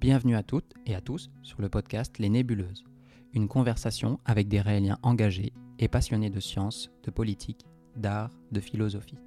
Bienvenue 0.00 0.34
à 0.34 0.42
toutes 0.42 0.72
et 0.86 0.94
à 0.94 1.02
tous 1.02 1.30
sur 1.42 1.60
le 1.60 1.68
podcast 1.68 2.18
Les 2.18 2.30
Nébuleuses, 2.30 2.84
une 3.34 3.48
conversation 3.48 4.18
avec 4.24 4.48
des 4.48 4.62
Raéliens 4.62 4.98
engagés 5.02 5.52
et 5.78 5.88
passionnés 5.88 6.30
de 6.30 6.40
sciences, 6.40 6.90
de 7.02 7.10
politique, 7.10 7.66
d'art, 7.96 8.30
de 8.50 8.60
philosophie. 8.60 9.18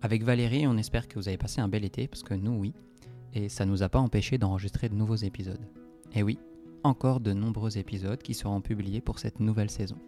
Avec 0.00 0.22
Valérie, 0.22 0.66
on 0.66 0.78
espère 0.78 1.06
que 1.06 1.18
vous 1.18 1.28
avez 1.28 1.36
passé 1.36 1.60
un 1.60 1.68
bel 1.68 1.84
été, 1.84 2.08
parce 2.08 2.22
que 2.22 2.32
nous, 2.32 2.52
oui, 2.52 2.72
et 3.34 3.50
ça 3.50 3.66
ne 3.66 3.70
nous 3.72 3.82
a 3.82 3.90
pas 3.90 3.98
empêché 3.98 4.38
d'enregistrer 4.38 4.88
de 4.88 4.94
nouveaux 4.94 5.16
épisodes. 5.16 5.68
Et 6.14 6.22
oui, 6.22 6.38
encore 6.82 7.20
de 7.20 7.34
nombreux 7.34 7.76
épisodes 7.76 8.22
qui 8.22 8.32
seront 8.32 8.62
publiés 8.62 9.02
pour 9.02 9.18
cette 9.18 9.38
nouvelle 9.38 9.70
saison. 9.70 9.98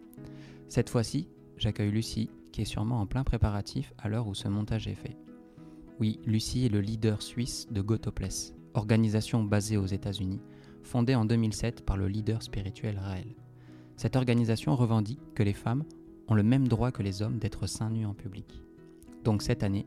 Cette 0.69 0.89
fois-ci, 0.89 1.29
j'accueille 1.59 1.91
Lucie, 1.91 2.31
qui 2.51 2.63
est 2.63 2.65
sûrement 2.65 3.03
en 3.03 3.07
plein 3.07 3.25
préparatif 3.25 3.93
à 3.99 4.09
l'heure 4.09 4.27
où 4.27 4.35
ce 4.35 4.49
montage 4.49 4.89
est 4.89 4.95
fait. 4.95 5.19
Oui, 6.01 6.19
Lucie 6.25 6.65
est 6.65 6.73
le 6.73 6.81
leader 6.81 7.21
suisse 7.21 7.69
de 7.71 7.83
Gotopless, 7.83 8.55
organisation 8.75 9.43
basée 9.43 9.77
aux 9.77 9.87
États-Unis, 9.87 10.41
fondée 10.83 11.15
en 11.15 11.25
2007 11.25 11.85
par 11.85 11.97
le 11.97 12.09
leader 12.09 12.43
spirituel 12.43 12.99
Raël. 12.99 13.35
Cette 13.97 14.17
organisation 14.17 14.75
revendique 14.75 15.21
que 15.35 15.43
les 15.43 15.53
femmes 15.53 15.85
ont 16.29 16.35
le 16.35 16.43
même 16.43 16.69
droit 16.69 16.91
que 16.91 17.03
les 17.03 17.23
hommes 17.23 17.39
d'être 17.39 17.67
seins 17.67 17.91
nus 17.91 18.07
en 18.07 18.15
public. 18.15 18.63
Donc 19.25 19.43
cette 19.43 19.63
année, 19.63 19.87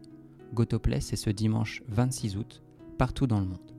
Gotopless 0.54 1.12
est 1.12 1.18
ce 1.18 1.30
dimanche 1.30 1.82
26 1.88 2.38
août, 2.38 2.62
partout 2.98 3.28
dans 3.28 3.40
le 3.40 3.48
monde. 3.48 3.72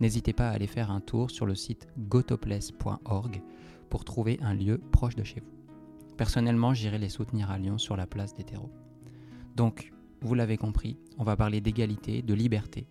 N'hésitez 0.00 0.32
pas 0.32 0.50
à 0.50 0.52
aller 0.52 0.66
faire 0.66 0.90
un 0.90 1.00
tour 1.00 1.30
sur 1.30 1.46
le 1.46 1.54
site 1.54 1.88
gotopless.org 1.98 3.42
pour 3.88 4.04
trouver 4.04 4.38
un 4.42 4.54
lieu 4.54 4.78
proche 4.92 5.14
de 5.14 5.24
chez 5.24 5.40
vous. 5.40 5.56
Personnellement, 6.16 6.74
j'irai 6.74 6.98
les 6.98 7.08
soutenir 7.08 7.50
à 7.50 7.58
Lyon 7.58 7.78
sur 7.78 7.96
la 7.96 8.06
place 8.06 8.34
des 8.34 8.44
terreaux. 8.44 8.72
Donc, 9.54 9.92
vous 10.22 10.34
l'avez 10.34 10.56
compris, 10.56 10.96
on 11.18 11.24
va 11.24 11.36
parler 11.36 11.60
d'égalité, 11.60 12.22
de 12.22 12.34
liberté, 12.34 12.86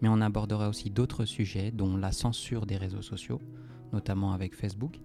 mais 0.00 0.08
on 0.08 0.20
abordera 0.20 0.68
aussi 0.68 0.90
d'autres 0.90 1.24
sujets, 1.24 1.70
dont 1.70 1.96
la 1.96 2.12
censure 2.12 2.66
des 2.66 2.76
réseaux 2.76 3.02
sociaux, 3.02 3.40
notamment 3.92 4.32
avec 4.32 4.54
Facebook, 4.54 5.00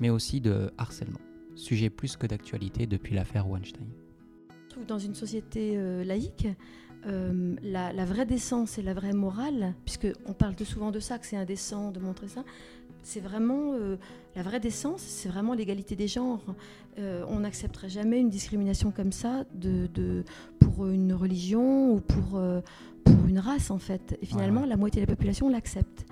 mais 0.00 0.10
aussi 0.10 0.40
de 0.40 0.72
harcèlement, 0.78 1.20
sujet 1.54 1.90
plus 1.90 2.16
que 2.16 2.26
d'actualité 2.26 2.86
depuis 2.86 3.14
l'affaire 3.14 3.48
Weinstein. 3.48 3.86
Dans 4.88 4.98
une 4.98 5.14
société 5.14 5.76
euh, 5.76 6.04
laïque, 6.04 6.48
euh, 7.06 7.54
la, 7.62 8.04
vraie 8.04 8.26
décence 8.26 8.78
et 8.78 8.82
la 8.82 8.94
vraie 8.94 9.12
morale, 9.12 9.74
puisqu'on 9.84 10.32
parle 10.32 10.54
de 10.54 10.64
souvent 10.64 10.90
de 10.90 11.00
ça, 11.00 11.18
que 11.18 11.26
c'est 11.26 11.36
indécent 11.36 11.90
de 11.90 12.00
montrer 12.00 12.28
ça, 12.28 12.44
c'est 13.02 13.20
vraiment 13.20 13.74
euh, 13.74 13.96
la 14.34 14.42
vraie 14.42 14.60
décence, 14.60 15.02
c'est 15.02 15.28
vraiment 15.28 15.54
l'égalité 15.54 15.96
des 15.96 16.08
genres. 16.08 16.42
on 16.96 17.40
n'accepterait 17.40 17.88
jamais 17.90 18.20
une 18.20 18.30
discrimination 18.30 18.90
comme 18.90 19.12
ça 19.12 19.44
de, 19.54 20.24
pour 20.58 20.86
une 20.86 21.12
religion 21.12 21.92
ou 21.94 22.00
pour, 22.00 22.40
pour 23.04 23.26
une 23.26 23.38
race 23.38 23.70
en 23.70 23.78
fait. 23.78 24.16
Et 24.22 24.26
finalement, 24.26 24.64
la 24.64 24.76
moitié 24.76 25.02
de 25.02 25.06
la 25.06 25.14
population 25.14 25.48
l'accepte. 25.48 26.06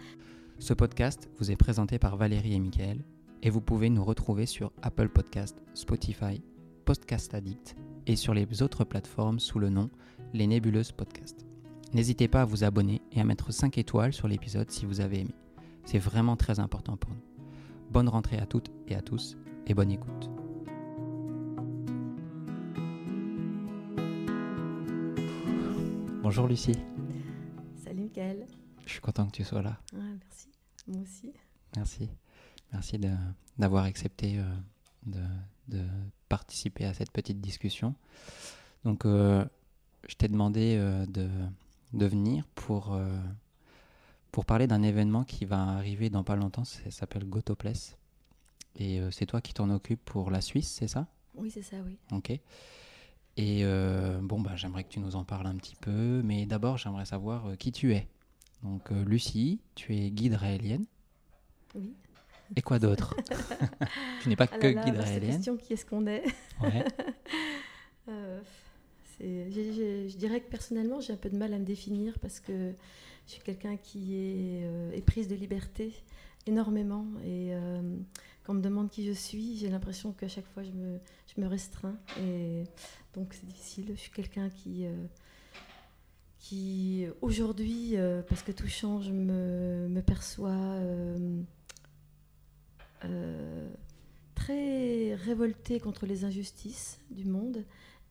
Ce 0.59 0.75
podcast 0.75 1.29
vous 1.39 1.51
est 1.51 1.57
présenté 1.57 1.99
par 1.99 2.17
Valérie 2.17 2.55
et 2.55 2.61
Michael 2.61 3.03
et 3.43 3.51
vous 3.51 3.61
pouvez 3.61 3.91
nous 3.91 4.05
retrouver 4.05 4.47
sur 4.47 4.73
Apple 4.83 5.09
Podcast, 5.09 5.61
Spotify, 5.75 6.41
Podcast 6.85 7.35
Addict 7.35 7.77
et 8.07 8.17
sur 8.17 8.35
les 8.35 8.63
autres 8.63 8.85
plateformes 8.85 9.41
sous 9.41 9.59
le 9.59 9.69
nom 9.69 9.91
Les 10.35 10.47
Nébuleuses 10.47 10.93
Podcast. 10.93 11.45
N'hésitez 11.93 12.27
pas 12.27 12.41
à 12.41 12.45
vous 12.47 12.65
abonner 12.65 13.03
et 13.13 13.21
à 13.21 13.25
mettre 13.25 13.53
5 13.53 13.77
étoiles 13.77 14.15
sur 14.15 14.29
l'épisode 14.29 14.71
si 14.71 14.87
vous 14.87 15.01
avez 15.03 15.21
aimé. 15.21 15.35
C'est 15.85 15.99
vraiment 15.99 16.37
très 16.37 16.59
important 16.59 16.97
pour 16.97 17.11
nous. 17.11 17.23
Bonne 17.91 18.09
rentrée 18.09 18.39
à 18.39 18.47
toutes 18.47 18.71
et 18.89 18.95
à 18.95 19.03
tous 19.03 19.37
et 19.67 19.75
bonne 19.75 19.91
écoute. 19.91 20.31
Bonjour 26.23 26.49
Lucie. 26.49 26.79
Salut 27.85 28.05
Mickaël. 28.05 28.47
Je 28.87 28.93
suis 28.93 29.01
content 29.03 29.27
que 29.27 29.33
tu 29.33 29.45
sois 29.45 29.61
là. 29.61 29.79
merci. 29.93 30.49
Moi 30.87 31.03
aussi. 31.03 31.33
Merci. 31.77 32.09
Merci 32.73 32.99
d'avoir 33.59 33.85
accepté 33.85 34.39
euh, 34.39 34.45
de, 35.69 35.85
participer 36.31 36.87
à 36.87 36.95
cette 36.95 37.11
petite 37.11 37.43
discussion. 37.43 37.95
Donc, 38.85 39.05
euh, 39.05 39.45
je 40.09 40.15
t'ai 40.15 40.29
demandé 40.29 40.77
euh, 40.79 41.07
de, 41.07 41.29
de, 41.93 42.07
venir 42.07 42.45
pour, 42.55 42.99
pour 44.31 44.45
parler 44.45 44.67
d'un 44.67 44.83
événement 44.83 45.25
qui 45.25 45.45
va 45.45 45.63
arriver 45.63 46.11
dans 46.11 46.25
pas 46.25 46.37
longtemps. 46.37 46.65
Ça 46.65 46.91
s'appelle 46.91 47.25
Gotopless. 47.25 47.97
Et 48.77 49.01
c'est 49.11 49.27
toi 49.27 49.41
qui 49.43 49.53
t'en 49.53 49.69
occupes 49.69 50.03
pour 50.05 50.31
la 50.31 50.41
Suisse, 50.41 50.69
c'est 50.79 50.89
ça? 50.89 51.07
Oui, 51.35 51.51
c'est 51.51 51.63
ça, 51.63 51.77
oui. 51.85 51.99
Ok. 52.11 52.31
Et 53.37 53.65
bon, 54.23 54.41
bah, 54.41 54.57
j'aimerais 54.57 54.85
que 54.85 54.89
tu 54.89 55.01
nous 55.01 55.15
en 55.15 55.25
parles 55.25 55.47
un 55.47 55.57
petit 55.57 55.77
peu, 55.77 56.23
mais 56.25 56.47
d'abord, 56.47 56.79
j'aimerais 56.79 57.05
savoir 57.05 57.57
qui 57.59 57.71
tu 57.71 57.93
es. 57.93 58.09
Donc, 58.63 58.91
Lucie, 58.91 59.61
tu 59.75 59.95
es 59.95 60.11
guide 60.11 60.35
raélienne. 60.35 60.87
Oui. 61.75 61.95
Et 62.57 62.63
quoi 62.63 62.79
d'autre? 62.79 63.17
Tu 64.23 64.29
n'es 64.29 64.37
pas 64.37 64.47
ah 64.51 64.59
que 64.59 64.69
guide 64.69 64.97
raélienne. 64.97 65.33
question 65.33 65.57
qui 65.57 65.73
est-ce 65.73 65.85
qu'on 65.85 66.07
est, 66.07 66.23
euh, 68.09 68.41
je, 69.21 70.17
dirais 70.17 70.41
que 70.41 70.49
personnellement, 70.49 71.01
j'ai 71.01 71.13
un 71.13 71.17
peu 71.17 71.31
de 71.31 71.37
mal 71.37 71.53
à 71.55 71.59
me 71.59 71.65
définir 71.65 72.19
parce 72.21 72.41
que 72.41 72.73
je 73.27 73.33
suis 73.33 73.43
quelqu'un 73.43 73.77
qui 73.77 74.15
est, 74.15 74.65
euh, 74.65 75.01
prise 75.07 75.29
de 75.29 75.35
liberté 75.35 75.93
énormément. 76.47 77.07
Et 77.25 77.55
euh, 77.55 77.97
quand 78.45 78.53
on 78.53 78.57
me 78.57 78.63
demande 78.63 78.91
qui 78.91 79.07
je 79.07 79.13
suis, 79.13 79.57
j'ai 79.57 79.69
l'impression 79.69 80.13
qu'à 80.13 80.29
chaque 80.29 80.47
fois, 80.47 80.63
je 80.63 80.73
me, 80.73 80.99
je 81.35 81.41
me, 81.41 81.47
restreins. 81.47 81.97
Et 82.21 82.65
donc, 83.15 83.35
c'est 83.35 83.47
difficile. 83.47 83.87
Je 83.95 84.01
suis 84.01 84.13
quelqu'un 84.13 84.49
qui 84.51 84.87
qui 86.39 87.07
aujourd'hui, 87.21 87.95
parce 88.29 88.43
que 88.43 88.51
tout 88.51 88.67
change, 88.67 89.13
me, 89.13 89.87
me 89.89 90.03
perçoit 90.03 90.51
euh, 93.05 93.69
très 94.35 95.15
révolté 95.15 95.79
contre 95.79 96.07
les 96.07 96.25
injustices 96.25 97.01
du 97.11 97.25
monde 97.25 97.65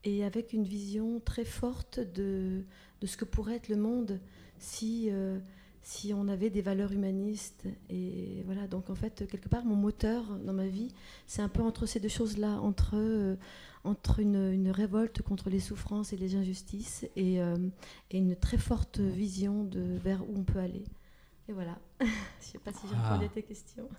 et 0.03 0.23
avec 0.23 0.53
une 0.53 0.63
vision 0.63 1.19
très 1.19 1.45
forte 1.45 1.99
de, 1.99 2.63
de 3.01 3.07
ce 3.07 3.17
que 3.17 3.25
pourrait 3.25 3.55
être 3.55 3.69
le 3.69 3.75
monde 3.75 4.19
si, 4.57 5.09
euh, 5.11 5.39
si 5.81 6.13
on 6.13 6.27
avait 6.27 6.49
des 6.49 6.61
valeurs 6.61 6.91
humanistes. 6.91 7.67
Et 7.89 8.43
voilà, 8.45 8.67
donc 8.67 8.89
en 8.89 8.95
fait, 8.95 9.27
quelque 9.27 9.49
part, 9.49 9.65
mon 9.65 9.75
moteur 9.75 10.37
dans 10.39 10.53
ma 10.53 10.67
vie, 10.67 10.93
c'est 11.27 11.41
un 11.41 11.49
peu 11.49 11.61
entre 11.61 11.85
ces 11.85 11.99
deux 11.99 12.09
choses-là, 12.09 12.59
entre, 12.61 12.95
euh, 12.95 13.35
entre 13.83 14.19
une, 14.19 14.51
une, 14.51 14.69
révolte 14.69 15.21
contre 15.21 15.49
les 15.49 15.59
souffrances 15.59 16.13
et 16.13 16.17
les 16.17 16.35
injustices 16.35 17.05
et, 17.15 17.35
et, 17.35 18.17
une 18.17 18.35
très 18.35 18.57
forte 18.57 18.99
vision 18.99 19.63
de 19.63 19.97
vers 20.03 20.27
où 20.27 20.33
on 20.37 20.43
peut 20.43 20.59
aller. 20.59 20.85
Et 21.47 21.53
voilà, 21.53 21.77
je 21.99 22.05
ne 22.05 22.11
sais 22.39 22.59
pas 22.59 22.71
si 22.71 22.87
j'ai 22.87 22.95
ah. 22.95 23.09
répondu 23.09 23.25
à 23.25 23.29
tes 23.29 23.43
questions. 23.43 23.89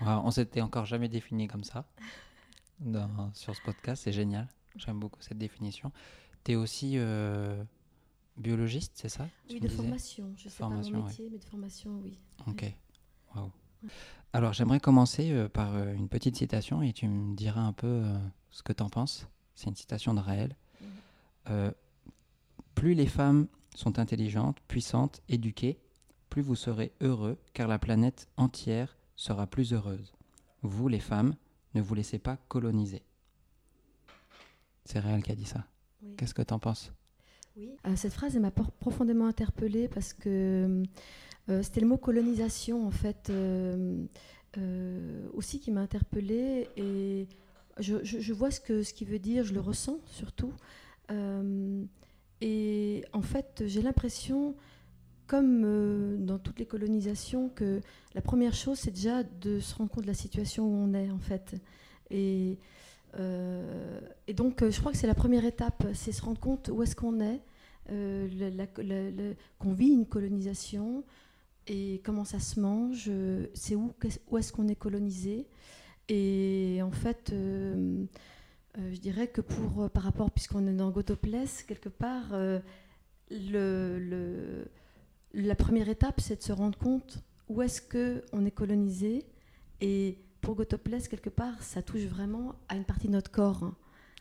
On 0.00 0.30
s'était 0.30 0.60
encore 0.60 0.86
jamais 0.86 1.08
défini 1.08 1.48
comme 1.48 1.64
ça 1.64 1.86
sur 3.34 3.54
ce 3.56 3.62
podcast, 3.62 4.02
c'est 4.04 4.12
génial. 4.12 4.48
J'aime 4.78 4.98
beaucoup 4.98 5.20
cette 5.22 5.38
définition. 5.38 5.92
Tu 6.44 6.52
es 6.52 6.54
aussi 6.54 6.92
euh, 6.96 7.62
biologiste, 8.36 8.92
c'est 8.94 9.08
ça? 9.08 9.28
Oui, 9.50 9.60
de 9.60 9.68
formation. 9.68 10.32
Je 10.36 10.48
sais 10.48 10.58
pas 10.58 10.68
mon 10.68 11.04
métier, 11.04 11.28
mais 11.30 11.38
de 11.38 11.44
formation, 11.44 12.00
oui. 12.02 12.18
Ok. 12.46 12.72
Alors, 14.32 14.52
j'aimerais 14.52 14.80
commencer 14.80 15.30
euh, 15.32 15.48
par 15.48 15.74
euh, 15.74 15.92
une 15.92 16.08
petite 16.08 16.36
citation 16.36 16.82
et 16.82 16.92
tu 16.92 17.08
me 17.08 17.34
diras 17.34 17.60
un 17.60 17.72
peu 17.72 18.04
ce 18.50 18.62
que 18.62 18.72
tu 18.72 18.82
en 18.82 18.90
penses. 18.90 19.28
C'est 19.54 19.68
une 19.68 19.76
citation 19.76 20.14
de 20.14 20.20
Raël. 20.20 20.56
Plus 22.74 22.94
les 22.94 23.06
femmes 23.06 23.46
sont 23.74 23.98
intelligentes, 23.98 24.58
puissantes, 24.68 25.22
éduquées, 25.28 25.78
plus 26.28 26.42
vous 26.42 26.56
serez 26.56 26.92
heureux, 27.00 27.38
car 27.54 27.68
la 27.68 27.78
planète 27.78 28.28
entière 28.36 28.98
sera 29.14 29.46
plus 29.46 29.72
heureuse. 29.72 30.12
Vous, 30.62 30.88
les 30.88 31.00
femmes, 31.00 31.34
ne 31.74 31.80
vous 31.80 31.94
laissez 31.94 32.18
pas 32.18 32.36
coloniser. 32.48 33.02
C'est 34.86 35.00
réel 35.00 35.22
qui 35.22 35.32
a 35.32 35.34
dit 35.34 35.44
ça. 35.44 35.66
Qu'est-ce 36.16 36.34
que 36.34 36.42
tu 36.42 36.54
en 36.54 36.58
penses? 36.58 36.92
Oui, 37.56 37.70
euh, 37.86 37.96
cette 37.96 38.12
phrase 38.12 38.36
m'a 38.36 38.50
profondément 38.50 39.26
interpellée 39.26 39.88
parce 39.88 40.12
que 40.12 40.82
euh, 41.48 41.62
c'était 41.62 41.80
le 41.80 41.86
mot 41.86 41.96
colonisation 41.96 42.86
en 42.86 42.90
fait 42.90 43.30
euh, 43.30 44.06
aussi 45.32 45.60
qui 45.60 45.70
m'a 45.70 45.80
interpellée 45.80 46.68
et 46.76 47.28
je, 47.78 48.32
vois 48.32 48.50
ce 48.50 48.60
que 48.60 48.82
ce 48.82 48.94
qui 48.94 49.04
veut 49.04 49.18
dire, 49.18 49.44
je 49.44 49.52
le 49.52 49.60
ressens 49.60 49.98
surtout. 50.06 50.52
et 52.40 53.04
en 53.12 53.22
fait, 53.22 53.64
j'ai 53.66 53.82
l'impression 53.82 54.54
comme 55.26 55.62
euh, 55.64 56.16
dans 56.18 56.38
toutes 56.38 56.58
les 56.58 56.66
colonisations, 56.66 57.48
que 57.48 57.80
la 58.14 58.20
première 58.20 58.54
chose, 58.54 58.78
c'est 58.78 58.90
déjà 58.90 59.22
de 59.22 59.60
se 59.60 59.74
rendre 59.74 59.90
compte 59.90 60.04
de 60.04 60.08
la 60.08 60.14
situation 60.14 60.64
où 60.64 60.74
on 60.74 60.94
est, 60.94 61.10
en 61.10 61.18
fait. 61.18 61.56
Et, 62.10 62.58
euh, 63.18 64.00
et 64.26 64.34
donc, 64.34 64.62
euh, 64.62 64.70
je 64.70 64.80
crois 64.80 64.92
que 64.92 64.98
c'est 64.98 65.06
la 65.06 65.14
première 65.14 65.44
étape, 65.44 65.86
c'est 65.94 66.12
se 66.12 66.22
rendre 66.22 66.40
compte 66.40 66.68
où 66.72 66.82
est-ce 66.82 66.96
qu'on 66.96 67.20
est, 67.20 67.40
qu'on 69.58 69.72
vit 69.72 69.88
une 69.88 70.06
colonisation 70.06 71.04
et 71.68 72.00
comment 72.04 72.24
ça 72.24 72.38
se 72.40 72.60
mange, 72.60 73.10
c'est 73.54 73.74
où, 73.74 73.92
où 74.28 74.38
est-ce 74.38 74.52
qu'on 74.52 74.68
est 74.68 74.76
colonisé. 74.76 75.46
Et 76.08 76.80
en 76.82 76.90
fait, 76.90 77.32
je 77.32 78.98
dirais 79.00 79.28
que 79.28 79.40
pour, 79.40 79.90
par 79.90 80.02
rapport, 80.02 80.30
puisqu'on 80.30 80.66
est 80.66 80.74
dans 80.74 80.90
Gotopless, 80.90 81.62
quelque 81.62 81.88
part, 81.88 82.34
la 85.32 85.54
première 85.56 85.88
étape, 85.88 86.20
c'est 86.20 86.36
de 86.36 86.42
se 86.42 86.52
rendre 86.52 86.78
compte 86.78 87.22
où 87.48 87.62
est-ce 87.62 87.80
qu'on 87.80 88.44
est 88.44 88.50
colonisé 88.50 89.24
Et 89.80 90.18
pour 90.46 90.54
Gotopless, 90.54 91.08
quelque 91.08 91.28
part, 91.30 91.60
ça 91.62 91.82
touche 91.82 92.02
vraiment 92.04 92.54
à 92.68 92.76
une 92.76 92.84
partie 92.84 93.08
de 93.08 93.12
notre 93.12 93.30
corps. 93.32 93.72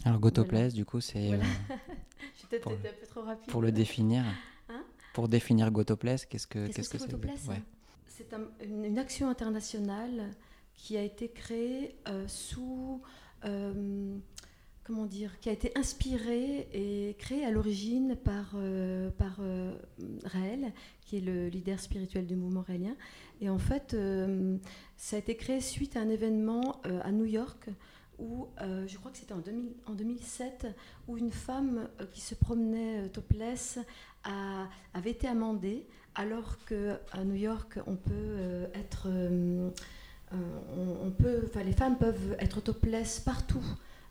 Alors 0.03 0.19
Gotopless, 0.19 0.73
du 0.73 0.83
coup, 0.83 0.99
c'est... 0.99 1.27
Voilà. 1.27 1.43
euh, 1.43 2.59
pour- 2.61 2.71
été 2.73 2.89
un 2.89 2.93
peu 2.99 3.05
trop 3.07 3.21
rapide. 3.21 3.51
pour 3.51 3.61
le 3.61 3.71
définir, 3.71 4.23
Hein? 4.69 4.83
Pour 5.13 5.27
définir 5.29 5.69
Gotopless, 5.71 6.25
qu'est-ce 6.25 6.47
que 6.47 6.65
c'est 6.71 6.81
Ouais. 7.47 7.61
C'est 8.07 8.33
un- 8.33 8.47
une, 8.63 8.85
une 8.85 8.97
action 8.97 9.29
internationale 9.29 10.31
qui 10.73 10.97
a 10.97 11.03
été 11.03 11.29
créée 11.29 11.95
euh, 12.07 12.27
sous, 12.27 13.01
euh, 13.45 14.17
comment 14.85 15.07
dire, 15.07 15.39
qui 15.39 15.49
a 15.49 15.51
été 15.51 15.71
inspirée 15.75 16.67
et 16.71 17.15
créée 17.17 17.43
à 17.43 17.49
l'origine 17.49 18.15
par, 18.15 18.51
euh, 18.55 19.09
euh, 19.39 19.73
Raël, 20.25 20.71
qui 21.01 21.17
est 21.17 21.21
le 21.21 21.47
leader 21.47 21.79
spirituel 21.79 22.27
du 22.27 22.35
mouvement 22.35 22.61
raélien. 22.61 22.95
Et 23.41 23.49
en 23.49 23.57
fait, 23.57 23.95
euh, 23.95 24.57
ça 24.95 25.15
a 25.15 25.19
été 25.19 25.35
créé 25.35 25.59
suite 25.59 25.97
à 25.97 26.01
un 26.01 26.09
événement 26.09 26.81
euh, 26.85 27.01
à 27.03 27.11
New 27.11 27.25
York 27.25 27.69
où, 28.17 28.47
je 28.87 28.97
crois 28.97 29.11
que 29.11 29.17
c'était 29.17 29.33
en, 29.33 29.39
2000 29.39 29.73
en 29.87 29.93
2007, 29.93 30.67
où 31.09 31.17
une 31.17 31.31
femme 31.31 31.89
qui 32.13 32.21
se 32.21 32.33
promenait 32.33 33.09
topless 33.09 33.77
a- 34.23 34.69
avait 34.93 35.11
été 35.11 35.27
amendée 35.27 35.85
alors 36.13 36.57
qu'à 36.65 37.23
New 37.25 37.35
York, 37.35 37.77
on 37.87 37.97
peut 37.97 38.69
être, 38.73 39.09
on, 40.31 41.11
les 41.65 41.73
femmes 41.73 41.97
peuvent 41.97 42.37
être 42.39 42.61
topless 42.61 43.19
partout 43.19 43.65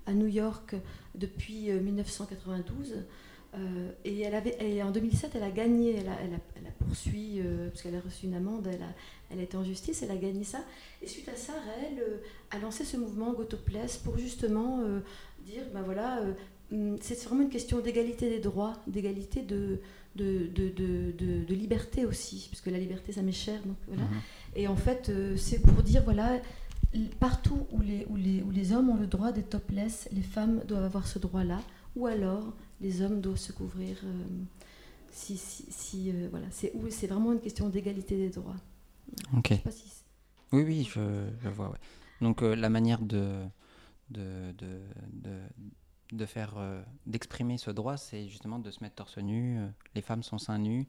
à 0.07 0.13
New 0.13 0.27
York 0.27 0.75
depuis 1.15 1.71
euh, 1.71 1.81
1992. 1.81 3.05
Euh, 3.57 3.91
et, 4.05 4.21
elle 4.23 4.35
avait, 4.35 4.57
et 4.61 4.83
en 4.83 4.91
2007, 4.91 5.33
elle 5.37 5.45
a 5.45 5.51
gagné, 5.51 5.95
elle 5.97 6.09
a, 6.09 6.17
elle 6.21 6.35
a, 6.35 6.39
elle 6.57 6.67
a 6.67 6.85
poursuivi, 6.85 7.41
euh, 7.41 7.69
parce 7.69 7.83
qu'elle 7.83 7.95
a 7.95 8.01
reçu 8.01 8.27
une 8.27 8.35
amende, 8.35 8.67
elle 8.67 8.83
a, 8.83 8.93
elle 9.31 9.39
a 9.39 9.43
été 9.43 9.57
en 9.57 9.63
justice, 9.65 10.03
elle 10.03 10.11
a 10.11 10.17
gagné 10.17 10.43
ça. 10.43 10.59
Et 11.03 11.07
suite 11.07 11.29
à 11.29 11.37
ça, 11.37 11.53
euh, 11.99 12.17
a 12.51 12.59
lancé 12.59 12.85
ce 12.85 12.97
mouvement 12.97 13.33
Gotopless 13.33 13.99
pour 13.99 14.19
justement 14.19 14.81
euh, 14.81 14.99
dire, 15.47 15.63
ben 15.73 15.83
voilà, 15.83 16.19
euh, 16.23 16.33
hum, 16.73 16.97
c'est 17.01 17.23
vraiment 17.25 17.43
une 17.43 17.49
question 17.49 17.79
d'égalité 17.79 18.29
des 18.29 18.41
droits, 18.41 18.73
d'égalité 18.89 19.43
de, 19.43 19.79
de, 20.17 20.47
de, 20.49 20.69
de, 20.71 21.13
de- 21.13 21.45
de 21.45 21.55
liberté 21.55 22.05
aussi, 22.07 22.49
parce 22.51 22.61
que 22.61 22.71
la 22.71 22.79
liberté, 22.79 23.13
ça 23.13 23.23
m'est 23.23 23.31
cher. 23.31 23.61
Donc 23.65 23.77
voilà. 23.87 24.03
Mhm. 24.03 24.21
Et 24.57 24.67
en 24.67 24.77
fait, 24.77 25.11
euh, 25.11 25.37
c'est 25.37 25.61
pour 25.61 25.81
dire, 25.85 26.03
voilà, 26.03 26.41
partout 27.21 27.67
où 27.73 27.81
les, 27.81 28.07
où, 28.09 28.17
les, 28.17 28.43
où 28.43 28.51
les 28.51 28.73
hommes 28.73 28.89
ont 28.91 28.97
le 28.97 29.07
droit 29.07 29.33
d'être 29.33 29.51
topless, 29.51 30.09
les 30.13 30.23
femmes 30.23 30.61
doivent 30.67 30.85
avoir 30.85 31.07
ce 31.07 31.19
droit-là, 31.19 31.61
ou 31.97 32.07
alors 32.07 32.53
les 32.81 33.03
hommes 33.03 33.21
doivent 33.21 33.37
se 33.39 33.53
couvrir. 33.53 33.97
euh, 34.05 34.25
si, 35.11 35.37
si, 35.37 35.65
si, 35.71 36.11
euh, 36.11 36.29
voilà, 36.31 36.47
c'est 36.51 36.73
où 36.75 36.89
c'est 36.91 37.07
vraiment 37.07 37.33
une 37.33 37.41
question 37.41 37.69
d'égalité 37.69 38.17
des 38.17 38.31
droits. 38.31 38.57
Ok. 39.37 39.49
Je 39.51 39.55
sais 39.55 39.61
pas 39.61 39.71
si 39.71 39.85
Oui, 40.53 40.63
oui, 40.65 40.89
je, 40.93 41.27
je 41.43 41.49
vois. 41.49 41.71
ouais. 41.71 41.79
Donc 42.21 42.43
euh, 42.43 42.55
la 42.57 42.69
manière 42.71 43.01
de, 43.01 43.45
de, 44.11 44.53
de, 44.59 44.81
de, 45.13 45.39
de 46.13 46.27
faire, 46.27 46.55
d'exprimer 47.07 47.59
ce 47.59 47.71
droit, 47.71 47.97
c'est 47.97 48.29
justement 48.29 48.59
de 48.59 48.71
se 48.71 48.83
mettre 48.83 48.97
torse 48.97 49.19
nu. 49.19 49.59
les 49.95 50.03
femmes 50.03 50.23
sont 50.23 50.39
seins 50.39 50.59
nus. 50.59 50.87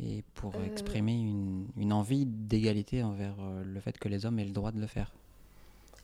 Et 0.00 0.22
pour 0.34 0.62
exprimer 0.62 1.14
une, 1.18 1.66
une 1.76 1.92
envie 1.92 2.24
d'égalité 2.26 3.02
envers 3.02 3.34
le 3.64 3.80
fait 3.80 3.98
que 3.98 4.08
les 4.08 4.26
hommes 4.26 4.38
aient 4.38 4.44
le 4.44 4.52
droit 4.52 4.70
de 4.70 4.80
le 4.80 4.86
faire. 4.86 5.12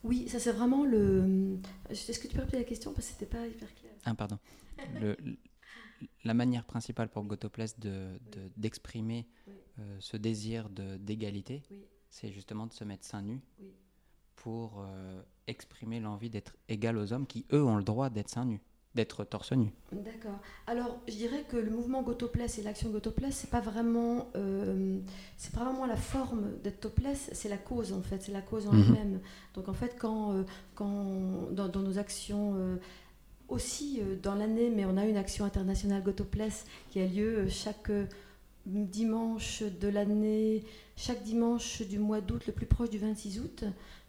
Oui, 0.05 0.29
ça 0.29 0.39
c'est 0.39 0.53
vraiment 0.53 0.85
le. 0.85 1.59
Est-ce 1.89 2.19
que 2.19 2.29
tu 2.29 2.35
peux 2.35 2.41
répéter 2.41 2.59
la 2.59 2.65
question? 2.65 2.93
Parce 2.93 3.07
que 3.07 3.13
c'était 3.15 3.27
pas 3.27 3.47
hyper 3.47 3.75
clair. 3.75 3.93
Ah, 4.05 4.15
pardon. 4.15 4.39
Le- 5.01 5.17
la 6.25 6.35
manière 6.35 6.65
principale 6.65 7.09
pour 7.09 7.25
Gotopless 7.25 7.79
de, 7.79 8.19
de- 8.33 8.51
d'exprimer 8.57 9.27
Oui. 9.47 9.55
euh, 9.79 9.97
ce 10.01 10.17
désir 10.19 10.69
de, 10.69 10.97
d'égalité, 10.99 11.63
Oui. 11.71 11.85
c'est 12.11 12.31
justement 12.33 12.67
de 12.67 12.73
se 12.75 12.85
mettre 12.85 13.05
seins 13.07 13.23
nus 13.23 13.41
pour 14.37 14.81
euh, 14.81 15.23
exprimer 15.47 16.01
l'envie 16.01 16.29
d'être 16.29 16.57
égal 16.69 16.99
aux 16.99 17.13
hommes 17.13 17.27
qui, 17.27 17.47
eux, 17.53 17.65
ont 17.65 17.77
le 17.77 17.85
droit 17.85 18.11
d'être 18.11 18.29
seins 18.29 18.45
nus, 18.45 18.61
d'être 18.95 19.25
torse 19.25 19.53
nu. 19.53 19.73
D'accord. 19.93 20.39
Alors, 20.67 20.99
je 21.09 21.15
dirais 21.15 21.45
que 21.49 21.57
le 21.57 21.71
mouvement 21.71 22.03
Gotopless 22.03 22.59
et 22.59 22.63
l'action 22.63 22.91
Gotopless, 22.91 23.35
c'est 23.35 23.51
pas 23.51 23.61
vraiment, 23.61 24.29
euh, 24.37 24.99
c'est 25.37 25.53
pas 25.53 25.65
vraiment 25.65 25.87
la 25.87 25.97
forme 25.97 26.53
d'être 26.63 26.81
topless, 26.81 27.31
c'est 27.33 27.49
la 27.49 27.57
cause 27.59 27.93
en 27.93 28.03
fait, 28.03 28.23
c'est 28.23 28.33
la 28.33 28.43
cause 28.43 28.67
en 28.69 28.73
Mhm. 28.73 28.85
elle-même. 28.89 29.21
Donc 29.55 29.69
en 29.69 29.75
fait, 29.75 29.97
quand, 29.99 30.33
euh, 30.33 30.43
quand 30.75 31.51
dans, 31.51 31.69
dans 31.69 31.81
nos 31.81 31.99
actions 31.99 32.55
euh, 32.57 32.77
aussi 33.49 34.01
dans 34.23 34.35
l'année, 34.37 34.71
mais 34.71 34.85
on 34.85 34.97
a 34.97 35.05
une 35.05 35.17
action 35.17 35.45
internationale 35.45 36.03
Gotopless 36.03 36.65
qui 36.91 37.01
a 37.01 37.07
lieu 37.07 37.47
chaque 37.49 37.91
dimanche 38.67 39.63
de 39.63 39.89
l'année, 39.89 40.65
chaque 40.97 41.23
dimanche 41.23 41.83
du 41.83 41.99
mois 41.99 42.21
d'août, 42.21 42.47
le 42.47 42.53
plus 42.53 42.67
proche 42.67 42.91
du 42.91 42.99
26 42.99 43.41
août, 43.41 43.65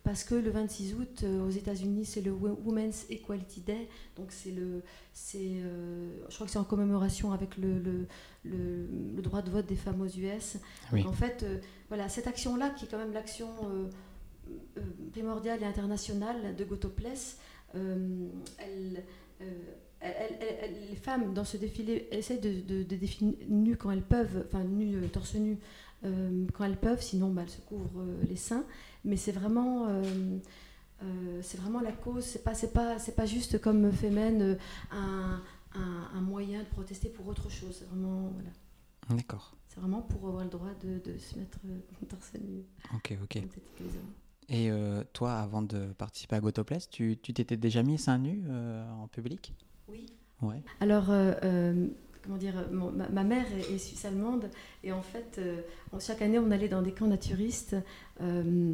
parce 0.05 0.23
que 0.23 0.35
le 0.35 0.49
26 0.51 0.93
août 0.93 1.21
euh, 1.23 1.45
aux 1.45 1.49
États-Unis, 1.49 2.05
c'est 2.05 2.21
le 2.21 2.31
Wo- 2.31 2.57
Women's 2.63 3.05
Equality 3.09 3.59
Day, 3.61 3.89
donc 4.15 4.27
c'est 4.31 4.51
le, 4.51 4.81
c'est, 5.11 5.39
euh, 5.41 6.09
je 6.29 6.35
crois 6.35 6.45
que 6.47 6.51
c'est 6.53 6.59
en 6.59 6.63
commémoration 6.63 7.33
avec 7.33 7.57
le, 7.57 7.79
le, 7.79 8.05
le- 8.45 8.87
le 9.15 9.21
droit 9.21 9.41
de 9.41 9.49
vote 9.49 9.65
des 9.65 9.75
femmes 9.75 9.99
aux 10.01 10.07
US. 10.07 10.57
Oui. 10.93 11.03
En 11.05 11.11
fait, 11.11 11.43
euh, 11.43 11.57
voilà, 11.89 12.07
cette 12.07 12.27
action-là, 12.27 12.69
qui 12.69 12.85
est 12.85 12.87
quand 12.87 12.97
même 12.99 13.11
l'action 13.13 13.47
primordiale 15.11 15.61
et 15.61 15.65
internationale 15.65 16.55
de 16.55 16.63
Gotopless, 16.63 17.37
elle, 17.73 18.29
elle- 18.59 19.03
elle- 19.99 20.37
elle- 20.61 20.89
les 20.89 20.95
femmes 20.95 21.33
dans 21.33 21.43
ce 21.43 21.57
défilé 21.57 22.07
essaient 22.11 22.37
de, 22.37 22.61
de, 22.61 22.83
de 22.83 22.95
définir 22.95 23.35
nues 23.49 23.75
quand 23.75 23.91
elles 23.91 24.03
peuvent, 24.03 24.45
enfin 24.47 24.63
nues, 24.63 24.95
torse 25.09 25.35
nu, 25.35 25.57
euh, 26.03 26.45
quand 26.53 26.63
elles 26.65 26.77
peuvent, 26.77 27.01
sinon 27.01 27.29
bah, 27.31 27.41
elles 27.43 27.49
se 27.49 27.61
couvrent 27.61 28.01
euh, 28.01 28.23
les 28.29 28.35
seins. 28.35 28.65
Mais 29.05 29.17
c'est 29.17 29.31
vraiment, 29.31 29.87
euh, 29.87 30.03
euh, 31.03 31.39
c'est 31.41 31.57
vraiment 31.59 31.79
la 31.79 31.91
cause. 31.91 32.23
C'est 32.25 32.43
pas, 32.43 32.53
c'est 32.53 32.73
pas, 32.73 32.99
c'est 32.99 33.15
pas 33.15 33.25
juste 33.25 33.61
comme 33.61 33.91
Femen 33.91 34.41
euh, 34.41 34.55
un, 34.91 35.41
un, 35.75 36.09
un 36.13 36.21
moyen 36.21 36.59
de 36.59 36.67
protester 36.67 37.09
pour 37.09 37.27
autre 37.27 37.49
chose. 37.49 37.75
C'est 37.79 37.85
vraiment, 37.85 38.31
voilà, 38.33 38.49
D'accord. 39.21 39.55
c'est 39.67 39.79
vraiment 39.79 40.01
pour 40.01 40.27
avoir 40.27 40.43
le 40.43 40.49
droit 40.49 40.73
de, 40.83 40.99
de 40.99 41.17
se 41.17 41.37
mettre 41.37 41.59
torse 42.09 42.33
nu. 42.33 42.63
Ok, 42.95 43.17
ok. 43.23 43.43
Et 44.47 44.69
euh, 44.69 45.03
toi, 45.13 45.35
avant 45.35 45.61
de 45.61 45.93
participer 45.93 46.35
à 46.35 46.39
Gotopless, 46.39 46.89
tu 46.89 47.17
tu 47.17 47.33
t'étais 47.33 47.57
déjà 47.57 47.81
mis 47.81 47.97
seins 47.97 48.21
euh, 48.25 48.87
en 48.91 49.07
public? 49.07 49.53
Oui. 49.87 50.05
Ouais. 50.41 50.61
Alors, 50.79 51.05
euh, 51.09 51.87
comment 52.25 52.37
dire, 52.37 52.53
mon- 52.71 52.91
ma, 52.91 53.23
mère 53.23 53.45
est, 53.57 53.73
est 53.73 53.77
suisse 53.77 54.03
allemande 54.05 54.49
et 54.83 54.91
en 54.91 55.01
fait, 55.01 55.37
euh, 55.37 55.61
chaque 55.99 56.21
année, 56.21 56.39
on 56.39 56.51
allait 56.51 56.67
dans 56.67 56.81
des 56.81 56.91
camps 56.91 57.07
naturistes, 57.07 57.75
euh, 58.21 58.73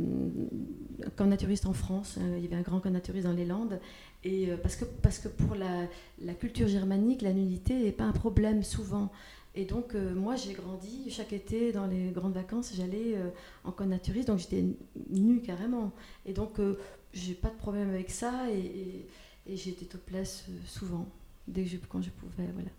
camps 1.16 1.26
naturistes 1.26 1.66
en 1.66 1.74
France. 1.74 2.18
euh, 2.20 2.38
il 2.38 2.44
y 2.44 2.48
avait 2.48 2.56
un 2.56 2.62
grand 2.62 2.80
camp 2.80 2.90
naturiste 2.92 3.26
dans 3.26 3.34
les 3.34 3.46
Landes 3.46 3.80
et 4.24 4.50
euh, 4.50 4.58
parce 4.58 4.76
que 4.76 4.86
parce 4.86 5.20
que 5.20 5.28
pour 5.28 5.56
la, 5.56 6.34
culture 6.36 6.68
germanique, 6.68 7.22
la 7.22 7.34
nudité 7.34 7.76
n'est 7.76 7.92
pas 7.92 8.06
un 8.06 8.12
problème 8.12 8.64
souvent. 8.64 9.12
Et 9.54 9.66
donc, 9.66 9.96
euh, 9.96 10.16
moi, 10.16 10.36
j'ai 10.38 10.54
grandi 10.54 11.10
chaque 11.10 11.34
été 11.34 11.74
dans 11.74 11.86
les 11.86 12.12
grandes 12.12 12.34
vacances, 12.34 12.72
j'allais 12.74 13.18
euh, 13.18 13.30
en 13.66 13.72
camp 13.72 13.86
naturiste, 13.86 14.28
donc 14.30 14.40
j'étais 14.40 14.64
nue 15.10 15.42
carrément. 15.42 15.92
Et 16.26 16.32
donc, 16.34 16.60
euh, 16.60 16.78
j'ai 17.14 17.34
pas 17.34 17.50
de 17.50 17.58
problème 17.58 17.90
avec 17.90 18.12
ça 18.12 18.50
et, 18.50 18.60
et, 18.60 19.08
et 19.48 19.58
j'étais 19.58 19.86
topless 19.86 20.46
euh, 20.50 20.54
souvent, 20.66 21.06
dès 21.48 21.64
que 21.64 21.70
je, 21.70 21.78
quand 21.90 22.02
je 22.02 22.12
pouvais, 22.12 22.50
voilà. 22.54 22.70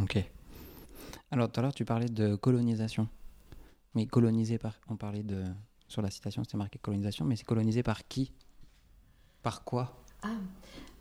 Ok. 0.00 0.18
Alors, 1.30 1.50
tout 1.50 1.60
à 1.60 1.62
l'heure, 1.62 1.74
tu 1.74 1.84
parlais 1.84 2.08
de 2.08 2.36
colonisation. 2.36 3.08
Mais 3.94 4.06
colonisé 4.06 4.58
par. 4.58 4.74
On 4.88 4.96
parlait 4.96 5.22
de. 5.22 5.44
Sur 5.86 6.02
la 6.02 6.10
citation, 6.10 6.42
c'était 6.42 6.56
marqué 6.56 6.78
colonisation, 6.78 7.24
mais 7.24 7.36
c'est 7.36 7.44
colonisé 7.44 7.82
par 7.82 8.08
qui? 8.08 8.32
Par 9.42 9.64
quoi? 9.64 10.02
Ah, 10.22 10.38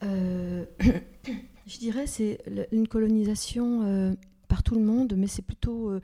euh, 0.04 0.66
je 1.66 1.78
dirais 1.78 2.06
c'est 2.06 2.40
une 2.72 2.88
colonisation 2.88 3.84
euh, 3.84 4.14
par 4.50 4.62
tout 4.62 4.76
le 4.76 4.82
monde, 4.82 5.16
mais 5.18 5.28
c'est 5.28 5.42
plutôt 5.42 5.90
euh, 5.90 6.02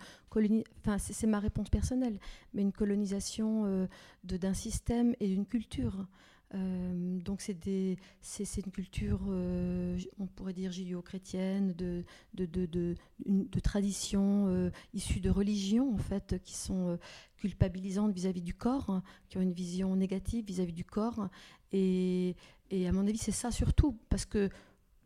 enfin 0.80 0.98
c'est 0.98 1.28
ma 1.28 1.40
réponse 1.40 1.70
personnelle, 1.70 2.18
mais 2.54 2.62
une 2.62 2.72
colonisation 2.72 3.66
euh, 3.66 3.88
d'un 4.24 4.54
système 4.54 5.14
et 5.20 5.28
d'une 5.28 5.46
culture. 5.46 6.08
Euh, 6.56 7.20
donc 7.20 7.42
c'est 7.42 8.58
une 8.58 8.72
culture 8.72 9.20
euh, 9.30 10.00
on 10.18 10.26
pourrait 10.26 10.54
dire 10.54 10.72
judéo-chrétienne 10.72 11.74
de 11.74 12.04
de, 12.34 12.46
de, 12.48 12.66
de, 12.66 13.60
traditions 13.60 14.48
euh, 14.48 14.72
issues 14.96 15.20
de 15.20 15.30
religions 15.30 15.94
en 15.94 16.00
fait 16.00 16.42
qui 16.44 16.56
sont 16.58 16.98
culpabilisantes 17.38 18.14
vis-à-vis 18.14 18.42
du 18.42 18.56
corps 18.56 18.90
hein, 18.90 19.04
qui 19.30 19.38
ont 19.38 19.42
une 19.42 19.54
vision 19.54 19.96
négative 19.96 20.46
vis-à-vis 20.46 20.74
du 20.74 20.86
corps 20.86 21.30
et, 21.72 22.36
à 22.72 22.92
mon 22.92 23.08
avis, 23.08 23.18
c'est 23.18 23.32
ça 23.32 23.52
surtout, 23.52 24.00
parce 24.10 24.26
que 24.26 24.50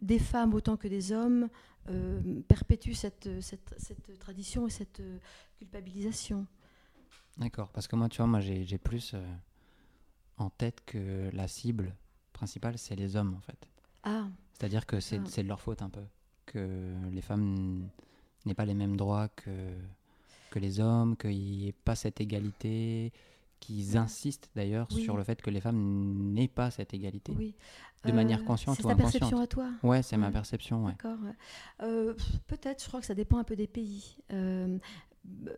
des 0.01 0.19
femmes 0.19 0.53
autant 0.53 0.77
que 0.77 0.87
des 0.87 1.11
hommes 1.11 1.49
perpétuent 2.47 2.93
cette, 2.93 3.29
tradition 4.19 4.67
et 4.67 4.69
cette 4.69 5.01
culpabilisation. 5.57 6.47
D'accord. 7.37 7.69
Parce 7.71 7.87
que 7.87 7.95
moi, 7.97 8.07
tu 8.07 8.17
vois, 8.17 8.27
moi, 8.27 8.39
j'ai 8.39 8.77
plus 8.77 9.13
en 10.37 10.49
tête 10.49 10.81
que 10.85 11.29
la 11.33 11.47
cible 11.47 11.95
principale, 12.33 12.77
c'est 12.77 12.95
les 12.95 13.15
hommes, 13.15 13.35
en 13.35 13.41
fait. 13.41 13.67
Ah, 14.03 14.27
C'est-à-dire 14.53 14.85
que 14.85 14.99
c'est 14.99 15.17
Ah. 15.19 15.27
c'est 15.27 15.43
de 15.43 15.47
leur 15.47 15.61
faute 15.61 15.81
un 15.81 15.89
peu. 15.89 16.01
Que 16.45 16.93
les 17.11 17.21
femmes 17.21 17.87
n'aient 18.45 18.53
pas 18.53 18.65
les 18.65 18.73
mêmes 18.73 18.97
droits 18.97 19.29
que, 19.29 19.51
que 20.51 20.59
les 20.59 20.79
hommes, 20.79 21.15
qu'il 21.17 21.31
n'y 21.39 21.67
ait 21.69 21.71
pas 21.71 21.95
cette 21.95 22.19
égalité, 22.21 23.11
qu'ils 23.59 23.97
insistent 23.97 24.49
d'ailleurs 24.55 24.87
Oui. 24.91 25.03
sur 25.03 25.15
le 25.15 25.23
fait 25.23 25.41
que 25.41 25.49
les 25.49 25.61
femmes 25.61 26.33
n'aient 26.33 26.49
pas 26.49 26.69
cette 26.69 26.93
égalité. 26.93 27.33
Oui. 27.37 27.55
De 28.03 28.11
manière 28.11 28.41
Euh, 28.41 28.43
consciente 28.43 28.75
c'est 28.75 28.83
ou 28.83 28.87
ta 28.89 28.93
inconsciente. 28.95 29.11
perception 29.21 29.39
à 29.39 29.47
toi 29.47 29.69
Ouais, 29.81 30.03
c'est 30.03 30.17
ma 30.17 30.29
perception, 30.29 30.83
ouais. 30.85 30.91
D'accord. 30.91 31.17
Euh, 31.81 32.13
Peut-être, 32.47 32.83
je 32.83 32.87
crois 32.89 32.99
que 32.99 33.05
ça 33.05 33.15
dépend 33.15 33.37
un 33.37 33.45
peu 33.45 33.55
des 33.55 33.67
pays. 33.67 34.17
Euh, 34.33 34.77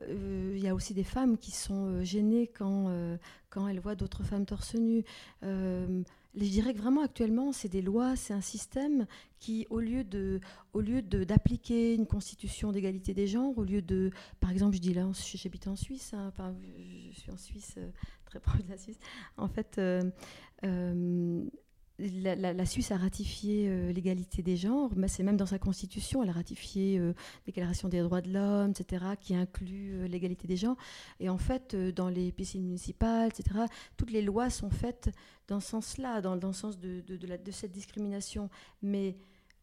Il 0.07 0.59
y 0.59 0.67
a 0.67 0.75
aussi 0.75 0.93
des 0.93 1.03
femmes 1.03 1.37
qui 1.37 1.51
sont 1.51 1.87
euh, 1.87 2.03
gênées 2.03 2.47
quand, 2.47 2.89
euh, 2.89 3.17
quand 3.49 3.67
elles 3.67 3.79
voient 3.79 3.95
d'autres 3.95 4.23
femmes 4.23 4.45
torse 4.45 4.75
nu. 4.75 5.03
Euh, 5.43 6.03
je 6.35 6.49
dirais 6.49 6.73
que 6.73 6.79
vraiment 6.79 7.01
actuellement, 7.01 7.53
c'est 7.53 7.69
des 7.69 7.81
lois, 7.81 8.15
c'est 8.15 8.33
un 8.33 8.41
système 8.41 9.07
qui, 9.39 9.65
au 9.69 9.79
lieu 9.79 10.03
de, 10.03 10.41
au 10.73 10.81
lieu 10.81 11.01
d'appliquer 11.01 11.95
une 11.95 12.05
constitution 12.05 12.71
d'égalité 12.71 13.13
des 13.13 13.27
genres, 13.27 13.57
au 13.57 13.63
lieu 13.63 13.81
de, 13.81 14.11
par 14.39 14.51
exemple, 14.51 14.75
je 14.75 14.81
dis 14.81 14.93
là, 14.93 15.09
j'habite 15.13 15.67
en 15.67 15.75
Suisse, 15.75 16.13
hein, 16.13 16.33
je, 17.11 17.19
suis 17.19 17.31
en 17.31 17.37
Suisse, 17.37 17.75
euh, 17.77 17.89
très 18.25 18.39
proche 18.39 18.63
de 18.63 18.69
la 18.69 18.77
Suisse. 18.77 18.99
En 19.37 19.47
fait, 19.47 19.77
euh, 19.77 20.03
euh, 20.65 21.43
la, 21.99 22.65
Suisse 22.65 22.91
a 22.91 22.97
ratifié 22.97 23.69
euh, 23.69 23.91
l'égalité 23.91 24.41
des 24.41 24.57
genres, 24.57 24.91
mais 24.95 25.07
c'est 25.07 25.23
même 25.23 25.37
dans 25.37 25.45
sa 25.45 25.59
constitution, 25.59 26.23
elle 26.23 26.29
a 26.29 26.33
ratifié 26.33 26.99
euh, 26.99 27.13
Déclaration 27.45 27.87
des 27.87 28.01
droits 28.01 28.21
de 28.21 28.31
l'homme, 28.31 28.71
etc., 28.71 29.05
qui 29.19 29.35
inclut 29.35 29.93
euh, 29.93 30.07
l'égalité 30.07 30.47
des 30.47 30.57
genres. 30.57 30.75
Et 31.19 31.29
en 31.29 31.37
fait, 31.37 31.73
euh, 31.73 31.91
dans 31.91 32.09
les 32.09 32.31
piscines 32.31 32.63
municipales, 32.63 33.29
etc., 33.29 33.65
toutes 33.97 34.11
les 34.11 34.21
lois 34.21 34.49
sont 34.49 34.69
faites 34.69 35.09
dans 35.47 35.59
ce 35.59 35.69
sens-là, 35.69 36.21
dans, 36.21 36.35
le 36.35 36.53
sens 36.53 36.79
de, 36.79 37.01
de 37.01 37.51
cette 37.51 37.71
discrimination. 37.71 38.49
Mais 38.81 39.15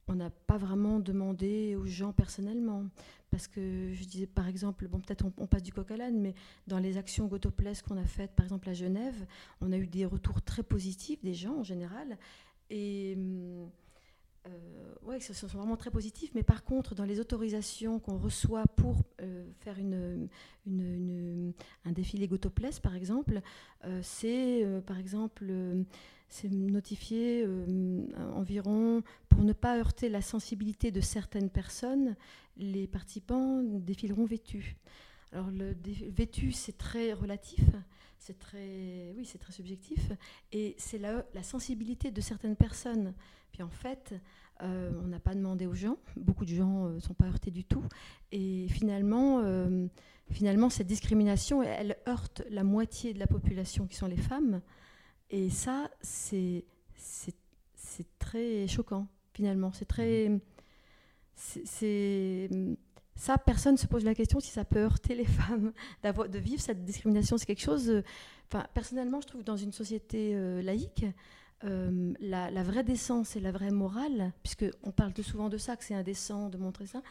on 0.09 0.15
n'a 0.15 0.31
pas 0.31 0.57
vraiment 0.57 0.99
demandé 1.01 1.77
aux 1.77 1.87
gens 1.87 2.13
personnellement. 2.13 2.85
Parce 3.31 3.49
que 3.49 3.93
je 3.95 4.05
disais, 4.05 4.27
par 4.27 4.47
exemple, 4.47 4.87
bon, 4.89 5.01
peut-être 5.01 5.25
on, 5.39 5.47
passe 5.47 5.63
du 5.63 5.73
coq 5.73 5.91
à 5.91 5.97
l'âne, 5.97 6.21
mais 6.21 6.35
dans 6.67 6.79
les 6.79 6.99
actions 6.99 7.27
Gotopless 7.27 7.81
qu'on 7.81 7.97
a 7.97 8.05
faites, 8.05 8.33
par 8.33 8.45
exemple 8.45 8.69
à 8.69 8.75
Genève, 8.75 9.27
on 9.61 9.73
a 9.73 9.79
eu 9.79 9.87
des 9.87 10.05
retours 10.05 10.43
très 10.43 10.63
positifs 10.63 11.23
des 11.23 11.33
gens 11.35 11.57
en 11.61 11.63
général. 11.63 12.19
Et 12.69 13.17
euh, 14.47 14.95
ouais, 15.03 15.21
ce 15.21 15.33
sont 15.33 15.47
vraiment 15.47 15.77
très 15.77 15.91
positifs. 15.91 16.33
Mais 16.35 16.43
par 16.43 16.65
contre, 16.65 16.95
dans 16.95 17.05
les 17.05 17.21
autorisations 17.21 17.99
qu'on 18.01 18.19
reçoit 18.19 18.67
pour 18.77 19.03
euh, 19.21 19.45
faire 19.61 19.79
une, 19.79 20.29
une- 20.67 21.53
un 21.85 21.93
défilé 21.93 22.27
Gotopless, 22.29 22.81
par 22.81 22.95
exemple, 22.95 23.41
euh, 23.85 24.01
c'est 24.03 24.65
euh, 24.65 24.81
par 24.81 24.99
exemple 24.99 25.53
c'est 26.33 26.51
notifié 26.51 27.45
euh, 27.45 28.07
environ 28.35 29.03
pour 29.29 29.45
ne 29.45 29.53
pas 29.53 29.77
heurter 29.79 30.09
la 30.09 30.23
sensibilité 30.23 30.91
de 30.91 31.03
certaines 31.03 31.51
personnes, 31.51 32.17
les 32.57 32.87
participants 32.87 33.62
défileront 33.62 34.25
vêtus. 34.25 34.77
Alors 35.33 35.51
le 35.51 35.77
vêtu, 36.09 36.53
c'est 36.53 36.79
très 36.79 37.12
relatif, 37.12 37.61
c'est 38.19 38.39
très, 38.39 39.12
oui, 39.15 39.27
c'est 39.27 39.37
très 39.37 39.53
subjectif, 39.53 40.11
et 40.53 40.75
c'est 40.79 40.99
la, 40.99 41.23
sensibilité 41.43 42.11
de 42.11 42.21
certaines 42.23 42.57
personnes. 42.57 43.12
Puis 43.53 43.62
en 43.62 43.71
fait, 43.71 44.15
euh, 44.62 44.91
on 45.05 45.09
n'a 45.09 45.21
pas 45.21 45.35
demandé 45.35 45.67
aux 45.67 45.75
gens, 45.75 45.99
beaucoup 46.17 46.47
de 46.47 46.55
gens 46.55 46.89
ne 46.89 47.01
sont 47.01 47.15
pas 47.15 47.27
heurtés 47.27 47.51
du 47.51 47.65
tout, 47.65 47.85
et 48.31 48.69
finalement, 48.69 49.41
euh, 49.41 49.87
finalement, 50.31 50.71
cette 50.71 50.87
discrimination, 50.87 51.62
elle 51.62 51.99
heurte 52.09 52.43
la 52.49 52.65
moitié 52.65 53.12
de 53.12 53.19
la 53.19 53.27
population 53.27 53.87
qui 53.87 53.97
sont 53.97 54.07
les 54.07 54.17
femmes, 54.17 54.62
et 55.33 55.51
ça, 55.51 55.91
c'est 56.03 56.65
très 58.19 58.67
choquant, 58.69 59.07
finalement, 59.35 59.73
c'est 59.73 59.85
très, 59.87 60.31
c'est- 61.35 61.67
c'est 61.67 62.49
ça, 63.17 63.39
personne 63.39 63.75
ne 63.75 63.79
se 63.79 63.87
pose 63.87 64.05
la 64.05 64.15
question 64.15 64.41
si 64.41 64.51
ça 64.51 64.65
peut 64.65 64.79
heurter 64.81 65.15
les 65.15 65.25
femmes 65.65 65.73
d'avoir- 66.03 66.29
de 66.29 66.39
vivre 66.39 66.61
cette 66.62 66.85
discrimination. 66.85 67.37
C'est 67.39 67.47
quelque 67.47 67.61
chose. 67.62 67.91
euh, 67.91 68.03
Enfin, 68.55 68.67
personnellement, 68.75 69.21
je 69.23 69.27
trouve 69.29 69.41
que 69.41 69.47
dans 69.47 69.57
une 69.57 69.73
société 69.73 70.33
euh, 70.35 70.61
laïque, 70.62 71.07
euh, 71.65 72.12
la, 72.21 72.51
la 72.51 72.62
vraie 72.62 72.85
décence 72.85 73.35
et 73.37 73.41
la 73.41 73.51
vraie 73.53 73.71
morale, 73.71 74.33
puisque 74.43 74.67
on 74.83 74.91
parle 74.93 75.15
de 75.15 75.23
souvent 75.23 75.49
de 75.49 75.57
ça, 75.57 75.75
que 75.77 75.85
c'est 75.85 75.95
indécent 75.95 76.51
de 76.51 76.59
montrer 76.59 76.87
ça, 76.87 77.03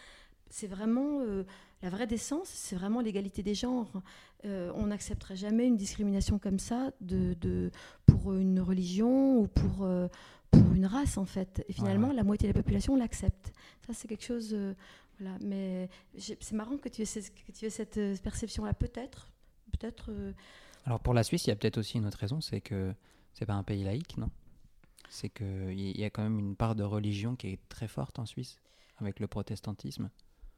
c'est 0.51 0.67
vraiment 0.67 1.21
euh, 1.21 1.43
la 1.81 1.89
vraie 1.89 2.07
décence, 2.07 2.47
c'est 2.47 2.75
vraiment 2.75 3.01
l'égalité 3.01 3.43
des 3.43 3.55
genres. 3.55 3.91
Euh, 4.45 4.71
on 4.75 4.87
n'accepterait 4.87 5.35
jamais 5.35 5.65
une 5.67 5.77
discrimination 5.77 6.39
comme 6.39 6.59
ça 6.59 6.91
de, 7.01 7.33
de- 7.41 7.71
pour 8.05 8.33
une 8.33 8.59
religion 8.59 9.39
ou 9.39 9.47
pour, 9.47 9.83
euh, 9.83 10.07
pour 10.51 10.73
une 10.73 10.85
race 10.85 11.17
en 11.17 11.25
fait. 11.25 11.63
Et 11.67 11.73
finalement, 11.73 12.09
ouais. 12.09 12.15
la 12.15 12.23
moitié 12.23 12.49
de 12.51 12.53
la 12.55 12.61
population 12.61 12.95
l'accepte. 12.95 13.51
Ça, 13.87 13.93
c'est 13.93 14.07
quelque 14.07 14.23
chose. 14.25 14.53
euh, 14.53 14.73
voilà. 15.19 15.37
Mais 15.41 15.89
c'est 16.15 16.51
marrant 16.53 16.77
que 16.77 16.89
tu 16.89 17.01
aies, 17.03 17.05
cette- 17.05 17.33
que 17.33 17.51
tu 17.51 17.65
aies 17.65 17.69
cette 17.69 17.99
perception-là, 18.21 18.73
peut-être. 18.73 19.27
Peut-être. 19.71 20.11
Alors 20.85 20.99
pour 20.99 21.13
la 21.13 21.23
Suisse, 21.23 21.45
il 21.45 21.49
y 21.49 21.53
a 21.53 21.55
peut-être 21.55 21.77
aussi 21.77 21.97
une 21.97 22.05
autre 22.05 22.17
raison, 22.17 22.41
c'est 22.41 22.61
que 22.61 22.93
c'est 23.33 23.45
pas 23.45 23.53
un 23.53 23.63
pays 23.63 23.83
laïque, 23.83 24.17
non? 24.17 24.29
C'est 25.09 25.29
qu'il 25.29 25.99
y 25.99 26.03
a 26.03 26.09
quand 26.09 26.23
même 26.23 26.39
une 26.39 26.55
part 26.55 26.73
de 26.75 26.83
religion 26.83 27.35
qui 27.35 27.47
est 27.47 27.59
très 27.69 27.87
forte 27.87 28.17
en 28.19 28.25
Suisse, 28.25 28.57
avec 28.97 29.19
le 29.19 29.27
protestantisme. 29.27 30.09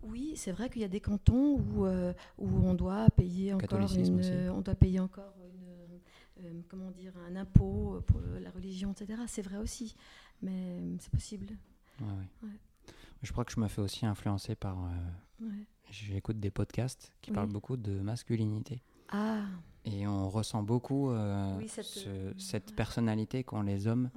Oui, 0.04 0.34
c'est 0.36 0.52
vrai 0.52 0.70
qu'il 0.70 0.82
y 0.82 0.86
a 0.86 0.90
des 0.90 1.00
cantons 1.00 1.58
où, 1.60 1.86
euh, 1.86 2.14
où 2.38 2.48
on 2.48 2.74
doit 2.74 3.10
payer 3.12 3.54
encore 3.54 3.80
une, 3.96 4.20
euh, 4.24 4.52
on 4.54 4.62
doit 4.62 4.76
payer 4.76 5.00
encore 5.00 5.34
une, 5.46 6.46
euh, 6.46 6.62
comment 6.68 6.92
dire, 6.92 7.14
un 7.30 7.36
impôt 7.36 8.02
pour 8.08 8.20
la 8.42 8.50
religion, 8.52 8.92
etc. 8.92 9.22
C'est 9.28 9.42
vrai 9.42 9.58
aussi, 9.58 9.96
mais 10.42 10.52
euh, 10.80 10.96
c'est 11.00 11.12
possible. 11.12 11.48
Ouais, 12.02 12.08
ouais. 12.08 12.50
Ouais. 12.50 12.92
Je 13.22 13.32
crois 13.32 13.46
que 13.46 13.52
je 13.54 13.60
me 13.60 13.68
fais 13.68 13.82
aussi 13.82 14.06
influencer 14.06 14.56
par... 14.56 14.78
euh. 15.42 15.46
J'écoute 15.90 16.40
des 16.40 16.50
podcasts 16.52 17.14
qui 17.22 17.30
Oui. 17.30 17.36
parlent 17.36 17.52
beaucoup 17.52 17.78
de 17.78 18.00
masculinité. 18.00 18.82
Ah, 19.10 19.44
Et 19.86 20.08
on 20.08 20.28
ressent 20.30 20.64
beaucoup 20.64 21.12
euh, 21.12 21.56
Oui, 21.58 21.68
cette, 21.68 21.86
ce- 21.86 22.10
euh, 22.10 22.34
cette 22.38 22.70
ouais. 22.72 22.76
personnalité 22.76 23.44
qu'ont 23.44 23.62
les 23.62 23.86
hommes, 23.88 24.10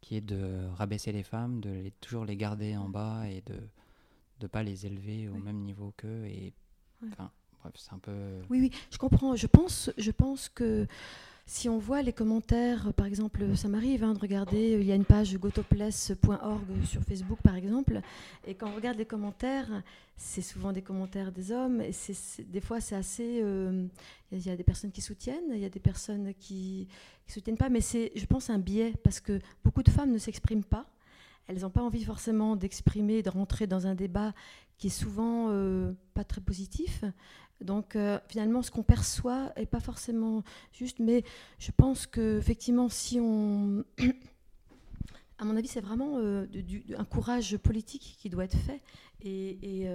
qui 0.00 0.16
est 0.16 0.20
de 0.22 0.66
rabaisser 0.74 1.12
les 1.12 1.22
femmes, 1.22 1.60
de 1.60 1.68
les- 1.70 1.90
toujours 2.00 2.24
les 2.24 2.36
garder 2.36 2.76
en 2.76 2.88
bas 2.88 3.28
et 3.28 3.42
de 3.42 3.60
ne 4.40 4.46
pas 4.46 4.62
les 4.62 4.86
élever 4.86 5.28
au 5.28 5.36
même 5.38 5.58
niveau 5.58 5.92
qu'eux. 5.96 6.24
Et 6.26 6.52
Ouais. 7.02 7.08
enfin, 7.12 7.30
bref, 7.62 7.72
c'est 7.76 7.92
un 7.92 7.98
peu... 7.98 8.40
oui, 8.50 8.58
oui, 8.60 8.70
je 8.90 8.98
comprends. 8.98 9.36
Je 9.36 9.46
pense, 9.46 9.90
je 9.98 10.10
pense 10.10 10.48
que 10.48 10.86
si 11.46 11.68
on 11.68 11.78
voit 11.78 12.02
les 12.02 12.12
commentaires, 12.12 12.92
par 12.92 13.06
exemple, 13.06 13.56
ça 13.56 13.68
m'arrive 13.68 14.04
hein, 14.04 14.12
de 14.14 14.18
regarder, 14.18 14.72
il 14.72 14.82
y 14.84 14.92
a 14.92 14.94
une 14.96 15.04
page 15.04 15.36
gotopless.org 15.38 16.84
sur 16.84 17.02
Facebook, 17.02 17.38
par 17.42 17.54
exemple, 17.56 18.00
et 18.46 18.54
quand 18.54 18.68
on 18.70 18.74
regarde 18.74 18.98
les 18.98 19.06
commentaires, 19.06 19.82
c'est 20.16 20.42
souvent 20.42 20.72
des 20.72 20.82
commentaires 20.82 21.32
des 21.32 21.52
hommes, 21.52 21.80
et 21.80 21.92
c'est- 21.92 22.42
des 22.42 22.60
fois 22.60 22.80
c'est 22.80 22.96
assez... 22.96 23.40
euh, 23.42 23.86
Il 24.30 24.44
y 24.46 24.50
a 24.50 24.56
des 24.56 24.64
personnes 24.64 24.90
qui 24.92 25.00
soutiennent, 25.00 25.50
il 25.54 25.58
y 25.60 25.64
a 25.64 25.70
des 25.70 25.80
personnes 25.80 26.34
qui 26.38 26.86
ne 27.28 27.32
soutiennent 27.32 27.56
pas, 27.56 27.70
mais 27.70 27.80
c'est, 27.80 28.12
je 28.14 28.26
pense, 28.26 28.50
un 28.50 28.58
biais, 28.58 28.92
parce 29.02 29.20
que 29.20 29.40
beaucoup 29.64 29.82
de 29.82 29.90
femmes 29.90 30.12
ne 30.12 30.18
s'expriment 30.18 30.64
pas. 30.64 30.84
Elles 31.48 31.60
n'ont 31.60 31.70
pas 31.70 31.82
envie 31.82 32.04
forcément 32.04 32.56
d'exprimer, 32.56 33.22
de 33.22 33.30
rentrer 33.30 33.66
dans 33.66 33.86
un 33.86 33.94
débat 33.94 34.34
qui 34.76 34.88
est 34.88 34.90
souvent 34.90 35.48
euh, 35.48 35.92
pas 36.14 36.22
très 36.22 36.42
positif. 36.42 37.04
Donc 37.62 37.96
euh, 37.96 38.20
finalement, 38.28 38.62
ce 38.62 38.70
qu'on 38.70 38.84
perçoit 38.84 39.52
est 39.56 39.66
pas 39.66 39.80
forcément 39.80 40.44
juste, 40.72 41.00
mais 41.00 41.24
je 41.58 41.72
pense 41.76 42.06
que 42.06 42.38
effectivement, 42.38 42.88
si 42.88 43.18
on, 43.18 43.82
à 45.38 45.44
mon 45.44 45.56
avis, 45.56 45.68
c'est 45.68 45.80
vraiment 45.80 46.18
euh, 46.18 46.46
un 46.96 47.04
courage 47.04 47.56
politique 47.56 48.16
qui 48.20 48.28
doit 48.28 48.44
être 48.44 48.58
fait. 48.58 48.80
Et, 49.24 49.88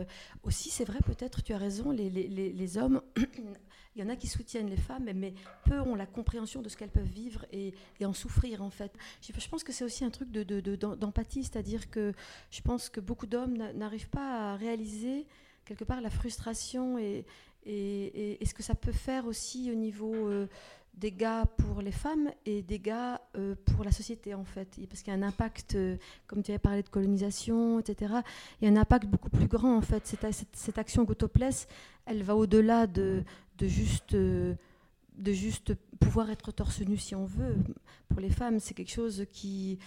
aussi, 0.43 0.69
c'est 0.69 0.83
vrai, 0.83 1.00
peut-être, 1.05 1.43
tu 1.43 1.53
as 1.53 1.57
raison, 1.57 1.91
les 1.91 2.77
hommes, 2.77 3.01
il 3.95 4.01
y 4.01 4.05
en 4.05 4.09
a 4.09 4.15
qui 4.15 4.27
soutiennent 4.27 4.69
les 4.69 4.77
femmes, 4.77 5.09
mais 5.13 5.33
peu 5.65 5.79
ont 5.79 5.95
la 5.95 6.05
compréhension 6.05 6.62
de 6.62 6.69
ce 6.69 6.77
qu'elles 6.77 6.89
peuvent 6.89 7.03
vivre 7.03 7.45
et, 7.51 7.73
en 8.03 8.13
souffrir, 8.13 8.62
en 8.63 8.69
fait. 8.69 8.91
Je, 9.21 9.47
pense 9.50 9.63
que 9.63 9.71
c'est 9.71 9.83
aussi 9.83 10.03
un 10.03 10.09
truc 10.09 10.31
de- 10.31 10.43
de- 10.43 10.62
de- 10.62 10.75
d'em- 10.75 10.95
d'empathie, 10.95 11.43
c'est-à-dire 11.43 11.89
que 11.89 12.13
je 12.51 12.62
pense 12.62 12.89
que 12.89 13.00
beaucoup 13.00 13.27
d'hommes 13.27 13.55
n'a- 13.57 13.73
n'arrivent 13.73 14.09
pas 14.09 14.53
à 14.53 14.55
réaliser 14.55 15.25
quelque 15.65 15.83
part 15.85 16.01
la 16.01 16.09
frustration 16.09 16.97
et, 16.97 17.25
ce 17.65 18.53
que 18.53 18.63
ça 18.63 18.75
peut 18.75 18.91
faire 18.91 19.25
aussi 19.25 19.71
au 19.71 19.75
niveau 19.75 20.13
euh, 20.13 20.47
des 20.95 21.12
gars 21.12 21.45
pour 21.57 21.81
les 21.81 21.91
femmes 21.91 22.29
et 22.45 22.62
des 22.62 22.77
gars 22.79 23.21
euh, 23.38 23.55
pour 23.65 23.83
la 23.83 23.91
société 23.91 24.33
en 24.33 24.43
fait. 24.43 24.67
Parce 24.89 25.01
qu'il 25.01 25.13
y 25.13 25.15
a 25.15 25.19
un 25.19 25.23
impact, 25.23 25.75
euh, 25.75 25.97
comme 26.27 26.43
tu 26.43 26.51
avais 26.51 26.59
parlé 26.59 26.83
de 26.83 26.89
colonisation, 26.89 27.79
etc., 27.79 28.15
il 28.62 28.65
y 28.65 28.67
a 28.67 28.71
un 28.71 28.77
impact 28.81 29.05
beaucoup 29.07 29.29
plus 29.29 29.47
grand 29.47 29.77
en 29.77 29.81
fait. 29.81 30.05
Cette, 30.05 30.31
cette, 30.33 30.55
cette 30.55 30.77
action 30.77 31.03
Gotopless, 31.03 31.67
elle 32.05 32.21
va 32.23 32.35
au-delà 32.35 32.85
de, 32.85 33.23
de 33.57 33.67
juste... 33.67 34.15
de 34.15 35.31
juste 35.31 35.75
pouvoir 36.00 36.29
être 36.29 36.51
torse 36.51 36.81
nu 36.81 36.98
si 36.98 37.15
on 37.15 37.25
veut. 37.25 37.55
Pour 38.10 38.19
les 38.19 38.29
femmes, 38.29 38.60
c'est 38.60 38.74
quelque 38.74 38.91
chose 38.91 39.25
qui, 39.31 39.79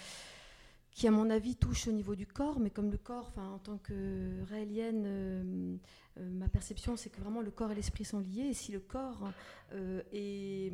qui, 0.93 1.07
à 1.07 1.11
mon 1.11 1.31
avis, 1.31 1.57
touche 1.57 1.89
au 1.89 1.93
niveau 1.93 2.15
du 2.15 2.27
corps, 2.27 2.59
mais 2.59 2.71
comme 2.71 2.91
le 2.91 2.99
corps, 2.99 3.29
enfin, 3.29 3.49
en 3.49 3.59
tant 3.59 3.79
que 3.79 4.43
réélienne, 4.49 5.05
euh, 5.07 5.77
euh, 6.19 6.31
ma 6.31 6.49
perception, 6.49 6.97
c'est 6.97 7.11
que 7.11 7.21
vraiment 7.21 7.43
le 7.43 7.51
corps 7.51 7.71
et 7.71 7.75
l'esprit 7.75 8.05
sont 8.05 8.21
liés. 8.21 8.49
Et 8.51 8.55
si 8.55 8.73
le 8.73 8.81
corps 8.81 9.31
euh, 9.73 10.03
est 10.13 10.73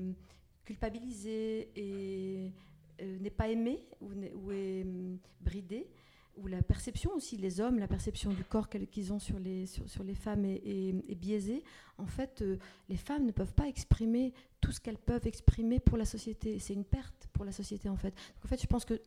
culpabilisé 0.65 1.71
et 1.75 2.53
euh, 3.01 3.19
n'est 3.19 3.31
pas 3.31 3.49
aimé 3.49 3.85
ou 4.01 4.53
est 4.53 4.83
hum, 4.83 5.19
bridé, 5.41 5.89
où 6.37 6.47
la 6.47 6.63
perception 6.63 7.13
aussi, 7.15 7.37
les 7.37 7.61
hommes, 7.61 7.79
la 7.79 7.89
perception 7.89 8.31
du 8.31 8.45
corps 8.45 8.69
qu'ils 8.69 9.13
ont 9.13 9.19
sur 9.19 9.39
les, 9.39 9.67
sur, 9.67 9.89
sur 9.89 10.03
les 10.03 10.15
femmes 10.15 10.45
est, 10.45 10.63
est, 10.65 11.15
biaisée. 11.15 11.63
En 11.99 12.07
fait, 12.07 12.43
euh, 12.43 12.57
les 12.89 12.97
femmes 12.97 13.27
ne 13.27 13.33
peuvent 13.33 13.53
pas 13.53 13.67
exprimer 13.67 14.33
tout 14.61 14.73
ce 14.73 14.81
qu'elles 14.81 14.99
peuvent 14.99 15.27
exprimer 15.27 15.79
pour 15.79 15.99
la 15.99 16.05
société. 16.05 16.59
C'est 16.59 16.75
une 16.75 16.85
perte 16.85 17.29
pour 17.33 17.45
la 17.45 17.53
société, 17.53 17.89
en 17.89 17.97
fait. 17.97 18.11
Donc, 18.11 18.45
en 18.45 18.49
fait, 18.49 18.61
je 18.61 18.67
pense 18.67 18.85
que 18.85 19.01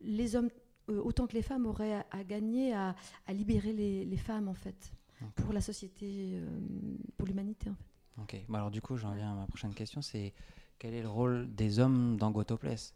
les 0.00 0.36
hommes, 0.36 0.50
euh, 0.88 1.00
autant 1.02 1.26
que 1.26 1.34
les 1.34 1.42
femmes, 1.42 1.66
auraient 1.66 2.04
à, 2.10 2.24
gagner 2.24 2.72
à, 2.74 2.94
à, 3.26 3.32
libérer 3.32 3.72
les, 3.72 4.04
les, 4.04 4.16
femmes, 4.16 4.48
en 4.48 4.54
fait, 4.54 4.92
pour 5.34 5.52
la 5.52 5.60
société, 5.60 6.06
euh, 6.34 6.46
pour 7.16 7.26
l'humanité, 7.26 7.70
en 7.70 7.74
fait. 7.74 7.88
Ok. 8.22 8.44
Bon, 8.48 8.58
alors, 8.58 8.70
du 8.70 8.80
coup, 8.80 8.96
j'en 8.96 9.14
viens 9.14 9.32
à 9.32 9.34
ma 9.34 9.46
prochaine 9.46 9.74
question. 9.74 10.00
C'est 10.00 10.32
quel 10.78 10.94
est 10.94 11.02
le 11.02 11.08
rôle 11.08 11.52
des 11.54 11.80
hommes 11.80 12.16
dans 12.16 12.30
Gotopless 12.30 12.94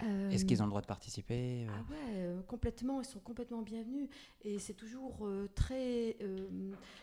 est-ce 0.00 0.44
qu'ils 0.44 0.62
ont 0.62 0.66
le 0.66 0.70
droit 0.70 0.80
de 0.80 0.86
participer 0.86 1.66
euh 1.66 1.70
Ah 1.70 1.90
ouais, 1.90 2.14
euh, 2.16 2.42
complètement, 2.42 3.00
ils 3.00 3.04
sont 3.04 3.18
complètement 3.18 3.62
bienvenus. 3.62 4.08
Et 4.42 4.58
c'est 4.58 4.74
toujours 4.74 5.26
euh, 5.26 5.48
très... 5.54 6.16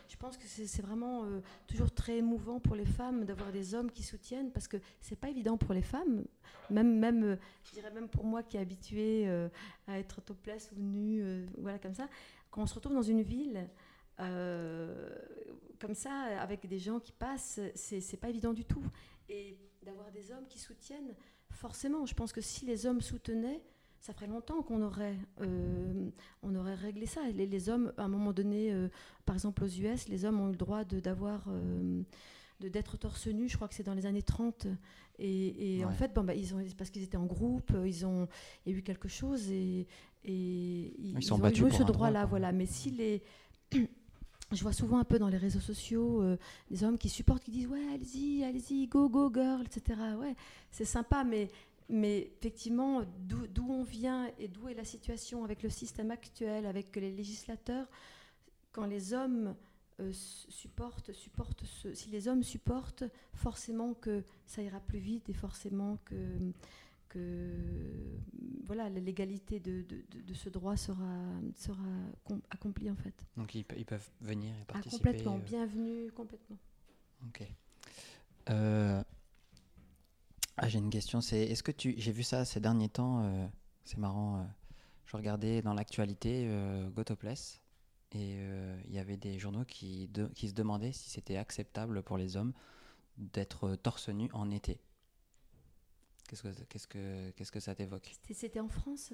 je 0.08 0.16
pense 0.16 0.36
que 0.36 0.46
c'est 0.46 0.82
vraiment 0.82 1.24
toujours 1.66 1.92
très 1.92 2.18
émouvant 2.18 2.58
pour 2.58 2.74
les 2.74 2.86
femmes 2.86 3.24
d'avoir 3.24 3.52
des 3.52 3.74
hommes 3.74 3.90
qui 3.90 4.02
soutiennent, 4.02 4.50
parce 4.50 4.68
que 4.68 4.78
c'est 5.00 5.18
pas 5.18 5.28
évident 5.28 5.56
pour 5.56 5.74
les 5.74 5.82
femmes, 5.82 6.24
même, 6.70 6.98
même 6.98 7.38
je 7.64 7.72
dirais 7.72 7.90
même 7.90 8.08
pour 8.08 8.24
moi 8.24 8.42
qui 8.42 8.56
est 8.56 8.60
habituée 8.60 9.28
à 9.86 9.98
être 9.98 10.20
topless 10.22 10.72
ou 10.72 10.80
nue, 10.80 11.46
voilà 11.58 11.78
comme 11.78 11.94
ça, 11.94 12.08
quand 12.50 12.62
on 12.62 12.66
se 12.66 12.74
retrouve 12.74 12.94
dans 12.94 13.02
une 13.02 13.22
ville... 13.22 13.68
comme 14.16 15.94
ça, 15.94 16.40
avec 16.40 16.66
des 16.66 16.78
gens 16.78 16.98
qui 16.98 17.12
passent, 17.12 17.60
c'est 17.74 18.20
pas 18.20 18.30
évident 18.30 18.54
du 18.54 18.64
tout. 18.64 18.84
Et 19.28 19.58
d'avoir 19.82 20.10
des 20.10 20.32
hommes 20.32 20.46
qui 20.48 20.58
soutiennent, 20.58 21.14
forcément, 21.56 22.06
je 22.06 22.14
pense 22.14 22.32
que 22.32 22.40
si 22.40 22.64
les 22.66 22.86
hommes 22.86 23.00
soutenaient, 23.00 23.60
ça 24.00 24.12
ferait 24.12 24.28
longtemps 24.28 24.62
qu'on 24.62 24.82
aurait, 24.82 25.16
euh, 25.40 26.10
on 26.42 26.54
aurait 26.54 26.74
réglé 26.74 27.06
ça. 27.06 27.22
Les, 27.34 27.46
les, 27.46 27.68
hommes, 27.68 27.92
à 27.96 28.04
un 28.04 28.08
moment 28.08 28.32
donné, 28.32 28.72
euh, 28.72 28.88
par 29.24 29.34
exemple 29.34 29.64
aux 29.64 29.68
US, 29.68 30.08
les 30.08 30.24
hommes 30.24 30.40
ont 30.40 30.48
eu 30.48 30.52
le 30.52 30.56
droit 30.56 30.84
d'avoir, 30.84 31.44
euh, 31.48 32.02
d'être 32.60 32.96
torse 32.96 33.26
nu. 33.26 33.48
Je 33.48 33.56
crois 33.56 33.66
que 33.66 33.74
c'est 33.74 33.82
dans 33.82 33.94
les 33.94 34.06
années 34.06 34.22
30. 34.22 34.68
Et, 35.18 35.82
en 35.84 35.90
fait, 35.90 36.12
bon, 36.14 36.22
bah, 36.22 36.34
ils 36.34 36.54
ont, 36.54 36.62
parce 36.76 36.90
qu'ils 36.90 37.02
étaient 37.02 37.16
en 37.16 37.26
groupe, 37.26 37.72
ils 37.84 38.06
ont, 38.06 38.28
il 38.64 38.72
y 38.72 38.74
a 38.76 38.78
eu 38.78 38.82
quelque 38.82 39.08
chose 39.08 39.50
et, 39.50 39.86
et 40.24 40.94
ils, 41.00 41.22
sont 41.24 41.42
ont 41.42 41.48
eu 41.48 41.72
ce 41.72 41.82
droit-là. 41.82 42.26
Voilà. 42.26 42.52
Mais 42.52 42.66
si 42.66 42.90
les 42.90 43.22
je 44.52 44.62
vois 44.62 44.72
souvent 44.72 44.98
un 44.98 45.04
peu 45.04 45.18
dans 45.18 45.28
les 45.28 45.38
réseaux 45.38 45.60
sociaux 45.60 46.22
euh, 46.22 46.36
des 46.70 46.84
hommes 46.84 46.98
qui 46.98 47.08
supportent, 47.08 47.42
qui 47.42 47.50
disent 47.50 47.66
ouais 47.66 47.84
allez-y, 47.92 48.44
allez-y, 48.44 48.86
go 48.86 49.08
go 49.08 49.30
girl, 49.32 49.62
etc. 49.64 49.98
Ouais, 50.18 50.34
c'est 50.70 50.84
sympa, 50.84 51.24
mais 51.24 51.50
mais 51.88 52.30
effectivement 52.38 53.02
d'où 53.18 53.70
on 53.70 53.84
vient 53.84 54.28
et 54.38 54.48
d'où 54.48 54.68
est 54.68 54.74
la 54.74 54.84
situation 54.84 55.44
avec 55.44 55.62
le 55.62 55.70
système 55.70 56.10
actuel, 56.10 56.66
avec 56.66 56.94
les 56.96 57.12
législateurs, 57.12 57.86
quand 58.72 58.86
les 58.86 59.14
hommes 59.14 59.54
euh, 60.00 60.12
supportent, 60.12 61.12
supportent 61.12 61.64
si 61.94 62.10
les 62.10 62.28
hommes 62.28 62.42
supportent, 62.42 63.04
forcément 63.34 63.94
que 63.94 64.24
ça 64.46 64.62
ira 64.62 64.80
plus 64.80 64.98
vite 64.98 65.28
et 65.28 65.32
forcément 65.32 65.98
que 66.04 66.14
voilà, 68.66 68.90
la 68.90 69.00
légalité 69.00 69.60
de, 69.60 69.82
de, 69.82 70.34
ce 70.34 70.48
droit 70.48 70.76
sera, 70.76 71.40
sera 71.54 71.84
accomplie 72.50 72.90
en 72.90 72.96
fait. 72.96 73.14
Donc 73.36 73.54
ils, 73.54 73.64
peuvent 73.64 74.10
venir 74.20 74.54
et 74.54 74.62
ah, 74.62 74.72
participer. 74.72 75.10
complètement, 75.10 75.36
euh. 75.36 75.40
bienvenue, 75.40 76.10
complètement. 76.12 76.58
Ok. 77.28 77.42
Euh, 78.50 79.02
ah, 80.56 80.68
j'ai 80.68 80.78
une 80.78 80.90
question, 80.90 81.20
c'est 81.20 81.44
est-ce 81.44 81.62
que 81.62 81.72
tu, 81.72 81.94
j'ai 81.96 82.12
vu 82.12 82.22
ça 82.22 82.44
ces 82.44 82.60
derniers 82.60 82.88
temps, 82.88 83.22
euh, 83.22 83.46
c'est 83.84 83.98
marrant, 83.98 84.46
je 85.06 85.16
regardais 85.16 85.62
dans 85.62 85.74
l'actualité 85.74 86.50
Gotopless 86.94 87.62
et 88.12 88.38
il 88.86 88.92
y 88.92 88.98
avait 88.98 89.16
des 89.16 89.38
journaux 89.38 89.64
qui, 89.64 90.10
qui 90.34 90.48
se 90.48 90.54
demandaient 90.54 90.92
si 90.92 91.10
c'était 91.10 91.36
acceptable 91.36 92.02
pour 92.02 92.18
les 92.18 92.36
hommes 92.36 92.52
d'être 93.18 93.76
torse 93.76 94.08
nu 94.08 94.28
en 94.32 94.50
été. 94.50 94.80
Qu'est-ce 96.26 96.42
que, 96.42 96.48
qu'est-ce 96.68 96.86
que, 96.86 97.30
qu'est-ce 97.30 97.52
que 97.52 97.60
ça 97.60 97.74
t'évoque? 97.74 98.10
C'était 98.32 98.60
en 98.60 98.68
France? 98.68 99.12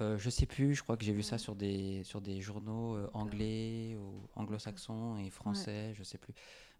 Euh, 0.00 0.18
Je 0.18 0.30
sais 0.30 0.46
plus, 0.46 0.74
je 0.74 0.82
crois 0.82 0.96
que 0.96 1.04
j'ai 1.04 1.12
vu 1.12 1.22
ça 1.22 1.38
sur 1.38 1.54
des, 1.54 2.02
sur 2.04 2.20
des 2.20 2.40
journaux 2.40 2.96
euh, 2.96 3.10
anglais 3.12 3.96
ou 3.96 4.28
anglo-saxons 4.34 5.18
et 5.18 5.30
français, 5.30 5.92
je 5.94 6.02
sais 6.02 6.18
plus. 6.18 6.34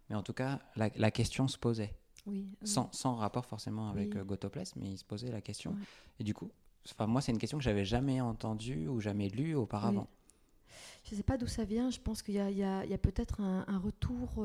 Mais 0.09 0.15
en 0.15 0.23
tout 0.23 0.33
cas, 0.33 0.59
la, 0.75 0.89
la 0.95 1.11
question 1.11 1.47
se 1.47 1.57
posait. 1.57 1.93
Oui, 2.25 2.47
Sans, 2.63 2.91
sans, 2.91 3.15
rapport 3.15 3.45
forcément 3.45 3.89
avec 3.89 4.15
oui. 4.15 4.19
Euh, 4.19 4.63
mais 4.77 4.91
il 4.91 4.97
se 4.97 5.03
posait 5.05 5.31
la 5.31 5.41
question. 5.41 5.75
Et 6.19 6.23
du 6.23 6.33
coup, 6.33 6.49
moi, 6.99 7.21
c'est 7.21 7.31
une 7.31 7.37
question 7.37 7.57
que 7.57 7.63
j'avais 7.63 7.85
jamais 7.85 8.19
entendue 8.21 8.87
ou 8.87 8.99
jamais 8.99 9.29
lue 9.29 9.55
auparavant. 9.55 10.07
Je 11.03 11.11
ne 11.11 11.17
sais 11.17 11.23
pas 11.23 11.37
d'où 11.37 11.47
ça 11.47 11.63
vient. 11.63 11.89
Je 11.91 11.99
pense 11.99 12.21
qu'il 12.21 12.33
y 12.33 12.39
a, 12.39 12.79
a, 12.79 12.81
a 12.81 12.97
peut-être 12.97 13.41
un, 13.41 13.63
un, 13.67 13.77
retour. 13.77 14.43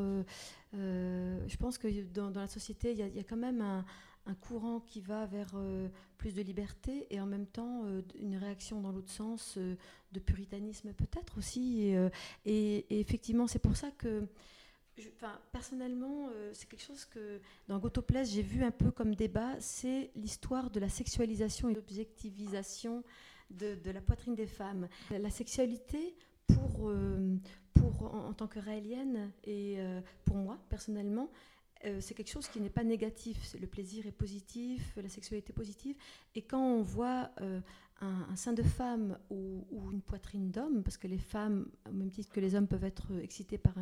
Euh, 0.74 1.48
je 1.48 1.56
pense 1.56 1.78
que 1.78 1.88
dans, 2.12 2.30
dans 2.30 2.40
la 2.40 2.48
société, 2.48 2.92
il 2.92 2.98
y, 2.98 3.16
y, 3.16 3.18
a 3.18 3.24
quand 3.24 3.36
même 3.36 3.62
un, 3.62 3.84
un 4.26 4.34
courant 4.34 4.80
qui 4.80 5.00
va 5.00 5.26
vers 5.26 5.50
euh, 5.54 5.88
plus 6.18 6.34
de 6.34 6.42
liberté 6.42 7.06
et 7.10 7.20
en 7.20 7.26
même 7.26 7.46
temps 7.46 7.84
euh, 7.84 8.02
une 8.18 8.36
réaction 8.36 8.80
dans 8.80 8.92
l'autre 8.92 9.10
sens 9.10 9.54
euh, 9.56 9.76
de 10.12 10.20
puritanisme 10.20 10.92
peut-être 10.92 11.38
aussi. 11.38 11.94
Et, 12.44 13.00
effectivement, 13.00 13.46
c'est 13.46 13.58
pour 13.58 13.76
ça 13.76 13.90
que, 13.92 14.26
personnellement, 15.52 16.28
c'est 16.52 16.68
quelque 16.68 16.82
chose 16.82 17.04
que 17.04 17.40
dans 17.68 17.78
Gotopless, 17.78 18.32
j'ai 18.32 18.42
vu 18.42 18.64
un 18.64 18.72
peu 18.72 18.90
comme 18.90 19.14
débat, 19.14 19.54
c'est 19.60 20.10
l'histoire 20.16 20.70
de 20.70 20.80
la 20.80 20.88
sexualisation 20.88 21.68
et 21.68 21.74
l'objectivisation 21.74 23.04
de, 23.50 23.78
la 23.90 24.00
poitrine 24.00 24.34
des 24.34 24.48
femmes. 24.48 24.88
La 25.10 25.30
sexualité, 25.30 26.16
pour, 26.48 26.92
pour 27.72 28.02
en, 28.02 28.28
en, 28.30 28.32
tant 28.32 28.48
que 28.48 28.58
réalienne 28.58 29.30
et 29.44 29.78
pour 30.24 30.36
moi 30.36 30.58
personnellement, 30.68 31.30
euh, 31.86 31.98
c'est 32.00 32.14
quelque 32.14 32.30
chose 32.30 32.48
qui 32.48 32.60
n'est 32.60 32.70
pas 32.70 32.84
négatif. 32.84 33.56
Le 33.58 33.66
plaisir 33.66 34.06
est 34.06 34.12
positif, 34.12 34.92
la 34.96 35.08
sexualité 35.08 35.50
est 35.50 35.54
positive. 35.54 35.96
Et 36.34 36.42
quand 36.42 36.62
on 36.62 36.82
voit 36.82 37.30
euh, 37.40 37.60
un, 38.02 38.36
sein 38.36 38.52
de 38.52 38.62
femme 38.62 39.18
ou, 39.30 39.64
une 39.90 40.02
poitrine 40.02 40.50
d'homme, 40.50 40.82
parce 40.82 40.98
que 40.98 41.06
les 41.06 41.18
femmes, 41.18 41.66
au 41.88 41.92
même 41.92 42.10
titre 42.10 42.30
que 42.32 42.40
les 42.40 42.54
hommes, 42.54 42.66
peuvent 42.66 42.84
être 42.84 43.18
excitées 43.22 43.56
par 43.56 43.74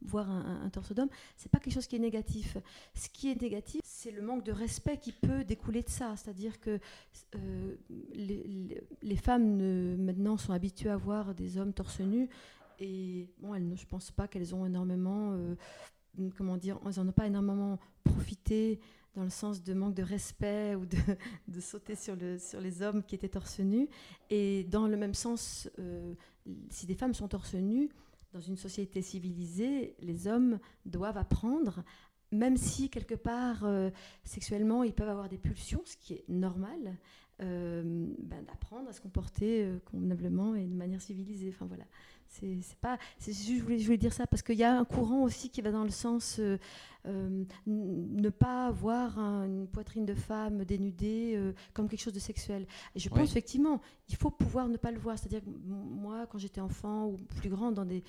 voir 0.00 0.30
un, 0.30 0.68
torse 0.70 0.92
d'homme, 0.92 1.08
c'est 1.36 1.50
pas 1.50 1.58
quelque 1.58 1.74
chose 1.74 1.88
qui 1.88 1.96
est 1.96 2.00
négatif. 2.00 2.56
Ce 2.94 3.08
qui 3.08 3.30
est 3.30 3.40
négatif, 3.40 3.80
c'est 3.84 4.12
le 4.12 4.22
manque 4.22 4.44
de 4.44 4.52
respect 4.52 4.98
qui 4.98 5.12
peut 5.12 5.42
découler 5.42 5.82
de 5.82 5.90
ça. 5.90 6.14
C'est-à-dire 6.16 6.60
que 6.60 6.78
euh, 7.34 7.76
les, 8.14 9.16
femmes 9.16 9.96
maintenant 9.96 10.36
sont 10.36 10.52
habituées 10.52 10.90
à 10.90 10.96
voir 10.96 11.34
des 11.34 11.58
hommes 11.58 11.72
torse 11.72 12.00
nus. 12.00 12.28
Et 12.78 13.28
bon, 13.38 13.54
elles, 13.54 13.76
je 13.76 13.86
pense 13.86 14.10
pas 14.10 14.28
qu'elles 14.28 14.54
ont 14.54 14.64
énormément 14.64 15.36
comment 16.36 16.56
dire, 16.56 16.78
ils 16.84 17.00
n'en 17.00 17.08
ont 17.08 17.12
pas 17.12 17.26
énormément 17.26 17.78
profité 18.04 18.80
dans 19.14 19.24
le 19.24 19.30
sens 19.30 19.62
de 19.62 19.74
manque 19.74 19.94
de 19.94 20.02
respect 20.02 20.74
ou 20.74 20.86
de, 21.48 21.60
sauter 21.60 21.94
sur, 21.94 22.16
le, 22.16 22.38
sur 22.38 22.60
les 22.60 22.82
hommes 22.82 23.02
qui 23.02 23.14
étaient 23.14 23.28
torse 23.28 23.60
nus. 23.60 23.88
Et 24.28 24.64
dans 24.64 24.86
le 24.86 24.96
même 24.96 25.14
sens, 25.14 25.68
euh, 25.78 26.14
si 26.70 26.86
des 26.86 26.94
femmes 26.94 27.14
sont 27.14 27.28
torse 27.28 27.54
nus, 27.54 27.90
dans 28.32 28.40
une 28.40 28.56
société 28.56 29.02
civilisée, 29.02 29.96
les 30.00 30.28
hommes 30.28 30.60
doivent 30.86 31.18
apprendre, 31.18 31.82
même 32.30 32.56
si 32.56 32.88
quelque 32.88 33.16
part, 33.16 33.64
euh, 33.64 33.90
sexuellement, 34.22 34.84
ils 34.84 34.94
peuvent 34.94 35.08
avoir 35.08 35.28
des 35.28 35.38
pulsions, 35.38 35.82
ce 35.84 35.96
qui 35.96 36.14
est 36.14 36.24
normal, 36.28 36.96
euh, 37.42 37.82
ben, 38.20 38.44
d'apprendre 38.44 38.88
à 38.88 38.92
se 38.92 39.00
comporter 39.00 39.68
convenablement 39.86 40.54
et 40.54 40.64
de 40.64 40.74
manière 40.74 41.00
civilisée. 41.00 41.48
Enfin 41.48 41.66
voilà. 41.66 41.84
C'est 42.30 42.78
pas. 42.80 42.96
Je 43.20 43.60
voulais, 43.60 43.78
je 43.80 43.84
voulais 43.84 43.98
dire 43.98 44.12
ça 44.12 44.26
parce 44.26 44.40
qu'il 44.40 44.56
y 44.56 44.62
a 44.62 44.78
un 44.78 44.84
courant 44.84 45.22
aussi 45.24 45.50
qui 45.50 45.60
va 45.62 45.72
dans 45.72 45.82
le 45.82 45.90
sens 45.90 46.36
euh, 46.38 46.58
euh, 47.06 47.44
ne 47.66 48.28
pas 48.28 48.70
voir 48.70 49.18
une 49.18 49.66
poitrine 49.66 50.06
de 50.06 50.14
femme 50.14 50.64
dénudée 50.64 51.34
euh, 51.34 51.52
comme 51.74 51.88
quelque 51.88 52.00
chose 52.00 52.12
de 52.12 52.20
sexuel. 52.20 52.66
Et 52.94 53.00
je 53.00 53.08
pense 53.08 53.30
effectivement, 53.30 53.80
il 54.08 54.14
faut 54.14 54.30
pouvoir 54.30 54.68
ne 54.68 54.76
pas 54.76 54.92
le 54.92 54.98
voir. 54.98 55.18
C'est-à-dire 55.18 55.40
que 55.40 55.50
moi, 55.50 56.26
quand 56.28 56.38
j'étais 56.38 56.60
enfant 56.60 57.06
ou 57.06 57.16
plus 57.16 57.50
grande 57.50 57.74
dans 57.74 57.84
des 57.84 58.04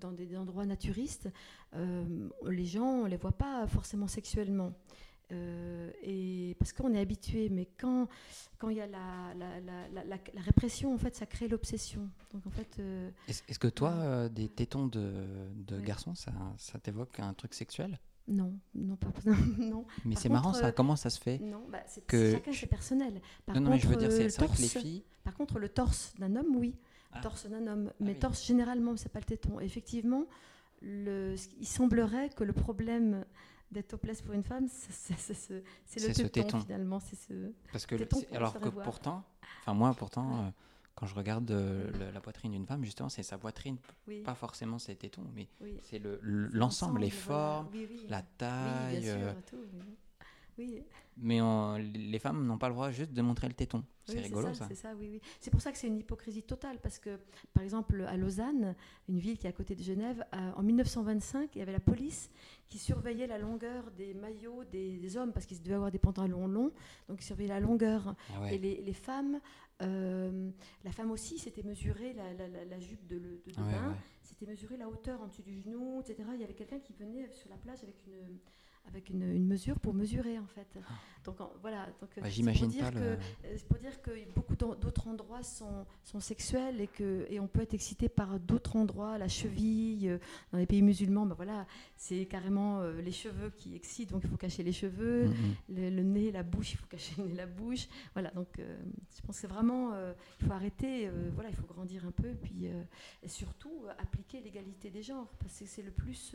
dans 0.00 0.12
des 0.12 0.36
endroits 0.36 0.64
naturistes, 0.64 1.28
les 1.74 2.64
gens 2.64 3.02
on 3.02 3.04
les 3.06 3.18
voit 3.18 3.32
pas 3.32 3.66
forcément 3.66 4.06
sexuellement. 4.06 4.72
Euh, 5.30 5.90
et 6.02 6.56
parce 6.58 6.72
qu'on 6.72 6.92
est 6.92 7.00
habitué, 7.00 7.48
mais 7.48 7.66
quand 7.78 8.08
quand 8.58 8.68
il 8.68 8.76
y 8.76 8.80
a 8.80 8.86
la, 8.86 9.34
la, 9.34 9.60
la, 9.60 10.04
la, 10.04 10.40
répression, 10.40 10.94
en 10.94 10.98
fait, 10.98 11.16
ça 11.16 11.26
crée 11.26 11.48
l'obsession. 11.48 12.08
Donc 12.32 12.46
en 12.46 12.50
fait. 12.50 12.76
Euh, 12.78 13.10
est-ce, 13.26 13.58
que 13.58 13.66
toi, 13.66 13.90
euh, 13.90 14.28
des 14.28 14.48
tétons 14.48 14.86
de, 14.86 15.26
de 15.56 15.80
garçon, 15.80 16.14
ça, 16.14 16.32
ça 16.58 16.78
t'évoque 16.78 17.18
un 17.18 17.34
truc 17.34 17.54
sexuel? 17.54 17.98
Non, 18.28 18.56
non, 18.74 18.94
pas, 18.94 19.08
non. 19.58 19.84
Mais 20.04 20.14
c'est 20.14 20.28
marrant 20.28 20.52
ça, 20.52 20.70
comment 20.70 20.94
ça 20.94 21.10
se 21.10 21.20
fait 21.20 21.40
Non, 21.40 21.64
bah, 21.68 21.82
c'est, 21.86 22.06
que 22.06 22.32
chacun 22.32 22.52
c'est 22.52 22.68
personnel. 22.68 23.20
Par 23.46 23.56
non, 23.56 23.62
contre, 23.62 23.72
mais 23.72 23.78
je 23.80 23.88
veux 23.88 23.96
dire, 23.96 24.12
c'est, 24.12 24.28
que 24.28 24.62
les 24.62 24.68
filles. 24.68 25.04
Par 25.24 25.34
contre, 25.34 25.58
le 25.58 25.68
torse 25.68 26.14
d'un 26.18 26.36
homme, 26.36 26.54
oui, 26.54 26.76
ah. 27.12 27.20
torse 27.20 27.46
d'un 27.46 27.66
homme, 27.66 27.88
ah 27.90 27.96
mais 27.98 28.14
torse 28.14 28.46
généralement, 28.46 28.96
c'est 28.96 29.08
pas 29.08 29.18
le 29.18 29.24
téton. 29.24 29.58
Effectivement, 29.58 30.26
le, 30.82 31.34
il 31.58 31.66
semblerait 31.66 32.30
que 32.30 32.44
le 32.44 32.52
problème 32.52 33.24
d'être 33.72 33.88
topless 33.88 34.22
pour 34.22 34.34
une 34.34 34.42
femme, 34.44 34.66
c'est 34.68 36.22
le 36.22 36.28
téton, 36.28 36.60
finalement. 36.60 37.00
C'est 37.00 37.16
ce 37.16 37.52
Parce 37.72 37.86
que 37.86 37.96
alors 38.34 38.58
que 38.58 38.68
pourtant, 38.68 39.24
enfin 39.60 39.74
moi 39.74 39.94
pourtant, 39.94 40.44
euh, 40.46 40.50
quand 40.94 41.06
je 41.06 41.14
regarde 41.14 41.50
euh, 41.50 41.90
le- 41.98 42.10
la 42.10 42.20
poitrine 42.20 42.52
d'une 42.52 42.66
femme, 42.66 42.84
justement, 42.84 43.08
c'est 43.08 43.22
sa 43.22 43.38
poitrine, 43.38 43.78
Oui. 44.06 44.22
pas 44.22 44.34
forcément 44.34 44.78
ses 44.78 44.94
tétons, 44.94 45.24
mais 45.34 45.48
oui. 45.60 45.78
c'est 45.82 45.98
le- 45.98 46.20
l'ensemble, 46.22 47.00
les 47.00 47.08
voilà. 47.08 47.62
formes, 47.64 47.68
Oui, 47.72 48.06
la 48.08 48.22
taille. 48.22 49.02
sûr, 49.04 49.12
euh, 49.14 49.32
tout, 49.48 49.56
oui. 50.58 50.82
Mais 51.18 51.40
on- 51.40 51.76
les 51.76 52.18
femmes 52.18 52.46
n'ont 52.46 52.58
pas 52.58 52.68
le 52.68 52.74
droit 52.74 52.90
juste 52.90 53.12
de 53.12 53.20
montrer 53.22 53.46
le 53.48 53.54
téton. 53.54 53.84
C'est 54.04 54.14
Oui, 54.16 54.20
rigolo 54.22 54.48
ça. 54.48 54.54
ça. 54.54 54.66
C'est 54.68 54.74
ça, 54.74 54.94
oui, 54.98 55.08
oui. 55.12 55.20
C'est 55.40 55.50
pour 55.50 55.60
ça 55.60 55.70
que 55.72 55.78
c'est 55.78 55.86
une 55.86 55.98
hypocrisie 55.98 56.42
totale, 56.42 56.78
parce 56.82 56.98
que, 56.98 57.18
par 57.52 57.62
exemple, 57.62 58.02
à 58.08 58.16
Lausanne, 58.16 58.74
une 59.08 59.18
ville 59.18 59.38
qui 59.38 59.46
est 59.46 59.50
à 59.50 59.52
côté 59.52 59.74
de 59.74 59.82
Genève, 59.82 60.24
euh, 60.34 60.50
en 60.56 60.62
1925, 60.62 61.54
il 61.54 61.58
y 61.58 61.62
avait 61.62 61.72
la 61.72 61.80
police 61.80 62.30
qui 62.68 62.78
surveillait 62.78 63.26
la 63.26 63.38
longueur 63.38 63.90
des 63.92 64.14
maillots 64.14 64.64
des, 64.64 64.98
des 64.98 65.16
hommes, 65.16 65.32
parce 65.32 65.46
qu'ils 65.46 65.62
devaient 65.62 65.74
avoir 65.74 65.90
des 65.90 65.98
pantalons 65.98 66.48
longs, 66.48 66.72
donc 67.08 67.20
ils 67.20 67.24
surveillaient 67.26 67.54
la 67.54 67.60
longueur. 67.60 68.14
Ah 68.34 68.40
ouais. 68.42 68.54
Et 68.54 68.58
les, 68.58 68.80
les 68.82 68.92
femmes, 68.94 69.40
euh, 69.82 70.50
la 70.84 70.92
femme 70.92 71.10
aussi, 71.10 71.38
c'était 71.38 71.62
mesurée, 71.62 72.12
la, 72.14 72.32
la- 72.34 72.48
la- 72.48 72.64
la 72.64 72.80
jupe 72.80 73.06
de, 73.06 73.16
le- 73.16 73.42
de, 73.46 73.50
de 73.50 73.56
Ah 73.58 73.62
ouais, 73.62 73.72
bain, 73.72 73.88
ouais. 73.90 73.96
c'était 74.22 74.46
mesuré 74.46 74.76
la 74.76 74.88
hauteur 74.88 75.20
en 75.20 75.26
dessous 75.26 75.42
du 75.42 75.60
genou, 75.60 76.00
etc. 76.00 76.28
Il 76.34 76.40
y 76.40 76.44
avait 76.44 76.54
quelqu'un 76.54 76.78
qui 76.80 76.92
venait 76.94 77.28
sur 77.30 77.50
la 77.50 77.56
plage 77.56 77.82
avec 77.82 77.96
une 78.06 78.38
avec 78.88 79.08
une, 79.10 79.22
une 79.22 79.46
mesure 79.46 79.78
pour 79.80 79.94
mesurer 79.94 80.38
en 80.38 80.46
fait. 80.46 80.66
Donc 81.24 81.40
en- 81.40 81.52
voilà. 81.62 81.86
Donc 82.00 82.10
Bah, 82.20 82.28
J'imagine 82.28 82.66
pour 82.66 82.72
dire 82.74 82.84
pas 82.84 82.90
que 82.92 82.98
le. 82.98 83.04
euh, 83.04 83.16
C'est 83.56 83.66
pour 83.68 83.78
dire 83.78 84.02
que 84.02 84.10
beaucoup 84.34 84.56
d'autres 84.56 85.08
endroits 85.08 85.42
sont, 85.42 85.86
sont 86.02 86.20
sexuels 86.20 86.80
et, 86.80 86.88
que, 86.88 87.26
et 87.30 87.38
on 87.40 87.46
peut 87.46 87.60
être 87.62 87.74
excité 87.74 88.08
par 88.08 88.38
d'autres 88.40 88.76
endroits, 88.76 89.16
la 89.18 89.28
cheville, 89.28 90.08
euh, 90.08 90.18
dans 90.50 90.58
les 90.58 90.66
pays 90.66 90.82
musulmans, 90.82 91.24
ben 91.26 91.34
voilà, 91.34 91.66
c'est 91.96 92.26
carrément 92.26 92.80
euh, 92.80 93.00
les 93.00 93.12
cheveux 93.12 93.50
qui 93.56 93.74
excitent, 93.76 94.10
donc 94.10 94.22
il 94.24 94.28
faut 94.30 94.36
cacher 94.36 94.62
les 94.62 94.72
cheveux, 94.72 95.28
Mm, 95.28 95.30
mm. 95.30 95.54
le, 95.76 95.90
le 95.90 96.02
nez, 96.02 96.32
la 96.32 96.42
bouche, 96.42 96.72
il 96.72 96.76
faut 96.76 96.86
cacher 96.86 97.14
le 97.22 97.28
nez, 97.28 97.34
la 97.34 97.46
bouche. 97.46 97.88
Voilà, 98.14 98.30
donc 98.32 98.58
euh, 98.58 98.76
je 99.16 99.20
pense 99.22 99.36
que 99.36 99.40
c'est 99.42 99.46
vraiment, 99.46 99.92
euh, 99.94 100.12
il 100.40 100.46
faut 100.46 100.52
arrêter, 100.52 101.08
voilà, 101.34 101.48
il 101.50 101.56
faut 101.56 101.66
grandir 101.66 102.04
un 102.04 102.10
peu, 102.10 102.34
puis, 102.34 102.66
et 103.22 103.28
surtout 103.28 103.84
appliquer 103.98 104.40
l'égalité 104.40 104.90
des 104.90 105.02
genres, 105.02 105.28
parce 105.38 105.58
que 105.60 105.66
c'est 105.66 105.82
le 105.82 105.92
plus... 105.92 106.34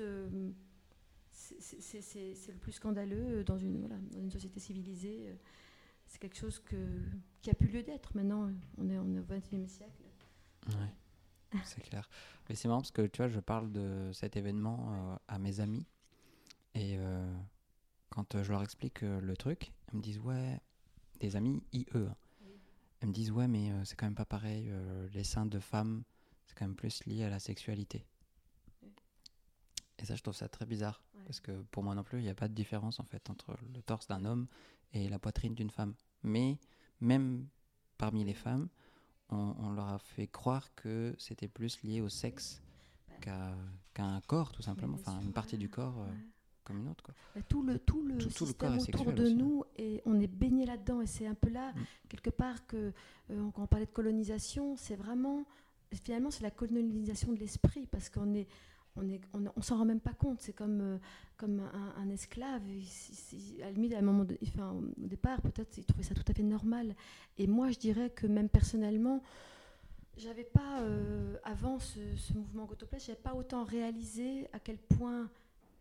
c'est- 1.38 2.52
le 2.52 2.58
plus 2.60 2.72
scandaleux 2.74 3.44
dans 3.44 3.58
une, 3.58 3.80
voilà, 3.80 3.98
dans 4.12 4.20
une 4.20 4.32
société 4.32 4.60
civilisée. 4.60 5.36
C'est 6.08 6.20
quelque 6.20 6.38
chose 6.38 6.60
que, 6.60 6.76
qui 7.42 7.50
a 7.50 7.54
plus 7.54 7.68
lieu 7.68 7.84
d'être. 7.84 8.16
Maintenant, 8.16 8.50
on 8.78 8.90
est, 8.90 8.98
on 8.98 9.14
est 9.14 9.20
au 9.20 9.24
XXIe 9.26 9.68
siècle. 9.68 10.04
Ouais, 10.70 11.60
c'est 11.64 11.82
clair. 11.82 12.10
Mais 12.50 12.56
c'est 12.56 12.68
marrant 12.68 12.82
parce 12.82 12.92
que 12.92 13.06
tu 13.08 13.18
vois, 13.18 13.28
je 13.28 13.40
parle 13.40 13.72
de 13.72 14.10
cet 14.14 14.36
événement 14.38 14.94
euh, 15.14 15.16
à 15.28 15.38
mes 15.40 15.60
amis 15.60 15.86
et 16.74 16.98
euh, 16.98 17.34
quand 18.10 18.36
euh, 18.36 18.44
je 18.44 18.52
leur 18.52 18.64
explique 18.64 19.04
euh, 19.04 19.20
le 19.20 19.36
truc, 19.38 19.72
ils 19.92 19.98
me 19.98 20.02
disent 20.02 20.20
ouais, 20.20 20.60
des 21.20 21.36
amis 21.36 21.62
IE. 21.74 21.86
hein. 21.94 22.16
Oui. 22.46 22.52
Ils 23.02 23.08
me 23.10 23.14
disent 23.14 23.32
ouais, 23.32 23.48
mais 23.48 23.72
c'est 23.86 23.96
quand 23.96 24.06
même 24.06 24.16
pas 24.16 24.26
pareil. 24.26 24.72
les 25.14 25.24
seins 25.24 25.46
de 25.46 25.60
femmes, 25.60 26.04
c'est 26.48 26.58
quand 26.58 26.66
même 26.66 26.76
plus 26.76 27.06
lié 27.06 27.24
à 27.26 27.30
la 27.30 27.40
sexualité. 27.40 28.06
Oui. 28.82 28.92
Et 30.00 30.06
ça, 30.06 30.16
je 30.16 30.22
trouve 30.24 30.36
ça 30.36 30.48
très 30.50 30.66
bizarre. 30.66 31.02
Parce 31.28 31.42
que 31.42 31.52
pour 31.72 31.84
moi 31.84 31.94
non 31.94 32.04
plus, 32.04 32.20
il 32.20 32.24
n'y 32.24 32.30
a 32.30 32.36
pas 32.36 32.48
de 32.48 32.54
différence 32.54 33.00
en 33.00 33.04
fait 33.04 33.30
entre 33.30 33.56
le 33.76 33.82
torse 33.82 34.08
d'un 34.08 34.24
homme 34.26 34.48
et 34.94 35.10
la 35.10 35.20
poitrine 35.20 35.54
d'une 35.54 35.70
femme. 35.70 35.94
Mais 36.24 36.58
même 37.02 37.46
parmi 37.98 38.24
les 38.24 38.34
femmes, 38.34 38.70
on, 39.30 39.54
on 39.60 39.72
leur 39.72 39.90
a 39.90 40.00
fait 40.00 40.28
croire 40.28 40.74
que 40.76 41.14
c'était 41.18 41.50
plus 41.50 41.82
lié 41.84 42.00
au 42.02 42.08
sexe 42.10 42.62
qu'à 43.22 43.54
qu'à 43.94 44.06
un 44.06 44.22
corps, 44.22 44.52
tout 44.54 44.62
simplement. 44.62 44.96
Enfin, 44.96 45.20
une 45.22 45.34
partie 45.34 45.58
du 45.58 45.68
corps 45.70 46.00
euh, 46.00 46.06
comme 46.64 46.78
une 46.80 46.88
autre. 46.88 47.04
Quoi. 47.04 47.14
Bah, 47.36 47.42
Tout 47.50 47.62
le, 47.64 47.78
tout 47.80 48.04
le 48.04 48.18
Tout- 48.18 48.30
tout 48.30 48.46
le 48.46 48.48
système 48.52 48.70
corps 48.78 48.88
est 48.88 48.96
autour 48.96 49.12
de 49.14 49.24
aussi, 49.24 49.36
nous, 49.36 49.64
et 49.78 50.02
on 50.06 50.20
est 50.22 50.28
baigné 50.28 50.66
là-dedans. 50.66 51.02
Et 51.02 51.08
c'est 51.08 51.28
un 51.28 51.34
peu 51.36 51.50
là, 51.50 51.74
Mm. 51.74 51.84
quelque 52.10 52.30
part, 52.30 52.66
que 52.68 52.94
euh, 53.32 53.50
quand 53.54 53.64
on 53.64 53.68
parlait 53.68 53.86
de 53.88 53.92
colonisation, 53.92 54.78
c'est 54.78 54.96
vraiment, 54.96 55.46
finalement, 56.04 56.30
c'est 56.32 56.44
la 56.44 56.52
colonisation 56.52 57.34
de 57.34 57.40
l'esprit, 57.40 57.86
parce 57.88 58.10
qu'on 58.10 58.34
est, 58.34 58.48
on 58.98 59.10
est, 59.10 59.22
s'en 59.62 59.78
rend 59.78 59.86
même 59.86 60.00
pas 60.00 60.14
compte. 60.14 60.42
C'est 60.42 60.54
comme, 60.54 60.82
euh, 60.82 60.98
comme 61.38 61.62
un, 61.98 62.10
esclave. 62.10 62.62
Il- 62.70 63.62
à 63.64 63.68
à 63.68 64.00
un 64.00 64.02
moment, 64.02 64.24
au 64.24 65.08
départ, 65.08 65.42
peut-être, 65.42 65.78
il 65.78 65.86
trouvait 65.86 66.04
ça 66.04 66.16
tout 66.16 66.24
à 66.28 66.34
fait 66.34 66.44
normal. 66.44 66.96
Et 67.38 67.48
moi, 67.48 67.72
je 67.72 67.80
dirais 67.80 68.10
que 68.10 68.28
même 68.28 68.50
personnellement. 68.50 69.22
J'avais 70.18 70.44
pas, 70.46 70.82
euh, 70.82 71.38
avant 71.44 71.78
ce, 71.80 72.00
ce 72.16 72.34
mouvement 72.34 72.66
Gotoplast, 72.66 73.06
j'avais 73.06 73.20
pas 73.20 73.36
autant 73.36 73.64
réalisé 73.64 74.48
à 74.52 74.60
quel 74.60 74.78
point 74.78 75.30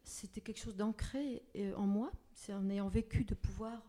c'était 0.04 0.42
quelque 0.42 0.58
chose 0.60 0.76
d'ancré 0.76 1.42
euh, 1.56 1.74
en 1.76 1.86
moi. 1.86 2.12
C'est 2.34 2.52
en 2.52 2.68
ayant 2.68 2.88
vécu 2.88 3.24
de 3.24 3.34
pouvoir 3.34 3.82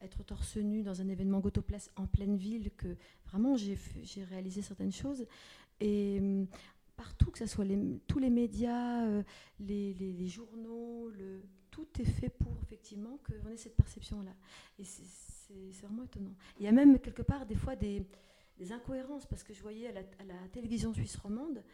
être 0.00 0.22
torse 0.22 0.56
nu 0.56 0.82
dans 0.82 1.00
un 1.00 1.08
événement 1.08 1.40
Gotoplast 1.40 1.90
en 1.96 2.06
pleine 2.06 2.36
ville 2.36 2.70
que 2.76 2.96
vraiment 3.26 3.56
j'ai 3.56 3.76
réalisé 4.30 4.62
certaines 4.62 4.92
choses. 4.92 5.26
Et 5.80 6.20
partout, 7.00 7.30
que 7.30 7.38
ce 7.38 7.46
soit 7.46 7.64
les- 7.64 7.98
tous 8.06 8.18
les 8.18 8.28
médias, 8.30 9.06
euh, 9.06 9.22
les, 9.58 9.94
les- 9.94 10.12
les 10.12 10.26
journaux, 10.28 11.08
le, 11.10 11.42
tout 11.70 11.88
est 11.98 12.04
fait 12.04 12.28
pour 12.28 12.54
effectivement 12.62 13.18
qu'on 13.24 13.48
ait 13.48 13.56
cette 13.56 13.76
perception-là. 13.76 14.34
Et 14.78 14.84
c'est- 14.84 15.28
vraiment 15.82 16.04
étonnant. 16.04 16.34
Il 16.58 16.64
y 16.64 16.68
a 16.68 16.72
même 16.72 16.98
quelque 17.00 17.22
part 17.22 17.44
des 17.46 17.56
fois 17.56 17.74
des, 17.74 18.06
des 18.58 18.70
incohérences 18.72 19.26
parce 19.26 19.42
que 19.42 19.52
je 19.54 19.62
voyais 19.62 19.88
à 19.88 19.92
la, 19.92 20.00
à 20.20 20.24
la 20.24 20.48
télévision 20.52 20.92
suisse 20.94 21.16
romande, 21.16 21.64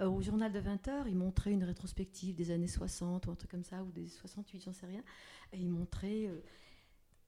euh, 0.00 0.08
au 0.08 0.22
journal 0.22 0.50
de 0.52 0.60
20h, 0.60 1.04
ils 1.08 1.16
montraient 1.16 1.52
une 1.52 1.64
rétrospective 1.64 2.34
des 2.36 2.50
années 2.50 2.66
60 2.68 3.26
ou 3.26 3.30
un 3.32 3.34
truc 3.34 3.50
comme 3.50 3.64
ça, 3.64 3.82
ou 3.82 3.90
des 3.92 4.06
68, 4.08 4.62
j'en 4.64 4.72
sais 4.72 4.86
rien. 4.86 5.02
Et 5.52 5.58
ils 5.58 5.68
montraient 5.68 6.26
euh, 6.28 6.40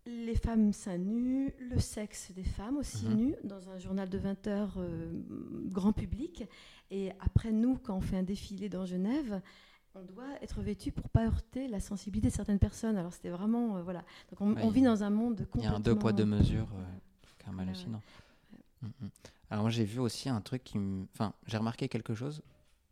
les 0.06 0.36
femmes 0.36 0.72
seins 0.72 0.96
nus, 0.96 1.52
le 1.58 1.78
sexe 1.78 2.30
des 2.32 2.44
femmes 2.44 2.78
aussi 2.78 3.04
nu, 3.14 3.34
dans 3.44 3.68
un 3.68 3.78
journal 3.78 4.08
de 4.08 4.18
20h 4.18 4.78
grand 5.70 5.92
public. 5.92 6.44
Et 6.90 7.12
après, 7.20 7.52
nous, 7.52 7.76
quand 7.76 7.96
on 7.96 8.00
fait 8.00 8.16
un 8.16 8.22
défilé 8.22 8.68
dans 8.68 8.86
Genève, 8.86 9.40
on 9.94 10.02
doit 10.02 10.42
être 10.42 10.60
vêtu 10.62 10.92
pour 10.92 11.08
pas 11.08 11.26
heurter 11.26 11.68
la 11.68 11.80
sensibilité 11.80 12.28
de 12.28 12.34
certaines 12.34 12.58
personnes. 12.58 12.96
Alors 12.96 13.12
c'était 13.12 13.30
vraiment, 13.30 13.76
euh, 13.76 13.82
voilà. 13.82 14.04
Donc 14.30 14.40
on, 14.40 14.70
vit 14.70 14.82
dans 14.82 15.02
un 15.02 15.10
monde 15.10 15.46
Il 15.56 15.62
y 15.62 15.66
a 15.66 15.74
un 15.74 15.80
deux 15.80 15.96
poids, 15.96 16.12
deux 16.12 16.24
mesures, 16.24 16.68
euh, 16.74 16.84
quand 17.44 17.52
même 17.52 17.66
hallucinant. 17.66 18.00
Mm, 18.82 18.86
mm. 18.86 19.08
Alors 19.50 19.64
moi 19.64 19.70
j'ai 19.70 19.84
vu 19.84 19.98
aussi 19.98 20.28
un 20.28 20.40
truc 20.40 20.62
qui 20.62 20.78
me... 20.78 21.06
Enfin, 21.14 21.32
j'ai 21.46 21.56
remarqué 21.56 21.88
quelque 21.88 22.14
chose, 22.14 22.42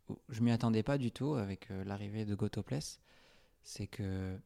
où 0.09 0.17
je 0.29 0.41
m'y 0.41 0.51
attendais 0.51 0.83
pas 0.83 0.97
du 0.97 1.11
tout 1.11 1.35
avec 1.35 1.71
euh, 1.71 1.83
l'arrivée 1.83 2.25
de 2.25 2.35
Gotopless, 2.35 2.99
c'est 3.63 3.87
que 3.87 4.37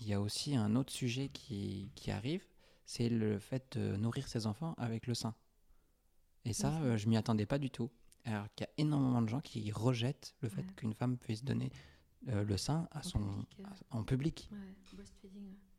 il 0.00 0.08
y 0.08 0.14
a 0.14 0.20
aussi 0.20 0.56
un 0.56 0.76
autre 0.76 0.92
sujet 0.92 1.28
qui, 1.28 1.90
qui 1.94 2.10
arrive, 2.10 2.44
c'est 2.86 3.08
le 3.08 3.38
fait 3.38 3.78
de 3.78 3.96
nourrir 3.96 4.26
ses 4.28 4.46
enfants 4.46 4.74
avec 4.78 5.06
le 5.06 5.14
sein. 5.14 5.34
Et 6.44 6.52
ça, 6.52 6.70
Mhm. 6.70 6.84
euh, 6.84 6.96
je 6.96 7.08
m'y 7.08 7.16
attendais 7.16 7.46
pas 7.46 7.58
du 7.58 7.70
tout. 7.70 7.90
Alors 8.24 8.46
qu'il 8.54 8.66
y 8.66 8.68
a 8.68 8.72
énormément 8.84 9.22
de 9.22 9.28
gens 9.28 9.40
qui 9.40 9.70
rejettent 9.72 10.34
le 10.40 10.48
fait 10.48 10.60
Ouais. 10.62 10.72
qu'une 10.76 10.92
femme 10.94 11.16
puisse 11.16 11.42
donner 11.44 11.70
euh, 12.28 12.44
le 12.44 12.56
sein 12.56 12.86
à 12.90 12.98
En 12.98 13.02
son, 13.02 13.18
public, 13.20 13.56
euh. 13.60 13.64
à- 13.90 13.96
en 13.96 14.04
public. 14.04 14.48
Ouais. 14.52 14.58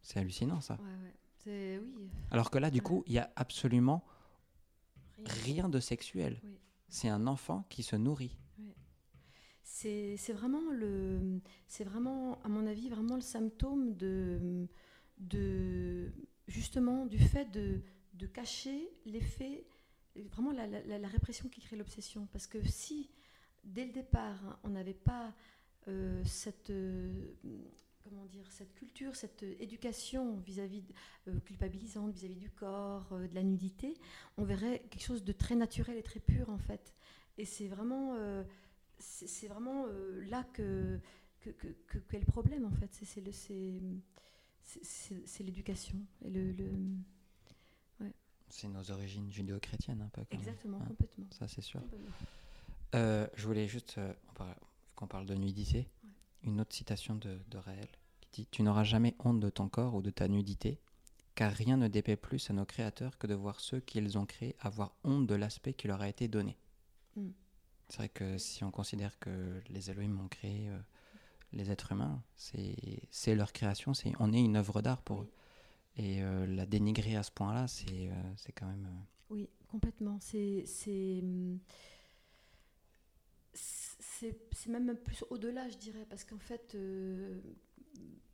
C'est 0.01 0.19
hallucinant 0.19 0.59
ça. 0.61 0.77
Ouais, 1.45 1.79
oui. 1.85 2.09
Alors 2.31 2.49
que 2.49 2.57
là, 2.57 2.71
du 2.71 2.81
coup, 2.81 3.03
il 3.07 3.13
y 3.13 3.19
a 3.19 3.31
absolument 3.35 4.03
rien. 5.17 5.43
rien 5.43 5.69
de 5.69 5.79
sexuel. 5.79 6.39
Oui. 6.43 6.57
C'est 6.89 7.09
un 7.09 7.27
enfant 7.27 7.65
qui 7.69 7.83
se 7.83 7.95
nourrit. 7.95 8.37
C'est 9.63 10.17
c'est 10.17 10.33
vraiment 10.33 10.61
le, 10.71 11.39
c'est 11.67 11.83
vraiment, 11.83 12.41
à 12.43 12.49
mon 12.49 12.67
avis, 12.67 12.89
vraiment 12.89 13.15
le 13.15 13.21
symptôme 13.21 13.95
de, 13.95 14.67
de 15.17 16.11
justement 16.47 17.05
du 17.05 17.19
fait 17.19 17.45
de, 17.51 17.81
de 18.15 18.25
cacher 18.27 18.89
l'effet, 19.05 19.65
vraiment 20.15 20.51
la, 20.51 20.67
la- 20.67 21.07
répression 21.07 21.49
qui 21.49 21.61
crée 21.61 21.75
l'obsession. 21.75 22.27
Parce 22.31 22.47
que 22.47 22.63
si 22.67 23.09
dès 23.63 23.85
le 23.85 23.91
départ 23.91 24.43
hein, 24.45 24.59
on 24.63 24.69
n'avait 24.69 24.93
pas 24.93 25.33
euh, 25.87 26.23
cette 26.25 26.69
euh, 26.69 27.33
comment 28.03 28.25
dire 28.25 28.51
cette 28.51 28.73
culture, 28.73 29.15
cette 29.15 29.43
éducation 29.43 30.37
vis-à-vis 30.37 30.83
euh, 31.27 31.39
culpabilisante 31.41 32.13
vis-à-vis 32.13 32.35
du 32.35 32.49
corps, 32.49 33.07
de 33.11 33.33
la 33.35 33.43
nudité, 33.43 33.95
on 34.37 34.43
verrait 34.43 34.79
quelque 34.89 35.03
chose 35.03 35.23
de 35.23 35.31
très 35.31 35.55
naturel 35.55 35.97
et 35.97 36.03
très 36.03 36.19
pur 36.19 36.49
en 36.49 36.57
fait. 36.57 36.93
Et 37.37 37.45
c'est 37.45 37.67
vraiment 37.67 38.15
c'est 38.99 39.47
vraiment 39.47 39.85
là 40.29 40.43
que 40.53 40.99
que, 41.39 41.49
que, 41.51 41.67
que- 41.87 41.97
qu'est 41.99 42.19
le 42.19 42.25
problème 42.25 42.65
en 42.65 42.71
fait. 42.71 42.89
C'est- 42.93 43.05
l'éducation 45.43 45.97
et 46.23 46.29
le- 46.29 46.51
C'est 48.51 48.67
nos 48.67 48.91
origines 48.91 49.31
judéo-chrétiennes 49.31 50.01
un 50.01 50.09
peu. 50.09 50.21
quand 50.29 50.37
même. 50.37 50.39
exactement 50.47 50.77
Hein, 50.81 50.85
complètement. 50.87 51.25
ça, 51.31 51.47
c'est 51.47 51.61
sûr. 51.61 51.81
Euh, 52.95 53.27
je 53.35 53.47
voulais 53.47 53.67
juste, 53.67 53.95
euh, 53.97 54.13
qu'on 54.95 55.07
parle 55.07 55.25
de 55.25 55.33
nudité, 55.35 55.87
Ouais. 56.03 56.09
une 56.43 56.61
autre 56.61 56.75
citation 56.75 57.15
de, 57.15 57.39
de 57.49 57.57
Raël 57.57 57.87
qui 58.19 58.41
dit 58.41 58.47
Tu 58.51 58.61
n'auras 58.63 58.83
jamais 58.83 59.15
honte 59.19 59.39
de 59.39 59.49
ton 59.49 59.69
corps 59.69 59.95
ou 59.95 60.01
de 60.01 60.09
ta 60.09 60.27
nudité, 60.27 60.79
car 61.35 61.51
rien 61.51 61.77
ne 61.77 61.87
dépaît 61.87 62.17
plus 62.17 62.49
à 62.49 62.53
nos 62.53 62.65
créateurs 62.65 63.17
que 63.17 63.25
de 63.27 63.33
voir 63.33 63.59
ceux 63.59 63.79
qu'ils 63.79 64.17
ont 64.17 64.25
créés 64.25 64.55
avoir 64.59 64.93
honte 65.03 65.27
de 65.27 65.35
l'aspect 65.35 65.73
qui 65.73 65.87
leur 65.87 66.01
a 66.01 66.09
été 66.09 66.27
donné. 66.27 66.57
Mm. 67.15 67.29
C'est 67.87 67.97
vrai 67.97 68.09
que 68.09 68.37
si 68.37 68.63
on 68.63 68.71
considère 68.71 69.17
que 69.19 69.61
les 69.69 69.89
Elohim 69.89 70.19
ont 70.19 70.27
créé 70.27 70.69
euh, 70.69 70.77
les 71.53 71.71
êtres 71.71 71.91
humains, 71.93 72.21
c'est 72.35 72.75
c'est 73.11 73.35
leur 73.35 73.51
création, 73.53 73.93
c'est 73.93 74.11
on 74.19 74.31
est 74.33 74.41
une 74.41 74.55
œuvre 74.57 74.81
d'art 74.81 75.01
pour 75.01 75.19
Oui. 75.19 75.25
eux. 75.25 75.31
Et 76.01 76.23
euh, 76.23 76.47
la 76.47 76.65
dénigrer 76.65 77.15
à 77.15 77.21
ce 77.21 77.29
point-là, 77.31 77.67
c'est 77.67 78.09
euh, 78.09 78.51
quand 78.55 78.65
même. 78.65 78.87
euh, 78.87 79.05
Oui, 79.29 79.49
complètement. 79.67 80.17
C'est 80.19 80.63
c'est 80.65 81.23
c'est 83.53 84.69
même 84.69 84.95
plus 84.97 85.23
au-delà, 85.29 85.67
je 85.69 85.77
dirais, 85.77 86.05
parce 86.09 86.23
qu'en 86.23 86.37
fait, 86.37 86.77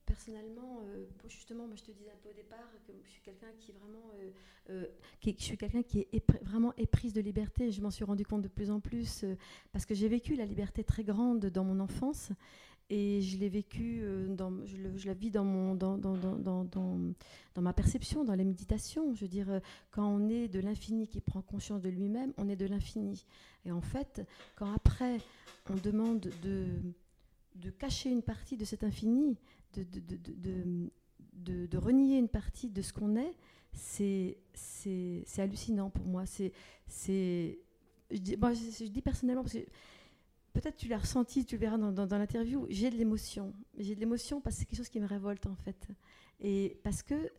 personnellement, 0.06 0.82
justement, 1.28 1.66
moi, 1.66 1.76
je 1.78 1.84
te 1.84 1.92
disais 1.92 2.12
un 2.12 2.18
peu 2.22 2.30
au 2.30 2.34
départ 2.34 2.70
que 2.86 2.92
je 3.06 3.10
suis 3.10 3.22
quelqu'un 3.22 3.48
qui 3.58 3.72
vraiment, 3.72 4.12
qui, 5.22 5.34
qui 5.36 6.00
est 6.12 6.44
vraiment 6.44 6.74
éprise 6.76 7.14
de 7.14 7.22
liberté. 7.22 7.72
Je 7.72 7.82
m'en 7.82 7.90
suis 7.90 8.04
rendu 8.04 8.26
compte 8.26 8.42
de 8.42 8.50
plus 8.50 8.70
en 8.70 8.82
plus 8.82 9.24
parce 9.72 9.86
que 9.86 9.96
j'ai 9.96 10.10
vécu 10.10 10.36
la 10.36 10.46
liberté 10.46 10.84
très 10.84 11.06
grande 11.06 11.46
dans 11.46 11.64
mon 11.64 11.80
enfance 11.80 12.32
et 12.90 13.22
je 13.22 13.38
l'ai 13.38 13.50
vécu, 13.50 14.00
euh, 14.02 14.28
je, 14.66 15.08
la 15.08 15.14
vis 15.14 15.30
dans, 15.30 15.44
mon, 15.44 15.76
dans, 15.76 15.98
dans, 15.98 16.16
dans, 16.16 16.64
dans, 16.64 17.62
ma 17.62 17.74
perception, 17.74 18.24
dans 18.24 18.36
les 18.36 18.46
méditations. 18.46 19.14
Je 19.14 19.22
veux 19.22 19.28
dire, 19.28 19.50
euh, 19.50 19.60
quand 19.92 20.08
on 20.08 20.30
est 20.30 20.48
de 20.48 20.60
l'infini 20.60 21.08
qui 21.08 21.20
prend 21.20 21.42
conscience 21.42 21.82
de 21.82 21.90
lui-même, 21.90 22.34
on 22.38 22.48
est 22.48 22.56
de 22.56 22.66
l'infini. 22.66 23.26
Et 23.66 23.72
en 23.72 23.82
fait, 23.82 24.26
quand 24.56 24.72
après 24.72 25.18
on 25.70 25.76
demande 25.76 26.32
de, 26.42 26.68
de 27.56 27.70
cacher 27.72 28.10
une 28.10 28.22
partie 28.22 28.56
de 28.56 28.64
cet 28.64 28.86
infini, 28.86 29.38
de, 29.74 29.84
de, 29.84 31.68
de, 31.68 31.78
renier 31.78 32.18
une 32.18 32.30
partie 32.30 32.70
de 32.70 32.82
ce 32.82 32.94
qu'on 32.94 33.18
est, 33.18 33.34
c'est 33.74 34.38
hallucinant 35.38 35.90
pour 35.90 36.06
moi. 36.06 36.26
C'est, 36.26 36.54
je, 38.10 38.18
dis, 38.18 38.38
je 38.38 38.86
dis 38.86 39.02
personnellement, 39.02 39.44
parce 39.44 39.56
que 39.56 39.66
peut-être 40.60 40.78
tu 40.78 40.88
l'as 40.88 40.98
ressenti, 40.98 41.46
tu 41.46 41.56
le 41.56 41.62
verras 41.62 41.78
dans, 41.78 42.18
l'interview, 42.18 42.66
j'ai 42.70 42.90
de 42.90 42.96
l'émotion. 42.96 43.54
J'ai 43.78 43.94
de 43.94 44.00
l'émotion 44.00 44.42
parce 44.42 44.56
que 44.56 44.60
c'est 44.62 44.66
quelque 44.66 44.78
chose 44.78 44.90
qui 44.90 45.00
me 45.00 45.06
révolte 45.06 45.46
en 45.46 45.56
fait. 45.56 45.88
Et 46.40 46.80
parce 46.84 47.04
que 47.04 47.32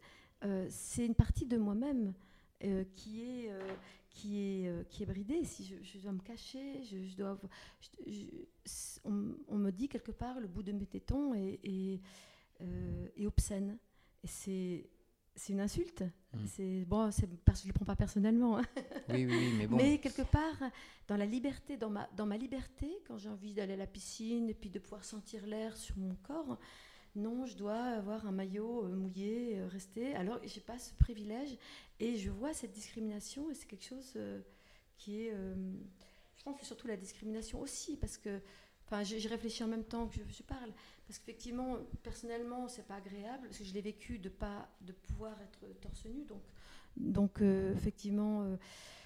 euh, 0.44 0.66
c'est 0.70 1.04
une 1.04 1.16
partie 1.16 1.44
de 1.44 1.56
moi-même 1.56 2.14
euh, 2.62 2.84
qui, 2.94 3.22
est, 3.22 3.50
euh, 3.50 3.60
qui, 4.08 4.38
est, 4.38 4.88
qui 4.88 5.02
est 5.02 5.06
bridée. 5.06 5.44
Si 5.44 5.64
je, 5.82 5.98
dois 5.98 6.12
me 6.12 6.20
cacher, 6.20 6.80
je, 6.84 7.16
dois, 7.16 7.40
on, 9.04 9.58
me 9.58 9.70
dit 9.72 9.88
quelque 9.88 10.12
part 10.12 10.38
le 10.38 10.46
bout 10.46 10.62
de 10.62 10.70
mes 10.70 10.86
tétons 10.86 11.34
est, 11.34 11.58
est 11.64 13.26
obscène. 13.26 13.78
Et 14.22 14.28
c'est 14.28 14.90
c'est 15.38 15.52
une 15.52 15.60
insulte. 15.60 16.02
Hmm. 16.32 16.46
C'est 16.46 16.84
bon, 16.84 17.10
c'est 17.10 17.28
parce 17.44 17.60
que 17.60 17.62
je 17.64 17.68
le 17.68 17.72
prends 17.72 17.84
pas 17.84 17.96
personnellement. 17.96 18.58
Hein. 18.58 18.64
Oui, 19.08 19.24
oui, 19.24 19.54
mais 19.56 19.66
bon. 19.68 19.76
Mais 19.76 19.98
quelque 19.98 20.22
part, 20.22 20.70
dans 21.06 21.16
la 21.16 21.26
liberté, 21.26 21.76
dans 21.76 21.90
ma, 21.90 22.08
dans 22.16 22.26
ma 22.26 22.36
liberté, 22.36 22.90
quand 23.06 23.16
j'ai 23.16 23.28
envie 23.28 23.54
d'aller 23.54 23.74
à 23.74 23.76
la 23.76 23.86
piscine 23.86 24.50
et 24.50 24.54
puis 24.54 24.68
de 24.68 24.78
pouvoir 24.78 25.04
sentir 25.04 25.46
l'air 25.46 25.76
sur 25.76 25.96
mon 25.96 26.14
corps, 26.16 26.58
non, 27.14 27.46
je 27.46 27.56
dois 27.56 27.80
avoir 27.80 28.26
un 28.26 28.32
maillot 28.32 28.84
euh, 28.84 28.94
mouillé, 28.94 29.58
euh, 29.58 29.68
rester. 29.68 30.14
Alors, 30.14 30.38
j'ai 30.44 30.60
pas 30.60 30.78
ce 30.78 30.92
privilège 30.94 31.56
et 32.00 32.16
je 32.16 32.30
vois 32.30 32.52
cette 32.52 32.72
discrimination 32.72 33.50
et 33.50 33.54
c'est 33.54 33.66
quelque 33.66 33.86
chose 33.86 34.12
euh, 34.16 34.40
qui 34.96 35.22
est, 35.22 35.32
je 35.32 36.42
pense, 36.42 36.54
que 36.54 36.60
c'est 36.60 36.66
surtout 36.66 36.88
la 36.88 36.96
discrimination 36.96 37.60
aussi 37.60 37.96
parce 37.96 38.18
que 38.18 38.40
Enfin, 38.90 39.02
j'ai 39.02 39.28
réfléchi 39.28 39.62
en 39.62 39.66
même 39.66 39.84
temps 39.84 40.06
que 40.06 40.16
je, 40.16 40.42
parle, 40.42 40.72
parce 41.06 41.18
qu'effectivement, 41.18 41.76
personnellement, 42.02 42.68
c'est 42.68 42.86
pas 42.86 42.94
agréable, 42.94 43.46
parce 43.46 43.58
que 43.58 43.64
je 43.64 43.74
l'ai 43.74 43.82
vécu 43.82 44.18
de 44.18 44.30
pas 44.30 44.66
de 44.80 44.92
pouvoir 44.92 45.36
être 45.42 45.78
torse 45.82 46.06
nu, 46.06 46.24
donc, 46.24 46.40
donc 46.96 47.42
euh, 47.42 47.74
effectivement, 47.74 48.44
euh, 48.44 48.56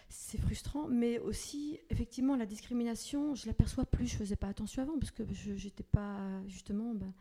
c'est 0.08 0.38
frustrant, 0.38 0.86
mais 0.86 1.18
aussi, 1.18 1.80
effectivement, 1.90 2.36
la 2.36 2.46
discrimination, 2.46 3.34
je 3.34 3.48
l'aperçois 3.48 3.84
plus, 3.84 4.06
je 4.06 4.16
faisais 4.18 4.36
pas 4.36 4.46
attention 4.46 4.82
avant, 4.82 4.96
parce 5.00 5.10
que 5.10 5.24
je 5.32 5.56
j'étais 5.56 5.82
pas 5.82 6.20
justement, 6.46 6.94
ben, 6.94 7.12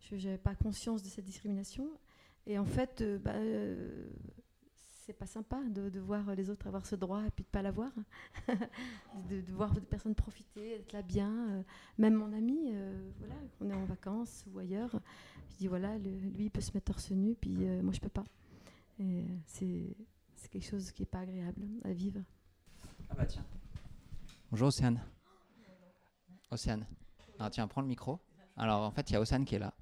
je 0.00 0.16
n'avais 0.16 0.38
pas 0.38 0.54
conscience 0.54 1.02
de 1.02 1.08
cette 1.08 1.26
discrimination, 1.26 1.86
et 2.46 2.58
en 2.58 2.64
fait, 2.64 3.02
euh, 3.02 3.18
bah, 3.18 3.34
c'est 5.06 5.12
pas 5.12 5.26
sympa 5.26 5.62
de, 5.68 6.00
voir 6.00 6.34
les 6.34 6.50
autres 6.50 6.66
avoir 6.66 6.84
ce 6.84 6.96
droit 6.96 7.24
et 7.24 7.30
puis 7.30 7.44
de 7.44 7.48
pas 7.48 7.62
l'avoir. 7.62 7.92
de, 9.28 9.40
de, 9.40 9.52
voir 9.52 9.72
des 9.72 9.80
personnes 9.80 10.16
profiter, 10.16 10.78
d'être 10.78 10.92
là 10.92 11.02
bien. 11.02 11.48
Euh, 11.50 11.62
même 11.96 12.14
mon 12.14 12.32
ami, 12.32 12.70
euh, 12.72 13.10
voilà, 13.18 13.36
on 13.60 13.70
est 13.70 13.74
en 13.74 13.84
vacances 13.84 14.44
ou 14.52 14.58
ailleurs. 14.58 14.90
Je 15.50 15.56
dis 15.58 15.68
voilà, 15.68 15.96
lui 15.98 16.46
il 16.46 16.50
peut 16.50 16.60
se 16.60 16.72
mettre 16.74 16.86
torse 16.86 17.12
nu, 17.12 17.36
puis 17.36 17.56
euh, 17.60 17.82
moi 17.82 17.92
je 17.92 18.00
peux 18.00 18.08
pas. 18.08 18.24
c'est 19.46 19.94
quelque 20.50 20.66
chose 20.66 20.90
qui 20.90 21.04
est 21.04 21.06
pas 21.06 21.20
agréable 21.20 21.62
à 21.84 21.92
vivre. 21.92 22.20
Ah 23.08 23.14
bah 23.14 23.26
tiens. 23.26 23.44
Bonjour 24.50 24.68
Océane. 24.68 25.00
Océane. 26.50 26.84
Alors 27.38 27.50
tiens, 27.50 27.68
prends 27.68 27.80
le 27.80 27.88
micro. 27.88 28.18
Alors 28.56 28.82
en 28.82 28.90
fait, 28.90 29.08
il 29.10 29.12
y 29.12 29.16
a 29.16 29.20
Océane 29.20 29.44
qui 29.44 29.54
est 29.54 29.60
là. 29.60 29.72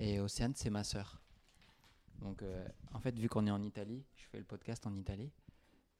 Et 0.00 0.18
Océane, 0.18 0.54
c'est 0.56 0.70
ma 0.70 0.82
sœur. 0.82 1.20
Donc, 2.18 2.42
euh, 2.42 2.66
en 2.92 3.00
fait, 3.00 3.16
vu 3.18 3.28
qu'on 3.28 3.46
est 3.46 3.50
en 3.50 3.62
Italie, 3.62 4.04
je 4.16 4.24
fais 4.26 4.38
le 4.38 4.44
podcast 4.44 4.86
en 4.86 4.94
Italie. 4.94 5.30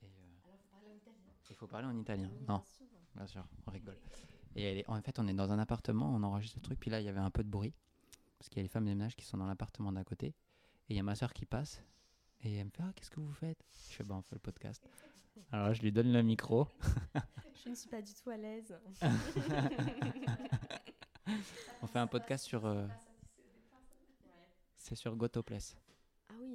Et, 0.02 0.06
euh, 0.06 0.08
Alors, 0.46 0.58
faut 0.58 0.66
parler 0.70 0.86
en 0.88 0.96
italien. 0.96 1.22
Il 1.50 1.56
faut 1.56 1.66
parler 1.66 1.86
en 1.86 1.96
italien. 1.96 2.30
non, 2.48 2.62
bien 3.14 3.26
sûr, 3.26 3.46
on 3.66 3.70
rigole. 3.70 3.98
Et 4.56 4.62
elle 4.64 4.78
est, 4.78 4.88
en 4.88 5.00
fait, 5.00 5.18
on 5.18 5.28
est 5.28 5.34
dans 5.34 5.52
un 5.52 5.58
appartement, 5.58 6.12
on 6.14 6.22
enregistre 6.22 6.58
le 6.58 6.62
truc, 6.62 6.80
puis 6.80 6.90
là, 6.90 7.00
il 7.00 7.04
y 7.04 7.08
avait 7.08 7.20
un 7.20 7.30
peu 7.30 7.44
de 7.44 7.48
bruit, 7.48 7.74
parce 8.38 8.48
qu'il 8.48 8.58
y 8.58 8.60
a 8.60 8.62
les 8.64 8.68
femmes 8.68 8.84
des 8.84 8.94
ménages 8.94 9.14
qui 9.14 9.24
sont 9.24 9.36
dans 9.36 9.46
l'appartement 9.46 9.92
d'à 9.92 10.04
côté. 10.04 10.28
Et 10.88 10.94
il 10.94 10.96
y 10.96 11.00
a 11.00 11.02
ma 11.02 11.14
soeur 11.14 11.32
qui 11.32 11.46
passe, 11.46 11.82
et 12.42 12.56
elle 12.56 12.66
me 12.66 12.70
fait 12.70 12.82
Ah, 12.82 12.92
qu'est-ce 12.94 13.10
que 13.10 13.20
vous 13.20 13.32
faites? 13.32 13.64
Je 13.90 13.94
fais 13.96 14.04
Bah, 14.04 14.16
on 14.16 14.22
fait 14.22 14.34
le 14.34 14.40
podcast. 14.40 14.82
Alors, 15.52 15.72
je 15.72 15.82
lui 15.82 15.92
donne 15.92 16.12
le 16.12 16.22
micro. 16.22 16.66
je 17.64 17.68
ne 17.70 17.74
suis 17.74 17.88
pas 17.88 18.02
du 18.02 18.12
tout 18.12 18.30
à 18.30 18.36
l'aise. 18.36 18.74
on 21.82 21.86
fait 21.86 21.98
un 21.98 22.06
podcast 22.06 22.44
sur. 22.44 22.66
Euh, 22.66 22.86
c'est 24.76 24.96
sur 24.96 25.14
Gotopless. 25.16 25.76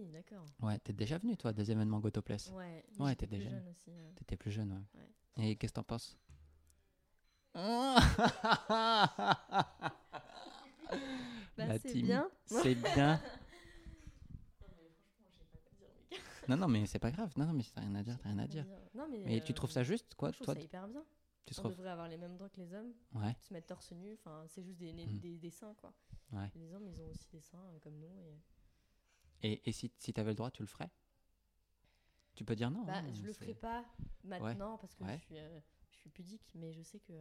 Oui, 0.04 0.12
d'accord. 0.12 0.46
Ouais, 0.62 0.78
t'es 0.80 0.92
déjà 0.94 1.18
venu 1.18 1.38
toi 1.38 1.54
des 1.54 1.72
événements 1.72 2.00
Gotopless 2.00 2.50
Ouais, 2.52 2.84
ouais 3.00 3.16
t'es 3.16 3.26
déjà 3.28 3.50
jeune 3.50 3.68
aussi. 3.70 3.92
T'étais 4.16 4.36
plus 4.36 4.52
jeune, 4.52 4.72
ouais. 4.74 5.00
ouais. 5.38 5.50
Et 5.52 5.56
qu'est-ce 5.56 5.72
que 5.72 5.76
t'en 5.76 5.84
penses? 5.84 6.18
Bah, 11.56 11.78
c'est 11.80 12.02
bien. 12.02 12.30
C'est 12.46 12.76
bien. 12.76 13.22
non, 16.50 16.58
non, 16.58 16.68
mais 16.68 16.86
c'est 16.88 17.00
pas 17.00 17.12
grave. 17.12 17.32
Non, 17.38 17.46
non, 17.46 17.54
mais 17.54 17.64
t'as 17.74 17.82
rien 17.82 17.96
à 17.96 18.04
dire, 18.04 18.18
t'as 18.22 18.30
rien 18.30 18.40
à 18.40 18.48
dire. 18.48 18.66
Non, 18.96 19.08
mais, 19.10 19.24
mais 19.26 19.42
tu 19.42 19.54
trouves 19.54 19.72
ça 19.72 19.84
juste, 19.84 20.14
quoi 20.16 20.30
je 20.32 20.36
trouve 20.36 20.46
toi, 20.46 20.56
ça 20.56 20.60
hyper 20.62 20.88
bien. 20.88 21.04
Tu 21.46 21.54
on 21.64 21.70
devrait 21.70 21.90
avoir 21.90 22.08
les 22.08 22.18
mêmes 22.18 22.36
droits 22.38 22.50
que 22.50 22.60
les 22.62 22.74
hommes. 22.74 22.94
Ouais. 23.14 23.36
Se 23.42 23.54
mettre 23.54 23.68
torse 23.68 23.92
nu, 23.92 24.14
enfin, 24.14 24.44
c'est 24.48 24.64
juste 24.64 24.80
des, 24.80 24.94
Mm. 24.94 25.20
des, 25.20 25.38
des 25.38 25.50
seins, 25.52 25.74
quoi. 25.76 25.94
Ouais. 26.32 26.50
Les 26.56 26.74
hommes, 26.74 26.88
ils 26.88 27.02
ont 27.02 27.08
aussi 27.08 27.28
des 27.32 27.42
seins 27.42 27.60
euh, 27.74 27.80
comme 27.80 27.98
nous. 28.00 28.18
Et, 28.20 28.40
Et, 29.44 29.62
et 29.70 29.72
si, 29.72 29.92
si 30.00 30.14
t'avais 30.14 30.32
le 30.32 30.36
droit, 30.36 30.52
tu 30.52 30.62
le 30.64 30.68
ferais? 30.68 30.90
Tu 32.36 32.44
peux 32.46 32.56
dire 32.56 32.72
non. 32.72 32.84
bah, 32.86 32.94
hein, 32.98 33.14
je 33.14 33.22
le 33.24 33.34
ferai 33.34 33.54
pas 33.54 33.86
maintenant 34.24 34.78
parce 34.78 34.96
que 34.96 35.04
Ouais. 35.04 35.18
je, 35.20 35.24
suis, 35.26 35.38
euh, 35.38 35.60
je 35.92 35.98
suis 35.98 36.10
pudique, 36.10 36.52
mais 36.56 36.74
je 36.74 36.82
sais 36.82 37.00
que 37.00 37.14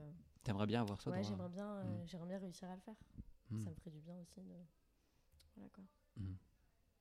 T'aimerais 0.42 0.66
bien 0.66 0.80
avoir 0.80 1.00
ça 1.00 1.10
ouais, 1.10 1.18
droit. 1.20 1.28
j'aimerais 1.30 1.48
bien, 1.50 1.68
euh, 1.76 2.02
Mm. 2.02 2.06
j'aimerais 2.06 2.28
bien 2.28 2.38
réussir 2.38 2.68
à 2.70 2.74
le 2.76 2.80
faire. 2.80 2.96
Mm. 3.50 3.64
Ça 3.64 3.70
me 3.70 3.74
ferait 3.74 3.90
du 3.90 4.00
bien 4.00 4.16
aussi. 4.20 4.40
De... 4.40 4.54
Voilà 5.56 5.68
quoi. 5.70 5.84
Mm. 6.16 6.34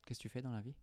Qu'est-ce 0.06 0.20
que 0.20 0.24
tu 0.24 0.30
fais 0.30 0.42
dans 0.42 0.52
la 0.52 0.62
vie? 0.62 0.76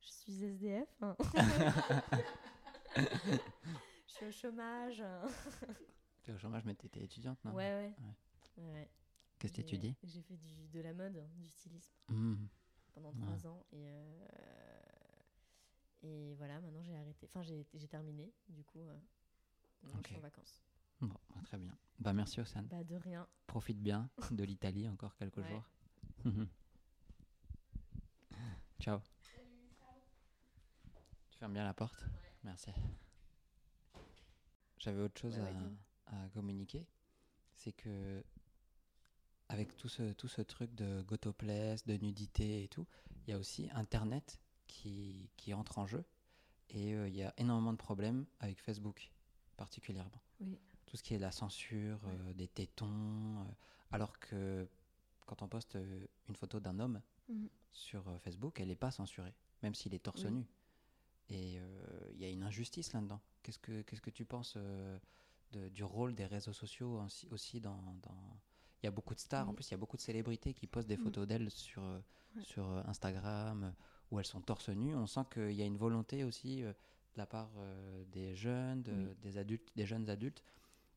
Je 0.00 0.08
suis 0.10 0.44
SDF. 0.44 0.88
hein. 1.02 1.16
je 2.96 4.12
suis 4.12 4.26
au 4.26 4.30
chômage. 4.32 5.02
Tu 6.22 6.30
es 6.30 6.34
au 6.34 6.38
chômage, 6.38 6.64
mais 6.64 6.74
t'étais 6.74 7.02
étudiante, 7.02 7.42
non? 7.44 7.52
Ouais, 7.52 7.72
ouais. 7.72 7.94
Ouais. 7.98 8.14
ouais, 8.64 8.72
ouais. 8.72 8.90
Qu'est-ce 9.38 9.52
que 9.52 9.56
J'ai- 9.58 9.64
t'étudies 9.64 9.96
J'ai 10.04 10.22
fait 10.22 10.36
du, 10.36 10.68
de 10.68 10.80
la 10.80 10.92
mode, 10.92 11.20
du 11.36 11.48
stylisme. 11.48 11.94
Pendant 12.92 13.12
trois 13.12 13.46
ans 13.46 13.64
et 13.72 13.90
euh, 13.90 14.24
et 16.02 16.34
voilà 16.34 16.60
maintenant 16.60 16.82
j'ai 16.82 16.94
arrêté. 16.96 17.26
Enfin 17.26 17.42
j'ai 17.42 17.88
terminé 17.88 18.32
du 18.48 18.64
coup. 18.64 18.80
euh, 18.88 18.98
Je 19.84 19.88
suis 19.88 19.98
Ok. 19.98 20.12
en 20.16 20.20
vacances. 20.20 20.62
Bon, 21.00 21.08
bah, 21.30 21.40
très 21.44 21.58
bien. 21.58 21.76
Bah 21.98 22.12
merci 22.12 22.40
Océane. 22.40 22.66
Bah 22.68 22.84
de 22.84 22.94
rien. 22.96 23.26
Profite 23.46 23.80
bien 23.80 24.08
de 24.30 24.44
l'Italie 24.44 24.88
encore 24.88 25.14
quelques 25.16 25.38
Ouais. 25.38 25.48
jours. 25.48 25.68
Ciao. 28.80 29.00
Tu 31.30 31.38
fermes 31.38 31.52
bien 31.52 31.64
la 31.64 31.74
porte 31.74 32.04
Merci. 32.44 32.70
J'avais 34.78 35.00
autre 35.00 35.20
chose 35.20 35.34
Ouais, 35.38 35.42
ouais, 35.44 35.48
à, 35.48 35.52
dis-moi. 35.52 35.70
à 36.06 36.28
communiquer. 36.30 36.86
C'est 37.54 37.72
que 37.72 38.24
avec 39.52 39.76
tout 39.76 39.88
ce, 39.88 40.12
tout 40.14 40.28
ce 40.28 40.40
truc 40.42 40.74
de 40.74 41.02
gotopless, 41.02 41.84
de 41.84 41.96
nudité 41.98 42.64
et 42.64 42.68
tout, 42.68 42.86
il 43.26 43.30
y 43.30 43.34
a 43.34 43.38
aussi 43.38 43.68
Internet 43.74 44.40
qui, 44.66 45.28
qui 45.36 45.52
entre 45.52 45.78
en 45.78 45.86
jeu. 45.86 46.04
Et 46.70 46.94
euh, 46.94 47.06
il 47.08 47.14
y 47.14 47.22
a 47.22 47.34
énormément 47.36 47.72
de 47.72 47.78
problèmes 47.78 48.24
avec 48.40 48.58
Facebook, 48.60 49.10
particulièrement. 49.58 50.22
Oui. 50.40 50.58
Tout 50.86 50.96
ce 50.96 51.02
qui 51.02 51.12
est 51.14 51.18
la 51.18 51.30
censure, 51.32 52.00
euh, 52.06 52.32
des 52.32 52.48
tétons. 52.48 53.40
euh, 53.40 53.44
alors 53.90 54.18
que 54.18 54.66
quand 55.26 55.42
on 55.42 55.48
poste 55.48 55.76
une 56.28 56.36
photo 56.36 56.58
d'un 56.60 56.78
homme 56.80 57.00
Mhm. 57.28 57.48
sur 57.72 58.04
Facebook, 58.20 58.58
elle 58.58 58.68
n'est 58.68 58.74
pas 58.74 58.90
censurée, 58.90 59.34
même 59.62 59.74
s'il 59.74 59.94
est 59.94 59.98
torse 60.02 60.24
Oui. 60.24 60.32
nu. 60.32 60.46
Et 61.28 61.58
euh, 61.58 62.10
il 62.14 62.18
y 62.20 62.24
a 62.24 62.30
une 62.30 62.42
injustice 62.42 62.92
là-dedans. 62.94 63.20
Qu'est-ce 63.42 63.58
que, 63.58 63.82
qu'est-ce 63.82 64.00
que 64.00 64.10
tu 64.10 64.24
penses 64.24 64.54
euh, 64.56 64.98
de- 65.52 65.68
du 65.68 65.84
rôle 65.84 66.14
des 66.14 66.24
réseaux 66.26 66.52
sociaux 66.54 67.00
aussi, 67.02 67.28
aussi 67.30 67.60
dans, 67.60 67.80
dans- 68.02 68.40
Il 68.82 68.86
y 68.86 68.88
a 68.88 68.90
beaucoup 68.90 69.14
de 69.14 69.20
stars, 69.20 69.48
en 69.48 69.54
plus 69.54 69.68
il 69.68 69.70
y 69.72 69.74
a 69.74 69.78
beaucoup 69.78 69.96
de 69.96 70.02
célébrités 70.02 70.54
qui 70.54 70.66
postent 70.66 70.88
des 70.88 70.96
Mhm. 70.96 71.04
photos 71.04 71.26
d'elles 71.28 71.50
sur, 71.50 71.82
euh, 71.84 72.00
Ouais. 72.36 72.42
sur 72.44 72.68
euh, 72.68 72.82
Instagram, 72.86 73.64
euh, 73.64 73.70
où 74.10 74.18
elles 74.18 74.26
sont 74.26 74.40
torse 74.40 74.68
nu. 74.70 74.94
On 74.96 75.06
sent 75.06 75.20
qu'il 75.32 75.52
y 75.52 75.62
a 75.62 75.64
une 75.64 75.76
volonté 75.76 76.24
aussi 76.24 76.62
euh, 76.64 76.72
de 76.72 77.18
la 77.18 77.26
part 77.26 77.50
euh, 77.58 78.04
des 78.10 78.34
jeunes, 78.34 78.82
de- 78.82 78.92
Oui. 78.92 79.14
des 79.22 79.38
adultes, 79.38 79.70
des 79.76 79.86
jeunes 79.86 80.10
adultes, 80.10 80.42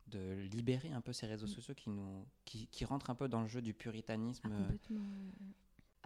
de 0.07 0.33
libérer 0.51 0.91
un 0.91 1.01
peu 1.01 1.13
ces 1.13 1.27
réseaux 1.27 1.45
Mm. 1.45 1.49
sociaux 1.49 1.75
qui 1.75 1.89
nous, 1.91 2.25
qui, 2.43 2.67
qui 2.67 2.85
rentrent 2.85 3.09
un 3.11 3.15
peu 3.15 3.27
dans 3.27 3.41
le 3.41 3.47
jeu 3.47 3.61
du 3.61 3.73
puritanisme. 3.73 4.49
Ah, 4.51 4.57
complètement. 4.57 5.01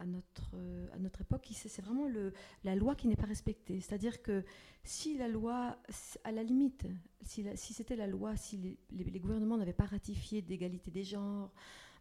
À 0.01 0.05
notre, 0.05 0.51
euh, 0.55 0.87
à 0.93 0.97
notre 0.97 1.19
époque, 1.19 1.45
c'est 1.51 1.81
vraiment 1.81 2.07
le, 2.07 2.31
la 2.63 2.73
loi 2.73 2.95
qui 2.95 3.07
n'est 3.09 3.17
pas 3.17 3.25
respectée. 3.25 3.81
C'est-à-dire 3.81 4.21
que 4.21 4.45
si 4.81 5.17
la 5.17 5.27
loi, 5.27 5.77
à 6.23 6.31
la 6.31 6.41
limite, 6.41 6.87
si, 7.25 7.43
la- 7.43 7.57
si 7.57 7.73
c'était 7.73 7.97
la 7.97 8.07
loi, 8.07 8.37
si 8.37 8.55
les, 8.55 8.77
les- 8.91 9.03
les 9.11 9.19
gouvernements 9.19 9.57
n'avaient 9.57 9.73
pas 9.73 9.85
ratifié 9.87 10.41
d'égalité 10.41 10.89
des 10.89 11.03
genres, 11.03 11.51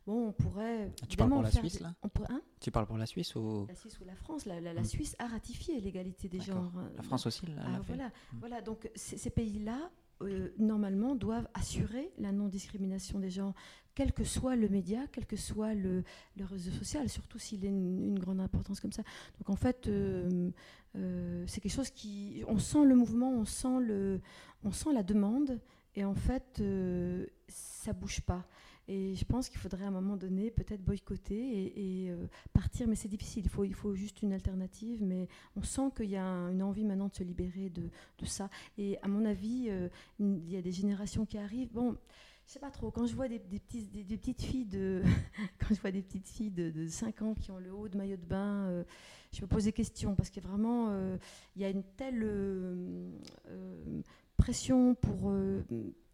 bon, 0.07 0.29
on 0.29 0.33
pourrait. 0.33 0.93
Ah, 1.03 1.07
tu 1.09 1.17
parles 1.17 1.31
pour 1.31 1.43
la 1.43 1.51
Suisse, 1.51 1.79
des- 1.79 1.83
là 1.83 1.95
on 2.03 2.09
pourrait- 2.09 2.31
hein 2.33 2.41
Tu 2.61 2.71
parles 2.71 2.87
pour 2.87 2.99
la 2.99 3.07
Suisse 3.07 3.35
ou 3.35 3.67
La 3.69 3.75
Suisse 3.75 3.99
ou 3.99 4.05
la 4.05 4.15
France 4.15 4.47
La, 4.47 4.61
la- 4.61 4.73
la 4.75 4.83
Mm. 4.83 4.85
Suisse 4.85 5.17
a 5.19 5.27
ratifié 5.27 5.81
l'égalité 5.81 6.29
des 6.29 6.41
genres. 6.41 6.71
la 6.97 7.03
France 7.03 7.27
aussi 7.27 7.47
l'a 7.47 7.63
Ah, 7.67 7.81
voilà, 7.85 8.07
Mm. 8.09 8.39
voilà, 8.39 8.61
donc 8.63 8.89
ces 8.95 9.31
pays-là, 9.31 9.91
euh, 10.23 10.49
normalement, 10.59 11.15
doivent 11.15 11.49
assurer 11.55 12.11
la 12.19 12.33
non-discrimination 12.33 13.19
des 13.19 13.31
gens, 13.31 13.55
quel 13.95 14.13
que 14.13 14.25
soit 14.25 14.57
le 14.57 14.69
média, 14.69 15.01
quel 15.13 15.27
que 15.27 15.37
soit 15.37 15.75
le, 15.75 16.05
réseau 16.41 16.71
social, 16.73 17.09
surtout 17.09 17.39
s'il 17.39 17.65
a 17.65 17.69
une, 17.69 18.19
grande 18.19 18.41
importance 18.41 18.81
comme 18.81 18.93
ça. 18.93 19.03
Donc 19.39 19.51
en 19.51 19.57
fait, 19.57 19.87
euh, 19.87 20.51
euh, 20.97 21.45
c'est 21.47 21.61
quelque 21.61 21.73
chose 21.75 21.91
qui... 21.91 22.43
On 22.49 22.59
sent 22.59 22.85
le 22.85 22.95
mouvement, 22.95 23.31
on 23.31 23.45
sent, 23.45 23.81
le, 23.81 24.21
on 24.65 24.73
sent 24.73 24.93
la 24.93 25.03
demande, 25.03 25.61
et 25.95 26.05
en 26.05 26.15
fait, 26.15 26.63
ça 27.49 27.93
bouge 27.93 28.21
pas. 28.21 28.47
Et 28.89 29.15
je 29.15 29.25
pense 29.27 29.51
qu'il 29.51 29.61
faudrait 29.61 29.85
à 29.85 29.89
un 29.89 29.93
moment 29.93 30.17
donné 30.17 30.51
peut-être 30.51 30.83
boycotter 30.83 31.73
et, 31.77 32.11
euh, 32.11 32.27
partir, 32.55 32.89
mais 32.89 32.95
c'est 32.95 33.09
difficile, 33.09 33.45
il 33.65 33.75
faut, 33.75 33.95
juste 33.95 34.23
une 34.23 34.33
alternative, 34.33 35.03
mais 35.03 35.29
on 35.57 35.63
sent 35.63 35.91
qu'il 35.95 36.09
y 36.09 36.17
a 36.17 36.25
un- 36.25 36.51
une 36.51 36.63
envie 36.63 36.85
maintenant 36.85 37.09
de 37.09 37.15
se 37.15 37.23
libérer 37.23 37.69
de, 37.69 37.91
ça. 38.25 38.49
Et 38.79 38.99
à 39.03 39.09
mon 39.09 39.27
avis, 39.27 39.67
euh, 39.69 39.89
il 40.19 40.51
y 40.51 40.57
a 40.57 40.63
des 40.63 40.73
générations 40.73 41.27
qui 41.27 41.37
arrivent. 41.37 41.73
Bon, 41.73 41.97
je 42.47 42.53
sais 42.53 42.59
pas 42.59 42.71
trop. 42.71 42.91
Quand 42.91 43.07
je 43.07 43.15
vois 43.15 43.29
des, 43.29 43.39
petites 43.39 44.43
filles 44.43 44.65
de, 44.65 45.03
quand 45.61 45.75
je 45.75 45.81
vois 45.81 45.91
des 45.91 46.03
petites 46.03 46.29
filles 46.29 46.51
de, 46.51 46.71
de 46.71 46.87
5 46.89 47.21
ans 47.23 47.35
qui 47.35 47.51
ont 47.51 47.59
le 47.59 47.73
haut 47.73 47.89
de 47.89 47.97
maillot 47.99 48.17
de 48.17 48.25
bain, 48.25 48.69
euh, 48.69 48.85
je 49.33 49.43
me 49.43 49.47
pose 49.47 49.65
des 49.65 49.73
questions 49.73 50.15
parce 50.15 50.31
que 50.31 50.41
vraiment, 50.41 50.91
il 51.55 51.61
y 51.61 51.65
a 51.67 51.69
une 51.69 51.85
telle 51.99 52.27
pression 54.39 54.95
pour 54.95 55.31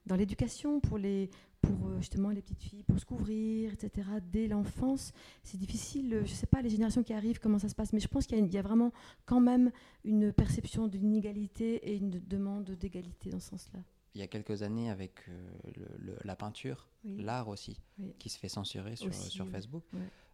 dans 0.06 0.16
l'éducation 0.16 0.80
pour 0.80 0.98
les 0.98 1.30
pour 1.62 1.88
euh, 1.88 1.98
justement 1.98 2.28
les 2.28 2.42
petites 2.42 2.62
filles 2.62 2.82
pour 2.82 2.98
se 2.98 3.06
couvrir 3.06 3.72
etc 3.72 4.06
dès 4.30 4.48
l'enfance 4.48 5.12
c'est 5.42 5.56
difficile 5.56 6.12
euh, 6.14 6.24
je 6.26 6.32
sais 6.32 6.46
pas 6.46 6.60
les 6.60 6.68
générations 6.68 7.02
qui 7.02 7.14
arrivent 7.14 7.38
comment 7.40 7.58
ça 7.58 7.68
se 7.70 7.74
passe 7.74 7.92
mais 7.94 8.00
je 8.00 8.08
pense 8.08 8.26
qu'il 8.26 8.38
y, 8.38 8.56
a 8.56 8.60
y 8.60 8.62
vraiment 8.62 8.92
quand 9.24 9.40
même 9.40 9.70
une 10.04 10.32
perception 10.32 10.88
d'une 10.88 11.04
inégalité 11.06 11.76
et 11.90 11.96
une 11.96 12.10
demande 12.10 12.70
d'égalité 12.72 13.30
dans 13.30 13.40
ce 13.40 13.50
sens-là 13.50 13.80
Il 14.14 14.20
y 14.20 14.24
a 14.24 14.28
quelques 14.28 14.62
années 14.62 14.90
avec 14.90 15.14
euh, 15.28 15.50
le- 15.76 15.96
le- 16.06 16.18
la 16.22 16.36
peinture, 16.36 16.88
Oui. 17.04 17.22
l'art 17.22 17.48
aussi, 17.48 17.80
Oui. 17.98 18.12
qui 18.18 18.28
se 18.28 18.38
fait 18.38 18.48
censurer 18.50 18.96
sur, 18.96 19.08
Aussi, 19.08 19.30
sur 19.30 19.46
oui. 19.46 19.50
Facebook. 19.50 19.84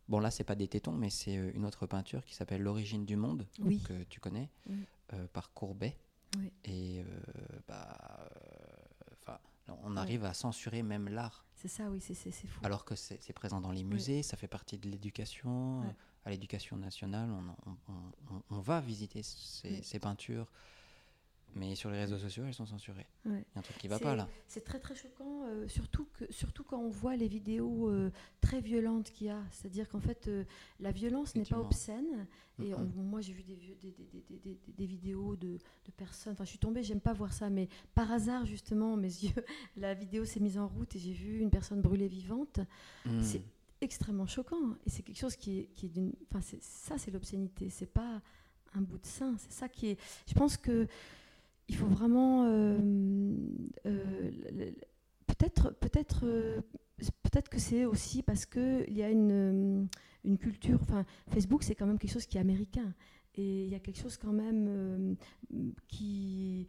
Bon 0.09 0.19
là 0.19 0.33
c'est 0.33 0.43
pas 0.45 0.57
des 0.57 0.67
tétons 0.67 0.93
mais 1.03 1.11
c'est 1.11 1.35
une 1.35 1.65
autre 1.65 1.87
peinture 1.87 2.25
qui 2.25 2.35
s'appelle 2.35 2.63
L'origine 2.63 3.05
du 3.07 3.15
monde 3.15 3.47
que 3.87 4.03
tu 4.09 4.19
connais 4.19 4.51
euh, 5.13 5.27
par 5.33 5.53
Courbet 5.55 5.97
et 6.65 7.03
euh, 7.03 7.05
bah 7.69 8.29
on 9.69 9.97
arrive 9.97 10.25
à 10.25 10.35
censurer 10.35 10.83
même 10.83 11.09
l'art. 11.09 11.45
C'est 11.55 11.69
ça 11.69 11.91
oui 11.91 12.01
c'est 12.01 12.15
fou. 12.15 12.61
Alors 12.65 12.85
que 12.85 12.95
c'est 12.97 13.33
présent 13.33 13.61
dans 13.61 13.73
les 13.73 13.85
musées 13.85 14.23
ça 14.23 14.37
fait 14.37 14.49
partie 14.49 14.79
de 14.79 14.89
l'éducation. 14.89 15.81
Ouais. 15.83 15.95
à 16.27 16.31
l'éducation 16.31 16.77
nationale 16.77 17.31
on, 17.31 17.71
on- 17.71 18.13
on- 18.35 18.43
on 18.51 18.61
va 18.61 18.81
visiter 18.81 19.23
ces, 19.23 19.69
Oui. 19.71 19.81
ces 19.83 19.99
peintures 19.99 20.51
mais 21.55 21.75
sur 21.75 21.91
les 21.91 21.99
réseaux 21.99 22.19
sociaux 22.19 22.45
elles 22.47 22.55
sont 22.55 22.67
censurées 22.67 23.07
il 23.25 23.33
Ouais. 23.33 23.39
y 23.55 23.57
a 23.57 23.59
un 23.59 23.63
truc 23.63 23.77
qui 23.79 23.89
va 23.89 23.99
C'est- 23.99 24.05
pas 24.05 24.15
là 24.17 24.29
C'est 24.47 24.65
très 24.65 24.79
très 24.79 24.95
choquant, 24.95 25.45
euh, 25.47 25.67
surtout, 25.69 26.07
que, 26.19 26.25
surtout 26.33 26.65
quand 26.65 26.79
on 26.79 26.89
voit 26.91 27.17
les 27.17 27.29
vidéos 27.29 27.89
euh, 27.91 28.11
très 28.41 28.61
violentes 28.61 29.11
qu'il 29.11 29.27
y 29.29 29.31
a. 29.31 29.43
C'est-à-dire 29.53 29.89
qu'en 29.89 30.01
fait, 30.01 30.27
euh, 30.29 30.45
la 30.81 30.91
violence 30.93 31.35
n'est 31.37 31.45
pas 31.45 31.59
obscène. 31.59 32.27
Et 32.63 32.75
on- 32.75 32.85
moi, 32.85 33.21
j'ai 33.21 33.33
vu 33.33 33.43
des, 33.43 34.87
vidéos 34.87 35.37
de, 35.37 35.59
de 35.59 35.91
personnes. 35.97 36.33
Enfin, 36.35 36.45
je 36.45 36.51
suis 36.51 36.59
tombée, 36.59 36.83
j'aime 36.83 37.01
pas 37.01 37.13
voir 37.13 37.33
ça, 37.33 37.49
mais 37.51 37.69
par 37.95 38.11
hasard, 38.11 38.45
justement, 38.47 38.97
mes 38.97 39.09
yeux, 39.09 39.33
la 39.77 39.95
vidéo 39.95 40.25
s'est 40.25 40.41
mise 40.41 40.59
en 40.59 40.69
route 40.69 40.95
et 40.97 40.99
j'ai 40.99 41.13
vu 41.13 41.39
une 41.41 41.51
personne 41.51 41.81
brûlée 41.81 42.09
vivante. 42.09 42.61
Hmm. 43.07 43.21
C'est 43.23 43.43
extrêmement 43.81 44.27
choquant. 44.27 44.77
Et 44.87 44.91
c'est 44.91 45.03
quelque 45.03 45.19
chose 45.19 45.37
qui 45.37 45.59
est, 45.61 45.65
qui 45.75 45.87
est 45.87 45.91
d'une. 45.91 46.13
Enfin, 46.31 46.41
ça, 46.61 46.99
c'est 46.99 47.11
l'obscénité. 47.11 47.71
C'est 47.71 47.87
pas 47.93 48.21
un 48.75 48.81
bout 48.83 48.99
de 48.99 49.07
sein. 49.07 49.37
C'est 49.39 49.53
ça 49.53 49.69
qui 49.69 49.89
est. 49.89 49.99
Je 50.29 50.35
pense 50.35 50.57
que 50.57 50.87
il 51.71 51.77
faut 51.77 51.87
vraiment. 51.87 52.47
euh, 52.47 52.77
euh, 53.87 54.31
peut-être, 55.27 55.71
peut-être, 55.79 56.23
euh, 56.25 56.61
peut-être 57.23 57.49
que 57.49 57.61
c'est 57.61 57.85
aussi 57.85 58.23
parce 58.25 58.45
que 58.45 58.85
il 58.89 58.97
y 58.97 59.03
a 59.05 59.09
une, 59.11 59.89
une 60.25 60.37
culture. 60.37 60.81
Enfin, 60.83 61.05
Facebook, 61.29 61.63
c'est 61.63 61.77
quand 61.77 61.87
même 61.87 61.99
quelque 61.99 62.13
chose 62.13 62.27
qui 62.27 62.39
est 62.39 62.41
américain. 62.41 62.93
Et 63.37 63.65
il 63.65 63.71
y 63.71 63.77
a 63.77 63.79
quelque 63.79 64.01
chose 64.01 64.17
quand 64.17 64.33
même 64.33 65.17
qui 65.87 66.67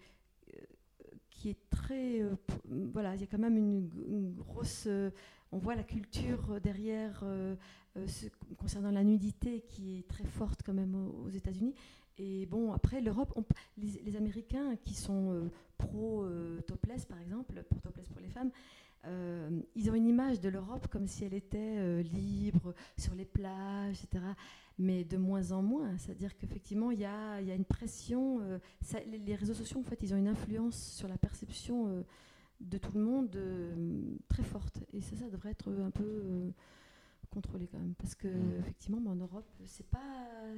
qui 1.31 1.49
est 1.49 1.57
très 1.71 2.23
voilà 2.93 3.15
il 3.15 3.21
y 3.21 3.23
a 3.23 3.27
quand 3.27 3.39
même 3.39 3.57
une, 3.57 4.33
grosse 4.35 4.87
on 5.51 5.57
voit 5.57 5.75
la 5.75 5.83
culture 5.83 6.61
derrière 6.61 7.25
ce- 8.05 8.27
concernant 8.57 8.91
la 8.91 9.03
nudité 9.03 9.61
qui 9.61 9.97
est 9.97 10.07
très 10.07 10.25
forte 10.25 10.61
quand 10.63 10.73
même 10.75 10.93
aux 10.95 11.29
États-Unis 11.29 11.73
et 12.17 12.45
bon 12.45 12.73
après 12.73 13.01
l'Europe 13.01 13.33
les, 13.77 14.15
Américains 14.15 14.75
qui 14.83 14.93
sont 14.93 15.31
euh, 15.33 15.51
pro 15.77 16.23
euh, 16.23 16.61
par 17.07 17.19
exemple 17.21 17.63
pour 17.69 17.81
topless 17.81 18.07
pour 18.09 18.21
les 18.21 18.29
femmes 18.29 18.51
euh, 19.05 19.49
ils 19.75 19.89
ont 19.89 19.95
une 19.95 20.07
image 20.07 20.39
de 20.39 20.49
l'Europe 20.49 20.87
comme 20.87 21.07
si 21.07 21.25
elle 21.25 21.33
était 21.33 21.77
euh, 21.77 22.03
libre 22.03 22.73
sur 22.97 23.15
les 23.15 23.25
plages 23.25 24.03
etc 24.03 24.23
mais 24.77 25.03
de 25.03 25.17
moins 25.17 25.51
en 25.51 25.61
moins. 25.61 25.95
C'est-à-dire 25.97 26.35
qu'effectivement 26.37 26.91
il 26.91 26.99
y 26.99 27.05
a, 27.05 27.39
une 27.39 27.65
pression 27.65 28.41
les, 29.11 29.17
les 29.19 29.35
réseaux 29.35 29.53
sociaux 29.53 29.79
en 29.79 29.83
fait 29.83 29.99
ils 30.01 30.13
ont 30.13 30.17
une 30.17 30.29
influence 30.29 30.75
sur 30.75 31.07
la 31.07 31.17
perception 31.17 32.03
de 32.59 32.77
tout 32.77 32.91
le 32.95 33.03
monde 33.03 33.37
très 34.27 34.41
forte. 34.41 34.79
Et 34.93 35.01
ça 35.01 35.15
ça 35.17 35.29
devrait 35.29 35.51
être 35.51 35.71
un 35.71 35.91
peu 35.91 36.51
contrôlé 37.31 37.67
quand 37.71 37.79
même 37.79 37.95
parce 37.95 38.13
que 38.15 38.27
Mm. 38.27 38.59
effectivement 38.59 39.11
en 39.11 39.15
Europe 39.15 39.47
c'est 39.65 39.87
pas 39.87 39.99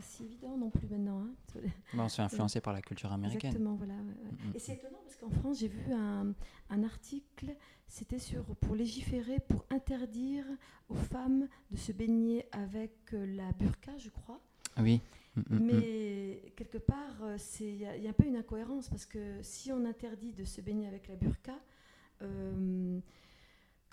si 0.02 0.26
évident 0.26 0.58
non 0.58 0.70
plus 0.70 0.88
maintenant 0.88 1.22
hein. 1.22 1.34
On 1.98 2.10
se 2.10 2.16
fait 2.18 2.22
influencer 2.24 2.62
par 2.62 2.74
la 2.74 2.82
culture 2.82 3.12
américaine 3.14 3.52
exactement 3.52 3.76
voilà 3.76 3.94
ouais, 3.94 4.00
ouais. 4.02 4.32
Mm, 4.32 4.50
mm. 4.50 4.56
et 4.56 4.60
c'est 4.60 4.74
étonnant 4.74 4.98
parce 5.04 5.16
qu'en 5.18 5.30
France 5.30 5.60
j'ai 5.60 5.68
vu 5.68 5.94
un, 5.94 6.34
un 6.70 6.84
article 6.84 7.56
c'était 7.88 8.20
sur 8.20 8.44
pour 8.58 8.76
légiférer 8.76 9.40
pour 9.48 9.66
interdire 9.70 10.46
aux 10.90 10.96
femmes 10.96 11.48
de 11.72 11.78
se 11.78 11.92
baigner 11.92 12.46
avec 12.52 12.92
euh, 13.14 13.26
la 13.36 13.52
burqa 13.54 13.96
je 13.98 14.10
crois 14.10 14.42
oui 14.80 15.00
mais 15.50 16.54
quelque 16.56 16.78
part, 16.78 17.24
euh, 17.24 17.36
c'est- 17.40 17.64
il 17.66 17.78
y, 17.82 17.86
a- 17.88 17.98
il 17.98 18.04
y 18.04 18.08
a 18.08 18.12
un 18.12 18.14
peu 18.14 18.26
une 18.26 18.36
incohérence 18.36 18.88
parce 18.88 19.08
que 19.08 19.42
si 19.42 19.72
on 19.72 19.84
interdit 19.86 20.32
de 20.32 20.44
se 20.44 20.62
baigner 20.62 20.88
avec 20.88 21.08
la 21.08 21.16
burqa, 21.16 21.56
euh, 22.22 23.00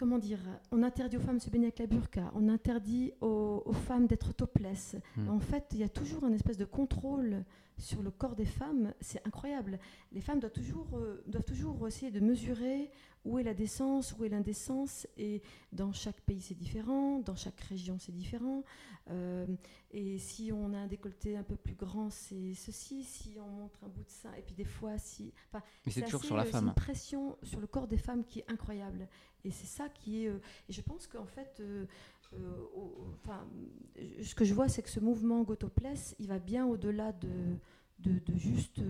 comment 0.01 0.19
dire 0.19 0.41
On 0.73 0.83
interdit 0.83 1.19
aux 1.19 1.21
femmes 1.21 1.37
de 1.37 1.43
se 1.43 1.51
baigner 1.51 1.67
avec 1.67 1.79
la 1.79 1.87
burqa, 1.87 2.33
on 2.35 2.49
interdit 2.49 3.13
aux, 3.21 3.63
aux 3.67 3.73
femmes 3.75 4.07
d'être 4.07 4.33
topless. 4.33 4.97
Mm. 5.17 5.29
En 5.29 5.41
fait, 5.41 5.67
il 5.73 5.79
y 5.81 5.83
a 5.83 5.91
toujours 5.91 6.25
un 6.25 6.33
espèce 6.33 6.57
de 6.57 6.65
contrôle 6.65 7.45
sur 7.77 8.03
le 8.03 8.11
corps 8.11 8.35
des 8.35 8.47
femmes. 8.47 8.95
C'est 9.03 9.27
incroyable. 9.27 9.79
Les 10.13 10.23
femmes 10.23 10.41
doivent 10.41 10.53
toujours, 10.53 10.89
euh, 10.95 11.23
doivent 11.27 11.45
toujours 11.45 11.87
essayer 11.87 12.11
de 12.11 12.21
mesurer 12.21 12.91
où 13.25 13.39
est 13.39 13.43
la 13.43 13.53
décence, 13.53 14.15
où 14.19 14.25
est 14.25 14.29
l'indécence. 14.29 15.07
Et 15.19 15.43
dans 15.73 15.93
chaque 15.93 16.21
pays, 16.23 16.41
c'est 16.41 16.55
différent. 16.55 17.19
Dans 17.19 17.37
chaque 17.37 17.61
région, 17.61 17.99
c'est 17.99 18.13
différent. 18.13 18.65
Euh, 19.11 19.47
et 19.91 20.19
si 20.19 20.53
on 20.53 20.73
a 20.73 20.79
un 20.79 20.87
décolleté 20.87 21.37
un 21.37 21.43
peu 21.43 21.57
plus 21.57 21.75
grand, 21.75 22.11
c'est 22.11 22.55
ceci. 22.55 23.03
Si 23.03 23.37
on 23.39 23.49
montre 23.49 23.85
un 23.85 23.89
bout 23.89 24.05
de 24.05 24.11
sein, 24.11 24.33
et 24.39 24.43
puis 24.43 24.55
des 24.55 24.65
fois, 24.65 24.97
si. 24.99 25.33
Enfin, 25.49 25.63
mais 25.85 25.93
c'est 25.93 26.03
toujours 26.03 26.21
assez, 26.21 26.27
sur 26.27 26.37
la 26.37 26.43
euh, 26.43 26.47
c'est 26.47 26.53
femme 26.53 26.69
une 26.69 26.75
pression 26.75 27.37
sur 27.43 27.61
le 27.61 27.67
corps 27.67 27.89
des 27.89 27.99
femmes 27.99 28.25
qui 28.25 28.41
est 28.41 28.51
incroyable. 28.51 29.09
Et 29.45 29.51
c'est 29.51 29.67
ça 29.67 29.89
qui 29.89 30.25
est. 30.25 30.29
euh, 30.29 30.39
et 30.69 30.73
je 30.73 30.81
pense 30.81 31.07
qu'en 31.07 31.27
fait, 31.27 31.59
euh, 31.61 31.87
euh, 32.35 34.23
ce 34.23 34.35
que 34.35 34.45
je 34.45 34.55
vois, 34.55 34.69
c'est 34.69 34.83
que 34.83 34.91
ce 34.91 35.01
mouvement 35.01 35.43
Gotopless, 35.43 36.15
il 36.19 36.29
va 36.29 36.39
bien 36.39 36.67
au-delà 36.67 37.13
de, 37.13 37.57
de, 37.99 38.37
juste 38.37 38.81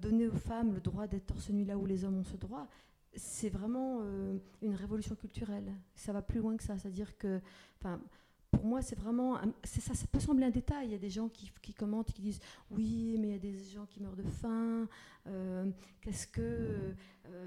donner 0.00 0.28
aux 0.28 0.36
femmes 0.36 0.74
le 0.74 0.80
droit 0.80 1.06
d'être 1.06 1.26
torse 1.26 1.50
nu 1.50 1.64
là 1.64 1.76
où 1.76 1.86
les 1.86 2.04
hommes 2.04 2.18
ont 2.18 2.24
ce 2.24 2.36
droit. 2.36 2.68
C'est 3.14 3.48
vraiment 3.48 4.02
une 4.62 4.74
révolution 4.74 5.14
culturelle. 5.14 5.72
Ça 5.94 6.12
va 6.12 6.22
plus 6.22 6.40
loin 6.40 6.56
que 6.56 6.62
ça. 6.62 6.76
C'est-à-dire 6.78 7.16
que, 7.16 7.40
pour 8.50 8.64
moi, 8.64 8.80
c'est 8.80 8.98
vraiment. 8.98 9.38
C'est 9.62 9.80
ça, 9.80 9.94
ça 9.94 10.06
peut 10.06 10.20
sembler 10.20 10.46
un 10.46 10.50
détail. 10.50 10.86
Il 10.88 10.92
y 10.92 10.94
a 10.94 10.98
des 10.98 11.10
gens 11.10 11.28
qui, 11.28 11.52
qui 11.60 11.74
commentent, 11.74 12.12
qui 12.12 12.22
disent 12.22 12.40
Oui, 12.70 13.16
mais 13.18 13.28
il 13.28 13.32
y 13.32 13.36
a 13.36 13.38
des 13.38 13.58
gens 13.58 13.84
qui 13.86 14.00
meurent 14.00 14.16
de 14.16 14.22
faim. 14.22 14.88
Euh, 15.26 15.66
qu'est-ce 16.00 16.26
que. 16.26 16.94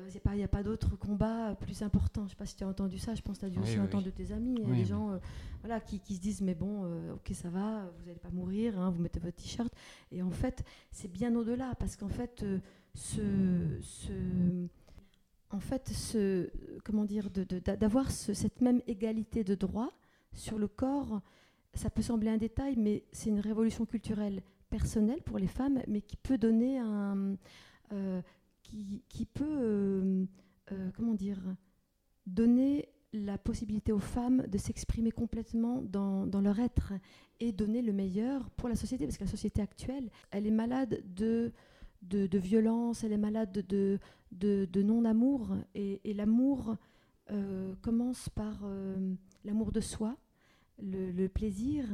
Il 0.08 0.36
n'y 0.36 0.43
a 0.43 0.47
pas, 0.47 0.58
pas 0.58 0.64
d'autres 0.64 0.95
combats 0.95 1.56
plus 1.60 1.82
importants. 1.82 2.22
Je 2.22 2.26
ne 2.26 2.30
sais 2.30 2.36
pas 2.36 2.45
si 2.45 2.56
tu 2.56 2.64
as 2.64 2.68
entendu 2.68 2.99
ça. 2.99 3.16
Je 3.16 3.22
pense 3.24 3.38
que 3.38 3.41
tu 3.41 3.45
as 3.47 3.49
dû 3.49 3.60
aussi 3.60 3.80
entendre 3.80 4.04
de 4.04 4.12
tes 4.12 4.32
amis. 4.32 4.56
Il 4.60 4.70
y 4.70 4.72
a 4.72 4.76
des 4.76 4.86
gens 4.86 5.20
voilà, 5.62 5.80
qui, 5.80 5.99
qui, 5.99 6.16
se 6.16 6.22
disent 6.22 6.41
Mais 6.41 6.54
bon, 6.54 6.86
ok, 7.14 7.32
ça 7.34 7.49
va, 7.49 7.89
vous 7.97 8.06
n'allez 8.06 8.20
pas 8.20 8.30
mourir, 8.30 8.80
hein, 8.80 8.91
vous 8.91 9.02
mettez 9.02 9.20
votre 9.20 9.38
t-shirt. 9.38 9.74
Et 10.12 10.22
en 10.22 10.30
fait, 10.30 10.64
c'est 10.91 11.12
bien 11.12 11.36
au-delà. 11.36 11.74
Parce 11.80 11.95
qu'en 11.95 12.10
fait, 12.10 12.45
ce, 12.93 13.80
ce 13.82 14.14
en 15.49 15.60
fait, 15.60 15.89
ce, 15.89 16.49
comment 16.84 17.06
dire, 17.06 17.30
d'avoir 17.32 18.12
cette 18.12 18.62
même 18.62 18.82
égalité 18.88 19.43
de 19.43 19.56
droits 19.56 19.91
sur 20.34 20.57
le 20.57 20.67
corps, 20.67 21.21
ça 21.73 21.89
peut 21.89 22.01
sembler 22.01 22.29
un 22.29 22.38
détail, 22.38 22.75
mais 22.77 23.05
c'est 23.11 23.29
une 23.29 23.39
révolution 23.39 23.86
culturelle 23.86 24.41
personnelle 24.69 25.21
pour 25.21 25.38
les 25.38 25.47
femmes, 25.47 25.82
mais 25.88 26.01
qui 26.01 26.17
peut 26.17 26.38
donner 26.38 26.79
un, 26.79 27.36
euh, 27.93 28.21
qui, 29.09 29.25
peut, 29.25 29.43
euh, 29.43 30.25
euh, 30.71 30.89
comment 30.95 31.13
dire, 31.13 31.41
donner 32.25 32.88
la 33.11 33.38
possibilité 33.38 33.91
aux 33.91 33.99
femmes 33.99 34.47
de 34.47 34.57
s'exprimer 34.57 35.11
complètement 35.11 35.82
dans, 35.82 36.25
dans, 36.25 36.39
leur 36.39 36.57
être 36.59 36.93
et 37.41 37.51
donner 37.51 37.82
le 37.82 37.91
meilleur 37.91 38.49
pour 38.51 38.69
la 38.69 38.75
société, 38.75 39.05
parce 39.05 39.17
que 39.17 39.25
la 39.25 39.29
société 39.29 39.61
actuelle, 39.61 40.09
elle 40.32 40.47
est 40.47 40.51
malade 40.51 41.03
de 41.13 41.51
de, 42.01 42.38
violence, 42.39 43.03
elle 43.03 43.11
est 43.11 43.17
malade 43.17 43.51
de, 43.51 43.99
de, 44.32 44.82
non-amour. 44.82 45.55
Et, 45.75 46.13
l'amour 46.15 46.75
commence 47.82 48.27
par 48.29 48.65
l'amour 49.45 49.71
de 49.71 49.82
soi, 49.82 50.17
le, 50.82 51.27
plaisir. 51.27 51.86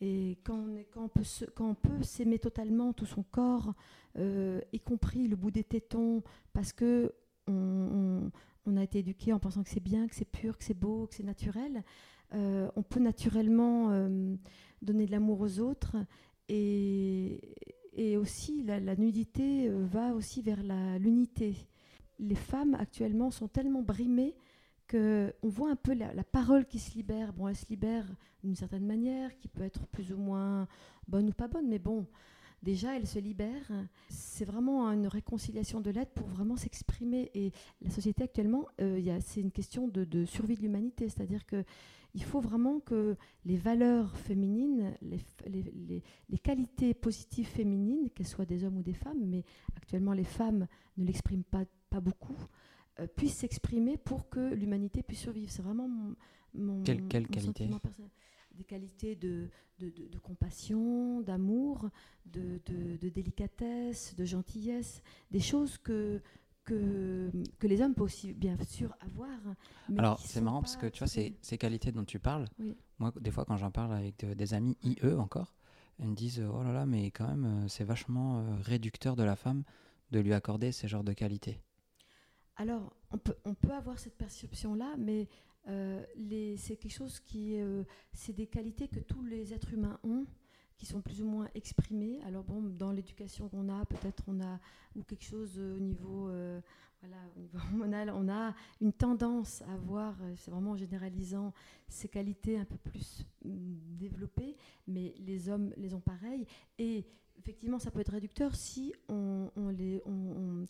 Et 0.00 0.38
quand 0.44 0.66
on, 0.96 1.74
peut 1.74 2.02
s'aimer 2.02 2.38
totalement 2.38 2.92
tout 2.92 3.06
son 3.06 3.22
corps, 3.22 3.74
euh, 4.18 4.60
y 4.72 4.80
compris 4.80 5.28
le 5.28 5.36
bout 5.36 5.50
des 5.50 5.64
tétons, 5.64 6.22
parce 6.52 6.72
que 6.72 7.12
on, 7.46 8.30
a 8.76 8.82
été 8.84 9.00
éduqué 9.00 9.32
en 9.32 9.40
pensant 9.40 9.64
que 9.64 9.68
c'est 9.68 9.82
bien, 9.82 10.06
que 10.06 10.14
c'est 10.14 10.24
pur, 10.24 10.56
que 10.56 10.64
c'est 10.64 10.78
beau, 10.78 11.06
que 11.06 11.16
c'est 11.16 11.24
naturel, 11.24 11.82
on 12.32 12.82
peut 12.88 13.00
naturellement 13.00 13.90
donner 14.80 15.06
de 15.06 15.10
l'amour 15.10 15.40
aux 15.40 15.58
autres. 15.58 15.96
Et, 16.48 17.40
et 17.92 18.16
aussi 18.16 18.62
la, 18.62 18.96
nudité 18.96 19.68
euh, 19.68 19.84
va 19.84 20.14
aussi 20.14 20.42
vers 20.42 20.62
l'unité. 20.98 21.54
Les 22.18 22.34
femmes 22.34 22.74
actuellement 22.74 23.30
sont 23.30 23.48
tellement 23.48 23.82
brimées 23.82 24.34
qu'on 24.90 25.48
voit 25.48 25.70
un 25.70 25.76
peu 25.76 25.94
la, 25.94 26.24
parole 26.24 26.66
qui 26.66 26.78
se 26.78 26.94
libère. 26.94 27.32
Bon, 27.32 27.48
elle 27.48 27.56
se 27.56 27.66
libère 27.68 28.06
d'une 28.42 28.56
certaine 28.56 28.86
manière, 28.86 29.36
qui 29.38 29.48
peut 29.48 29.62
être 29.62 29.86
plus 29.86 30.12
ou 30.12 30.16
moins 30.16 30.66
bonne 31.06 31.28
ou 31.28 31.32
pas 31.32 31.48
bonne, 31.48 31.68
mais 31.68 31.78
bon, 31.78 32.06
déjà 32.62 32.96
elle 32.96 33.06
se 33.06 33.18
libère. 33.18 33.70
C'est 34.08 34.44
vraiment 34.44 34.90
une 34.90 35.06
réconciliation 35.06 35.80
de 35.80 35.90
l'être 35.90 36.12
pour 36.12 36.26
vraiment 36.26 36.56
s'exprimer. 36.56 37.30
Et 37.34 37.52
la 37.82 37.90
société 37.90 38.24
actuellement, 38.24 38.66
euh, 38.80 39.20
c'est 39.20 39.40
une 39.40 39.52
question 39.52 39.88
de, 39.88 40.24
survie 40.24 40.56
de 40.56 40.62
l'humanité, 40.62 41.08
c'est-à-dire 41.08 41.46
que 41.46 41.64
il 42.12 42.24
faut 42.24 42.40
vraiment 42.40 42.80
que 42.80 43.16
les 43.44 43.56
valeurs 43.56 44.16
féminines, 44.16 44.96
les, 45.00 46.02
qualités 46.42 46.92
positives 46.92 47.46
féminines, 47.46 48.10
qu'elles 48.10 48.26
soient 48.26 48.46
des 48.46 48.64
hommes 48.64 48.78
ou 48.78 48.82
des 48.82 48.94
femmes, 48.94 49.24
mais 49.24 49.44
actuellement 49.76 50.12
les 50.12 50.24
femmes 50.24 50.66
ne 50.96 51.04
l'expriment 51.04 51.44
pas 51.44 52.00
beaucoup, 52.00 52.34
euh, 53.00 53.06
puissent 53.06 53.38
s'exprimer 53.38 53.96
pour 53.96 54.28
que 54.28 54.54
l'humanité 54.54 55.02
puisse 55.02 55.20
survivre. 55.20 55.50
C'est 55.50 55.62
vraiment 55.62 55.88
mon, 56.54 56.82
quelle, 56.82 57.06
quelle 57.08 57.28
qualité 57.28 57.68
des 58.54 58.64
qualités 58.64 59.16
de, 59.16 59.48
de, 59.78 59.88
de, 59.88 60.18
compassion, 60.18 61.22
d'amour, 61.22 61.88
de, 62.26 62.60
de, 62.66 63.08
délicatesse, 63.08 64.14
de 64.16 64.24
gentillesse, 64.24 65.02
des 65.30 65.40
choses 65.40 65.78
que, 65.78 66.20
que, 66.64 67.30
que 67.58 67.66
les 67.66 67.80
hommes 67.80 67.94
peuvent 67.94 68.04
aussi 68.04 68.34
bien 68.34 68.56
sûr 68.68 68.94
avoir. 69.00 69.38
Alors 69.96 70.18
c'est 70.20 70.42
marrant 70.42 70.60
parce 70.60 70.76
que 70.76 70.86
tu 70.86 70.98
vois, 70.98 71.08
ces, 71.08 71.36
ces, 71.40 71.56
qualités 71.56 71.90
dont 71.92 72.04
tu 72.04 72.18
parles, 72.18 72.46
moi 72.98 73.12
des 73.18 73.30
fois 73.30 73.44
quand 73.46 73.56
j'en 73.56 73.70
parle 73.70 73.94
avec 73.94 74.26
des 74.26 74.52
amis 74.52 74.76
IE 74.82 74.98
encore, 75.16 75.54
elles 75.98 76.08
me 76.08 76.14
disent 76.14 76.42
oh 76.52 76.62
là 76.62 76.72
là, 76.72 76.86
mais 76.86 77.10
quand 77.10 77.28
même 77.28 77.44
euh, 77.44 77.68
c'est 77.68 77.84
vachement 77.84 78.40
euh, 78.40 78.56
réducteur 78.62 79.16
de 79.16 79.22
la 79.22 79.36
femme 79.36 79.64
de 80.10 80.20
lui 80.20 80.32
accorder 80.34 80.72
ces 80.72 80.88
genres 80.88 81.04
de 81.04 81.12
qualités. 81.12 81.60
Alors 82.56 82.94
on 83.44 83.54
peut, 83.54 83.72
avoir 83.72 83.98
cette 83.98 84.16
perception-là, 84.16 84.96
mais 84.98 85.28
euh, 85.68 86.04
c'est 86.56 86.76
quelque 86.76 86.92
chose 86.92 87.20
qui 87.20 87.58
c'est 88.12 88.32
des 88.32 88.46
qualités 88.46 88.88
que 88.88 89.00
tous 89.00 89.22
les 89.24 89.54
êtres 89.54 89.72
humains 89.72 89.98
ont 90.04 90.26
qui 90.80 90.86
sont 90.86 91.02
plus 91.02 91.20
ou 91.20 91.26
moins 91.26 91.46
exprimées. 91.54 92.20
Alors 92.24 92.42
bon, 92.42 92.62
dans 92.62 92.90
l'éducation 92.90 93.50
qu'on 93.50 93.68
a, 93.68 93.84
peut-être 93.84 94.24
on 94.26 94.40
a 94.40 94.58
ou 94.96 95.02
quelque 95.02 95.24
chose 95.24 95.58
au 95.58 95.78
niveau, 95.78 96.30
euh, 96.30 96.58
voilà, 97.02 97.16
au 97.36 97.40
niveau 97.40 97.58
hormonal, 97.66 98.10
on 98.16 98.30
a 98.30 98.54
une 98.80 98.94
tendance 98.94 99.60
à 99.62 99.76
voir, 99.76 100.16
euh, 100.22 100.32
c'est 100.38 100.50
vraiment 100.50 100.76
généralisant, 100.76 101.52
ces 101.86 102.08
qualités 102.08 102.58
un 102.58 102.64
peu 102.64 102.78
plus 102.78 103.26
mm, 103.44 103.98
développées, 103.98 104.56
mais 104.86 105.14
les 105.18 105.50
hommes 105.50 105.70
les 105.76 105.92
ont 105.92 106.00
pareilles. 106.00 106.46
Et 106.78 107.04
effectivement, 107.38 107.78
ça 107.78 107.90
peut 107.90 108.00
être 108.00 108.12
réducteur 108.12 108.56
si 108.56 108.94
on, 109.10 109.50
les, 109.76 110.02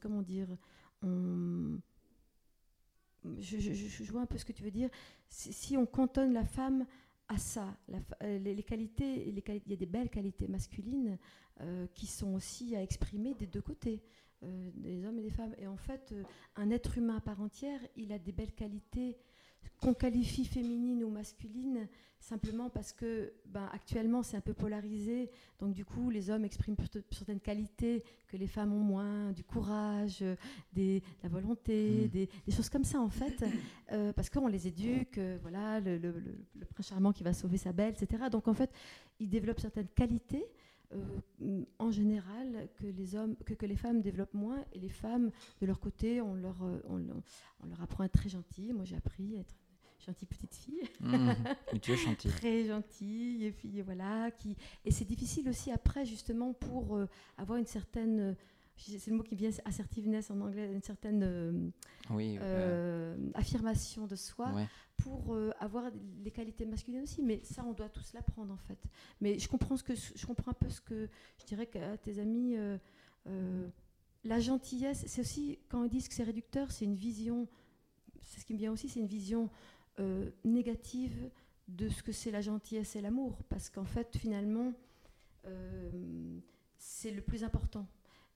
comment 0.02 0.22
dire, 0.22 0.48
je, 3.38 4.10
vois 4.10 4.22
un 4.22 4.26
peu 4.26 4.38
ce 4.38 4.44
que 4.44 4.52
tu 4.52 4.62
veux 4.62 4.70
dire. 4.70 4.90
Si 5.28 5.76
on 5.76 5.86
cantonne 5.86 6.32
la 6.32 6.44
femme 6.44 6.86
à 7.30 7.38
ça. 7.38 7.76
Euh, 8.22 8.38
les, 8.38 8.62
qualités, 8.62 9.28
il 9.28 9.42
y 9.66 9.72
a 9.72 9.76
des 9.76 9.86
belles 9.86 10.10
qualités 10.10 10.48
masculines 10.48 11.16
euh, 11.60 11.86
qui 11.94 12.06
sont 12.06 12.34
aussi 12.34 12.74
à 12.74 12.82
exprimer 12.82 13.34
des 13.34 13.46
deux 13.46 13.62
côtés, 13.62 14.02
euh, 14.42 14.70
des 14.74 15.06
hommes 15.06 15.18
et 15.20 15.22
des 15.22 15.30
femmes. 15.30 15.54
Et 15.58 15.68
en 15.68 15.76
fait, 15.76 16.12
un 16.56 16.70
être 16.70 16.98
humain 16.98 17.18
à 17.18 17.20
part 17.20 17.40
entière, 17.40 17.80
il 17.96 18.12
a 18.12 18.18
des 18.18 18.32
belles 18.32 18.52
qualités 18.52 19.16
qu'on 19.80 19.94
qualifie 19.94 20.44
féminine 20.44 21.04
ou 21.04 21.10
masculine 21.10 21.88
simplement 22.20 22.68
parce 22.68 22.92
que 22.92 23.32
ben, 23.46 23.68
actuellement 23.72 24.22
c'est 24.22 24.36
un 24.36 24.42
peu 24.42 24.52
polarisé. 24.52 25.30
Donc 25.58 25.72
du 25.72 25.84
coup 25.84 26.10
les 26.10 26.30
hommes 26.30 26.44
expriment 26.44 26.76
certaines 27.10 27.40
qualités 27.40 28.04
que 28.28 28.36
les 28.36 28.46
femmes 28.46 28.72
ont 28.72 28.80
moins 28.80 29.32
du 29.32 29.42
courage 29.42 30.22
des, 30.72 31.00
de 31.00 31.22
la 31.22 31.28
volonté 31.28 32.04
mm. 32.04 32.08
des, 32.08 32.28
choses 32.50 32.68
comme 32.68 32.84
ça 32.84 33.00
en 33.00 33.08
fait. 33.08 33.44
Euh, 33.92 34.12
parce 34.12 34.30
qu'on 34.30 34.46
les 34.46 34.68
éduque 34.68 35.18
euh, 35.18 35.38
voilà 35.42 35.80
le, 35.80 35.98
le, 35.98 36.64
prince 36.66 36.88
charmant 36.88 37.12
qui 37.12 37.24
va 37.24 37.32
sauver 37.32 37.56
sa 37.56 37.72
belle 37.72 37.94
etc 37.94 38.24
donc 38.30 38.46
en 38.46 38.54
fait 38.54 38.70
ils 39.18 39.28
développent 39.28 39.58
certaines 39.58 39.88
qualités 39.88 40.44
euh, 40.92 41.62
en 41.78 41.90
général 41.90 42.68
que 42.76 42.86
les 42.86 43.14
hommes 43.14 43.36
que, 43.46 43.54
que, 43.54 43.66
les 43.66 43.76
femmes 43.76 44.00
développent 44.00 44.34
moins 44.34 44.64
et 44.72 44.78
les 44.78 44.88
femmes 44.88 45.30
de 45.60 45.66
leur 45.66 45.78
côté 45.78 46.20
on 46.20 46.34
leur 46.34 46.56
on, 46.88 47.00
on 47.62 47.66
leur 47.66 47.82
apprend 47.82 48.02
à 48.02 48.06
être 48.06 48.18
très 48.18 48.28
gentil 48.28 48.72
moi 48.72 48.84
j'ai 48.84 48.96
appris 48.96 49.36
à 49.36 49.40
être 49.40 49.54
gentille 50.06 50.28
petite 50.28 50.54
fille. 50.54 50.82
Mmh, 51.00 51.32
tu 51.82 51.92
es 51.92 51.96
gentille. 51.96 52.30
Très 52.36 52.64
gentille, 52.64 53.44
et 53.44 53.52
puis 53.52 53.80
voilà. 53.82 54.30
Qui... 54.30 54.56
Et 54.84 54.90
c'est 54.90 55.04
difficile 55.04 55.48
aussi 55.48 55.70
après, 55.70 56.04
justement, 56.06 56.52
pour 56.52 56.96
euh, 56.96 57.08
avoir 57.38 57.58
une 57.58 57.66
certaine. 57.66 58.36
Euh, 58.88 58.96
c'est 58.98 59.10
le 59.10 59.16
mot 59.16 59.22
qui 59.22 59.34
vient, 59.34 59.50
assertiveness 59.64 60.30
en 60.30 60.40
anglais, 60.40 60.72
une 60.72 60.82
certaine 60.82 61.22
euh, 61.22 61.70
oui, 62.10 62.38
affirmation 63.34 64.06
de 64.06 64.16
soi 64.16 64.52
pour 64.96 65.36
avoir 65.58 65.90
les 66.22 66.30
qualités 66.30 66.66
masculines 66.66 67.02
aussi. 67.02 67.22
Mais 67.22 67.40
ça, 67.42 67.64
on 67.64 67.72
doit 67.72 67.88
tous 67.88 68.12
l'apprendre 68.12 68.52
en 68.52 68.58
fait. 68.58 68.78
Mais 69.20 69.38
je 69.38 69.48
comprends, 69.48 69.76
ce 69.76 69.82
que, 69.82 69.94
je 69.94 70.26
comprends 70.26 70.50
un 70.50 70.54
peu 70.54 70.68
ce 70.68 70.80
que 70.80 71.08
je 71.38 71.46
dirais 71.46 71.66
que 71.66 71.96
tes 71.96 72.18
amis. 72.18 72.56
la 74.24 74.40
gentillesse, 74.40 75.04
c'est 75.06 75.20
aussi, 75.20 75.58
quand 75.68 75.84
ils 75.84 75.90
disent 75.90 76.08
que 76.08 76.14
c'est 76.14 76.24
réducteur, 76.24 76.70
c'est 76.70 76.84
une 76.84 76.96
vision, 76.96 77.48
c'est 78.22 78.40
ce 78.40 78.44
qui 78.44 78.52
me 78.52 78.58
vient 78.58 78.72
aussi, 78.72 78.88
c'est 78.88 79.00
une 79.00 79.06
vision 79.06 79.50
euh, 80.00 80.30
négative 80.44 81.30
de 81.68 81.88
ce 81.88 82.02
que 82.02 82.10
c'est 82.10 82.30
la 82.30 82.40
gentillesse 82.40 82.96
et 82.96 83.00
l'amour, 83.00 83.36
parce 83.48 83.68
qu'en 83.68 83.84
fait, 83.84 84.16
finalement, 84.16 84.72
euh, 85.44 85.90
c'est 86.78 87.10
le 87.10 87.20
plus 87.20 87.44
important. 87.44 87.86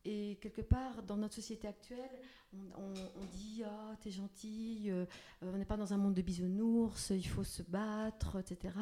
Et 0.04 0.38
quelque 0.40 0.60
part, 0.60 1.02
dans 1.02 1.16
notre 1.16 1.34
société 1.34 1.66
actuelle, 1.66 2.10
on, 2.52 3.24
dit 3.32 3.62
Ah, 3.64 3.96
t'es 4.00 4.10
gentil, 4.10 4.90
euh, 4.90 5.06
on 5.42 5.56
n'est 5.56 5.64
pas 5.64 5.76
dans 5.76 5.92
un 5.92 5.96
monde 5.96 6.14
de 6.14 6.22
bisounours, 6.22 7.10
il 7.10 7.26
faut 7.26 7.44
se 7.44 7.62
battre, 7.62 8.38
etc. 8.38 8.74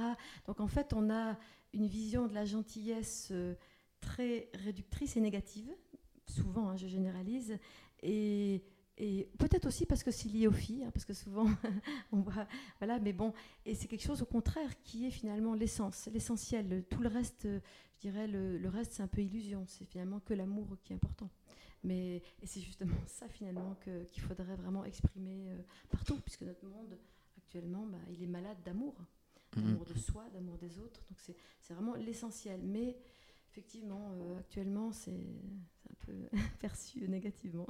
Donc 0.46 0.60
en 0.60 0.66
fait, 0.66 0.92
on 0.92 1.10
a 1.10 1.38
une 1.72 1.86
vision 1.86 2.26
de 2.26 2.34
la 2.34 2.44
gentillesse 2.44 3.32
très 4.00 4.50
réductrice 4.54 5.16
et 5.16 5.20
négative, 5.20 5.72
souvent, 6.26 6.70
hein, 6.70 6.76
je 6.76 6.86
généralise, 6.86 7.56
et 8.02 8.62
et 8.98 9.28
peut-être 9.38 9.66
aussi 9.66 9.86
parce 9.86 10.02
que 10.02 10.10
c'est 10.10 10.28
lié 10.28 10.46
aux 10.46 10.52
filles, 10.52 10.84
hein, 10.84 10.90
parce 10.92 11.04
que 11.04 11.14
souvent 11.14 11.46
on 12.12 12.20
voit, 12.20 12.46
voilà, 12.78 12.98
mais 13.00 13.12
bon, 13.12 13.32
et 13.64 13.74
c'est 13.74 13.88
quelque 13.88 14.04
chose 14.04 14.22
au 14.22 14.26
contraire 14.26 14.70
qui 14.84 15.06
est 15.06 15.10
finalement 15.10 15.54
l'essence, 15.54 16.08
l'essentiel. 16.12 16.84
Tout 16.90 17.00
le 17.00 17.08
reste, 17.08 17.48
dirais, 18.02 18.26
le, 18.26 18.68
reste 18.68 18.92
c'est 18.92 19.02
un 19.02 19.08
peu 19.08 19.22
illusion. 19.22 19.64
C'est 19.66 19.84
finalement 19.84 20.20
que 20.20 20.34
l'amour 20.34 20.76
qui 20.84 20.92
est 20.92 20.96
important. 20.96 21.30
Mais 21.84 22.22
et 22.40 22.46
c'est 22.46 22.60
justement 22.60 22.96
ça 23.06 23.28
finalement 23.28 23.76
qu'il 23.82 24.22
faudrait 24.22 24.54
vraiment 24.54 24.84
exprimer 24.84 25.50
euh, 25.50 25.58
partout, 25.90 26.16
puisque 26.20 26.42
notre 26.42 26.64
monde 26.64 26.96
actuellement, 27.36 27.86
bah, 27.86 27.98
il 28.10 28.22
est 28.22 28.28
malade 28.28 28.58
d'amour. 28.64 28.94
Mhm. 29.56 29.64
d'amour 29.64 29.84
de 29.84 29.98
soi, 29.98 30.24
d'amour 30.32 30.56
des 30.58 30.78
autres. 30.78 31.02
Donc 31.10 31.18
c'est 31.60 31.74
vraiment 31.74 31.94
l'essentiel. 31.94 32.60
Mais 32.62 32.96
effectivement, 33.50 34.12
euh, 34.12 34.38
actuellement, 34.38 34.92
c'est 34.92 35.26
un 35.90 35.94
peu 36.06 36.12
perçu 36.60 37.08
négativement. 37.08 37.66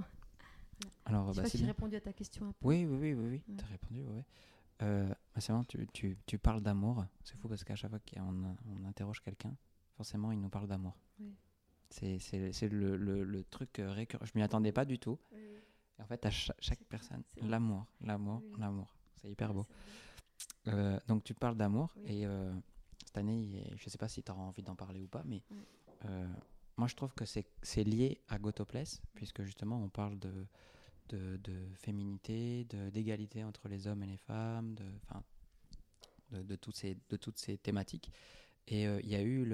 Alors, 1.05 1.33
Je 1.33 1.37
sais 1.37 1.43
bah, 1.43 1.49
j'ai 1.55 1.67
répondu 1.67 1.97
à 1.97 2.01
ta 2.01 2.13
question 2.13 2.49
un 2.49 2.53
peu. 2.53 2.69
Oui, 2.69 2.85
oui, 2.85 2.97
oui, 2.97 3.15
oui, 3.15 3.25
oui. 3.25 3.43
Ouais. 3.49 3.57
tu 3.57 3.65
as 3.65 3.69
répondu, 3.69 4.03
ouais. 4.03 4.25
Euh, 4.83 5.09
bah, 5.09 5.41
c'est 5.41 5.53
tu, 5.69 5.87
tu, 5.93 6.19
tu 6.27 6.39
parles 6.39 6.61
d'amour. 6.61 7.05
C'est 7.25 7.37
fou 7.37 7.49
parce 7.49 7.65
qu'à 7.65 7.77
chaque 7.77 7.91
fois 7.91 8.01
qu'on 8.01 8.57
on 8.67 8.85
interroge 8.85 9.21
quelqu'un, 9.21 9.57
forcément, 9.97 10.33
il 10.33 10.41
nous 10.41 10.49
parle 10.49 10.67
d'amour. 10.69 10.97
Oui. 11.21 11.35
C'est 11.91 12.69
le, 12.69 12.97
le, 12.97 13.23
le 13.25 13.45
truc 13.45 13.79
euh, 13.79 13.91
récurrent. 13.93 14.25
Je 14.25 14.33
m'y 14.35 14.43
attendais 14.43 14.73
pas 14.73 14.85
du 14.85 14.99
tout. 14.99 15.19
Et 15.99 16.03
en 16.03 16.07
fait, 16.07 16.25
à 16.25 16.31
cha- 16.31 16.55
chaque 16.59 16.83
personne, 16.85 17.23
l'amour, 17.43 17.87
l'amour, 18.01 18.43
Oui. 18.45 18.55
l'amour. 18.59 18.95
C'est 19.17 19.31
hyper 19.31 19.53
beau. 19.53 19.67
Euh, 20.69 20.99
donc 21.07 21.23
tu 21.25 21.35
parles 21.35 21.57
d'amour 21.57 21.95
et 22.07 22.27
euh, 22.27 22.53
cette 23.05 23.19
année, 23.19 23.65
je 23.77 23.89
sais 23.91 23.99
pas 23.99 24.09
si 24.09 24.23
tu 24.23 24.31
auras 24.33 24.43
envie 24.43 24.63
d'en 24.63 24.75
parler 24.75 25.01
ou 25.03 25.07
pas, 25.07 25.23
mais 25.25 25.43
euh, 26.07 26.27
moi 26.77 26.89
je 26.89 26.97
trouve 26.97 27.13
que 27.15 27.25
c'est 27.25 27.85
lié 27.85 28.21
à 28.29 28.39
Gotopless, 28.39 29.01
puisque 29.15 29.43
justement 29.43 29.81
on 29.83 29.89
parle 29.89 30.19
de, 30.19 30.33
de, 31.11 31.37
de 31.37 31.69
féminité, 31.75 32.65
de- 32.65 32.91
d'égalité 32.91 33.45
entre 33.45 33.69
les 33.69 33.87
hommes 33.87 34.03
et 34.03 34.07
les 34.07 34.17
femmes, 34.17 34.75
de, 34.75 34.85
de, 36.39 36.43
de, 36.43 36.57
tous 36.57 36.73
ces, 36.73 36.97
de 37.11 37.17
toutes 37.17 37.39
ces 37.39 37.59
thématiques. 37.59 38.11
Et 38.69 38.87
euh, 38.87 39.01
il 39.03 39.09
y 39.11 39.17
a 39.17 39.23
eu 39.23 39.45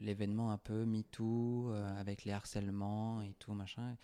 l'événement 0.00 0.50
un 0.52 0.58
peu 0.58 0.84
MeToo 0.84 1.72
euh, 1.72 2.00
avec 2.00 2.24
les 2.24 2.32
harcèlements 2.32 3.22
et 3.22 3.34
tout 3.38 3.52
machin. 3.52 3.96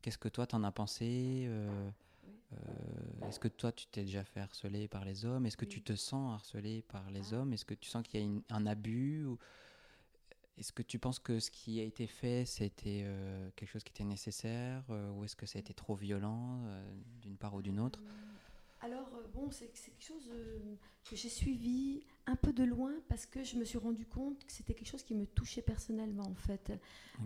Qu'est-ce 0.00 0.18
que 0.18 0.28
toi 0.28 0.46
t'en 0.46 0.62
as 0.62 0.72
pensé 0.72 1.46
euh, 1.48 1.90
euh, 2.52 2.56
Est-ce 3.28 3.40
que 3.40 3.48
toi 3.48 3.72
tu 3.72 3.86
t'es 3.88 4.04
déjà 4.04 4.22
fait 4.24 4.40
harceler 4.40 4.86
par 4.88 5.04
les 5.04 5.24
hommes? 5.24 5.46
Est-ce 5.46 5.56
que 5.56 5.64
tu 5.64 5.82
te 5.82 5.94
sens 5.96 6.34
harcelé 6.34 6.82
par 6.82 7.10
les 7.10 7.34
Ah. 7.34 7.36
hommes? 7.38 7.52
Est-ce 7.52 7.64
que 7.64 7.74
tu 7.74 7.90
sens 7.90 8.02
qu'il 8.04 8.20
y 8.20 8.22
a 8.22 8.26
une- 8.26 8.42
un 8.50 8.66
abus 8.66 9.24
ou... 9.24 9.38
Est-ce 10.58 10.72
que 10.72 10.82
tu 10.82 10.98
penses 10.98 11.18
que 11.18 11.38
ce 11.38 11.50
qui 11.50 11.80
a 11.80 11.82
été 11.82 12.06
fait, 12.06 12.46
c'était 12.46 13.04
quelque 13.56 13.68
chose 13.68 13.84
qui 13.84 13.90
était 13.90 14.04
nécessaire 14.04 14.84
Ou 14.88 15.22
est-ce 15.24 15.36
que 15.36 15.44
ça 15.44 15.58
a 15.58 15.60
été 15.60 15.74
trop 15.74 15.94
violent 15.94 16.62
d'une 17.20 17.36
part 17.36 17.52
ou 17.54 17.60
d'une 17.60 17.78
autre? 17.78 18.00
Alors, 18.80 19.08
euh, 19.14 19.26
bon, 19.34 19.50
c'est 19.50 19.68
quelque 19.68 20.02
chose 20.04 20.28
euh, 20.32 20.76
que 21.08 21.16
j'ai 21.16 21.28
suivi 21.30 22.04
un 22.26 22.36
peu 22.36 22.52
de 22.52 22.62
loin 22.64 22.92
parce 23.08 23.24
que 23.26 23.42
je 23.42 23.56
me 23.56 23.64
suis 23.64 23.78
rendu 23.78 24.06
compte 24.06 24.44
que 24.44 24.52
c'était 24.52 24.74
quelque 24.74 24.88
chose 24.88 25.02
qui 25.02 25.14
me 25.14 25.26
touchait 25.26 25.62
personnellement, 25.62 26.26
en 26.26 26.34
fait. 26.34 26.72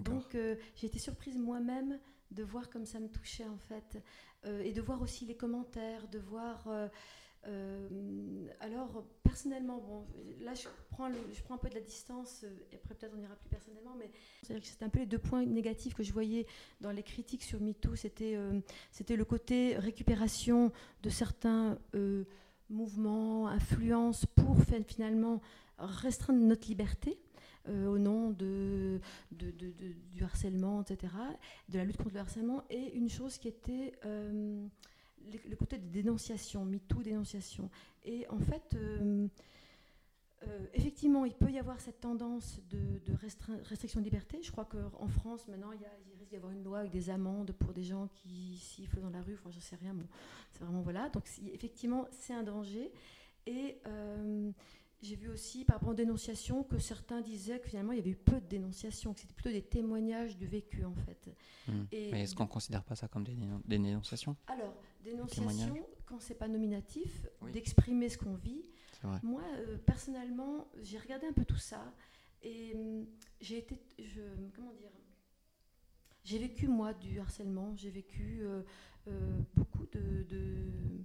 Donc, 0.05 0.35
euh, 0.35 0.57
j'ai 0.77 0.87
été 0.87 0.99
surprise 0.99 1.37
moi-même 1.37 1.99
de 2.31 2.45
voir 2.45 2.71
comme 2.71 2.87
ça 2.87 3.01
me 3.01 3.09
touchait, 3.09 3.47
en 3.47 3.59
fait. 3.59 4.03
Euh, 4.47 4.63
et 4.63 4.73
de 4.73 4.81
voir 4.81 5.03
aussi 5.03 5.27
les 5.27 5.37
commentaires, 5.37 6.09
de 6.09 6.19
voir. 6.19 6.67
euh, 6.69 6.89
euh, 7.47 8.47
alors, 8.61 9.05
personnellement, 9.23 9.79
bon, 9.79 10.05
là, 10.41 10.55
je 10.55 10.69
prends, 10.91 11.11
je 11.13 11.43
prends 11.43 11.55
un 11.55 11.59
peu 11.59 11.69
de 11.71 11.75
la 11.75 11.81
distance, 11.81 12.43
euh, 12.45 12.49
et 12.73 12.77
après, 12.77 12.95
peut-être 12.95 13.15
on 13.17 13.23
ira 13.23 13.35
plus 13.37 13.49
personnellement, 13.49 13.95
mais 13.99 14.11
c'était 14.63 14.85
un 14.85 14.89
peu 14.89 14.99
les 15.01 15.07
deux 15.07 15.19
points 15.19 15.45
négatifs 15.47 15.95
que 15.95 16.03
je 16.03 16.13
voyais 16.13 16.47
dans 16.81 16.91
les 16.93 17.03
critiques 17.03 17.43
sur 17.43 17.61
MeToo. 17.61 17.97
C'était 17.97 18.35
euh, 18.37 18.61
c'était 18.91 19.17
le 19.17 19.25
côté 19.25 19.77
récupération 19.79 20.71
de 21.03 21.09
certains 21.11 21.79
euh, 21.95 22.25
mouvements, 22.69 23.49
influences 23.49 24.27
pour 24.27 24.57
fin- 24.65 24.83
finalement 24.85 25.41
restreindre 25.79 26.41
notre 26.41 26.69
liberté. 26.69 27.19
euh, 27.69 27.87
au 27.89 27.99
nom 27.99 28.31
de, 28.31 29.01
du 29.33 30.25
harcèlement, 30.25 30.81
etc., 30.83 31.13
de 31.69 31.77
la 31.79 31.85
lutte 31.85 31.99
contre 31.99 32.15
le 32.15 32.21
harcèlement, 32.21 32.65
et 32.71 32.95
une 32.97 33.11
chose 33.11 33.37
qui 33.37 33.49
était 33.49 33.93
euh, 34.07 34.67
le, 35.49 35.57
côté 35.57 35.79
de 35.79 35.87
dénonciation, 35.89 36.65
MeToo 36.65 37.03
dénonciation. 37.03 37.71
Et 38.05 38.27
en 38.29 38.39
fait, 38.39 38.75
euh, 38.75 39.29
euh, 40.47 40.67
effectivement, 40.75 41.25
il 41.27 41.35
peut 41.35 41.51
y 41.51 41.59
avoir 41.59 41.79
cette 41.81 42.01
tendance 42.01 42.61
de, 42.71 42.79
restriction 43.69 44.01
de 44.01 44.05
liberté. 44.05 44.41
Je 44.43 44.51
crois 44.51 44.65
qu'en 44.65 45.09
France, 45.09 45.47
maintenant, 45.49 45.73
il, 45.73 45.81
y 45.81 45.85
a- 45.85 45.99
il 46.07 46.19
risque 46.19 46.31
d'y 46.31 46.37
avoir 46.37 46.53
une 46.53 46.65
loi 46.65 46.79
avec 46.81 46.91
des 46.93 47.11
amendes 47.11 47.53
pour 47.53 47.73
des 47.73 47.83
gens 47.85 48.09
qui 48.09 48.57
sifflent 48.57 49.01
dans 49.01 49.11
la 49.11 49.21
rue. 49.21 49.35
Enfin, 49.35 49.51
je 49.51 49.61
sais 49.61 49.77
rien. 49.77 49.93
Bon, 49.95 50.07
c'est 50.53 50.65
vraiment 50.65 50.81
voilà. 50.81 51.11
Donc, 51.11 51.25
effectivement, 51.53 52.07
c'est 52.11 52.33
un 52.33 52.43
danger. 52.43 52.91
Et 53.47 53.79
euh, 53.87 54.51
j'ai 55.03 55.17
vu 55.17 55.29
aussi, 55.29 55.65
par 55.65 55.77
rapport 55.77 55.91
aux 55.91 55.95
dénonciations, 55.95 56.63
que 56.63 56.79
certains 56.79 57.21
disaient 57.21 57.59
que 57.61 57.69
finalement, 57.69 57.93
il 57.93 57.97
y 57.97 58.01
avait 58.01 58.11
eu 58.11 58.17
peu 58.17 58.41
de 58.41 58.47
dénonciations, 58.47 59.13
que 59.15 59.21
c'était 59.21 59.35
plutôt 59.35 59.51
des 59.51 59.63
témoignages 59.63 60.37
du 60.39 60.47
vécu, 60.47 60.85
en 60.85 60.95
fait. 60.95 61.31
Et 61.93 62.11
Mais 62.13 62.23
est-ce 62.23 62.35
qu'on 62.35 62.47
considère 62.47 62.83
pas 62.85 62.97
ça 62.97 63.09
comme 63.09 63.25
des, 63.25 63.35
dénon- 63.35 63.61
des 63.67 63.79
dénonciations? 63.79 64.37
Alors. 64.47 64.75
Dénonciation, 65.03 65.77
quand 66.07 66.21
c'est 66.21 66.35
pas 66.35 66.49
nominatif, 66.49 67.27
Oui. 67.43 67.53
d'exprimer 67.53 68.09
ce 68.09 68.19
qu'on 68.19 68.35
vit. 68.35 68.65
Moi, 69.23 69.43
euh, 69.57 69.79
personnellement, 69.79 70.69
j'ai 70.83 70.99
regardé 70.99 71.27
un 71.27 71.33
peu 71.33 71.45
tout 71.45 71.57
ça 71.57 71.95
et 72.43 72.75
hum, 72.75 73.07
j'ai 73.41 73.59
été, 73.59 73.79
je, 73.99 74.21
comment 74.55 74.73
dire, 74.75 74.91
j'ai 76.25 76.39
vécu 76.39 76.69
moi 76.69 76.93
du 76.93 77.19
harcèlement. 77.19 77.75
J'ai 77.77 77.89
vécu 77.91 78.41
euh, 78.43 78.63
euh, 79.09 79.39
beaucoup 79.55 79.87
de, 79.93 80.23
de- 80.25 81.01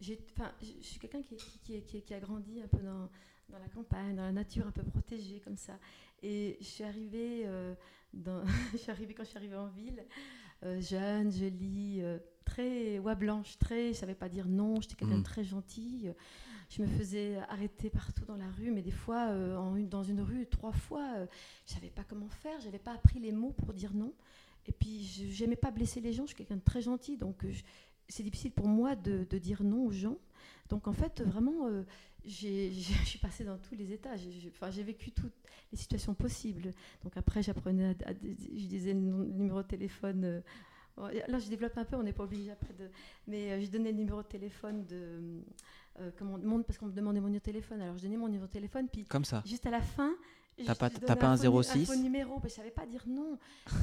j'ai, 0.00 0.18
enfin, 0.32 0.52
je 0.62 0.82
suis 0.86 0.98
quelqu'un 0.98 1.20
qui, 1.22 1.36
qui, 1.36 1.82
qui- 2.02 2.14
a 2.14 2.20
grandi 2.20 2.62
un 2.62 2.68
peu 2.68 2.78
dans, 2.78 3.10
dans 3.50 3.58
la 3.58 3.68
campagne, 3.68 4.14
dans 4.16 4.22
la 4.22 4.32
nature, 4.32 4.66
un 4.66 4.72
peu 4.72 4.82
protégée 4.82 5.40
comme 5.40 5.56
ça. 5.58 5.78
Et 6.22 6.56
je 6.60 6.64
suis 6.66 6.84
arrivée, 6.84 7.46
dans, 8.14 8.42
je 8.72 8.78
suis 8.78 8.90
arrivée 8.90 9.12
quand 9.14 9.24
je 9.24 9.28
suis 9.28 9.38
arrivée 9.38 9.56
en 9.56 9.68
ville, 9.68 10.04
jeune, 10.80 11.30
jolie, 11.32 12.02
très 12.46 12.98
oie 13.00 13.14
blanche, 13.14 13.58
très, 13.58 13.88
je 13.92 13.98
savais 13.98 14.14
pas 14.14 14.28
dire 14.30 14.48
non. 14.48 14.80
J'étais 14.80 14.94
quelqu'un 14.94 15.16
Mm. 15.16 15.22
de 15.22 15.24
très 15.24 15.44
gentil. 15.44 16.08
Je 16.70 16.82
me 16.82 16.86
faisais 16.86 17.36
arrêter 17.48 17.90
partout 17.90 18.24
dans 18.24 18.36
la 18.36 18.50
rue, 18.50 18.70
mais 18.72 18.82
des 18.82 18.90
fois, 18.90 19.28
euh, 19.28 19.56
en 19.56 19.76
une- 19.76 19.88
dans 19.88 20.02
une 20.02 20.20
rue, 20.20 20.46
trois 20.46 20.72
fois, 20.72 21.06
euh, 21.16 21.26
je 21.66 21.74
savais 21.74 21.90
pas 21.90 22.02
comment 22.04 22.28
faire. 22.28 22.58
J'avais 22.60 22.78
pas 22.80 22.92
appris 22.94 23.20
les 23.20 23.30
mots 23.32 23.52
pour 23.52 23.72
dire 23.74 23.92
non. 23.94 24.12
Et 24.66 24.72
puis, 24.72 25.04
je 25.04 25.26
j'aimais 25.30 25.54
pas 25.56 25.70
blesser 25.70 26.00
les 26.00 26.12
gens. 26.12 26.24
Je 26.24 26.28
suis 26.28 26.36
quelqu'un 26.36 26.56
de 26.56 26.64
très 26.64 26.80
gentil, 26.82 27.16
donc 27.18 27.44
euh, 27.44 27.52
c'est 28.08 28.22
difficile 28.24 28.50
pour 28.52 28.66
moi 28.66 28.96
de, 28.96 29.26
de 29.30 29.38
dire 29.38 29.62
non 29.62 29.84
aux 29.86 29.90
gens. 29.92 30.18
Donc, 30.70 30.88
en 30.88 30.92
fait, 30.92 31.20
vraiment, 31.22 31.66
euh, 31.68 31.84
je 32.24 32.70
suis 33.04 33.20
passée 33.20 33.44
dans 33.44 33.58
tous 33.58 33.76
les 33.76 33.92
états. 33.92 34.16
J'ai 34.16 34.32
j'ai- 34.32 34.50
enfin, 34.50 34.70
j'ai 34.72 34.82
vécu 34.82 35.12
toutes 35.12 35.32
les 35.70 35.78
situations 35.78 36.14
possibles. 36.14 36.72
Donc, 37.04 37.16
après, 37.16 37.42
j'apprenais, 37.44 37.94
à, 38.04 38.10
à- 38.10 38.14
je 38.14 38.66
disais 38.66 38.92
le 38.92 39.00
numéro 39.00 39.62
de 39.62 39.68
téléphone. 39.68 40.42
Là, 40.96 41.38
je 41.38 41.48
développe 41.48 41.76
un 41.78 41.84
peu, 41.84 41.96
on 41.96 42.02
n'est 42.02 42.12
pas 42.12 42.24
obligé 42.24 42.50
après 42.50 42.72
de. 42.74 42.88
Mais 43.26 43.52
euh, 43.52 43.60
je 43.60 43.66
donnais 43.70 43.92
le 43.92 43.98
numéro 43.98 44.22
de 44.22 44.26
téléphone 44.28 44.84
de. 44.86 45.20
euh, 46.00 46.10
comment, 46.18 46.38
mon- 46.38 46.62
parce 46.62 46.78
qu'on 46.78 46.86
me 46.86 46.92
demandait 46.92 47.20
mon 47.20 47.26
numéro 47.28 47.40
de 47.40 47.44
téléphone. 47.44 47.80
Alors, 47.82 47.96
je 47.96 48.02
donnais 48.02 48.16
mon 48.16 48.28
numéro 48.28 48.46
de 48.46 48.52
téléphone, 48.52 48.88
puis 48.90 49.04
Comme 49.04 49.24
ça. 49.24 49.42
Juste 49.46 49.66
à 49.66 49.70
la 49.70 49.80
fin. 49.80 50.14
T'as 50.64 50.74
pas- 50.74 50.88
pas 50.88 51.26
un 51.28 51.36
nu- 51.36 51.62
06? 51.62 51.84
faux 51.84 51.96
numéro, 51.96 52.40
que 52.40 52.48
je 52.48 52.54
savais 52.54 52.70
pas 52.70 52.86
dire 52.86 53.04
non. 53.06 53.38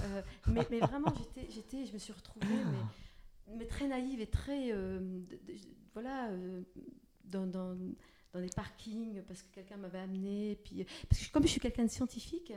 Euh, 0.06 0.22
mais, 0.48 0.66
mais 0.72 0.80
vraiment, 0.80 1.14
j'étais, 1.16 1.48
j'étais, 1.52 1.86
je 1.86 1.94
me 1.94 2.00
suis 2.00 2.14
retrouvée, 2.14 2.48
mais, 2.48 3.56
mais 3.60 3.66
très 3.68 3.88
naïve 3.88 4.20
et 4.22 4.26
très, 4.28 4.72
euh, 4.72 4.98
de- 5.00 5.36
de- 5.36 5.60
voilà, 5.94 6.30
euh, 6.32 6.64
dans, 7.26 7.46
dans, 7.46 7.76
dans 8.34 8.42
des 8.42 8.50
parkings, 8.56 9.22
parce 9.28 9.44
que 9.44 9.54
quelqu'un 9.54 9.78
m'avait 9.78 10.00
amené. 10.00 10.58
Puis, 10.64 10.84
parce 11.08 11.24
que 11.28 11.32
comme 11.32 11.44
je 11.44 11.50
suis 11.50 11.60
quelqu'un 11.62 11.84
de 11.86 11.92
scientifique, 11.92 12.52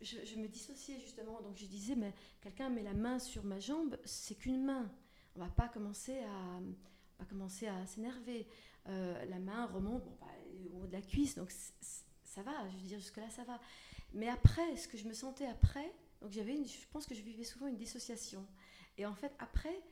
je, 0.00 0.36
me 0.36 0.48
dissociais 0.48 0.98
justement. 1.00 1.40
Donc 1.42 1.56
je 1.56 1.66
disais, 1.66 1.94
mais 1.94 2.12
quelqu'un 2.40 2.68
met 2.68 2.82
la 2.82 2.94
main 2.94 3.18
sur 3.18 3.44
ma 3.44 3.60
jambe, 3.60 3.98
c'est 4.04 4.34
qu'une 4.34 4.64
main. 4.64 4.90
On 5.36 5.40
va 5.40 5.48
pas 5.48 5.68
commencer 5.68 6.18
à, 6.20 6.60
on 7.20 7.24
commencer 7.24 7.66
à 7.66 7.86
s'énerver. 7.86 8.46
Euh, 8.88 9.24
la 9.26 9.38
main 9.38 9.66
remonte 9.66 10.04
bah, 10.20 10.26
au 10.72 10.82
haut 10.82 10.86
de 10.86 10.92
la 10.92 11.02
cuisse, 11.02 11.36
donc 11.36 11.50
ça 11.50 12.42
va, 12.42 12.68
je 12.70 12.76
veux 12.76 12.82
dire, 12.82 12.98
jusque-là, 12.98 13.30
ça 13.30 13.44
va. 13.44 13.60
Mais 14.12 14.28
après, 14.28 14.76
ce 14.76 14.86
que 14.86 14.96
je 14.96 15.08
me 15.08 15.12
sentais 15.12 15.46
après, 15.46 15.92
donc 16.20 16.32
j'avais 16.32 16.54
je 16.64 16.88
pense 16.88 17.06
que 17.06 17.14
je 17.14 17.22
vivais 17.22 17.44
souvent 17.44 17.66
une 17.66 17.76
dissociation. 17.76 18.46
Et 18.96 19.06
en 19.06 19.14
fait, 19.14 19.32
après, 19.38 19.82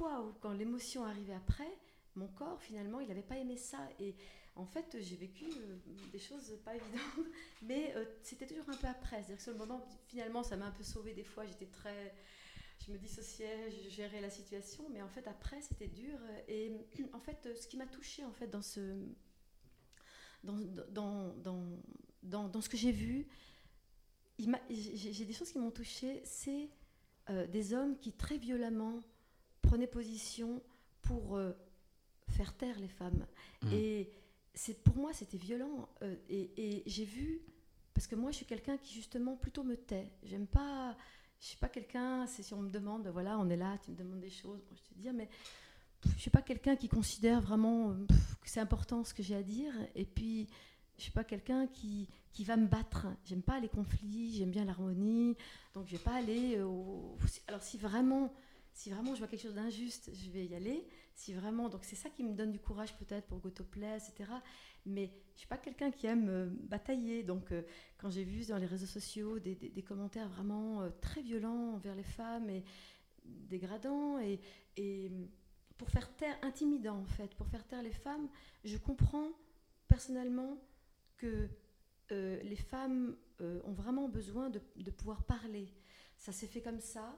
waouh, 0.00 0.32
quand 0.40 0.52
l'émotion 0.52 1.04
arrivait 1.04 1.34
après, 1.34 1.70
mon 2.14 2.28
corps, 2.28 2.60
finalement, 2.62 3.00
il 3.00 3.08
n'avait 3.08 3.22
pas 3.22 3.36
aimé 3.36 3.56
ça. 3.56 3.78
Et 3.98 4.14
en 4.56 4.64
fait, 4.64 4.96
j'ai 5.00 5.16
vécu 5.16 5.44
euh, 5.44 5.76
des 6.10 6.18
choses 6.18 6.58
pas 6.64 6.74
évidentes, 6.74 7.26
mais 7.62 7.92
euh, 7.94 8.04
c'était 8.22 8.46
toujours 8.46 8.68
un 8.68 8.76
peu 8.76 8.86
après. 8.86 9.16
C'est-à-dire 9.16 9.36
que 9.36 9.42
sur 9.42 9.52
le 9.52 9.58
moment, 9.58 9.86
finalement, 10.06 10.42
ça 10.42 10.56
m'a 10.56 10.66
un 10.66 10.70
peu 10.70 10.82
sauvée 10.82 11.12
des 11.12 11.24
fois. 11.24 11.44
J'étais 11.44 11.66
très. 11.66 12.14
Je 12.86 12.92
me 12.92 12.98
dissociais, 12.98 13.70
je 13.70 13.90
gérais 13.90 14.20
la 14.20 14.30
situation, 14.30 14.84
mais 14.90 15.02
en 15.02 15.08
fait, 15.08 15.26
après, 15.28 15.60
c'était 15.60 15.88
dur. 15.88 16.18
Et 16.48 16.72
en 17.12 17.20
fait, 17.20 17.48
ce 17.54 17.66
qui 17.68 17.76
m'a 17.76 17.86
touchée, 17.86 18.24
en 18.24 18.32
fait, 18.32 18.48
dans 18.48 18.62
ce. 18.62 18.80
Dans, 20.42 20.56
dans, 20.90 21.34
dans, 21.34 21.62
dans, 22.22 22.48
dans 22.48 22.60
ce 22.60 22.68
que 22.68 22.76
j'ai 22.76 22.92
vu, 22.92 23.26
j'ai 24.38 25.24
des 25.24 25.32
choses 25.32 25.50
qui 25.50 25.58
m'ont 25.58 25.70
touchée. 25.70 26.22
C'est 26.24 26.70
euh, 27.28 27.46
des 27.46 27.74
hommes 27.74 27.98
qui, 27.98 28.12
très 28.12 28.38
violemment, 28.38 29.00
prenaient 29.60 29.86
position 29.86 30.62
pour 31.02 31.38
faire 32.28 32.56
taire 32.56 32.78
les 32.78 32.88
femmes. 32.88 33.26
Mm. 33.62 33.72
Et 33.72 34.12
c'est 34.56 34.82
pour 34.82 34.96
moi, 34.96 35.12
c'était 35.12 35.36
violent. 35.36 35.88
Euh, 36.02 36.16
et 36.28 36.82
j'ai 36.86 37.04
vu, 37.04 37.42
parce 37.94 38.06
que 38.06 38.16
moi, 38.16 38.30
je 38.30 38.36
suis 38.36 38.46
quelqu'un 38.46 38.78
qui 38.78 38.94
justement 38.94 39.36
plutôt 39.36 39.62
me 39.62 39.76
tait. 39.76 40.10
J'aime 40.24 40.46
pas, 40.46 40.96
je 41.40 41.46
suis 41.46 41.58
pas 41.58 41.68
quelqu'un. 41.68 42.26
C'est 42.26 42.42
si 42.42 42.54
on 42.54 42.62
me 42.62 42.70
demande, 42.70 43.06
voilà, 43.08 43.38
on 43.38 43.48
est 43.50 43.56
là, 43.56 43.78
tu 43.84 43.90
me 43.90 43.96
demandes 43.96 44.20
des 44.20 44.30
choses, 44.30 44.60
bon, 44.68 44.74
je 44.74 44.82
te 44.82 44.94
dis, 44.98 45.08
mais 45.12 45.28
je 46.14 46.20
suis 46.20 46.30
pas 46.30 46.42
quelqu'un 46.42 46.74
qui 46.74 46.88
considère 46.88 47.40
vraiment 47.40 47.94
que 48.08 48.48
c'est 48.48 48.60
important 48.60 49.04
ce 49.04 49.12
que 49.14 49.22
j'ai 49.22 49.36
à 49.36 49.42
dire. 49.42 49.72
Et 49.94 50.06
puis, 50.06 50.48
je 50.96 51.02
suis 51.02 51.12
pas 51.12 51.24
quelqu'un 51.24 51.66
qui, 51.66 52.08
qui 52.32 52.44
va 52.44 52.56
me 52.56 52.66
battre. 52.66 53.08
J'aime 53.24 53.42
pas 53.42 53.60
les 53.60 53.68
conflits, 53.68 54.34
j'aime 54.36 54.50
bien 54.50 54.64
l'harmonie. 54.64 55.36
Donc, 55.74 55.86
je 55.86 55.92
vais 55.92 56.02
pas 56.02 56.14
aller. 56.14 56.56
Alors, 57.48 57.62
si 57.62 57.76
vraiment, 57.76 58.32
si 58.72 58.90
vraiment 58.90 59.14
je 59.14 59.18
vois 59.18 59.28
quelque 59.28 59.42
chose 59.42 59.54
d'injuste, 59.54 60.10
je 60.14 60.30
vais 60.30 60.46
y 60.46 60.54
aller. 60.54 60.86
Si 61.16 61.32
vraiment, 61.32 61.68
donc 61.68 61.84
c'est 61.84 61.96
ça 61.96 62.10
qui 62.10 62.22
me 62.22 62.34
donne 62.34 62.52
du 62.52 62.60
courage 62.60 62.96
peut-être 62.96 63.26
pour 63.26 63.40
GoToPlay, 63.40 63.96
etc. 63.96 64.30
Mais 64.84 65.10
je 65.34 65.40
suis 65.40 65.48
pas 65.48 65.56
quelqu'un 65.56 65.90
qui 65.90 66.06
aime 66.06 66.28
euh, 66.28 66.46
batailler. 66.46 67.24
Donc, 67.24 67.50
euh, 67.50 67.62
quand 67.98 68.10
j'ai 68.10 68.22
vu 68.22 68.46
dans 68.46 68.58
les 68.58 68.66
réseaux 68.66 68.86
sociaux 68.86 69.38
des, 69.40 69.54
des, 69.54 69.82
commentaires 69.82 70.28
vraiment 70.28 70.88
très 71.00 71.22
violents 71.22 71.74
envers 71.74 71.96
les 71.96 72.04
femmes 72.04 72.48
et 72.48 72.62
dégradants 73.24 74.20
et, 74.20 74.40
et 74.76 75.10
pour 75.76 75.90
faire 75.90 76.14
taire, 76.16 76.36
intimidant 76.42 76.98
en 76.98 77.06
fait, 77.06 77.34
pour 77.34 77.46
faire 77.48 77.66
taire 77.66 77.82
les 77.82 77.92
femmes, 77.92 78.28
je 78.64 78.76
comprends 78.76 79.30
personnellement 79.88 80.58
que 81.16 81.48
euh, 82.12 82.40
les 82.42 82.56
femmes 82.56 83.16
euh, 83.40 83.60
ont 83.64 83.72
vraiment 83.72 84.08
besoin 84.08 84.50
de, 84.50 84.90
pouvoir 84.90 85.24
parler. 85.24 85.72
Ça 86.16 86.32
s'est 86.32 86.46
fait 86.46 86.62
comme 86.62 86.80
ça, 86.80 87.14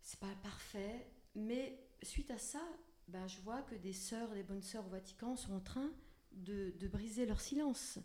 c'est 0.00 0.18
pas 0.18 0.34
parfait, 0.42 1.06
mais 1.34 1.78
suite 2.02 2.30
à 2.30 2.38
ça, 2.38 2.62
ben, 3.08 3.26
je 3.26 3.40
vois 3.40 3.62
que 3.62 3.74
des 3.74 3.92
sœurs, 3.92 4.30
des 4.34 4.42
bonnes 4.42 4.62
sœurs 4.62 4.86
au 4.86 4.90
Vatican 4.90 5.36
sont 5.36 5.54
en 5.54 5.60
train 5.60 5.90
de, 6.32 6.72
briser 6.88 7.26
leur 7.26 7.40
silence. 7.40 7.98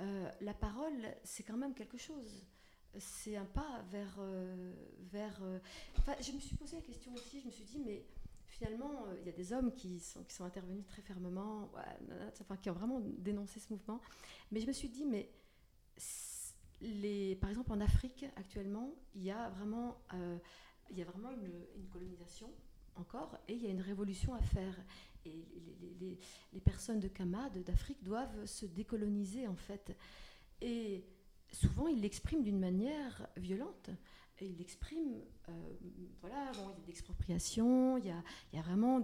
Euh, 0.00 0.30
la 0.40 0.54
parole, 0.54 1.14
c'est 1.24 1.42
quand 1.42 1.56
même 1.56 1.74
quelque 1.74 1.98
chose. 1.98 2.46
C'est 2.98 3.36
un 3.36 3.44
pas 3.44 3.82
vers. 3.90 4.18
vers 5.12 5.40
je 6.20 6.32
me 6.32 6.40
suis 6.40 6.56
posé 6.56 6.76
la 6.76 6.82
question 6.82 7.12
aussi, 7.14 7.40
je 7.40 7.46
me 7.46 7.50
suis 7.50 7.64
dit, 7.64 7.80
mais 7.84 8.04
finalement, 8.48 9.06
euh, 9.06 9.16
il 9.20 9.26
y 9.26 9.28
a 9.28 9.32
des 9.32 9.52
hommes 9.52 9.72
qui 9.72 10.00
sont, 10.00 10.24
qui 10.24 10.34
sont 10.34 10.44
intervenus 10.44 10.84
très 10.86 11.02
fermement, 11.02 11.70
qui 12.62 12.70
ont 12.70 12.74
vraiment 12.74 13.00
dénoncé 13.00 13.60
ce 13.60 13.72
mouvement. 13.72 14.00
Mais 14.50 14.60
je 14.60 14.66
me 14.66 14.72
suis 14.72 14.88
dit, 14.88 15.04
mais 15.04 15.30
les, 16.80 17.36
par 17.36 17.50
exemple 17.50 17.72
en 17.72 17.80
Afrique 17.80 18.26
actuellement, 18.36 18.94
il 19.14 19.22
y 19.22 19.30
a 19.30 19.50
vraiment, 19.50 20.00
euh, 20.14 20.38
il 20.90 20.98
y 20.98 21.02
a 21.02 21.04
vraiment 21.04 21.30
une, 21.30 21.88
colonisation 21.92 22.52
encore, 22.98 23.38
et 23.48 23.54
il 23.54 23.62
y 23.62 23.66
a 23.66 23.70
une 23.70 23.80
révolution 23.80 24.34
à 24.34 24.42
faire. 24.42 24.74
Et 25.24 25.44
les, 26.52 26.60
personnes 26.60 27.00
de 27.00 27.08
Kama, 27.08 27.50
d'Afrique, 27.50 28.02
doivent 28.02 28.46
se 28.46 28.66
décoloniser 28.66 29.46
en 29.46 29.56
fait. 29.56 29.96
Et 30.60 31.04
souvent, 31.52 31.88
ils 31.88 32.00
l'expriment 32.00 32.42
d'une 32.42 32.58
manière 32.58 33.26
violente 33.36 33.90
et 34.40 34.46
il 34.46 34.60
exprime, 34.60 35.20
euh, 35.48 35.52
voilà, 36.20 36.52
bon, 36.52 36.70
il 36.70 36.80
y 36.80 36.82
a 36.82 36.86
d'expropriation, 36.86 37.96
il, 37.98 38.04
il 38.04 38.56
y 38.56 38.58
a, 38.58 38.62
vraiment 38.62 39.02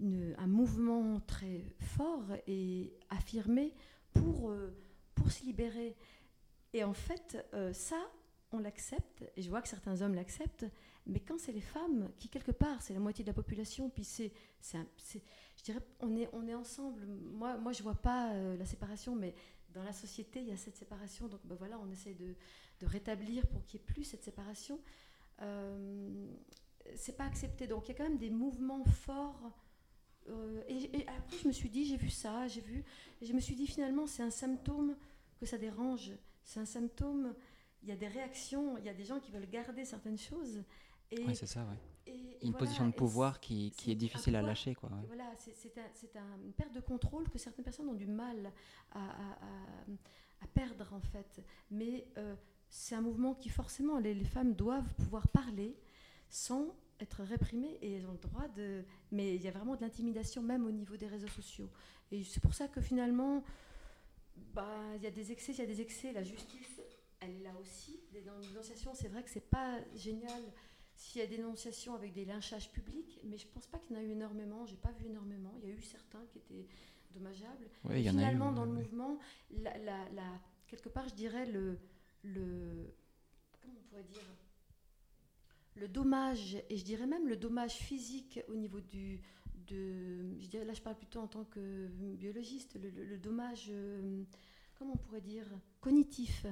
un 0.00 0.46
mouvement 0.46 1.20
très 1.20 1.64
fort 1.78 2.24
et 2.48 2.92
affirmé 3.10 3.74
pour, 4.12 4.50
euh, 4.50 4.76
pour 5.14 5.30
se 5.30 5.44
libérer. 5.44 5.96
Et 6.72 6.82
en 6.84 6.94
fait, 6.94 7.46
euh, 7.54 7.72
ça, 7.72 8.00
on 8.50 8.58
l'accepte, 8.58 9.24
et 9.36 9.42
je 9.42 9.48
vois 9.48 9.62
que 9.62 9.68
certains 9.68 10.02
hommes 10.02 10.14
l'acceptent, 10.14 10.66
mais 11.06 11.20
quand 11.20 11.38
c'est 11.38 11.52
les 11.52 11.60
femmes, 11.60 12.10
qui 12.18 12.28
quelque 12.28 12.52
part, 12.52 12.80
c'est 12.82 12.94
la 12.94 13.00
moitié 13.00 13.24
de 13.24 13.30
la 13.30 13.34
population, 13.34 13.90
puis 13.90 14.04
c'est, 14.04 14.32
je 14.62 15.62
dirais, 15.64 15.80
on 16.00 16.16
est, 16.16 16.28
on 16.32 16.46
est 16.46 16.54
ensemble. 16.54 17.04
Moi, 17.06 17.56
moi 17.56 17.72
je 17.72 17.82
vois 17.82 17.94
pas 17.94 18.32
la 18.34 18.64
séparation, 18.64 19.16
mais 19.16 19.34
dans 19.74 19.82
la 19.82 19.92
société, 19.92 20.40
il 20.40 20.48
y 20.48 20.52
a 20.52 20.56
cette 20.56 20.76
séparation, 20.76 21.28
donc 21.28 21.40
ben 21.44 21.56
voilà, 21.56 21.78
on 21.78 21.90
essaie 21.90 22.14
de 22.14 22.34
de 22.82 22.86
rétablir 22.86 23.46
pour 23.46 23.64
qu'il 23.64 23.78
n'y 23.78 23.84
ait 23.84 23.92
plus 23.92 24.04
cette 24.04 24.24
séparation, 24.24 24.80
euh, 25.40 26.26
c'est 26.96 27.16
pas 27.16 27.24
accepté. 27.24 27.66
Donc 27.66 27.88
il 27.88 27.92
y 27.92 27.94
a 27.94 27.98
quand 27.98 28.08
même 28.08 28.18
des 28.18 28.30
mouvements 28.30 28.84
forts. 28.84 29.52
Euh, 30.28 30.62
et, 30.68 31.06
après, 31.08 31.36
je 31.42 31.48
me 31.48 31.52
suis 31.52 31.70
dit, 31.70 31.84
j'ai 31.84 31.96
vu 31.96 32.10
ça, 32.10 32.46
j'ai 32.48 32.60
vu, 32.60 32.84
je 33.20 33.32
me 33.32 33.40
suis 33.40 33.54
dit 33.54 33.66
finalement, 33.66 34.06
c'est 34.06 34.22
un 34.22 34.30
symptôme 34.30 34.96
que 35.38 35.46
ça 35.46 35.58
dérange. 35.58 36.12
C'est 36.44 36.60
un 36.60 36.64
symptôme. 36.64 37.34
Il 37.82 37.88
y 37.88 37.92
a 37.92 37.96
des 37.96 38.08
réactions, 38.08 38.78
il 38.78 38.84
y 38.84 38.88
a 38.88 38.94
des 38.94 39.04
gens 39.04 39.18
qui 39.18 39.30
veulent 39.30 39.48
garder 39.48 39.84
certaines 39.84 40.18
choses. 40.18 40.62
Et, 41.12 41.34
c'est 41.34 41.46
ça, 41.46 41.66
ouais. 42.06 42.14
une 42.42 42.54
position 42.54 42.86
de 42.86 42.92
pouvoir 42.92 43.38
qui, 43.38 43.70
qui 43.76 43.92
est, 43.92 43.94
difficile 43.94 44.34
à 44.36 44.42
lâcher. 44.42 44.74
Quoi, 44.74 44.90
Voilà, 45.06 45.30
c'est 45.36 46.16
un, 46.16 46.38
une 46.42 46.52
perte 46.52 46.72
de 46.72 46.80
contrôle 46.80 47.28
que 47.28 47.38
certaines 47.38 47.64
personnes 47.64 47.88
ont 47.88 47.94
du 47.94 48.06
mal 48.06 48.52
à, 48.92 49.00
à, 49.00 50.46
perdre, 50.54 50.92
en 50.92 51.00
fait. 51.00 51.42
Mais 51.70 52.06
euh, 52.16 52.34
c'est 52.68 52.94
un 52.94 53.02
mouvement 53.02 53.34
qui 53.34 53.50
forcément, 53.50 53.98
les, 53.98 54.14
femmes 54.24 54.54
doivent 54.54 54.94
pouvoir 54.94 55.28
parler 55.28 55.76
sans 56.30 56.74
être 57.00 57.22
réprimées 57.22 57.78
et 57.82 57.92
elles 57.94 58.06
ont 58.06 58.12
le 58.12 58.18
droit 58.18 58.48
de... 58.48 58.84
Mais 59.10 59.34
il 59.34 59.42
y 59.42 59.48
a 59.48 59.50
vraiment 59.50 59.76
de 59.76 59.82
l'intimidation 59.82 60.40
même 60.40 60.64
au 60.64 60.70
niveau 60.70 60.96
des 60.96 61.06
réseaux 61.06 61.28
sociaux. 61.28 61.68
Et 62.10 62.24
c'est 62.24 62.40
pour 62.40 62.54
ça 62.54 62.68
que 62.68 62.80
finalement, 62.80 63.44
bah, 64.54 64.66
il 64.96 65.02
y 65.02 65.06
a 65.06 65.10
des 65.10 65.32
excès, 65.32 65.52
il 65.52 65.58
y 65.58 65.62
a 65.62 65.66
des 65.66 65.80
excès. 65.80 66.12
La 66.12 66.22
justice, 66.22 66.80
elle 67.20 67.30
est 67.32 67.42
là 67.42 67.52
aussi. 67.60 68.00
Des 68.12 68.22
dénonciations, 68.22 68.94
c'est 68.94 69.08
vrai 69.08 69.22
que 69.22 69.30
c'est 69.30 69.50
pas 69.50 69.78
génial 69.94 70.42
s'il 71.02 71.20
y 71.20 71.24
a 71.24 71.26
des 71.26 71.36
dénonciations 71.36 71.94
avec 71.94 72.12
des 72.12 72.24
lynchages 72.24 72.70
publics, 72.70 73.18
mais 73.24 73.36
je 73.36 73.46
pense 73.48 73.66
pas 73.66 73.78
qu'il 73.78 73.96
y 73.96 73.98
en 73.98 74.02
a 74.02 74.04
eu 74.04 74.12
énormément. 74.12 74.64
J'ai 74.66 74.76
pas 74.76 74.92
vu 74.92 75.06
énormément. 75.06 75.52
Il 75.60 75.68
y 75.68 75.72
a 75.72 75.74
eu 75.74 75.82
certains 75.82 76.24
qui 76.30 76.38
étaient 76.38 76.66
dommageables. 77.12 77.68
Finalement, 77.90 78.52
dans 78.52 78.64
le 78.64 78.72
mouvement, 78.72 79.18
la, 79.50 80.06
quelque 80.68 80.88
part, 80.88 81.08
je 81.08 81.14
dirais 81.14 81.46
le 81.46 81.78
le 82.22 82.94
comment 83.60 83.74
on 83.76 83.88
pourrait 83.88 84.04
dire 84.04 84.22
le 85.74 85.88
dommage 85.88 86.56
et 86.70 86.76
je 86.76 86.84
dirais 86.84 87.08
même 87.08 87.26
le 87.26 87.36
dommage 87.36 87.74
physique 87.74 88.38
au 88.46 88.54
niveau 88.54 88.80
du 88.80 89.20
de 89.66 90.38
je 90.38 90.46
dirais 90.46 90.64
là 90.64 90.72
je 90.72 90.82
parle 90.82 90.96
plutôt 90.96 91.18
en 91.18 91.26
tant 91.26 91.42
que 91.42 91.88
biologiste 91.88 92.78
le, 92.80 93.18
dommage 93.18 93.66
euh, 93.70 94.22
comment 94.78 94.92
on 94.92 94.98
pourrait 94.98 95.20
dire 95.20 95.46
cognitif 95.80 96.46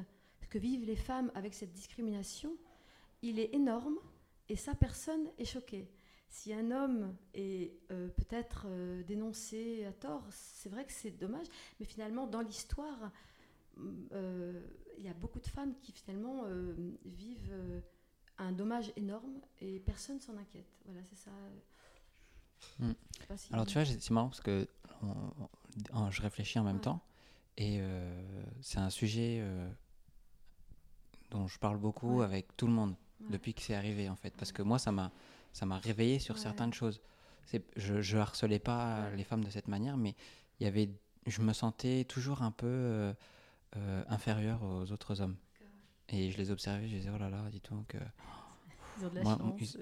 que 0.49 0.59
vivent 0.59 0.85
les 0.85 0.97
femmes 0.97 1.31
avec 1.37 1.55
cette 1.55 1.73
discrimination 1.73 2.57
il 3.23 3.39
est 3.39 3.55
énorme 3.55 3.97
et 4.51 4.57
ça 4.57 4.75
personne 4.75 5.29
est 5.39 5.47
choqué 5.47 5.89
si 6.29 6.53
un 6.53 6.71
homme 6.71 7.17
est 7.35 7.73
euh, 7.91 8.09
peut-être 8.09 8.67
euh, 8.69 9.03
dénoncé 9.03 9.85
à 9.85 9.93
tort, 9.93 10.23
c'est 10.31 10.69
vrai 10.69 10.85
que 10.85 10.93
c'est 10.93 11.11
dommage, 11.11 11.47
mais 11.81 11.87
finalement, 11.87 12.29
dans 12.29 12.41
l'histoire, 12.41 13.11
il 15.01 15.07
y 15.07 15.09
a 15.09 15.15
beaucoup 15.15 15.41
de 15.41 15.47
femmes 15.47 15.75
qui 15.83 15.93
finalement 15.93 16.43
euh, 16.45 16.75
vivent 17.07 17.53
euh, 17.53 17.81
un 18.39 18.53
dommage 18.53 18.93
énorme 18.97 19.41
et 19.61 19.81
personne 19.81 20.21
s'en 20.21 20.37
inquiète. 20.37 20.71
Voilà, 20.85 21.01
c'est 21.05 21.17
ça. 21.17 21.31
Hmm. 22.79 22.93
Alors 23.53 23.67
tu 23.67 23.75
vois, 23.75 23.87
c'est 23.87 24.11
marrant 24.11 24.29
parce 24.29 24.43
que 24.43 24.69
je 25.03 26.23
réfléchis 26.23 26.59
en 26.59 26.65
même 26.65 26.81
temps 26.81 27.01
et 27.57 27.79
euh, 27.81 28.45
c'est 28.61 28.79
un 28.79 28.91
sujet 28.91 29.43
dont 31.31 31.47
je 31.47 31.59
parle 31.59 31.79
beaucoup 31.79 32.21
avec 32.21 32.55
tout 32.57 32.67
le 32.67 32.73
monde 32.73 32.95
depuis 33.29 33.55
que 33.55 33.63
c'est 33.63 33.75
arrivé 33.75 34.09
en 34.09 34.17
fait 34.17 34.35
parce 34.37 34.53
que 34.53 34.63
moi 34.63 34.79
ça 34.79 34.93
m'a 34.93 35.11
ça 35.53 35.67
m'a 35.67 35.79
réveillé 35.79 36.19
sur 36.19 36.39
certaines 36.39 36.73
choses. 36.73 37.01
Je, 37.77 38.01
je 38.01 38.17
harcelais 38.17 38.61
pas 38.61 39.11
les 39.11 39.25
femmes 39.25 39.45
de 39.45 39.51
cette 39.51 39.67
manière, 39.67 39.97
mais 39.97 40.15
il 40.61 40.65
y 40.65 40.67
avait, 40.67 40.89
je 41.27 41.43
me 41.43 41.53
sentais 41.53 42.05
toujours 42.05 42.43
un 42.43 42.53
peu 42.53 43.13
euh, 43.77 44.05
inférieurs 44.09 44.63
aux 44.63 44.93
autres 44.93 45.21
hommes. 45.21 45.37
Et 46.09 46.31
je 46.31 46.39
les 46.39 46.53
observais, 46.53 46.89
je 46.89 46.97
disais, 46.97 47.11
oh 47.13 47.19
là 47.19 47.29
là, 47.29 47.43
dis 47.51 47.61
donc. 47.69 47.97
ils 48.99 49.07
ont 49.07 49.11
de 49.11 49.15
la 49.17 49.25
chance, 49.25 49.77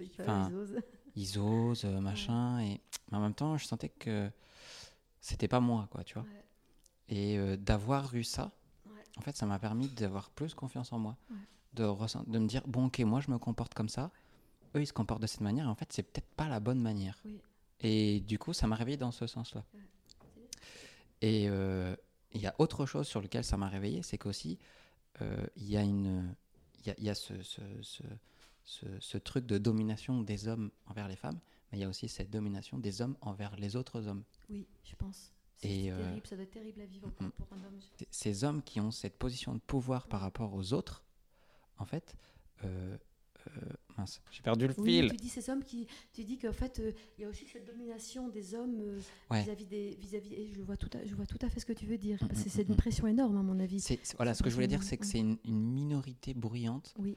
ils, 0.49 0.55
osent. 0.55 0.81
Ils 1.15 1.39
osent, 1.39 1.85
euh, 1.85 2.01
machin. 2.01 2.61
Et 2.61 2.81
mais 3.11 3.19
en 3.19 3.21
même 3.21 3.35
temps, 3.35 3.57
je 3.57 3.67
sentais 3.67 3.89
que 3.89 4.31
c'était 5.21 5.49
pas 5.49 5.61
moi, 5.61 5.89
quoi, 5.91 6.05
tu 6.05 6.15
vois. 6.15 6.27
Et 7.09 7.39
euh, 7.39 7.57
d'avoir 7.57 8.15
eu 8.15 8.25
ça, 8.25 8.51
en 9.17 9.23
fait, 9.23 9.37
ça 9.37 9.47
m'a 9.47 9.59
permis 9.59 9.89
d'avoir 9.89 10.31
plus 10.31 10.55
confiance 10.55 10.93
en 10.93 10.99
moi. 10.99 11.17
De, 11.75 11.85
de 11.85 12.39
me 12.39 12.47
dire, 12.47 12.63
bon, 12.67 12.87
ok, 12.87 12.99
moi, 13.01 13.21
je 13.21 13.31
me 13.31 13.39
comporte 13.39 13.75
comme 13.75 13.89
ça. 13.89 14.11
Eux, 14.75 14.83
ils 14.83 14.87
se 14.87 14.93
comportent 14.93 15.23
de 15.23 15.27
cette 15.27 15.41
manière. 15.41 15.67
Et 15.67 15.69
en 15.69 15.75
fait, 15.75 15.93
c'est 15.93 16.03
peut-être 16.03 16.35
pas 16.35 16.49
la 16.49 16.61
bonne 16.61 16.81
manière. 16.81 17.23
Et 17.81 18.21
du 18.21 18.39
coup, 18.39 18.53
ça 18.53 18.67
m'a 18.67 18.77
réveillé 18.77 18.97
dans 18.97 19.13
ce 19.13 19.27
sens-là. 19.27 19.65
Et, 21.21 21.49
il 22.33 22.41
y 22.41 22.47
a 22.47 22.55
autre 22.59 22.87
chose 22.87 23.07
sur 23.07 23.21
lequel 23.21 23.45
ça 23.45 23.57
m'a 23.57 23.69
réveillé, 23.69 24.03
c'est 24.03 24.19
qu'aussi, 24.19 24.59
euh, 25.23 25.47
il 25.57 25.69
y 25.69 25.77
a, 25.77 25.83
une, 25.83 26.35
il 26.85 27.05
y 27.05 27.11
a, 27.11 27.15
ce, 27.15 27.43
ce, 27.43 27.61
ce, 28.65 28.87
ce, 29.01 29.19
truc 29.19 29.47
de 29.47 29.59
domination 29.59 30.23
des 30.23 30.47
hommes 30.47 30.71
envers 30.87 31.09
les 31.09 31.17
femmes, 31.17 31.41
mais 31.71 31.79
il 31.79 31.81
y 31.81 31.85
a 31.85 31.89
aussi 31.89 32.09
cette 32.09 32.31
domination 32.31 32.79
des 32.79 33.01
hommes 33.01 33.17
envers 33.21 33.57
les 33.57 33.77
autres 33.77 34.07
hommes. 34.07 34.25
Oui, 34.51 34.67
je 34.85 34.95
pense. 34.97 35.33
C'est 35.57 35.91
euh, 35.91 35.99
terrible, 35.99 36.27
ça 36.27 36.37
doit 36.37 36.45
être 36.45 36.51
terrible 36.53 36.81
à 36.81 36.87
vivre 36.87 37.11
pour, 37.11 37.31
pour 37.33 37.53
un 37.53 37.65
homme. 37.65 37.81
Ces 38.11 38.45
hommes 38.45 38.63
qui 38.63 38.81
ont 38.81 38.93
cette 38.93 39.17
position 39.17 39.55
de 39.55 39.61
pouvoir 39.61 40.07
par 40.07 40.21
rapport 40.21 40.55
aux 40.55 40.73
autres, 40.73 41.03
en 41.79 41.87
fait, 41.87 42.15
euh, 42.65 42.97
euh, 43.47 43.61
mince, 43.97 44.21
j'ai 44.31 44.43
perdu 44.43 44.67
le 44.67 44.75
fil. 44.75 45.11
Tu 45.11 45.17
dis 45.17 45.29
ces 45.29 45.49
hommes 45.51 45.65
qui, 45.65 45.87
tu 46.13 46.25
dis 46.25 46.39
qu'en 46.39 46.53
fait, 46.53 46.81
euh, 46.81 46.93
il 47.17 47.23
y 47.23 47.25
a 47.25 47.29
aussi 47.29 47.47
cette 47.47 47.67
domination 47.67 48.29
des 48.29 48.55
hommes 48.55 48.99
vis-à-vis 49.31 49.67
des, 49.67 49.97
vis-à-vis. 50.01 50.35
Et 50.35 50.53
je 50.53 50.61
vois 50.63 50.77
tout, 50.77 50.91
à, 50.95 51.05
je 51.05 51.15
vois 51.15 51.27
tout 51.27 51.39
à 51.43 51.49
fait 51.49 51.61
ce 51.61 51.67
que 51.67 51.73
tu 51.73 51.87
veux 51.87 51.99
dire. 51.99 52.23
Mm, 52.23 52.27
mm, 52.27 52.35
c'est 52.35 52.69
mm, 52.69 52.73
une 52.73 52.77
pression 52.77 53.07
énorme, 53.07 53.37
à 53.39 53.43
mon 53.43 53.59
avis. 53.61 53.81
C'est, 53.81 54.01
voilà, 54.17 54.35
ce 54.35 54.43
que 54.43 54.51
je 54.51 54.55
voulais 54.55 54.67
dire, 54.67 54.83
c'est 54.83 54.97
que 54.97 55.07
c'est 55.07 55.21
une, 55.21 55.39
minorité 55.45 56.35
bruyante 56.35 56.95
oui. 56.99 57.17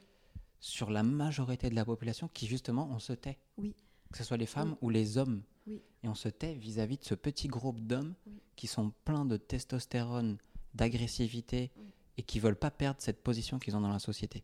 sur 0.60 0.92
la 0.92 1.04
majorité 1.04 1.70
de 1.70 1.76
la 1.76 1.86
population 1.86 2.30
qui 2.34 2.48
justement 2.48 2.90
on 2.92 3.00
se 3.00 3.14
tait. 3.14 3.38
Oui. 3.58 3.76
Que 4.12 4.18
ce 4.18 4.24
soit 4.24 4.38
les 4.38 4.46
femmes 4.46 4.76
ou 4.82 4.90
les 4.90 5.18
hommes. 5.18 5.42
Oui. 5.68 5.80
et 6.02 6.08
on 6.08 6.16
se 6.16 6.28
tait 6.28 6.56
vis-à-vis 6.56 6.98
de 6.98 7.04
ce 7.04 7.14
petit 7.14 7.48
groupe 7.48 7.80
d'hommes 7.80 8.16
qui 8.56 8.66
sont 8.66 8.92
pleins 9.06 9.26
de 9.26 9.38
testostérone, 9.38 10.40
d'agressivité 10.74 11.70
Oui. 11.78 11.91
Et 12.22 12.24
qui 12.24 12.40
veulent 12.40 12.56
pas 12.56 12.70
perdre 12.72 13.02
cette 13.02 13.22
position 13.24 13.58
qu'ils 13.58 13.76
ont 13.76 13.82
dans 13.82 13.90
la 13.90 13.98
société. 14.00 14.44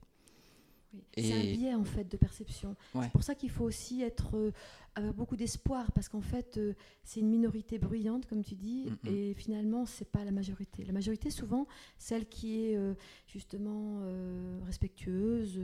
Oui. 0.94 1.02
C'est 1.18 1.34
un 1.34 1.42
biais 1.42 1.74
en 1.76 1.84
fait 1.84 2.06
de 2.10 2.18
perception. 2.18 2.76
Ouais. 2.96 3.04
C'est 3.06 3.12
pour 3.12 3.22
ça 3.24 3.36
qu'il 3.36 3.50
faut 3.52 3.66
aussi 3.66 4.02
être 4.02 4.36
euh, 4.36 4.52
avec 4.96 5.12
beaucoup 5.14 5.36
d'espoir 5.36 5.92
parce 5.92 6.08
qu'en 6.10 6.22
fait 6.22 6.58
euh, 6.58 6.74
c'est 7.04 7.20
une 7.20 7.30
minorité 7.30 7.78
bruyante 7.78 8.26
comme 8.26 8.42
tu 8.44 8.56
dis 8.56 8.86
et 9.06 9.34
finalement 9.36 9.86
c'est 9.86 10.10
pas 10.10 10.24
la 10.26 10.32
majorité. 10.32 10.86
La 10.86 10.94
majorité 10.94 11.30
souvent 11.30 11.68
celle 12.00 12.26
qui 12.28 12.64
est 12.64 12.78
euh, 12.78 12.94
justement 13.28 14.00
euh, 14.02 14.60
respectueuse, 14.66 15.60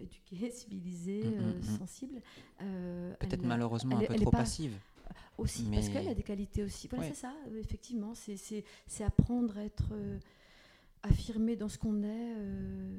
éduquée, 0.00 0.50
civilisée, 0.60 1.22
sensible. 1.78 2.20
Peut-être 2.58 3.44
malheureusement 3.44 3.98
elle 4.00 4.04
un 4.06 4.08
peu 4.08 4.14
elle 4.14 4.20
trop 4.22 4.30
pas- 4.30 4.38
passive. 4.38 4.72
aussi 5.38 5.64
parce 5.70 5.86
Mais- 5.86 5.92
qu'elle 5.92 6.08
a 6.08 6.14
des 6.14 6.22
qualités 6.24 6.64
aussi. 6.64 6.88
Voilà, 6.88 7.04
Ouais. 7.04 7.12
c'est 7.14 7.20
ça, 7.20 7.34
effectivement. 7.60 8.14
C'est- 8.14 8.36
C'est 8.38 8.64
c'est 8.86 9.04
apprendre 9.04 9.58
à 9.58 9.64
être 9.64 9.92
affirmé 11.02 11.56
dans 11.56 11.68
ce 11.68 11.78
qu'on 11.78 12.02
est. 12.02 12.34
euh, 12.36 12.98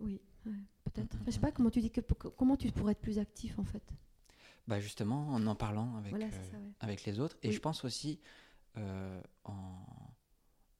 oui, 0.00 0.20
ouais, 0.46 0.52
peut-être. 0.84 1.14
Enfin, 1.16 1.24
je 1.26 1.30
sais 1.32 1.40
pas 1.40 1.52
comment 1.52 1.70
tu 1.70 1.80
dis 1.80 1.90
que 1.90 2.00
comment 2.00 2.56
tu 2.56 2.70
pourrais 2.72 2.92
être 2.92 3.00
plus 3.00 3.18
actif 3.18 3.58
en 3.58 3.64
fait. 3.64 3.82
Bah 4.66 4.80
justement, 4.80 5.28
en 5.28 5.46
en 5.46 5.54
parlant 5.54 5.96
avec, 5.96 6.10
voilà, 6.10 6.26
euh, 6.26 6.30
c'est 6.32 6.50
ça. 6.50 6.56
Ouais. 6.58 6.72
avec 6.80 7.04
les 7.04 7.20
autres. 7.20 7.36
Et 7.42 7.48
Oui. 7.48 7.54
je 7.54 7.60
pense 7.60 7.84
aussi 7.84 8.18
euh, 8.76 9.20
en, 9.44 9.76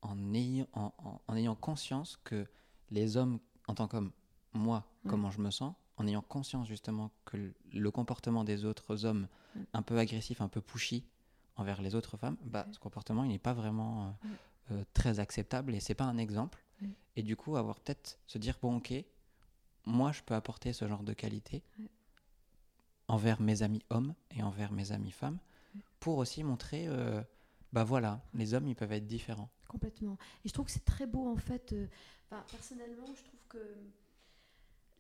en, 0.03 0.35
ayant, 0.35 0.67
en, 0.73 0.93
en- 0.99 1.21
en 1.27 1.37
ayant 1.37 1.55
conscience 1.55 2.19
que 2.25 2.47
les 2.91 3.17
hommes, 3.17 3.39
en 3.69 3.75
tant 3.75 3.87
qu'hommes, 3.89 4.11
moi, 4.53 4.85
Ouais. 5.05 5.11
comment 5.11 5.31
je 5.31 5.41
me 5.41 5.51
sens, 5.51 5.75
en 5.97 6.07
ayant 6.07 6.23
conscience 6.23 6.67
justement 6.67 7.11
que 7.25 7.37
le, 7.37 7.55
le 7.73 7.91
comportement 7.91 8.43
des 8.45 8.65
autres 8.65 9.05
hommes, 9.05 9.29
Ouais. 9.55 9.63
un 9.75 9.83
peu 9.83 9.99
agressif, 9.99 10.41
un 10.41 10.49
peu 10.49 10.61
pushy 10.61 11.05
envers 11.57 11.81
les 11.83 11.95
autres 11.95 12.17
femmes, 12.17 12.37
bah, 12.43 12.65
Ouais. 12.67 12.73
ce 12.73 12.79
comportement, 12.81 13.23
il 13.23 13.29
n'est 13.31 13.39
pas 13.39 13.53
vraiment 13.55 14.09
euh, 14.25 14.29
très 14.95 15.21
acceptable 15.21 15.75
et 15.75 15.81
c'est 15.81 15.95
pas 15.95 16.05
un 16.05 16.19
exemple. 16.19 16.65
Ouais. 16.83 16.89
Et 17.17 17.23
du 17.23 17.37
coup, 17.37 17.57
avoir 17.57 17.81
peut-être 17.81 18.19
se 18.27 18.39
dire, 18.39 18.59
bon, 18.61 18.77
ok, 18.77 18.93
moi, 19.87 20.13
je 20.13 20.23
peux 20.23 20.35
apporter 20.35 20.73
ce 20.73 20.89
genre 20.89 21.03
de 21.03 21.13
qualité 21.13 21.63
Ouais. 21.79 21.89
envers 23.09 23.41
mes 23.41 23.63
amis 23.63 23.83
hommes 23.91 24.15
et 24.31 24.43
envers 24.43 24.73
mes 24.73 24.93
amis 24.93 25.11
femmes 25.13 25.39
pour 26.01 26.19
aussi 26.19 26.43
montrer, 26.45 26.87
euh, 26.87 27.23
bah 27.73 27.85
voilà, 27.85 28.21
les 28.35 28.55
hommes, 28.55 28.67
ils 28.69 28.77
peuvent 28.77 28.93
être 28.93 29.07
différents. 29.07 29.51
Complètement. 29.69 30.17
Et 30.45 30.49
je 30.49 30.53
trouve 30.53 30.67
que 30.67 30.73
c'est 30.73 30.85
très 30.85 31.07
beau 31.07 31.29
en 31.29 31.37
fait. 31.37 31.73
euh, 31.73 31.87
personnellement, 32.51 33.07
je 33.15 33.23
trouve 33.25 33.41
que 33.49 33.59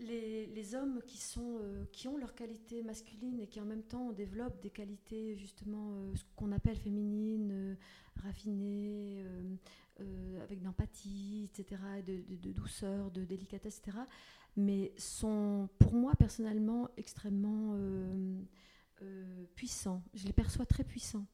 les, 0.01 0.74
hommes 0.74 1.01
qui, 1.07 1.18
sont, 1.18 1.59
euh, 1.61 1.84
qui 1.92 2.09
ont 2.09 2.16
leurs 2.16 2.34
qualités 2.34 2.82
masculines 2.82 3.40
et 3.40 3.47
qui 3.47 3.61
en 3.61 3.64
même 3.64 3.82
temps 3.82 4.12
développent 4.12 4.61
des 4.62 4.70
qualités 4.70 5.36
justement 5.36 5.95
euh, 5.95 6.14
ce 6.16 6.24
qu'on 6.36 6.53
appelle 6.53 6.76
féminines, 6.76 7.51
euh, 7.53 7.74
raffinées, 8.22 9.24
avec 10.42 10.61
d'empathie, 10.62 11.49
etc., 11.53 11.80
de, 12.05 12.53
douceur, 12.53 13.11
de 13.12 13.24
délicatesse, 13.24 13.78
etc., 13.78 13.99
mais 14.57 14.92
sont 14.97 15.68
pour 15.78 15.95
moi 15.95 16.14
personnellement 16.16 16.88
extrêmement 16.97 17.76
puissants. 19.55 20.03
Je 20.14 20.26
les 20.26 20.32
perçois 20.32 20.66
très 20.66 20.84
puissants. 20.84 21.26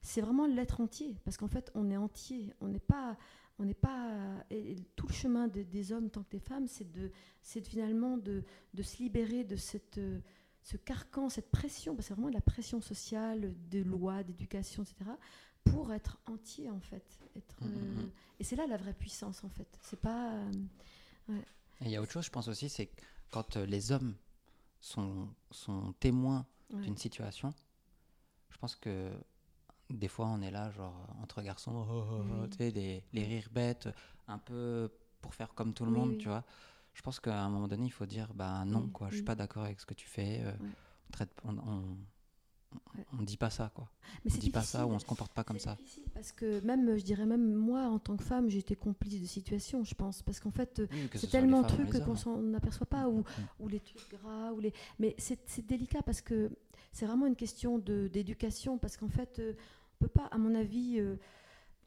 C'est 0.00 0.20
vraiment 0.20 0.46
l'être 0.46 0.80
entier, 0.80 1.16
parce 1.24 1.36
qu'en 1.36 1.48
fait, 1.48 1.70
on 1.74 1.90
est 1.90 1.96
entier. 1.96 2.52
On 2.60 2.68
n'est 2.68 2.78
pas, 2.78 3.16
on 3.58 3.64
n'est 3.64 3.74
pas. 3.74 4.44
Et 4.50 4.76
tout 4.96 5.06
le 5.06 5.12
chemin 5.12 5.48
de- 5.48 5.62
des 5.62 5.92
hommes 5.92 6.10
tant 6.10 6.22
que 6.24 6.30
des 6.30 6.40
femmes, 6.40 6.66
c'est 6.66 6.90
de, 6.90 7.10
c'est 7.42 7.60
de 7.60 7.66
finalement 7.68 8.16
de, 8.18 8.42
de 8.74 8.82
se 8.82 8.98
libérer 8.98 9.44
de 9.44 9.56
cette, 9.56 9.98
euh, 9.98 10.20
ce 10.62 10.76
carcan, 10.76 11.28
cette 11.28 11.50
pression. 11.50 11.94
parce 11.94 12.06
que 12.06 12.08
C'est 12.08 12.14
vraiment 12.14 12.28
de 12.30 12.34
la 12.34 12.40
pression 12.40 12.80
sociale, 12.80 13.54
des 13.70 13.84
lois, 13.84 14.22
d'éducation, 14.22 14.82
etc. 14.82 15.10
Pour 15.64 15.92
être 15.92 16.18
entier 16.26 16.70
en 16.70 16.80
fait. 16.80 17.18
Être, 17.36 17.62
Mhm, 17.64 17.70
euh, 17.74 18.02
mhm. 18.02 18.10
et 18.40 18.44
c'est 18.44 18.56
là 18.56 18.66
la 18.66 18.76
vraie 18.76 18.94
puissance 18.94 19.44
en 19.44 19.48
fait. 19.48 19.68
C'est 19.82 20.00
pas. 20.00 20.34
euh, 20.34 20.50
Et 21.80 21.86
il 21.86 21.90
y 21.90 21.96
a 21.96 22.02
autre 22.02 22.12
chose, 22.12 22.24
je 22.26 22.30
pense 22.30 22.48
aussi, 22.48 22.68
c'est 22.68 22.86
que 22.86 23.02
quand 23.30 23.56
euh, 23.56 23.66
les 23.66 23.90
hommes 23.92 24.14
sont, 24.80 25.28
sont 25.50 25.92
témoins 26.00 26.46
ouais. 26.70 26.82
d'une 26.82 26.96
situation, 26.96 27.52
je 28.50 28.58
pense 28.58 28.76
que 28.76 29.10
des 29.90 30.08
fois 30.08 30.26
on 30.26 30.40
est 30.42 30.50
là, 30.50 30.70
genre 30.72 30.94
entre 31.22 31.42
garçons, 31.42 31.72
oh, 31.74 32.04
oh, 32.10 32.24
oh, 32.42 32.42
Oui. 32.42 32.50
tu 32.50 32.56
sais, 32.58 32.72
des- 32.72 33.04
les 33.12 33.24
rires 33.24 33.48
bêtes, 33.52 33.88
un 34.28 34.38
peu 34.38 34.90
pour 35.20 35.34
faire 35.34 35.54
comme 35.54 35.72
tout 35.74 35.84
le 35.84 35.90
Oui, 35.92 35.98
monde, 35.98 36.10
oui. 36.10 36.18
tu 36.18 36.28
vois. 36.28 36.44
Je 36.94 37.02
pense 37.02 37.20
qu'à 37.20 37.42
un 37.42 37.48
moment 37.50 37.68
donné, 37.68 37.86
il 37.86 37.90
faut 37.92 38.06
dire, 38.06 38.32
bah 38.34 38.64
non, 38.64 38.82
Oui, 38.84 38.90
quoi, 38.92 39.08
je 39.10 39.14
suis 39.16 39.22
oui. 39.22 39.24
pas 39.24 39.34
d'accord 39.34 39.64
avec 39.64 39.80
ce 39.80 39.86
que 39.86 39.94
tu 39.94 40.06
fais. 40.06 40.40
euh, 40.44 40.52
on, 41.08 41.12
traite, 41.12 41.30
on, 41.44 41.58
on, 41.58 41.98
On 43.18 43.22
dit 43.22 43.36
pas 43.36 43.50
ça, 43.50 43.70
quoi. 43.74 43.88
Mais 44.24 44.30
on 44.30 44.34
c'est 44.34 44.40
dit 44.40 44.50
pas 44.50 44.62
ça 44.62 44.80
ou 44.80 44.82
on 44.82 44.92
difficile. 44.92 45.00
se 45.04 45.08
comporte 45.08 45.32
pas 45.32 45.44
comme 45.44 45.58
ça. 45.58 45.76
Parce 46.14 46.32
que 46.32 46.60
même, 46.60 46.96
je 46.96 47.02
dirais 47.04 47.26
même 47.26 47.54
moi, 47.54 47.82
en 47.82 47.98
tant 47.98 48.16
que 48.16 48.22
femme, 48.24 48.48
j'ai 48.50 48.58
été 48.58 48.76
complice 48.76 49.20
de 49.20 49.26
situations, 49.26 49.84
je 49.84 49.94
pense. 49.94 50.22
Parce 50.22 50.40
qu'en 50.40 50.50
fait, 50.50 50.82
Oui, 50.92 51.08
que 51.08 51.18
ce 51.18 51.26
c'est 51.26 51.30
tellement 51.32 51.62
de 51.62 51.68
trucs 51.68 51.90
qu'on 52.04 52.14
s'en 52.16 52.38
n'aperçoit 52.38 52.86
pas, 52.86 53.08
ou, 53.08 53.18
Mm. 53.20 53.24
ou 53.60 53.68
les 53.68 53.80
trucs 53.80 54.10
gras, 54.10 54.52
ou 54.52 54.60
les... 54.60 54.72
mais 54.98 55.14
c'est 55.18 55.66
délicat 55.66 56.02
parce 56.02 56.20
que 56.20 56.50
c'est 56.92 57.06
vraiment 57.06 57.26
une 57.26 57.36
question 57.36 57.78
de- 57.78 58.08
d'éducation, 58.08 58.78
parce 58.78 58.96
qu'en 58.96 59.08
fait, 59.08 59.38
euh, 59.38 59.54
on 60.00 60.04
peut 60.04 60.10
pas, 60.10 60.26
à 60.26 60.38
mon 60.38 60.54
avis, 60.54 60.98
euh, 61.00 61.16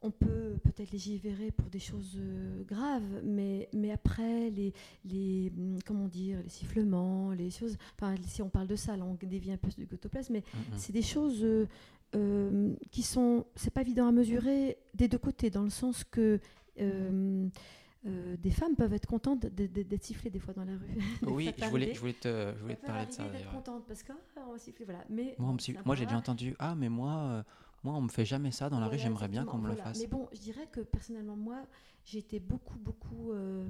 on 0.02 0.10
peut 0.10 0.56
peut-être 0.62 0.92
légiférer 0.92 1.50
pour 1.50 1.68
des 1.70 1.78
choses 1.80 2.16
euh, 2.18 2.62
graves, 2.64 3.20
mais, 3.24 3.68
mais 3.72 3.90
après, 3.90 4.50
les, 4.50 4.72
les, 5.04 5.52
hum, 5.56 5.78
comment 5.84 6.08
dire, 6.08 6.38
les 6.42 6.48
sifflements, 6.48 7.32
les 7.32 7.50
choses, 7.50 7.76
enfin, 7.96 8.14
si 8.26 8.42
on 8.42 8.48
parle 8.48 8.66
de 8.68 8.76
ça, 8.76 8.96
là, 8.96 9.04
on 9.04 9.14
dévie 9.14 9.52
un 9.52 9.56
peu 9.56 9.68
du 9.76 9.86
gotoplasme, 9.86 10.32
mais 10.34 10.40
Mm, 10.54 10.74
c'est 10.76 10.92
des 10.92 11.02
choses 11.02 11.42
euh, 11.42 11.66
euh, 12.14 12.74
qui 12.90 13.02
sont, 13.02 13.44
c'est 13.54 13.72
pas 13.72 13.82
évident 13.82 14.08
à 14.08 14.12
mesurer 14.12 14.78
des 14.94 15.08
deux 15.08 15.18
côtés, 15.18 15.50
dans 15.50 15.62
le 15.62 15.70
sens 15.70 16.04
que 16.04 16.40
euh, 16.80 17.48
euh, 18.06 18.36
des 18.38 18.50
femmes 18.50 18.76
peuvent 18.76 18.92
être 18.94 19.06
contentes 19.06 19.44
d'être 19.46 20.04
sifflées 20.04 20.30
des 20.30 20.38
fois 20.38 20.54
dans 20.54 20.64
la 20.64 20.72
rue. 20.72 20.98
Oui, 21.26 21.52
je 21.58 21.64
voulais, 21.66 21.92
je 21.94 22.00
voulais 22.00 22.12
te, 22.14 22.54
je 22.56 22.62
voulais 22.62 22.76
te 22.76 22.86
parler 22.86 23.06
de 23.06 23.12
ça. 23.12 23.24
d'être 23.28 23.50
contente 23.50 23.84
parce 23.86 24.02
que 24.02 24.12
ah, 24.36 24.44
on 24.48 24.52
va 24.52 24.58
siffler, 24.58 24.84
voilà. 24.84 25.04
Mais 25.10 25.34
Moi, 25.38 25.54
moi 25.84 25.94
j'ai 25.96 26.04
déjà 26.06 26.16
entendu 26.16 26.54
Ah, 26.58 26.74
mais 26.74 26.88
moi, 26.88 27.44
moi, 27.84 27.94
on 27.94 28.00
me 28.00 28.08
fait 28.08 28.24
jamais 28.24 28.50
ça 28.50 28.68
dans 28.68 28.80
la 28.80 28.88
rue, 28.88 28.98
j'aimerais 28.98 29.28
bien 29.28 29.44
qu'on 29.44 29.58
me 29.58 29.68
le 29.68 29.76
fasse. 29.76 30.00
Mais 30.00 30.06
bon, 30.06 30.28
je 30.32 30.40
dirais 30.40 30.68
que 30.70 30.80
personnellement, 30.80 31.36
moi, 31.36 31.62
j'ai 32.04 32.18
été 32.18 32.40
beaucoup, 32.40 32.78
beaucoup, 32.78 33.32
euh, 33.32 33.64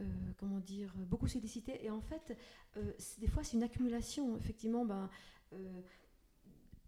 euh, 0.00 0.04
comment 0.36 0.60
dire, 0.60 0.92
beaucoup 0.96 1.28
sollicitée. 1.28 1.84
Et 1.84 1.90
en 1.90 2.00
fait, 2.00 2.36
euh, 2.76 2.92
des 3.18 3.28
fois, 3.28 3.42
c'est 3.42 3.56
une 3.56 3.62
accumulation. 3.62 4.36
Effectivement, 4.36 4.84
ben, 4.84 5.08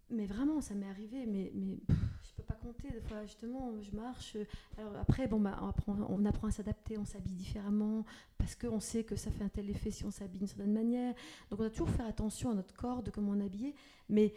mais 0.09 0.25
vraiment, 0.25 0.61
ça 0.61 0.75
m'est 0.75 0.87
arrivé. 0.87 1.25
Mais, 1.25 1.51
mais 1.55 1.77
pff, 1.87 1.97
je 2.23 2.33
peux 2.35 2.43
pas 2.43 2.53
compter. 2.55 2.89
Des 2.91 3.01
fois, 3.01 3.25
justement, 3.25 3.73
je 3.81 3.95
marche. 3.95 4.37
Alors 4.77 4.95
après, 4.97 5.27
bon, 5.27 5.39
bah, 5.39 5.57
on 5.61 5.69
apprend, 5.69 5.97
on 6.09 6.25
apprend 6.25 6.47
à 6.47 6.51
s'adapter, 6.51 6.97
on 6.97 7.05
s'habille 7.05 7.33
différemment 7.35 8.05
parce 8.37 8.55
qu'on 8.55 8.79
sait 8.79 9.03
que 9.03 9.15
ça 9.15 9.31
fait 9.31 9.43
un 9.43 9.49
tel 9.49 9.69
effet 9.69 9.89
si 9.89 10.05
on 10.05 10.11
s'habille 10.11 10.39
d'une 10.39 10.47
certaine 10.47 10.73
manière. 10.73 11.13
Donc, 11.49 11.59
on 11.59 11.63
doit 11.63 11.69
toujours 11.69 11.89
faire 11.89 12.05
attention 12.05 12.51
à 12.51 12.53
notre 12.53 12.75
corps, 12.75 13.01
de 13.03 13.09
comment 13.09 13.31
on 13.31 13.39
est 13.39 13.45
habillé. 13.45 13.73
Mais, 14.09 14.33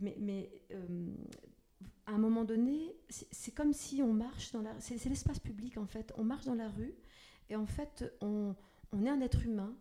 mais, 0.00 0.16
mais 0.18 0.50
euh, 0.72 1.14
à 2.06 2.12
un 2.12 2.18
moment 2.18 2.44
donné, 2.44 2.94
c'est 3.08 3.54
comme 3.54 3.72
si 3.72 4.02
on 4.02 4.12
marche 4.12 4.52
dans 4.52 4.62
la... 4.62 4.78
C'est 4.80 4.98
c'est 4.98 5.08
l'espace 5.08 5.38
public, 5.38 5.78
en 5.78 5.86
fait. 5.86 6.12
On 6.16 6.24
marche 6.24 6.44
dans 6.44 6.54
la 6.54 6.68
rue 6.68 6.94
et 7.48 7.56
en 7.56 7.66
fait, 7.66 8.12
on, 8.20 8.54
on 8.92 9.04
est 9.04 9.10
un 9.10 9.20
être 9.20 9.42
humain 9.44 9.74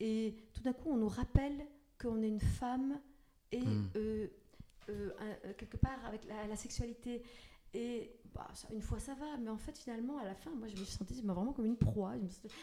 et 0.00 0.36
tout 0.54 0.62
d'un 0.62 0.72
coup, 0.72 0.90
on 0.90 0.96
nous 0.96 1.08
rappelle 1.08 1.66
qu'on 2.00 2.22
est 2.22 2.28
une 2.28 2.40
femme 2.40 3.00
et 3.52 3.60
Mm. 3.60 3.90
euh, 3.96 4.26
euh, 4.90 5.10
quelque 5.56 5.76
part 5.76 6.04
avec 6.06 6.24
la, 6.24 6.46
la 6.46 6.56
sexualité. 6.56 7.22
Et 7.74 8.12
bah, 8.34 8.48
ça, 8.54 8.66
une 8.72 8.80
fois 8.80 8.98
ça 8.98 9.14
va, 9.14 9.36
mais 9.38 9.50
en 9.50 9.58
fait 9.58 9.76
finalement 9.76 10.16
à 10.18 10.24
la 10.24 10.34
fin, 10.34 10.50
moi 10.54 10.68
je 10.68 10.72
me 10.72 10.84
suis 10.84 10.96
sentie 10.96 11.20
mais 11.22 11.34
vraiment 11.34 11.52
comme 11.52 11.66
une 11.66 11.76
proie, 11.76 12.14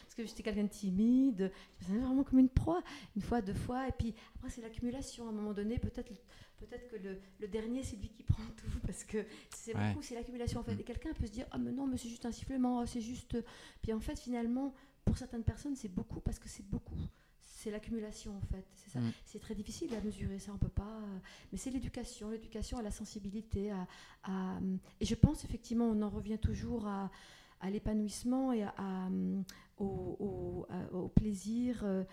parce 0.01 0.15
que 0.15 0.25
j'étais 0.25 0.41
quelqu'un 0.41 0.63
de 0.63 0.69
timide, 0.69 1.51
je 1.79 1.85
me 1.85 1.93
sentais 1.93 2.05
vraiment 2.07 2.23
comme 2.23 2.39
une 2.39 2.49
proie, 2.49 2.81
une 3.15 3.21
fois, 3.21 3.41
deux 3.41 3.53
fois, 3.53 3.87
et 3.87 3.91
puis 3.91 4.15
après 4.35 4.49
c'est 4.49 4.61
l'accumulation. 4.61 5.27
À 5.27 5.29
un 5.29 5.33
moment 5.33 5.53
donné, 5.53 5.77
peut-être 5.77 6.11
peut-être 6.57 6.87
que 6.89 6.95
le, 6.97 7.19
le 7.39 7.47
dernier 7.47 7.83
c'est 7.83 7.95
lui 7.97 8.09
qui 8.09 8.23
prend 8.31 8.43
tout, 8.57 8.79
parce 8.85 9.03
que 9.03 9.25
c'est 9.55 9.75
Ouais. 9.75 9.89
beaucoup, 9.89 10.03
c'est 10.03 10.15
l'accumulation 10.15 10.59
en 10.59 10.63
fait. 10.63 10.75
Mm. 10.75 10.79
Et 10.79 10.83
quelqu'un 10.83 11.13
peut 11.13 11.25
se 11.25 11.31
dire 11.31 11.45
ah 11.51 11.57
mais 11.57 11.71
non 11.71 11.87
mais 11.87 11.97
c'est 11.97 12.09
juste 12.09 12.25
un 12.25 12.31
sifflement, 12.31 12.79
ah, 12.79 12.85
c'est 12.87 13.01
juste. 13.01 13.37
Puis 13.81 13.93
en 13.93 13.99
fait 13.99 14.19
finalement 14.19 14.73
pour 15.03 15.17
certaines 15.17 15.43
personnes 15.43 15.75
c'est 15.75 15.87
beaucoup 15.93 16.19
parce 16.19 16.39
que 16.39 16.49
c'est 16.49 16.65
beaucoup. 16.67 16.95
C'est 17.57 17.71
l'accumulation 17.71 18.35
en 18.37 18.41
fait, 18.53 18.65
c'est 18.75 18.91
ça. 18.91 18.99
Mm. 18.99 19.11
C'est 19.25 19.39
très 19.39 19.55
difficile 19.55 19.93
à 19.95 20.01
mesurer, 20.01 20.37
ça 20.39 20.51
on 20.53 20.57
peut 20.57 20.67
pas. 20.69 20.83
euh, 21.01 21.17
Mais 21.51 21.57
c'est 21.57 21.71
l'éducation, 21.71 22.29
l'éducation 22.29 22.77
à 22.77 22.81
la 22.83 22.91
sensibilité, 22.91 23.71
à, 23.71 23.87
à- 24.23 24.59
et 24.99 25.05
je 25.05 25.15
pense 25.15 25.43
effectivement, 25.45 25.85
on 25.85 26.01
en 26.03 26.09
revient 26.09 26.37
toujours 26.37 26.85
à, 26.87 27.09
à 27.61 27.69
l'épanouissement 27.71 28.51
et 28.53 28.63
à, 28.63 28.69
à, 28.77 29.07
euh, 29.09 29.41
au, 29.77 29.85
au- 30.19 30.65
à- 30.69 30.93
au 30.93 31.07
plaisir. 31.07 31.81
euh, 31.83 32.03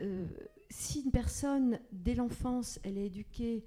euh, 0.00 0.26
si 0.70 1.02
une 1.02 1.10
personne, 1.12 1.78
dès 1.92 2.14
l'enfance, 2.14 2.80
elle 2.82 2.96
est 2.98 3.06
éduquée 3.06 3.64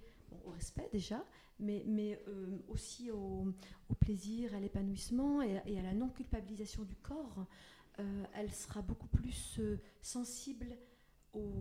au 0.48 0.52
respect 0.52 0.90
déjà, 0.92 1.24
mais, 1.60 1.84
mais 1.88 2.22
euh, 2.28 2.58
aussi 2.68 3.12
au, 3.12 3.54
plaisir, 4.00 4.54
à 4.54 4.60
l'épanouissement 4.60 5.42
et, 5.42 5.58
à- 5.58 5.82
la 5.82 5.94
non-culpabilisation 5.94 6.84
du 6.84 6.96
corps, 6.96 7.46
euh, 8.00 8.24
elle 8.34 8.52
sera 8.52 8.82
beaucoup 8.82 9.08
plus 9.08 9.58
euh, 9.60 9.78
sensible 10.02 10.78
au 11.34 11.52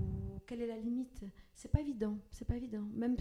quelle 0.46 0.60
est 0.62 0.66
la 0.66 0.78
limite. 0.78 1.24
C'est 1.54 1.70
pas 1.70 1.80
évident, 1.80 2.18
c'est 2.30 2.44
pas 2.44 2.56
évident. 2.56 2.82
Même 2.94 3.16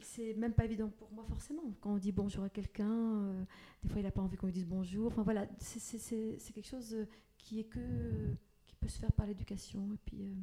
c'est 0.00 0.34
même 0.34 0.52
pas 0.52 0.64
évident 0.66 0.90
pour 0.90 1.10
moi 1.12 1.24
forcément. 1.24 1.62
Quand 1.80 1.94
on 1.94 1.98
dit 1.98 2.12
bonjour 2.12 2.44
à 2.44 2.50
quelqu'un, 2.50 3.46
des 3.82 3.88
fois 3.88 4.00
il 4.00 4.04
n'a 4.04 4.10
pas 4.10 4.20
envie 4.20 4.36
qu'on 4.36 4.46
lui 4.46 4.52
dise 4.52 4.66
bonjour. 4.66 5.06
Enfin 5.06 5.22
voilà, 5.22 5.46
c'est- 5.58 6.52
quelque 6.52 6.66
chose 6.68 6.94
qui 7.38 7.60
est 7.60 7.64
que 7.64 8.34
qui 8.66 8.74
peut 8.74 8.88
se 8.88 8.98
faire 8.98 9.12
par 9.12 9.26
l'éducation. 9.26 9.92
Et 9.94 9.98
puis, 10.04 10.36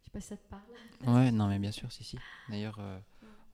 je 0.00 0.04
sais 0.04 0.10
pas 0.10 0.20
si 0.20 0.28
ça 0.28 0.36
te 0.36 0.48
parle. 0.48 0.62
Ouais, 1.06 1.32
non, 1.32 1.48
mais 1.48 1.58
bien 1.58 1.72
sûr, 1.72 1.90
si, 1.90 2.04
si. 2.04 2.18
D'ailleurs, 2.48 2.78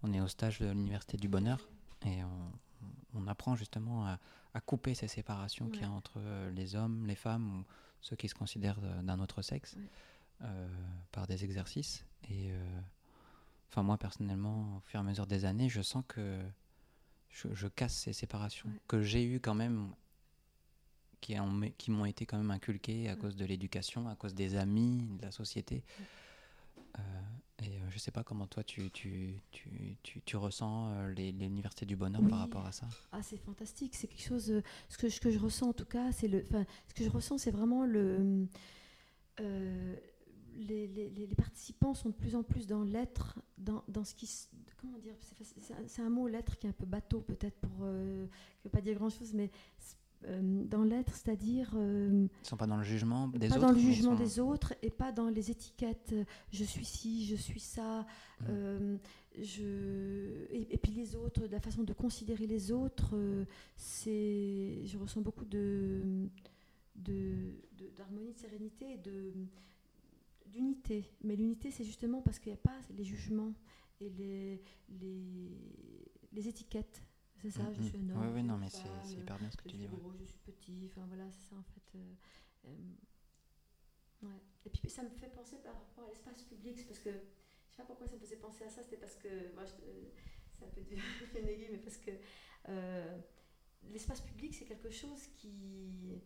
on 0.03 0.13
est 0.13 0.21
au 0.21 0.29
stage 0.29 0.59
de 0.61 0.67
l'Université 0.71 1.17
du 1.17 1.29
Bonheur 1.29 1.69
et 2.07 2.23
on, 2.25 2.53
on 3.15 3.27
apprend 3.27 3.57
justement 3.57 4.07
à, 4.07 4.19
à 4.55 4.61
couper 4.61 4.95
ces 4.95 5.09
séparations 5.09 5.69
qu'il 5.69 5.83
y 5.83 5.85
a 5.85 5.91
entre 5.91 6.15
euh, 6.19 6.51
les 6.51 6.75
hommes, 6.77 7.07
les 7.07 7.17
femmes 7.17 7.61
ou 7.61 7.65
ceux 8.01 8.17
qui 8.17 8.29
se 8.29 8.35
considèrent 8.35 8.79
euh, 8.83 9.03
d'un 9.03 9.19
autre 9.21 9.43
sexe 9.43 9.75
Ouais. 9.77 9.89
euh, 10.43 10.69
par 11.11 11.27
des 11.27 11.45
exercices. 11.45 12.05
Et 12.31 12.53
euh, 12.53 12.81
enfin, 13.71 13.83
moi, 13.83 13.99
personnellement, 13.99 14.77
au 14.77 14.81
fur 14.81 15.01
et 15.01 15.03
à 15.03 15.05
mesure 15.05 15.27
des 15.27 15.45
années, 15.45 15.69
je 15.69 15.83
sens 15.83 16.05
que 16.07 16.41
je, 17.31 17.49
je 17.55 17.67
casse 17.67 17.95
ces 17.97 18.13
séparations 18.13 18.69
Ouais. 18.69 18.81
que 18.87 19.03
j'ai 19.03 19.25
eues 19.25 19.41
quand 19.41 19.55
même 19.55 19.93
qui 21.21 21.91
m'ont 21.91 22.05
été 22.05 22.27
quand 22.27 22.39
même 22.39 22.53
inculquées 22.53 23.09
à 23.09 23.17
cause 23.17 23.35
de 23.37 23.45
l'éducation, 23.45 24.09
à 24.09 24.15
cause 24.15 24.35
des 24.35 24.55
amis, 24.55 25.03
de 25.19 25.23
la 25.23 25.33
société. 25.33 25.83
Euh, 26.99 27.03
et 27.65 27.79
euh, 27.81 27.91
je 27.91 27.99
sais 27.99 28.11
pas 28.13 28.23
comment 28.23 28.47
toi 28.47 28.63
tu, 28.63 28.91
tu, 28.93 29.41
tu, 29.51 29.97
tu, 30.03 30.23
tu 30.23 30.37
ressens 30.37 30.91
euh, 30.93 31.09
l'université 31.13 31.87
du 31.87 31.97
bonheur 31.97 32.23
par 32.29 32.39
rapport 32.39 32.65
à 32.67 32.73
ça. 32.73 32.87
Ah, 33.13 33.23
c'est 33.23 33.37
fantastique. 33.37 33.95
C'est 33.97 34.07
quelque 34.07 34.23
chose. 34.27 34.63
ce, 34.89 34.97
que, 34.99 35.09
ce 35.09 35.21
que 35.21 35.31
je 35.31 35.39
ressens 35.39 35.71
en 35.71 35.73
tout 35.73 35.85
cas, 35.85 36.13
c'est 36.13 36.29
le. 36.29 36.43
Enfin, 36.49 36.65
ce 36.89 36.95
que 36.95 37.05
je 37.05 37.11
ressens, 37.11 37.39
c'est 37.39 37.51
vraiment 37.51 37.85
le. 37.85 38.47
euh, 39.41 39.97
les, 40.57 40.89
les- 40.89 41.09
les- 41.11 41.27
participants 41.37 41.95
sont 41.95 42.09
de 42.09 42.15
plus 42.15 42.35
en 42.35 42.43
plus 42.43 42.67
dans 42.67 42.83
l'être, 42.83 43.39
dans, 43.59 43.85
dans 43.89 44.05
ce 44.05 44.15
qui. 44.15 44.29
Comment 44.81 44.99
dire 44.99 45.15
C'est 45.89 46.03
un, 46.03 46.11
mot, 46.11 46.27
l'être, 46.29 46.57
qui 46.59 46.67
est 46.67 46.71
un 46.71 46.73
peu 46.73 46.87
bateau 46.87 47.21
peut-être 47.21 47.57
pour. 47.61 47.79
euh, 47.83 48.27
qui 48.61 48.65
veut 48.65 48.71
pas 48.71 48.81
dire 48.81 48.95
grand-chose, 48.97 49.35
mais 49.35 49.51
dans 50.23 50.83
l'être, 50.83 51.15
c'est-à-dire. 51.15 51.73
euh, 51.77 52.27
Ils 52.45 52.47
sont 52.49 52.57
pas 52.57 52.67
dans 52.67 52.77
le 52.77 52.83
jugement 52.83 53.29
des 53.29 53.49
pas 53.49 53.57
autres. 53.57 53.67
dans 53.67 53.73
le 53.73 53.79
jugement 53.79 54.17
sont- 54.17 54.23
des 54.23 54.41
autres 54.41 54.75
et 54.83 54.91
pas 54.91 55.13
dans 55.13 55.29
les 55.29 55.51
étiquettes. 55.51 56.11
euh, 56.13 56.25
Je 56.51 56.65
suis 56.65 56.85
ci, 56.85 57.25
je 57.27 57.37
suis 57.37 57.61
ça. 57.61 58.07
Mm. 58.41 58.45
euh, 58.49 58.97
je... 59.41 60.47
et, 60.51 60.75
et 60.75 60.79
puis 60.79 60.93
les 60.93 61.15
autres, 61.15 61.47
la 61.51 61.61
façon 61.61 61.83
de 61.85 61.93
considérer 61.93 62.47
les 62.47 62.73
autres, 62.73 63.11
euh, 63.15 63.45
c'est, 63.77 64.85
je 64.85 64.99
ressens 64.99 65.21
beaucoup 65.21 65.45
de, 65.45 66.29
de, 66.97 67.35
de- 67.77 67.91
d'harmonie, 67.97 68.33
de 68.33 68.39
sérénité 68.39 68.95
et 68.95 68.99
de, 68.99 69.33
d'unité. 70.47 71.05
Mais 71.23 71.37
l'unité, 71.37 71.71
c'est 71.71 71.85
justement 71.85 72.23
parce 72.23 72.39
qu'il 72.39 72.51
n'y 72.53 72.59
a 72.59 72.63
pas 72.63 72.79
les 72.97 73.05
jugements 73.05 73.55
et 74.01 74.11
les, 74.11 74.61
les, 75.01 75.51
les 76.33 76.49
étiquettes. 76.49 77.03
C'est 77.43 77.51
ça, 77.51 77.73
je 77.73 77.83
suis 77.83 77.97
un 77.99 78.11
homme. 78.11 78.23
Je 78.23 78.29
ouais, 78.35 78.39
suis 78.41 78.49
non, 78.49 78.59
mais 78.59 78.69
c'est 78.71 78.89
euh, 78.89 79.21
hyper 79.21 79.39
bien 79.39 79.51
ce 79.51 79.57
que 79.57 79.63
je 79.65 79.69
tu 79.69 79.77
suis 79.77 79.87
dis. 79.87 79.93
ouais. 79.93 80.01
gros, 80.01 80.13
je 80.19 80.25
suis 80.25 80.39
petit, 80.39 80.91
enfin 80.91 81.07
voilà, 81.07 81.31
c'est 81.31 81.51
ça 81.51 81.57
en 81.57 81.63
fait. 81.63 81.99
euh, 81.99 82.15
euh, 82.67 84.27
ouais. 84.27 84.41
Et 84.67 84.71
puis 84.71 84.91
ça 84.91 85.03
me 85.03 85.11
fait 85.11 85.29
penser 85.29 85.57
par 85.59 85.75
rapport 85.75 86.05
à 86.05 86.09
l'espace 86.09 86.43
public, 86.43 86.77
c'est 86.79 86.87
parce 86.87 86.99
que 86.99 87.11
je 87.11 87.71
sais 87.77 87.83
pas 87.83 87.85
pourquoi 87.85 88.07
ça 88.07 88.15
me 88.17 88.21
faisait 88.21 88.37
penser 88.37 88.65
à 88.65 88.71
ça, 88.71 88.83
c'était 88.83 88.97
parce 88.97 89.17
que 89.17 89.53
moi, 89.55 89.65
je- 89.65 89.73
c'est 90.59 90.65
un 90.65 90.69
peu 90.69 90.81
du 90.81 90.97
fénégué, 91.33 91.69
mais 91.73 91.79
parce 91.79 91.97
que 91.99 92.11
euh, 92.69 93.19
l'espace 93.91 94.21
public 94.21 94.55
c'est 94.55 94.65
quelque 94.65 94.91
chose 94.91 95.27
qui 95.37 96.21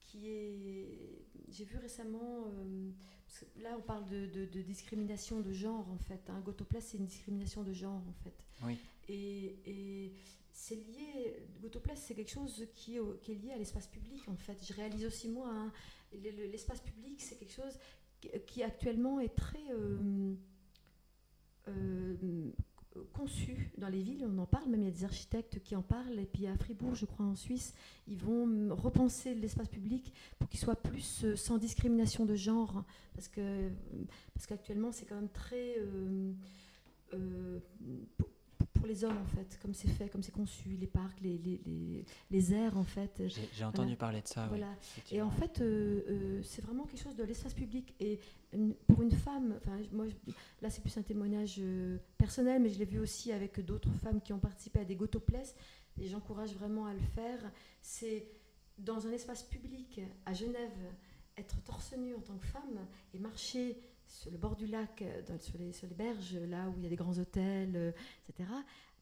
qui 0.00 0.28
est 0.30 1.24
j'ai 1.48 1.64
vu 1.64 1.76
récemment 1.78 2.46
euh, 2.48 2.90
parce 3.26 3.40
que 3.40 3.60
là 3.62 3.76
on 3.78 3.82
parle 3.82 4.06
de, 4.06 4.26
de- 4.26 4.46
de 4.46 4.62
discrimination 4.62 5.40
de 5.40 5.52
genre 5.52 5.88
en 5.90 5.98
fait 5.98 6.28
hein. 6.28 6.40
Gotoplast 6.40 6.88
c'est 6.88 6.98
une 6.98 7.06
discrimination 7.06 7.62
de 7.62 7.72
genre 7.72 8.02
en 8.08 8.12
fait 8.24 8.34
Oui. 8.64 8.78
et, 9.08 9.58
et 9.66 10.14
c'est 10.58 10.74
lié, 10.74 11.36
c'est 11.94 12.14
quelque 12.16 12.32
chose 12.32 12.66
qui 12.74 12.96
est, 12.96 13.28
lié 13.28 13.52
à 13.52 13.58
l'espace 13.58 13.86
public, 13.86 14.28
en 14.28 14.34
fait. 14.36 14.58
Je 14.66 14.72
réalise 14.72 15.04
aussi, 15.06 15.28
moi, 15.28 15.48
hein, 15.48 15.72
le- 16.12 16.32
le- 16.32 16.46
l'espace 16.46 16.80
public, 16.80 17.22
c'est 17.22 17.36
quelque 17.36 17.52
chose 17.52 17.78
qui, 18.44 18.62
actuellement 18.64 19.20
est 19.20 19.36
très 19.36 19.70
euh, 19.70 20.34
euh, 21.68 22.50
conçu 23.12 23.70
dans 23.78 23.88
les 23.88 24.02
villes. 24.02 24.26
On 24.28 24.36
en 24.38 24.46
parle, 24.46 24.68
même 24.68 24.80
il 24.82 24.86
y 24.86 24.88
a 24.88 24.92
des 24.92 25.04
architectes 25.04 25.62
qui 25.62 25.76
en 25.76 25.82
parlent. 25.82 26.18
Et 26.18 26.26
puis 26.26 26.48
à 26.48 26.56
Fribourg, 26.56 26.96
je 26.96 27.06
crois, 27.06 27.24
en 27.26 27.36
Suisse, 27.36 27.72
ils 28.08 28.18
vont 28.18 28.74
repenser 28.74 29.36
l'espace 29.36 29.68
public 29.68 30.12
pour 30.40 30.48
qu'il 30.48 30.58
soit 30.58 30.82
plus 30.82 31.22
euh, 31.24 31.36
sans 31.36 31.58
discrimination 31.58 32.24
de 32.24 32.34
genre. 32.34 32.84
Parce 33.14 33.28
que 33.28 33.70
parce 34.34 34.48
qu'actuellement, 34.48 34.90
c'est 34.90 35.06
quand 35.06 35.14
même 35.14 35.30
très... 35.30 35.76
pour 38.78 38.86
les 38.86 39.04
hommes 39.04 39.18
en 39.18 39.26
fait, 39.36 39.58
comme 39.60 39.74
c'est 39.74 39.88
fait, 39.88 40.08
comme 40.08 40.22
c'est 40.22 40.32
conçu, 40.32 40.70
les 40.70 40.86
parcs, 40.86 41.20
les, 41.20 41.36
les, 41.38 41.60
les, 41.66 42.04
les 42.30 42.54
airs 42.54 42.76
en 42.78 42.84
fait. 42.84 43.22
J'ai 43.52 43.64
entendu 43.64 43.88
Voilà. 43.88 43.96
parler 43.96 44.22
de 44.22 44.28
ça. 44.28 44.42
oui, 44.44 44.48
Voilà. 44.58 44.66
Et 44.66 44.76
effectivement. 44.80 45.26
en 45.26 45.30
fait, 45.30 45.60
euh, 45.60 46.02
euh, 46.08 46.42
c'est 46.42 46.62
vraiment 46.62 46.84
quelque 46.84 47.02
chose 47.02 47.16
de 47.16 47.24
l'espace 47.24 47.54
public. 47.54 47.94
Et 48.00 48.18
une- 48.52 48.74
pour 48.86 49.02
une 49.02 49.10
femme, 49.12 49.54
enfin, 49.58 49.78
moi, 49.92 50.06
je- 50.08 50.32
là, 50.62 50.70
c'est 50.70 50.80
plus 50.80 50.96
un 50.96 51.02
témoignage 51.02 51.56
euh, 51.58 51.98
personnel, 52.16 52.62
mais 52.62 52.70
je 52.70 52.78
l'ai 52.78 52.84
vu 52.84 52.98
aussi 52.98 53.32
avec 53.32 53.60
d'autres 53.64 53.92
femmes 54.02 54.20
qui 54.20 54.32
ont 54.32 54.38
participé 54.38 54.80
à 54.80 54.84
des 54.84 54.96
gotoplaises. 54.96 55.54
Et 56.00 56.06
j'encourage 56.08 56.54
vraiment 56.54 56.86
à 56.86 56.94
le 56.94 57.00
faire. 57.00 57.40
C'est 57.82 58.28
dans 58.78 59.06
un 59.06 59.10
espace 59.12 59.42
public 59.42 60.00
à 60.24 60.32
Genève, 60.32 60.70
être 61.36 61.60
torse 61.62 61.92
nu 61.96 62.14
en 62.14 62.20
tant 62.20 62.36
que 62.38 62.46
femme 62.46 62.78
et 63.14 63.18
marcher 63.18 63.76
sur 64.08 64.30
le 64.30 64.38
bord 64.38 64.56
du 64.56 64.66
lac, 64.66 65.02
euh, 65.02 65.22
dans- 65.22 65.38
sur, 65.38 65.56
les, 65.58 65.72
sur 65.72 65.86
les 65.86 65.94
berges, 65.94 66.34
là 66.36 66.68
où 66.68 66.74
il 66.78 66.82
y 66.82 66.86
a 66.86 66.88
des 66.88 66.96
grands 66.96 67.16
hôtels, 67.18 67.76
euh, 67.76 67.92
etc. 68.28 68.48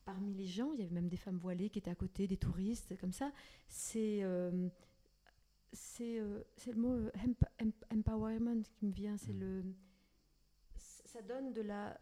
Parmi 0.04 0.34
les 0.34 0.46
gens, 0.46 0.72
il 0.74 0.80
y 0.80 0.82
avait 0.82 0.94
même 0.94 1.08
des 1.08 1.16
femmes 1.16 1.38
voilées 1.38 1.70
qui 1.70 1.78
étaient 1.78 1.90
à 1.90 1.94
côté, 1.94 2.26
des 2.28 2.36
touristes, 2.36 2.96
comme 3.00 3.12
ça. 3.12 3.32
C'est 3.68 4.20
euh, 4.22 4.68
c'est 5.72 6.18
euh, 6.20 6.42
le 6.66 6.74
mot 6.74 6.92
euh, 6.94 7.10
emp- 7.24 7.44
emp- 7.62 7.84
empowerment 7.92 8.62
qui 8.74 8.86
me 8.86 8.92
vient. 8.92 9.16
C'est 9.16 9.32
Mm. 9.32 9.40
le 9.40 9.62
ça 10.78 11.22
donne 11.22 11.52
de 11.52 11.62
la 11.62 11.98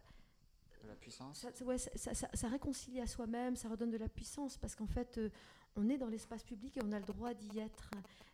De 0.83 0.87
la 0.89 0.95
puissance. 0.95 1.39
ça, 1.39 1.51
ça- 1.53 1.65
ouais, 1.65 1.77
ça, 1.77 1.89
ça- 1.95 2.13
ça- 2.13 2.29
ça 2.33 2.47
réconcilie 2.49 2.99
à 3.01 3.07
soi-même, 3.07 3.55
ça 3.55 3.69
redonne 3.69 3.91
de 3.91 3.97
la 3.97 4.09
puissance 4.09 4.57
parce 4.57 4.75
qu'en 4.75 4.87
fait, 4.87 5.17
euh, 5.17 5.29
on 5.77 5.89
est 5.89 5.97
dans 5.97 6.09
l'espace 6.09 6.43
public 6.43 6.77
et 6.77 6.81
on 6.83 6.91
a 6.91 6.99
le 6.99 7.05
droit 7.05 7.33
d'y 7.33 7.59
être. 7.59 7.89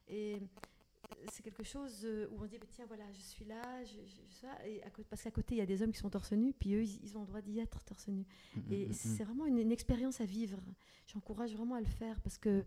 Et 0.08 0.36
euh, 0.36 0.40
c'est 1.32 1.44
quelque 1.44 1.64
chose 1.64 2.02
euh, 2.06 2.28
où 2.32 2.42
on 2.42 2.46
se 2.46 2.50
dit, 2.52 2.58
bah, 2.58 2.66
tiens, 2.70 2.86
voilà, 2.88 3.04
je 3.14 3.22
suis 3.22 3.46
là, 3.46 3.84
je, 3.84 3.98
ça, 4.30 4.48
et 4.68 4.82
à 4.84 4.90
côté, 4.90 5.08
parce 5.10 5.22
qu'à 5.24 5.32
côté, 5.32 5.56
il 5.56 5.58
y 5.58 5.62
a 5.62 5.66
des 5.66 5.82
hommes 5.82 5.92
qui 5.92 6.00
sont 6.00 6.10
torse 6.10 6.32
nu, 6.34 6.54
puis 6.54 6.74
eux, 6.76 6.84
ils, 6.84 7.00
ils 7.04 7.18
ont 7.18 7.22
le 7.22 7.28
droit 7.28 7.42
d'y 7.42 7.60
être 7.60 7.84
torse 7.84 8.08
nu. 8.08 8.26
Mm, 8.56 8.60
mm, 8.60 8.74
Et 8.74 8.88
mm, 8.88 8.94
c'est 8.94 9.24
vraiment 9.24 9.46
une, 9.46 9.58
une 9.60 9.72
expérience 9.72 10.22
à 10.22 10.26
vivre. 10.26 10.60
J'encourage 11.08 11.54
vraiment 11.56 11.76
à 11.76 11.80
le 11.80 11.86
faire 11.86 12.20
parce 12.22 12.38
que 12.38 12.64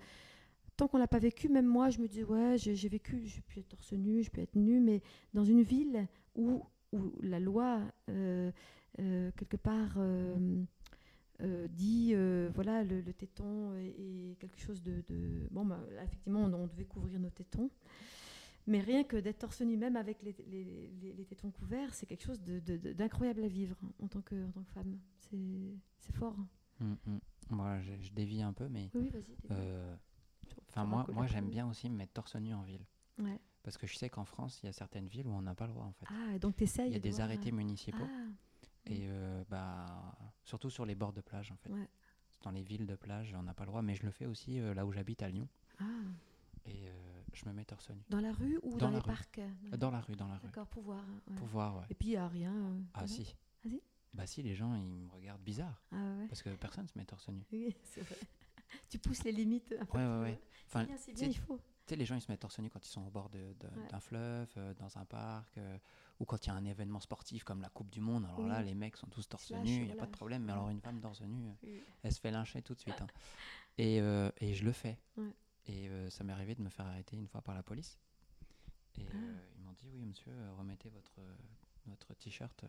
tant 0.76 0.88
qu'on 0.88 0.98
l'a 0.98 1.06
pas 1.08 1.18
vécu, 1.18 1.48
même 1.48 1.66
moi, 1.66 1.90
je 1.90 2.00
me 2.00 2.08
dis 2.08 2.24
ouais, 2.24 2.56
j'ai 2.58 2.88
vécu, 2.88 3.26
je 3.26 3.40
peux 3.40 3.60
être 3.60 3.68
torse 3.68 3.92
nu, 3.92 4.22
je 4.22 4.30
peux 4.30 4.40
être 4.40 4.56
nu, 4.56 4.80
mais 4.80 5.02
dans 5.32 5.44
une 5.44 5.62
ville 5.62 6.06
où, 6.34 6.62
où 6.92 7.12
la 7.22 7.40
loi 7.40 7.80
euh, 8.10 8.50
euh, 9.00 9.30
quelque 9.36 9.56
part 9.56 9.94
euh, 9.98 10.56
dit 11.70 12.14
voilà 12.54 12.84
le, 12.84 13.00
le 13.00 13.12
téton 13.12 13.74
est, 13.76 13.88
est 13.88 14.36
quelque 14.38 14.58
chose 14.60 14.82
de, 14.82 15.02
de- 15.08 15.46
bon 15.50 15.64
bah, 15.64 15.80
là, 15.92 16.04
effectivement 16.04 16.40
on, 16.44 16.52
on 16.54 16.66
devait 16.66 16.84
couvrir 16.84 17.18
nos 17.20 17.30
tétons. 17.30 17.70
Mais 18.66 18.80
rien 18.80 19.04
que 19.04 19.16
d'être 19.16 19.38
torse 19.40 19.60
nu, 19.60 19.76
même 19.76 19.96
avec 19.96 20.22
les, 20.22 20.34
les- 20.46 20.90
les- 21.00 21.12
les 21.12 21.24
tétons 21.26 21.50
couverts, 21.50 21.92
c'est 21.94 22.06
quelque 22.06 22.24
chose 22.24 22.40
de- 22.42 22.60
de- 22.60 22.76
de- 22.78 22.92
d'incroyable 22.92 23.44
à 23.44 23.48
vivre 23.48 23.76
en 24.02 24.08
tant 24.08 24.22
que, 24.22 24.46
en 24.46 24.50
tant 24.52 24.62
que 24.62 24.70
femme. 24.72 24.98
C'est 25.18 26.12
fort. 26.14 26.36
Mm, 26.80 26.94
mm. 27.06 27.18
Voilà, 27.50 27.80
je, 27.82 27.92
je 28.00 28.12
dévie 28.12 28.42
un 28.42 28.52
peu, 28.52 28.68
mais 28.68 28.90
Oui, 28.94 29.10
euh, 29.50 29.94
moi, 30.76 31.06
moi 31.12 31.26
j'aime 31.26 31.50
bien 31.50 31.68
aussi 31.68 31.88
me 31.90 31.96
mettre 31.96 32.12
torse 32.14 32.36
nu 32.36 32.54
en 32.54 32.62
ville. 32.62 32.84
Ouais. 33.18 33.38
Parce 33.62 33.78
que 33.78 33.86
je 33.86 33.96
sais 33.96 34.10
qu'en 34.10 34.24
France, 34.24 34.60
il 34.62 34.66
y 34.66 34.68
a 34.68 34.72
certaines 34.72 35.06
villes 35.08 35.26
où 35.26 35.32
on 35.32 35.42
n'a 35.42 35.54
pas 35.54 35.66
le 35.66 35.72
droit 35.72 35.84
en 35.86 35.92
fait. 35.92 36.06
Ah, 36.10 36.38
donc 36.38 36.56
tu 36.56 36.64
essayes 36.64 36.88
il 36.88 36.92
y 36.92 36.96
a 36.96 37.00
des 37.00 37.20
arrêtés 37.20 37.52
municipaux 37.52 37.98
Ah, 38.06 38.26
et 38.86 39.06
euh, 39.08 39.44
bah 39.48 40.16
surtout 40.42 40.68
sur 40.70 40.84
les 40.84 40.94
bords 40.94 41.12
de 41.12 41.20
plage 41.20 41.50
en 41.52 41.56
fait. 41.56 41.70
Ouais. 41.70 41.88
Dans 42.42 42.50
les 42.50 42.62
villes 42.62 42.86
de 42.86 42.96
plage, 42.96 43.34
on 43.38 43.42
n'a 43.42 43.54
pas 43.54 43.64
le 43.64 43.68
droit, 43.68 43.80
mais 43.82 43.94
je 43.94 44.02
le 44.04 44.10
fais 44.10 44.26
aussi 44.26 44.58
euh, 44.60 44.74
là 44.74 44.84
où 44.84 44.92
j'habite 44.92 45.22
à 45.22 45.28
Lyon 45.30 45.48
ah. 45.78 45.84
et 46.66 46.88
euh, 46.88 47.13
je 47.34 47.48
me 47.48 47.52
mets 47.52 47.64
torse 47.64 47.90
nu. 47.90 48.02
Dans 48.08 48.20
la 48.20 48.32
rue 48.32 48.58
ou 48.62 48.76
Dans 48.78 48.90
les 48.90 48.96
rue. 48.98 49.02
parcs 49.02 49.38
Euh, 49.38 49.76
Dans 49.76 49.90
la 49.90 50.00
rue, 50.00 50.14
dans 50.16 50.28
la 50.28 50.34
rue. 50.36 50.46
D'accord, 50.46 50.66
pour 50.68 50.82
voir. 50.82 50.98
ouais. 51.28 51.34
Pour 51.36 51.46
voir, 51.48 51.76
ouais. 51.76 51.84
Et 51.90 51.94
puis 51.94 52.08
il 52.08 52.12
n'y 52.12 52.16
a 52.16 52.28
rien. 52.28 52.52
euh, 52.54 52.80
Ah 52.94 53.06
si. 53.06 53.34
Ah 53.64 53.68
si 53.68 53.82
Bah 54.12 54.26
si, 54.26 54.42
les 54.42 54.54
gens 54.54 54.74
ils 54.74 54.84
me 54.84 55.10
regardent 55.10 55.42
bizarre 55.42 55.82
Ah 55.92 55.96
ouais. 55.96 56.26
parce 56.28 56.42
que 56.42 56.50
personne 56.50 56.86
se 56.88 56.96
met 56.96 57.04
torse 57.04 57.28
nu. 57.28 57.42
Oui, 57.52 57.74
c'est 57.84 58.02
vrai. 58.02 58.16
tu 58.88 58.98
pousses 58.98 59.24
les 59.24 59.32
limites. 59.32 59.74
un 59.80 59.84
peu 59.86 59.98
Ouais, 59.98 60.20
ouais. 60.22 60.40
Enfin, 60.66 60.80
C'est 60.82 60.86
bien, 60.86 60.96
c'est 60.98 61.12
bien, 61.12 61.24
tu 61.24 61.30
il 61.30 61.38
faut. 61.38 61.58
Tu 61.86 61.90
sais, 61.90 61.96
les 61.96 62.06
gens 62.06 62.14
ils 62.14 62.22
se 62.22 62.30
mettent 62.32 62.40
torse 62.40 62.58
nu 62.60 62.70
quand 62.70 62.82
ils 62.86 62.90
sont 62.90 63.02
au 63.06 63.10
bord 63.10 63.28
Ouais. 63.34 63.54
d'un 63.90 64.00
fleuve, 64.00 64.48
euh, 64.56 64.72
dans 64.74 64.96
un 64.96 65.04
parc, 65.04 65.58
euh, 65.58 65.76
ou 66.18 66.24
quand 66.24 66.46
il 66.46 66.48
y 66.48 66.50
a 66.50 66.54
un 66.54 66.64
événement 66.64 67.00
sportif 67.00 67.44
comme 67.44 67.60
la 67.60 67.68
Coupe 67.68 67.90
du 67.90 68.00
Monde. 68.00 68.24
Alors 68.24 68.46
là, 68.46 68.62
les 68.62 68.74
mecs 68.74 68.96
sont 68.96 69.06
tous 69.08 69.28
torse 69.28 69.50
nu, 69.50 69.70
il 69.82 69.84
n'y 69.84 69.92
a 69.92 69.96
pas 69.96 70.06
de 70.06 70.10
problème. 70.12 70.44
Mais 70.44 70.52
alors 70.52 70.70
une 70.70 70.80
femme 70.80 70.98
torse 71.00 71.20
nu, 71.22 71.52
Oui. 71.62 71.82
elle 72.02 72.12
se 72.12 72.20
fait 72.20 72.30
lyncher 72.30 72.62
tout 72.62 72.74
de 72.74 72.80
suite. 72.80 73.00
hein. 73.02 73.06
Et, 73.76 74.00
euh, 74.00 74.30
et 74.38 74.54
je 74.54 74.64
le 74.64 74.70
fais. 74.72 74.96
Ouais. 75.16 75.34
Et 75.66 75.88
euh, 75.88 76.10
ça 76.10 76.24
m'est 76.24 76.32
arrivé 76.32 76.54
de 76.54 76.62
me 76.62 76.68
faire 76.68 76.86
arrêter 76.86 77.16
une 77.16 77.26
fois 77.28 77.40
par 77.42 77.54
la 77.54 77.62
police. 77.62 77.98
Et 78.98 79.06
Ah. 79.12 79.16
euh, 79.16 79.38
ils 79.56 79.62
m'ont 79.64 79.72
dit 79.72 79.88
oui, 79.92 80.04
monsieur, 80.04 80.32
euh, 80.32 80.52
remettez 80.54 80.88
votre, 80.90 81.20
votre 81.86 82.14
t-shirt. 82.14 82.64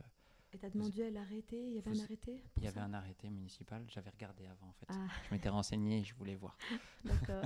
Et 0.53 0.57
t'as 0.57 0.69
demandé 0.69 1.03
à 1.03 1.11
l'arrêter? 1.11 1.67
Il 1.67 1.73
y 1.73 1.77
avait 1.79 1.91
Vous- 1.91 1.99
un 1.99 2.03
arrêté 2.03 2.41
Il 2.57 2.63
y 2.63 2.67
avait 2.67 2.79
un 2.79 2.93
arrêté 2.93 3.29
municipal, 3.29 3.83
j'avais 3.89 4.09
regardé 4.09 4.45
avant 4.45 4.67
en 4.69 4.73
fait. 4.73 4.85
Ah, 4.89 5.07
Je 5.27 5.33
m'étais 5.33 5.49
renseigné 5.49 5.99
et 5.99 6.03
je 6.05 6.15
voulais 6.15 6.35
voir. 6.35 6.57
d'accord. 7.03 7.43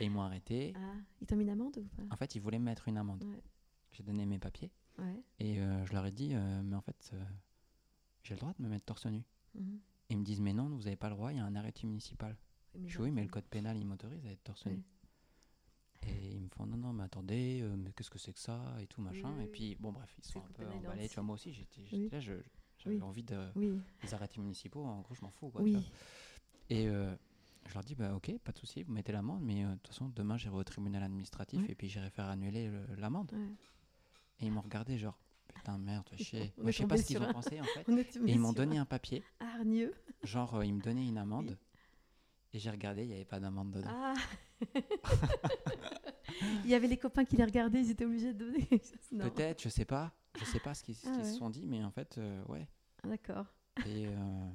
Et 0.00 0.04
ils 0.06 0.10
m'ont 0.10 0.22
arrêté. 0.22 0.72
ah, 0.76 0.94
ils 1.20 1.26
t'ont 1.26 1.36
mis 1.36 1.44
une 1.44 1.50
amende 1.50 1.78
ou 1.78 1.84
pas? 1.96 2.02
En 2.10 2.16
fait, 2.16 2.34
ils 2.34 2.40
voulaient 2.40 2.58
me 2.58 2.64
mettre 2.64 2.88
une 2.88 2.96
amende. 2.96 3.22
Ouais. 3.24 3.42
J'ai 3.92 4.02
donné 4.02 4.26
mes 4.26 4.38
papiers 4.38 4.72
Ouais. 4.98 5.22
et 5.38 5.60
euh, 5.60 5.84
je 5.86 5.92
leur 5.92 6.04
ai 6.04 6.12
dit, 6.12 6.34
mais 6.34 6.74
en 6.76 6.80
fait, 6.80 7.12
j'ai 8.24 8.34
le 8.34 8.40
droit 8.40 8.52
de 8.58 8.62
me 8.62 8.68
mettre 8.68 8.84
torse 8.86 9.06
nu. 9.06 9.22
mhm. 9.54 9.80
Ils 10.10 10.18
me 10.18 10.24
disent, 10.24 10.40
mais 10.40 10.52
non, 10.52 10.68
vous 10.68 10.82
n'avez 10.82 10.96
pas 10.96 11.08
le 11.08 11.14
droit, 11.14 11.32
il 11.32 11.36
y 11.36 11.40
a 11.40 11.44
un 11.44 11.54
arrêté 11.54 11.86
municipal. 11.86 12.36
Mais 12.78 12.88
Je 12.88 12.96
dis, 12.96 13.02
oui, 13.02 13.10
mais 13.10 13.22
le 13.22 13.28
code 13.28 13.44
pénal, 13.44 13.76
il 13.76 13.84
m'autorise 13.86 14.24
à 14.26 14.30
être 14.30 14.42
torse 14.44 14.66
nu. 14.66 14.82
Et 16.02 16.32
ils 16.34 16.40
me 16.40 16.48
font, 16.48 16.64
non, 16.66 16.76
non, 16.78 16.92
mais 16.94 17.04
attendez, 17.04 17.60
euh, 17.62 17.76
mais 17.76 17.92
qu'est-ce 17.92 18.08
que 18.10 18.18
c'est 18.18 18.32
que 18.32 18.38
ça 18.40 18.74
Et 18.80 18.86
tout, 18.86 19.02
machin. 19.02 19.34
oui, 19.36 19.44
Et 19.44 19.48
puis, 19.48 19.76
bon, 19.78 19.92
bref, 19.92 20.14
ils 20.18 20.24
sont 20.24 20.40
un 20.40 20.52
peu 20.52 20.66
emballés. 20.70 21.08
Tu 21.08 21.14
vois, 21.16 21.24
moi 21.24 21.34
aussi, 21.34 21.52
j'étais 21.52 21.82
Oui. 21.92 22.08
là, 22.10 22.20
j'avais 22.20 22.42
Oui. 22.86 23.00
envie 23.02 23.22
de. 23.22 23.36
Oui, 23.54 23.78
Les 24.02 24.14
arrêtés 24.14 24.40
municipaux, 24.40 24.82
en 24.84 25.00
gros, 25.02 25.14
je 25.14 25.20
m'en 25.22 25.30
fous. 25.30 25.50
Quoi. 25.50 25.62
Et 26.70 26.86
euh, 26.88 27.14
je 27.66 27.74
leur 27.74 27.84
dis, 27.84 27.94
bah, 27.94 28.14
ok, 28.14 28.38
pas 28.38 28.52
de 28.52 28.58
souci, 28.58 28.82
vous 28.82 28.92
mettez 28.92 29.12
l'amende, 29.12 29.42
mais 29.42 29.64
euh, 29.64 29.68
de 29.70 29.74
toute 29.74 29.88
façon, 29.88 30.08
demain, 30.14 30.36
j'irai 30.38 30.54
au 30.56 30.64
tribunal 30.64 31.02
administratif 31.02 31.68
et 31.68 31.74
puis 31.74 31.88
j'irai 31.88 32.08
faire 32.10 32.26
annuler 32.26 32.68
le- 32.68 32.94
l'amende. 32.96 33.32
Et 34.38 34.46
ils 34.46 34.52
m'ont 34.52 34.62
regardé, 34.62 34.96
genre, 34.96 35.18
putain, 35.54 35.76
merde, 35.76 36.08
chier. 36.16 36.54
Moi, 36.56 36.70
je 36.70 36.78
sais 36.78 36.86
pas 36.86 36.96
ce 36.96 37.04
qu'ils 37.04 37.18
ont 37.18 37.30
pensé, 37.32 37.60
en 37.60 37.64
fait. 37.74 37.86
Et 38.26 38.32
ils 38.32 38.38
m'ont 38.38 38.54
donné 38.54 38.78
un 38.78 38.86
papier, 38.86 39.22
hargneux. 39.38 39.92
genre, 40.22 40.64
ils 40.64 40.72
me 40.72 40.80
donnaient 40.80 41.06
une 41.06 41.18
amende. 41.18 41.58
Et 42.52 42.58
j'ai 42.58 42.70
regardé, 42.70 43.02
il 43.02 43.08
n'y 43.08 43.14
avait 43.14 43.24
pas 43.24 43.38
d'amende 43.40 43.70
dedans. 43.70 43.90
Ah 43.92 44.14
Il 46.64 46.70
y 46.70 46.74
avait 46.74 46.86
les 46.88 46.96
copains 46.96 47.24
qui 47.24 47.36
les 47.36 47.44
regardaient, 47.44 47.80
ils 47.80 47.90
étaient 47.90 48.04
obligés 48.04 48.32
de 48.32 48.38
donner. 48.46 48.66
Peut-être, 49.10 49.62
je 49.62 49.68
sais 49.68 49.84
pas. 49.84 50.12
Je 50.38 50.44
sais 50.44 50.60
pas 50.60 50.74
ce 50.74 50.82
qu'ils 50.84 50.96
Ah 51.06 51.24
se 51.24 51.34
sont 51.38 51.50
dit, 51.50 51.66
mais 51.66 51.82
en 51.82 51.90
fait, 51.90 52.18
euh, 52.18 52.42
ouais. 52.44 52.66
Ah, 53.02 53.08
D'accord. 53.08 53.46
Et, 53.86 54.06
euh, 54.06 54.48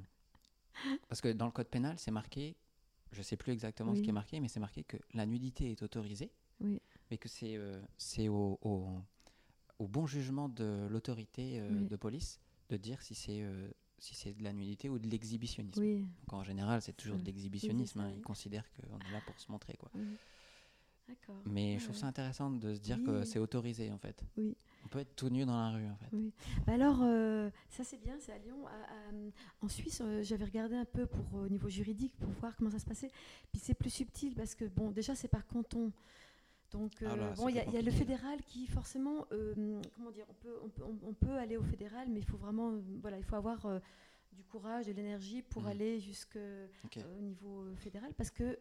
parce 1.08 1.20
que 1.20 1.28
dans 1.32 1.46
le 1.46 1.52
code 1.52 1.68
pénal, 1.68 1.98
c'est 1.98 2.10
marqué, 2.10 2.56
je 3.12 3.20
sais 3.22 3.36
plus 3.36 3.52
exactement 3.52 3.94
ce 3.94 4.00
qui 4.00 4.08
est 4.08 4.12
marqué, 4.12 4.40
mais 4.40 4.48
c'est 4.48 4.60
marqué 4.60 4.84
que 4.84 4.96
la 5.14 5.26
nudité 5.26 5.70
est 5.70 5.82
autorisée, 5.82 6.30
Oui. 6.60 6.80
mais 7.10 7.18
que 7.18 7.28
c'est 7.28 7.56
euh, 7.56 7.80
c'est 7.98 8.28
au, 8.28 8.58
au, 8.62 8.88
au 9.78 9.86
bon 9.88 10.06
jugement 10.06 10.48
de 10.48 10.86
l'autorité 10.90 11.60
euh, 11.60 11.68
Oui. 11.80 11.86
de 11.88 11.96
police 11.96 12.40
de 12.70 12.76
dire 12.76 13.00
si 13.02 13.14
c'est 13.14 13.42
si 13.98 14.14
c'est 14.14 14.32
de 14.34 14.42
la 14.44 14.52
nudité 14.52 14.88
ou 14.88 14.98
de 14.98 15.06
l'exhibitionnisme. 15.08 15.80
Oui. 15.80 16.00
Donc 16.00 16.32
en 16.34 16.42
général, 16.44 16.82
c'est 16.82 16.96
toujours 16.96 17.16
de 17.18 17.24
l'exhibitionnisme. 17.24 18.00
hein. 18.00 18.12
Ils 18.14 18.22
considèrent 18.22 18.68
qu'on 18.72 18.98
est 18.98 19.12
là 19.12 19.20
pour 19.26 19.38
se 19.38 19.50
montrer. 19.50 19.74
Quoi. 19.74 19.90
oui. 19.94 20.16
Mais 21.44 21.74
Ouais, 21.74 21.78
je 21.78 21.84
trouve 21.84 21.96
ça 21.96 22.06
intéressant 22.08 22.50
de 22.50 22.74
se 22.74 22.80
dire 22.80 23.00
que 23.04 23.24
c'est 23.24 23.38
autorisé 23.38 23.92
en 23.92 23.98
fait. 23.98 24.24
Oui. 24.36 24.56
On 24.84 24.88
peut 24.88 24.98
être 24.98 25.14
tout 25.14 25.28
nu 25.30 25.44
dans 25.44 25.56
la 25.56 25.70
rue 25.70 25.86
en 25.88 25.96
fait. 25.96 26.08
Oui. 26.12 26.32
Bah 26.66 26.72
alors, 26.74 26.98
euh, 27.02 27.48
ça 27.70 27.84
c'est 27.84 27.96
bien, 28.00 28.16
c'est 28.18 28.32
à 28.32 28.38
Lyon. 28.38 28.66
À- 28.66 28.70
à- 28.70 29.64
en 29.64 29.68
Suisse, 29.68 30.00
euh, 30.04 30.22
j'avais 30.24 30.44
regardé 30.44 30.74
un 30.74 30.84
peu 30.84 31.06
pour 31.06 31.34
au 31.40 31.48
niveau 31.48 31.68
juridique 31.68 32.12
pour 32.18 32.28
voir 32.40 32.56
comment 32.56 32.70
ça 32.70 32.80
se 32.80 32.84
passait. 32.86 33.10
Puis 33.52 33.60
c'est 33.62 33.74
plus 33.74 33.90
subtil 33.90 34.34
parce 34.34 34.54
que 34.56 34.64
bon, 34.64 34.90
déjà 34.90 35.14
c'est 35.14 35.28
par 35.28 35.46
canton. 35.46 35.92
Donc 36.72 36.92
Ah 37.02 37.12
euh, 37.12 37.16
là, 37.16 37.34
bon, 37.36 37.48
il 37.48 37.56
y, 37.56 37.58
a- 37.60 37.64
y 37.68 37.82
le 37.82 37.90
fédéral 37.90 38.42
qui 38.42 38.66
forcément, 38.66 39.26
euh, 39.32 39.54
comment 39.94 40.10
dire, 40.10 40.26
on 40.28 40.34
peut, 40.34 40.58
on 40.62 40.68
peut, 40.68 40.82
on- 41.04 41.14
peut 41.14 41.36
aller 41.38 41.56
au 41.56 41.62
fédéral, 41.62 42.08
mais 42.10 42.20
il 42.20 42.24
faut 42.26 42.36
vraiment, 42.36 42.72
euh, 42.72 42.80
voilà, 43.00 43.18
il 43.18 43.24
faut 43.24 43.36
avoir 43.36 43.80
du 44.32 44.42
courage, 44.44 44.86
de 44.86 44.92
l'énergie 44.92 45.40
pour 45.42 45.62
Mhm. 45.62 45.68
aller 45.68 45.98
jusque 46.00 46.36
Ok. 46.84 46.98
euh, 46.98 47.18
au 47.18 47.22
niveau 47.22 47.64
fédéral 47.76 48.12
parce 48.14 48.30
que 48.30 48.58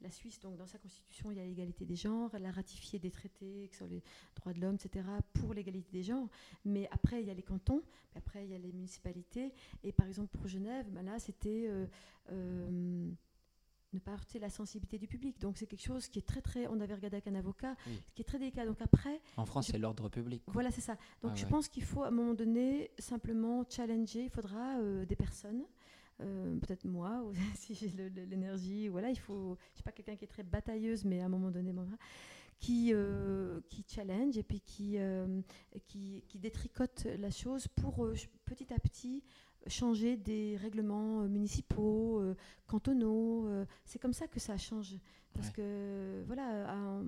la 0.00 0.10
Suisse, 0.10 0.40
donc 0.40 0.56
dans 0.56 0.66
sa 0.66 0.78
constitution, 0.78 1.30
il 1.30 1.36
y 1.38 1.40
a 1.40 1.44
l'égalité 1.44 1.84
des 1.84 1.94
genres, 1.94 2.34
elle 2.34 2.44
a 2.46 2.50
ratifié 2.50 2.98
des 2.98 3.10
traités 3.12 3.68
sur 3.72 3.86
les 3.86 4.02
droits 4.34 4.52
de 4.52 4.60
l'homme, 4.60 4.74
etc., 4.76 5.04
pour 5.34 5.54
l'égalité 5.54 5.90
des 5.92 6.02
genres. 6.02 6.28
Mais 6.64 6.88
après, 6.90 7.20
il 7.22 7.28
y 7.28 7.30
a 7.30 7.34
les 7.34 7.42
cantons, 7.44 7.82
puis 8.10 8.18
après, 8.18 8.44
il 8.46 8.50
y 8.50 8.54
a 8.54 8.58
les 8.58 8.72
municipalités. 8.72 9.52
Et 9.84 9.92
par 9.92 10.06
exemple, 10.08 10.36
pour 10.36 10.48
Genève, 10.48 10.90
ben 10.90 11.02
là, 11.04 11.18
c'était 11.20 11.68
ne 13.92 13.98
pas 13.98 14.12
heurter 14.12 14.38
la 14.38 14.50
sensibilité 14.50 14.98
du 14.98 15.06
public. 15.08 15.38
Donc 15.40 15.58
c'est 15.58 15.66
quelque 15.66 15.82
chose 15.82 16.08
qui 16.08 16.18
est 16.20 16.26
très, 16.26 16.40
très. 16.40 16.66
On 16.68 16.80
avait 16.80 16.94
regardé 16.94 17.16
avec 17.16 17.26
un 17.26 17.34
avocat, 17.34 17.74
Oui. 17.86 18.00
qui 18.14 18.22
est 18.22 18.24
très 18.24 18.38
délicat. 18.38 18.64
Donc 18.66 18.80
après, 18.80 19.20
En 19.36 19.44
France, 19.46 19.66
je- 19.66 19.72
c'est 19.72 19.78
l'ordre 19.78 20.08
public. 20.08 20.42
voilà, 20.46 20.70
c'est 20.70 20.80
ça. 20.80 20.94
Donc 21.22 21.32
Ah 21.32 21.36
je 21.36 21.44
ouais. 21.44 21.50
pense 21.50 21.68
qu'il 21.68 21.82
faut 21.84 22.02
à 22.04 22.08
un 22.08 22.12
moment 22.12 22.34
donné 22.34 22.90
simplement 22.98 23.64
challenger. 23.68 24.24
Il 24.24 24.30
faudra 24.30 24.78
euh, 24.78 25.04
des 25.04 25.16
personnes, 25.16 25.64
euh, 26.20 26.56
peut-être 26.60 26.84
moi, 26.84 27.22
ou 27.24 27.32
si 27.56 27.74
j'ai 27.74 27.88
l'énergie. 28.26 28.88
Voilà, 28.88 29.10
il 29.10 29.18
faut. 29.18 29.56
Je 29.72 29.76
suis 29.78 29.82
pas 29.84 29.92
quelqu'un 29.92 30.16
qui 30.16 30.24
est 30.24 30.28
très 30.28 30.42
batailleuse, 30.44 31.04
mais 31.04 31.20
à 31.20 31.26
un 31.26 31.28
moment 31.28 31.50
donné, 31.50 31.72
bon, 31.72 31.86
qui 32.60 32.90
euh, 32.92 33.60
qui 33.70 33.84
challenge 33.88 34.36
et 34.36 34.42
puis 34.42 34.60
qui 34.60 34.98
qui, 35.88 36.22
qui 36.28 36.38
détricote 36.38 37.06
la 37.18 37.30
chose 37.30 37.66
pour 37.68 38.06
petit 38.44 38.72
à 38.72 38.78
petit 38.78 39.24
changer 39.66 40.16
des 40.16 40.56
règlements 40.56 41.22
euh, 41.22 41.28
municipaux, 41.28 42.20
euh, 42.20 42.34
cantonaux. 42.66 43.46
euh, 43.46 43.64
c'est 43.84 43.98
comme 43.98 44.12
ça 44.12 44.26
que 44.28 44.40
ça 44.40 44.56
change. 44.56 44.96
Parce 45.32 45.48
Ouais. 45.48 45.52
que, 45.54 46.22
voilà, 46.26 46.72
un- 46.72 47.04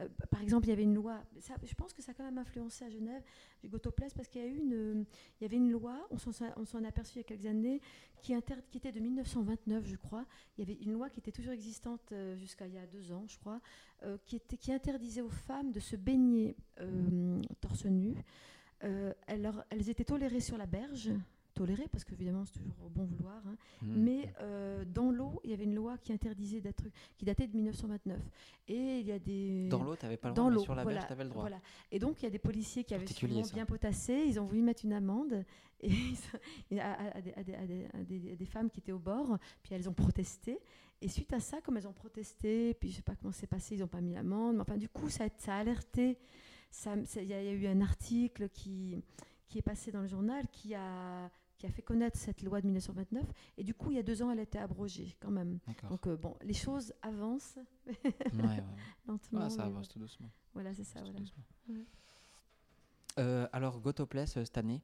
euh, 0.00 0.08
par 0.30 0.42
exemple, 0.42 0.66
il 0.66 0.70
y 0.70 0.72
avait 0.72 0.82
une 0.82 0.94
loi, 0.94 1.22
ça, 1.40 1.54
je 1.64 1.74
pense 1.74 1.92
que 1.94 2.02
ça 2.02 2.12
a 2.12 2.14
quand 2.14 2.24
même 2.24 2.36
influencé 2.38 2.84
à 2.84 2.90
Genève, 2.90 3.22
du 3.62 3.68
Gotopless, 3.68 4.12
parce 4.14 4.28
qu'il 4.28 4.42
y, 4.42 4.44
a 4.44 4.48
eu 4.48 4.56
une, 4.56 5.04
il 5.40 5.42
y 5.42 5.46
avait 5.46 5.56
une 5.56 5.70
loi, 5.70 6.06
on 6.10 6.18
s'en 6.18 6.82
est 6.84 6.86
aperçu 6.86 7.14
il 7.14 7.18
y 7.18 7.20
a 7.20 7.24
quelques 7.24 7.46
années, 7.46 7.80
qui, 8.20 8.34
inter- 8.34 8.62
qui 8.70 8.76
était 8.78 8.92
de 8.92 9.00
1929, 9.00 9.86
je 9.86 9.96
crois. 9.96 10.26
Il 10.58 10.60
y 10.68 10.70
avait 10.70 10.82
une 10.82 10.92
loi 10.92 11.08
qui 11.08 11.20
était 11.20 11.32
toujours 11.32 11.52
existante 11.54 12.12
jusqu'à 12.36 12.66
il 12.66 12.74
y 12.74 12.78
a 12.78 12.86
deux 12.86 13.10
ans, 13.12 13.24
je 13.26 13.38
crois, 13.38 13.60
qui, 14.26 14.36
était, 14.36 14.56
qui 14.58 14.72
interdisait 14.72 15.22
aux 15.22 15.30
femmes 15.30 15.70
de 15.72 15.80
se 15.80 15.96
baigner 15.96 16.56
torse 17.60 17.86
nu. 17.86 18.14
Euh, 18.84 19.12
elles, 19.26 19.42
leur- 19.42 19.64
elles 19.70 19.88
étaient 19.90 20.04
tolérées 20.04 20.40
sur 20.40 20.56
la 20.56 20.66
berge, 20.66 21.10
tolérées 21.60 21.88
parce 21.92 22.04
qu'évidemment 22.04 22.44
c'est 22.46 22.54
toujours 22.58 22.74
au 22.86 22.88
bon 22.88 23.04
vouloir, 23.04 23.42
hein, 23.46 23.56
Mhm. 23.82 24.02
mais 24.02 24.32
euh, 24.40 24.82
dans 24.86 25.10
l'eau, 25.10 25.40
il 25.44 25.50
y 25.50 25.52
avait 25.52 25.64
une 25.64 25.74
loi 25.74 25.98
qui 25.98 26.10
interdisait 26.12 26.60
d'être, 26.62 26.84
qui 27.18 27.24
datait 27.26 27.46
de 27.46 27.54
1929. 27.54 28.18
Et 28.68 28.98
il 29.00 29.06
y 29.06 29.12
a 29.12 29.18
des 29.18 29.68
Dans 29.68 29.82
l'eau, 29.82 29.94
t'avais 29.94 30.16
pas 30.16 30.28
le 30.28 30.34
dans 30.34 30.44
droit, 30.44 30.56
mais 30.58 30.64
sur 30.64 30.74
la 30.74 30.82
voilà, 30.84 30.98
berge, 31.00 31.08
t'avais 31.08 31.24
le 31.24 31.30
droit. 31.30 31.42
voilà. 31.42 31.60
Et 31.92 31.98
donc 31.98 32.20
il 32.22 32.24
y 32.24 32.28
a 32.28 32.30
des 32.30 32.38
policiers 32.38 32.84
qui 32.84 32.94
avaient 32.94 33.06
ça. 33.06 33.54
bien 33.54 33.66
potassé, 33.66 34.24
ils 34.26 34.40
ont 34.40 34.44
voulu 34.44 34.62
mettre 34.62 34.84
une 34.86 34.94
amende 34.94 35.44
et 35.82 35.90
à, 36.80 37.20
des, 37.20 37.32
à 37.34 37.42
des- 37.42 37.52
des- 37.66 37.86
à 37.92 38.02
des- 38.04 38.36
des 38.36 38.46
femmes 38.46 38.70
qui 38.70 38.80
étaient 38.80 38.92
au 38.92 38.98
bord, 38.98 39.38
puis 39.62 39.74
elles 39.74 39.88
ont 39.88 39.92
protesté. 39.94 40.58
Et 41.02 41.08
suite 41.08 41.32
à 41.32 41.40
ça, 41.40 41.60
comme 41.60 41.76
elles 41.76 41.88
ont 41.88 41.92
protesté, 41.92 42.74
puis 42.74 42.90
je 42.90 42.96
sais 42.96 43.02
pas 43.02 43.14
comment 43.16 43.32
c'est 43.32 43.46
passé, 43.46 43.74
ils 43.74 43.80
n'ont 43.80 43.86
pas 43.88 44.00
mis 44.00 44.12
l'amende, 44.14 44.56
mais 44.56 44.62
enfin 44.62 44.76
du 44.78 44.88
coup 44.88 45.08
ça, 45.10 45.24
a- 45.24 45.28
ça 45.38 45.54
a 45.56 45.58
alerté. 45.58 46.16
Ça- 46.70 46.96
ça- 47.04 47.20
Il 47.22 47.28
y, 47.28 47.34
a 47.34 47.42
il 47.42 47.46
y 47.46 47.50
a 47.50 47.52
eu 47.52 47.66
un 47.66 47.80
article 47.80 48.48
qui, 48.50 49.02
qui 49.48 49.58
est 49.58 49.62
passé 49.62 49.90
dans 49.90 50.02
le 50.02 50.06
journal 50.06 50.46
qui 50.52 50.74
a, 50.74 51.28
qui 51.60 51.66
a 51.66 51.70
fait 51.70 51.82
connaître 51.82 52.18
cette 52.18 52.42
loi 52.42 52.60
de 52.62 52.66
1929. 52.66 53.22
Et 53.58 53.64
du 53.64 53.74
coup, 53.74 53.90
il 53.90 53.96
y 53.96 54.00
a 54.00 54.02
deux 54.02 54.22
ans, 54.22 54.30
elle 54.30 54.38
a 54.38 54.42
été 54.42 54.58
abrogée 54.58 55.14
quand 55.20 55.30
même. 55.30 55.58
Donc 55.90 56.06
euh, 56.06 56.16
bon, 56.16 56.34
les 56.42 56.54
choses 56.54 56.94
avancent 57.02 57.58
Ouais, 57.86 58.42
ouais, 58.42 58.64
lentement. 59.06 59.50
Ça 59.50 59.64
avance 59.64 59.88
tout 59.88 59.98
doucement. 59.98 60.30
Voilà, 60.54 60.74
c'est 60.74 60.84
ça. 60.84 61.00
Voilà. 61.02 61.82
Euh, 63.18 63.46
alors, 63.52 63.78
Gotopless, 63.78 64.38
euh, 64.38 64.44
cette 64.44 64.56
année, 64.56 64.80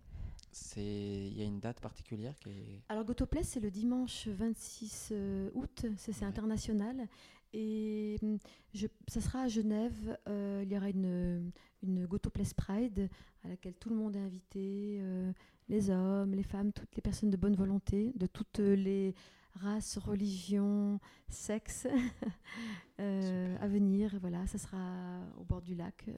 il 0.76 1.36
y 1.38 1.40
a 1.40 1.44
une 1.44 1.60
date 1.60 1.80
particulière 1.80 2.38
qui 2.38 2.50
est. 2.50 2.82
Alors 2.90 3.04
Gotopless, 3.04 3.48
c'est 3.48 3.60
le 3.60 3.70
dimanche 3.70 4.28
26 4.28 5.08
euh, 5.12 5.50
août, 5.54 5.86
c'est 5.96 6.22
international. 6.24 7.08
Et 7.54 8.18
hum, 8.22 8.38
je, 8.74 8.86
ça 9.08 9.22
sera 9.22 9.42
à 9.42 9.48
Genève. 9.48 10.18
euh, 10.28 10.60
il 10.62 10.70
y 10.70 10.76
aura 10.76 10.90
une, 10.90 11.52
une 11.82 12.06
Pride 12.54 13.08
à 13.44 13.48
laquelle 13.48 13.74
tout 13.74 13.88
le 13.88 13.96
monde 13.96 14.16
est 14.16 14.20
invité, 14.20 14.98
euh, 15.00 15.32
les 15.68 15.90
hommes, 15.90 16.32
les 16.32 16.42
femmes, 16.42 16.72
toutes 16.72 16.94
les 16.96 17.02
personnes 17.02 17.30
de 17.30 17.36
bonne 17.36 17.56
volonté, 17.56 18.12
de 18.16 18.26
toutes 18.26 18.58
les 18.58 19.14
races, 19.54 19.98
religions, 19.98 21.00
sexes 21.28 21.86
euh, 23.00 23.56
à 23.60 23.68
venir. 23.68 24.16
Voilà, 24.20 24.46
ça 24.46 24.58
sera 24.58 25.20
au 25.38 25.44
bord 25.44 25.62
du 25.62 25.74
lac. 25.74 26.08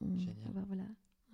On- 0.00 0.18
Génial. 0.18 0.36
on 0.48 0.50
va- 0.52 0.64
voilà. 0.66 0.84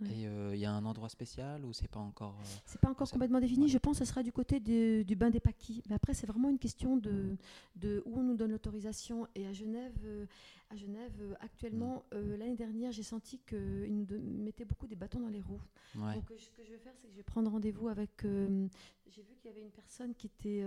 Ouais. 0.01 0.09
Et 0.17 0.27
euh, 0.29 0.55
il 0.55 0.61
y 0.61 0.65
a 0.65 0.73
un 0.73 0.85
endroit 0.85 1.09
spécial 1.09 1.65
ou 1.65 1.73
c'est 1.73 1.89
pas 1.89 1.99
encore. 1.99 2.37
euh, 2.41 2.45
C'est 2.67 2.81
pas 2.81 2.89
encore 2.91 3.11
complètement 3.11 3.41
défini. 3.41 3.63
ouais. 3.65 3.69
Je 3.69 3.79
pense 3.79 3.99
que 3.99 4.05
ce 4.05 4.11
sera 4.11 4.23
du 4.23 4.31
côté 4.33 4.61
de- 4.61 5.03
du 5.03 5.17
bain 5.17 5.29
des 5.31 5.41
paquis. 5.41 5.83
Mais 5.89 5.95
après, 5.97 6.15
c'est 6.15 6.27
vraiment 6.27 6.51
une 6.51 6.59
question 6.59 6.97
de, 6.97 7.37
de 7.77 8.03
où 8.07 8.19
on 8.19 8.23
nous 8.23 8.37
donne 8.37 8.53
l'autorisation. 8.53 9.27
Et 9.35 9.47
à 9.47 9.53
Genève, 9.53 9.93
euh, 10.05 10.27
à 10.71 10.77
Genève 10.77 11.13
euh, 11.21 11.35
actuellement, 11.41 12.05
Mm. 12.13 12.37
l'année 12.39 12.55
dernière, 12.57 12.93
j'ai 12.93 13.03
senti 13.03 13.39
qu'ils 13.47 13.93
nous 13.93 14.07
mettaient 14.45 14.65
beaucoup 14.65 14.87
des 14.87 14.95
bâtons 14.97 15.21
dans 15.21 15.29
les 15.29 15.41
roues. 15.41 15.61
Ouais. 15.97 16.15
Donc, 16.15 16.25
ce 16.39 16.51
que 16.51 16.63
je 16.65 16.71
vais 16.71 16.79
faire, 16.79 16.93
c'est 16.97 17.07
que 17.09 17.13
je 17.13 17.17
vais 17.17 17.23
prendre 17.25 17.51
rendez-vous 17.51 17.89
avec. 17.89 18.11
j'ai 18.23 19.23
vu 19.23 19.35
qu'il 19.41 19.51
y 19.51 19.55
avait 19.55 19.63
une 19.63 19.71
personne 19.73 20.15
qui 20.15 20.27
était. 20.29 20.63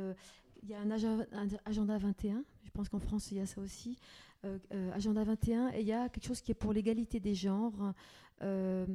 il 0.64 0.70
y 0.70 0.74
a 0.74 0.80
un, 0.82 0.92
agenda- 0.92 1.26
un 1.32 1.48
agenda 1.66 1.98
21. 1.98 2.44
Je 2.64 2.70
pense 2.72 2.90
qu'en 2.90 3.00
France, 3.00 3.32
il 3.32 3.38
y 3.38 3.40
a 3.40 3.46
ça 3.46 3.62
aussi. 3.62 3.98
euh, 4.44 4.58
agenda 4.94 5.24
21. 5.24 5.70
Et 5.74 5.82
il 5.82 5.88
y 5.88 5.94
a 5.94 6.10
quelque 6.10 6.26
chose 6.26 6.42
qui 6.42 6.52
est 6.52 6.56
pour 6.56 6.74
l'égalité 6.74 7.20
des 7.20 7.36
genres. 7.36 7.94
Euh, 8.44 8.86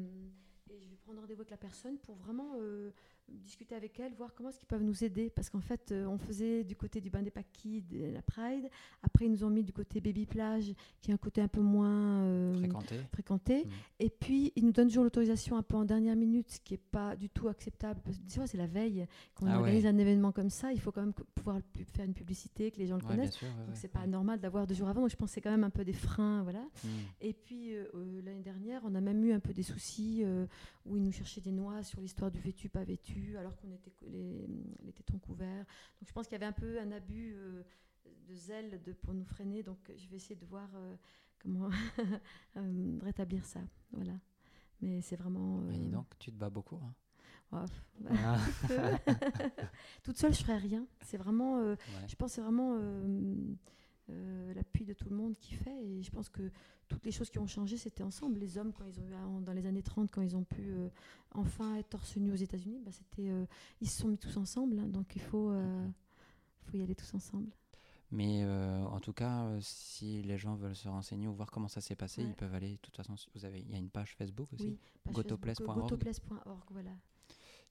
et 0.71 0.81
je 0.81 0.89
vais 0.91 0.97
prendre 0.97 1.21
rendez-vous 1.21 1.43
avec 1.43 1.51
la 1.51 1.57
personne 1.57 1.99
pour 1.99 2.17
vraiment 2.17 2.53
euh, 2.57 2.91
discuter 3.29 3.75
avec 3.75 3.99
elles, 4.01 4.13
voir 4.15 4.35
comment 4.35 4.49
est-ce 4.51 4.59
qu'ils 4.59 4.69
peuvent 4.69 4.83
nous 4.83 5.03
aider. 5.05 5.31
Parce 5.31 5.51
qu'en 5.51 5.61
fait, 5.61 5.93
euh, 5.93 6.07
on 6.07 6.19
faisait 6.19 6.65
du 6.65 6.77
côté 6.77 7.01
du 7.01 7.11
bain 7.11 7.23
des 7.23 7.31
paquis, 7.31 7.83
de 7.83 8.13
la 8.13 8.23
Pride. 8.23 8.69
Après, 9.03 9.27
ils 9.27 9.31
nous 9.33 9.45
ont 9.45 9.51
mis 9.51 9.65
du 9.65 9.73
côté 9.73 10.01
baby 10.01 10.27
plage, 10.27 10.73
qui 11.01 11.11
est 11.11 11.15
un 11.15 11.19
côté 11.19 11.41
un 11.41 11.49
peu 11.49 11.61
moins 11.61 12.23
euh, 12.23 12.55
Fréquenté. 12.59 12.97
fréquenté. 13.13 13.65
Mm. 13.65 13.69
Et 14.01 14.11
puis, 14.11 14.53
ils 14.57 14.65
nous 14.65 14.73
donnent 14.73 14.89
toujours 14.89 15.05
l'autorisation 15.05 15.57
un 15.57 15.63
peu 15.63 15.77
en 15.77 15.85
dernière 15.85 16.17
minute, 16.17 16.51
ce 16.51 16.61
qui 16.61 16.75
n'est 16.75 16.79
pas 16.91 17.17
du 17.17 17.29
tout 17.29 17.49
acceptable. 17.49 18.01
Parce 18.05 18.17
que 18.19 18.47
c'est 18.47 18.57
la 18.59 18.67
veille. 18.67 19.07
Quand 19.35 19.47
on 19.47 19.51
Ah 19.51 19.59
organise 19.59 19.85
ouais. 19.85 19.91
un 19.91 19.99
événement 19.99 20.33
comme 20.33 20.51
ça, 20.51 20.73
il 20.73 20.81
faut 20.81 20.93
quand 20.93 21.01
même 21.03 21.15
pouvoir 21.35 21.59
faire 21.95 22.05
une 22.05 22.15
publicité, 22.15 22.71
que 22.71 22.79
les 22.79 22.87
gens 22.87 22.97
le 22.97 23.03
Ouais, 23.05 23.11
connaissent. 23.11 23.35
sûr. 23.35 23.49
ouais, 23.49 23.67
Donc, 23.67 23.77
c'est 23.77 23.89
pas 23.89 24.07
normal 24.07 24.41
d'avoir 24.41 24.67
deux 24.67 24.75
jours 24.75 24.89
avant. 24.89 25.01
Donc, 25.03 25.11
je 25.11 25.17
pense 25.17 25.31
que 25.31 25.35
c'est 25.35 25.41
quand 25.41 25.51
même 25.51 25.65
un 25.65 25.71
peu 25.71 25.85
des 25.85 25.93
freins. 25.93 26.43
Voilà. 26.43 26.61
Mm. 26.85 26.89
Et 27.23 27.33
puis 27.33 27.75
euh, 27.75 27.85
euh, 27.95 28.23
l'année 28.25 28.43
dernière, 28.43 28.83
on 28.85 28.95
a 28.95 29.01
même 29.01 29.25
eu 29.25 29.33
un 29.33 29.41
peu 29.41 29.53
des 29.53 29.63
soucis 29.63 30.23
euh, 30.25 30.47
où 30.85 30.97
ils 30.97 31.03
nous 31.03 31.13
cherchaient 31.13 31.41
des 31.41 31.51
noix 31.53 31.83
sur 31.83 32.01
l'histoire 32.01 32.31
du 32.31 32.39
vêtu 32.41 32.69
pas 32.69 32.85
vêtu, 32.85 33.16
alors 33.39 33.57
qu'on 33.57 33.71
était 33.73 33.93
les, 34.07 34.47
les 34.85 34.93
tétons 34.93 35.19
couverts. 35.19 35.65
Donc 36.01 36.09
je 36.09 36.13
pense 36.13 36.27
qu'il 36.27 36.33
y 36.35 36.37
avait 36.37 36.47
un 36.47 36.53
peu 36.53 36.81
un 36.81 36.91
abus 36.93 37.35
euh, 37.37 37.63
de 38.29 38.35
zèle 38.35 38.81
de, 38.83 38.93
pour 38.93 39.15
nous 39.15 39.25
freiner. 39.25 39.63
Donc 39.63 39.79
je 39.97 40.09
vais 40.09 40.17
essayer 40.17 40.37
de 40.37 40.45
voir 40.47 40.69
euh, 40.75 40.97
comment 41.41 41.69
euh, 42.57 42.99
rétablir 43.03 43.45
ça. 43.45 43.61
Voilà. 43.93 44.15
Mais 44.81 45.01
c'est 45.01 45.17
vraiment. 45.17 45.59
Mais 45.59 45.79
dis 45.79 45.89
donc, 45.91 46.07
tu 46.19 46.31
te 46.31 46.37
bats 46.37 46.51
beaucoup. 46.51 46.77
hein. 46.77 46.95
oh, 47.53 47.65
bah, 48.01 48.11
Ah, 48.25 48.39
toute 50.03 50.17
seule, 50.19 50.35
je 50.35 50.43
ferais 50.43 50.59
rien. 50.59 50.87
C'est 51.01 51.17
vraiment. 51.17 51.61
ouais. 51.63 51.77
je 52.09 52.15
pense 52.17 52.33
que 52.33 52.35
c'est 52.37 52.43
vraiment 52.43 52.77
euh, 54.11 54.55
l'appui 54.55 54.85
de 54.85 54.93
tout 54.93 55.09
le 55.09 55.17
monde 55.17 55.37
qui 55.37 55.55
fait. 55.55 55.77
Et 55.85 56.03
je 56.03 56.11
pense 56.11 56.29
que 56.29 56.51
toutes 56.89 57.05
les 57.05 57.13
choses 57.13 57.31
qui 57.31 57.39
ont 57.39 57.47
changé, 57.47 57.77
c'était 57.77 58.03
ensemble. 58.03 58.39
Les 58.39 58.59
hommes, 58.59 58.73
quand 58.73 58.85
ils 58.85 59.01
ont 59.15 59.41
dans 59.41 59.53
les 59.53 59.67
années 59.67 59.83
30, 59.83 60.11
quand 60.11 60.23
ils 60.23 60.37
ont 60.37 60.45
pu 60.45 60.63
euh, 60.71 60.89
enfin 61.33 61.77
être 61.77 61.89
torse 61.91 62.17
nu 62.17 62.33
aux 62.33 62.37
États-Unis, 62.37 62.81
bah, 62.85 62.93
c'était, 62.93 63.29
euh, 63.31 63.45
ils 63.81 63.89
se 63.91 64.01
sont 64.03 64.09
mis 64.09 64.19
tous 64.19 64.37
ensemble. 64.37 64.79
hein. 64.79 64.87
donc 64.89 65.17
il 65.17 65.23
faut, 65.23 65.53
faut 66.63 66.77
y 66.77 66.83
aller 66.83 66.95
tous 66.95 67.13
ensemble. 67.15 67.51
Mais 68.13 68.45
en 68.45 69.01
tout 69.01 69.13
cas, 69.13 69.51
si 69.61 70.23
les 70.23 70.39
gens 70.39 70.55
veulent 70.55 70.77
se 70.77 70.89
renseigner 70.89 71.27
ou 71.27 71.35
voir 71.35 71.51
comment 71.51 71.67
ça 71.67 71.81
s'est 71.81 71.97
passé, 71.97 72.23
Ouais. 72.23 72.29
ils 72.29 72.35
peuvent 72.37 72.55
aller. 72.55 72.73
De 72.75 72.77
toute 72.81 72.97
façon, 72.97 73.17
vous 73.35 73.45
avez, 73.45 73.59
il 73.61 73.71
y 73.71 73.75
a 73.75 73.79
une 73.79 73.91
page 73.91 74.15
Facebook 74.15 74.53
aussi. 74.53 74.79
Oui, 75.07 75.13
Gotoplace.org. 75.13 75.99
Voilà. 76.71 76.93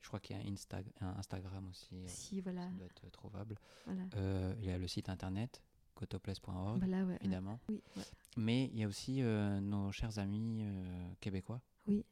Je 0.01 0.07
crois 0.09 0.19
qu'il 0.19 0.35
y 0.35 0.39
a 0.39 0.43
Insta- 0.43 0.83
un 0.99 1.15
Instagram 1.17 1.65
aussi. 1.69 1.95
Si, 2.05 2.41
voilà. 2.41 2.63
Ça 2.63 2.71
doit 2.75 2.85
être 2.85 3.09
trouvable. 3.11 3.57
voilà. 3.85 4.03
Il 4.59 4.65
y 4.65 4.69
a 4.71 4.77
le 4.77 4.87
site 4.87 5.07
internet 5.09 5.61
gotoplace.org, 5.95 6.77
Voilà, 6.79 7.03
ouais, 7.03 7.11
ouais. 7.13 7.17
évidemment. 7.21 7.59
Oui, 7.69 7.81
ouais. 7.97 8.03
Mais 8.37 8.69
il 8.73 8.79
y 8.79 8.83
a 8.83 8.87
aussi 8.87 9.21
euh, 9.21 9.59
nos 9.61 9.91
chers 9.91 10.19
amis 10.19 10.59
euh, 10.63 11.09
québécois 11.21 11.61
Oui. 11.87 12.03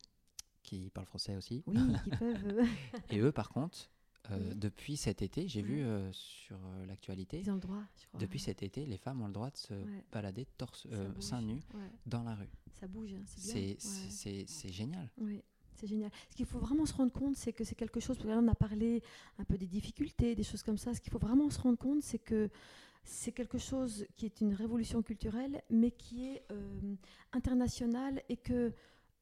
qui 0.62 0.90
parlent 0.90 1.08
français 1.08 1.36
aussi. 1.36 1.64
Oui, 1.68 1.76
qui 2.04 2.10
peuvent. 2.18 2.68
Et 3.10 3.20
eux, 3.20 3.32
par 3.32 3.50
contre, 3.50 3.90
euh, 4.32 4.38
Oui. 4.52 4.56
depuis 4.56 4.96
cet 4.96 5.22
été, 5.22 5.48
j'ai 5.50 5.62
vu 5.62 5.84
sur 6.14 6.58
l'actualité, 6.88 7.40
ils 7.42 7.52
ont 7.52 7.56
le 7.56 7.60
droit, 7.60 7.84
je 8.02 8.08
crois. 8.08 8.20
depuis 8.20 8.40
cet 8.40 8.64
été, 8.64 8.86
les 8.86 8.98
femmes 8.98 9.22
ont 9.22 9.28
le 9.28 9.34
droit 9.34 9.50
de 9.52 9.58
se 9.58 9.74
balader 10.12 10.46
torse, 10.58 10.88
seins 11.20 11.42
nus 11.42 11.62
dans 12.06 12.24
la 12.24 12.36
rue. 12.36 12.50
ça 12.80 12.88
bouge, 12.88 13.14
hein, 13.14 13.24
c'est 13.26 13.76
bien. 14.46 14.72
Génial. 14.72 15.10
Oui, 15.18 15.42
c'est 15.76 15.88
génial. 15.88 16.10
Ce 16.30 16.36
qu'il 16.38 16.46
faut 16.46 16.60
vraiment 16.60 16.86
se 16.86 16.94
rendre 16.94 17.12
compte, 17.12 17.36
c'est 17.36 17.52
que 17.52 17.66
c'est 17.66 17.76
quelque 17.76 18.00
chose, 18.00 18.16
parce 18.16 18.28
que 18.30 18.32
là, 18.34 18.40
on 18.42 18.48
a 18.48 18.56
parlé 18.56 19.04
un 19.40 19.44
peu 19.44 19.58
des 19.58 19.68
difficultés, 19.68 20.36
des 20.36 20.44
choses 20.44 20.64
comme 20.64 20.78
ça. 20.78 20.94
Ce 20.94 21.02
qu'il 21.02 21.12
faut 21.12 21.20
vraiment 21.20 21.50
se 21.50 21.60
rendre 21.60 21.78
compte, 21.78 22.02
c'est 22.02 22.20
que 22.20 22.50
c'est 23.04 23.32
quelque 23.32 23.58
chose 23.58 24.08
qui 24.16 24.26
est 24.26 24.42
une 24.42 24.54
révolution 24.54 25.02
culturelle, 25.02 25.62
mais 25.70 25.92
qui 25.92 26.28
est 26.28 26.44
euh, 26.52 26.96
internationale 27.34 28.22
et 28.30 28.38
que 28.38 28.74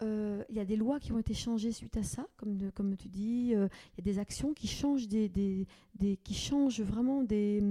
euh, 0.04 0.44
il 0.50 0.56
y 0.56 0.60
a 0.60 0.66
des 0.66 0.76
lois 0.76 1.00
qui 1.00 1.12
ont 1.12 1.20
été 1.20 1.34
changées 1.34 1.72
suite 1.72 1.98
à 1.98 2.04
ça, 2.04 2.28
comme, 2.38 2.96
tu 2.98 3.08
dis, 3.08 3.54
euh, 3.54 3.68
il 3.94 4.06
y 4.06 4.10
a 4.10 4.14
des 4.14 4.20
actions 4.20 4.54
qui 4.54 4.68
changent, 4.68 5.08
vraiment 6.82 7.24
des, 7.24 7.62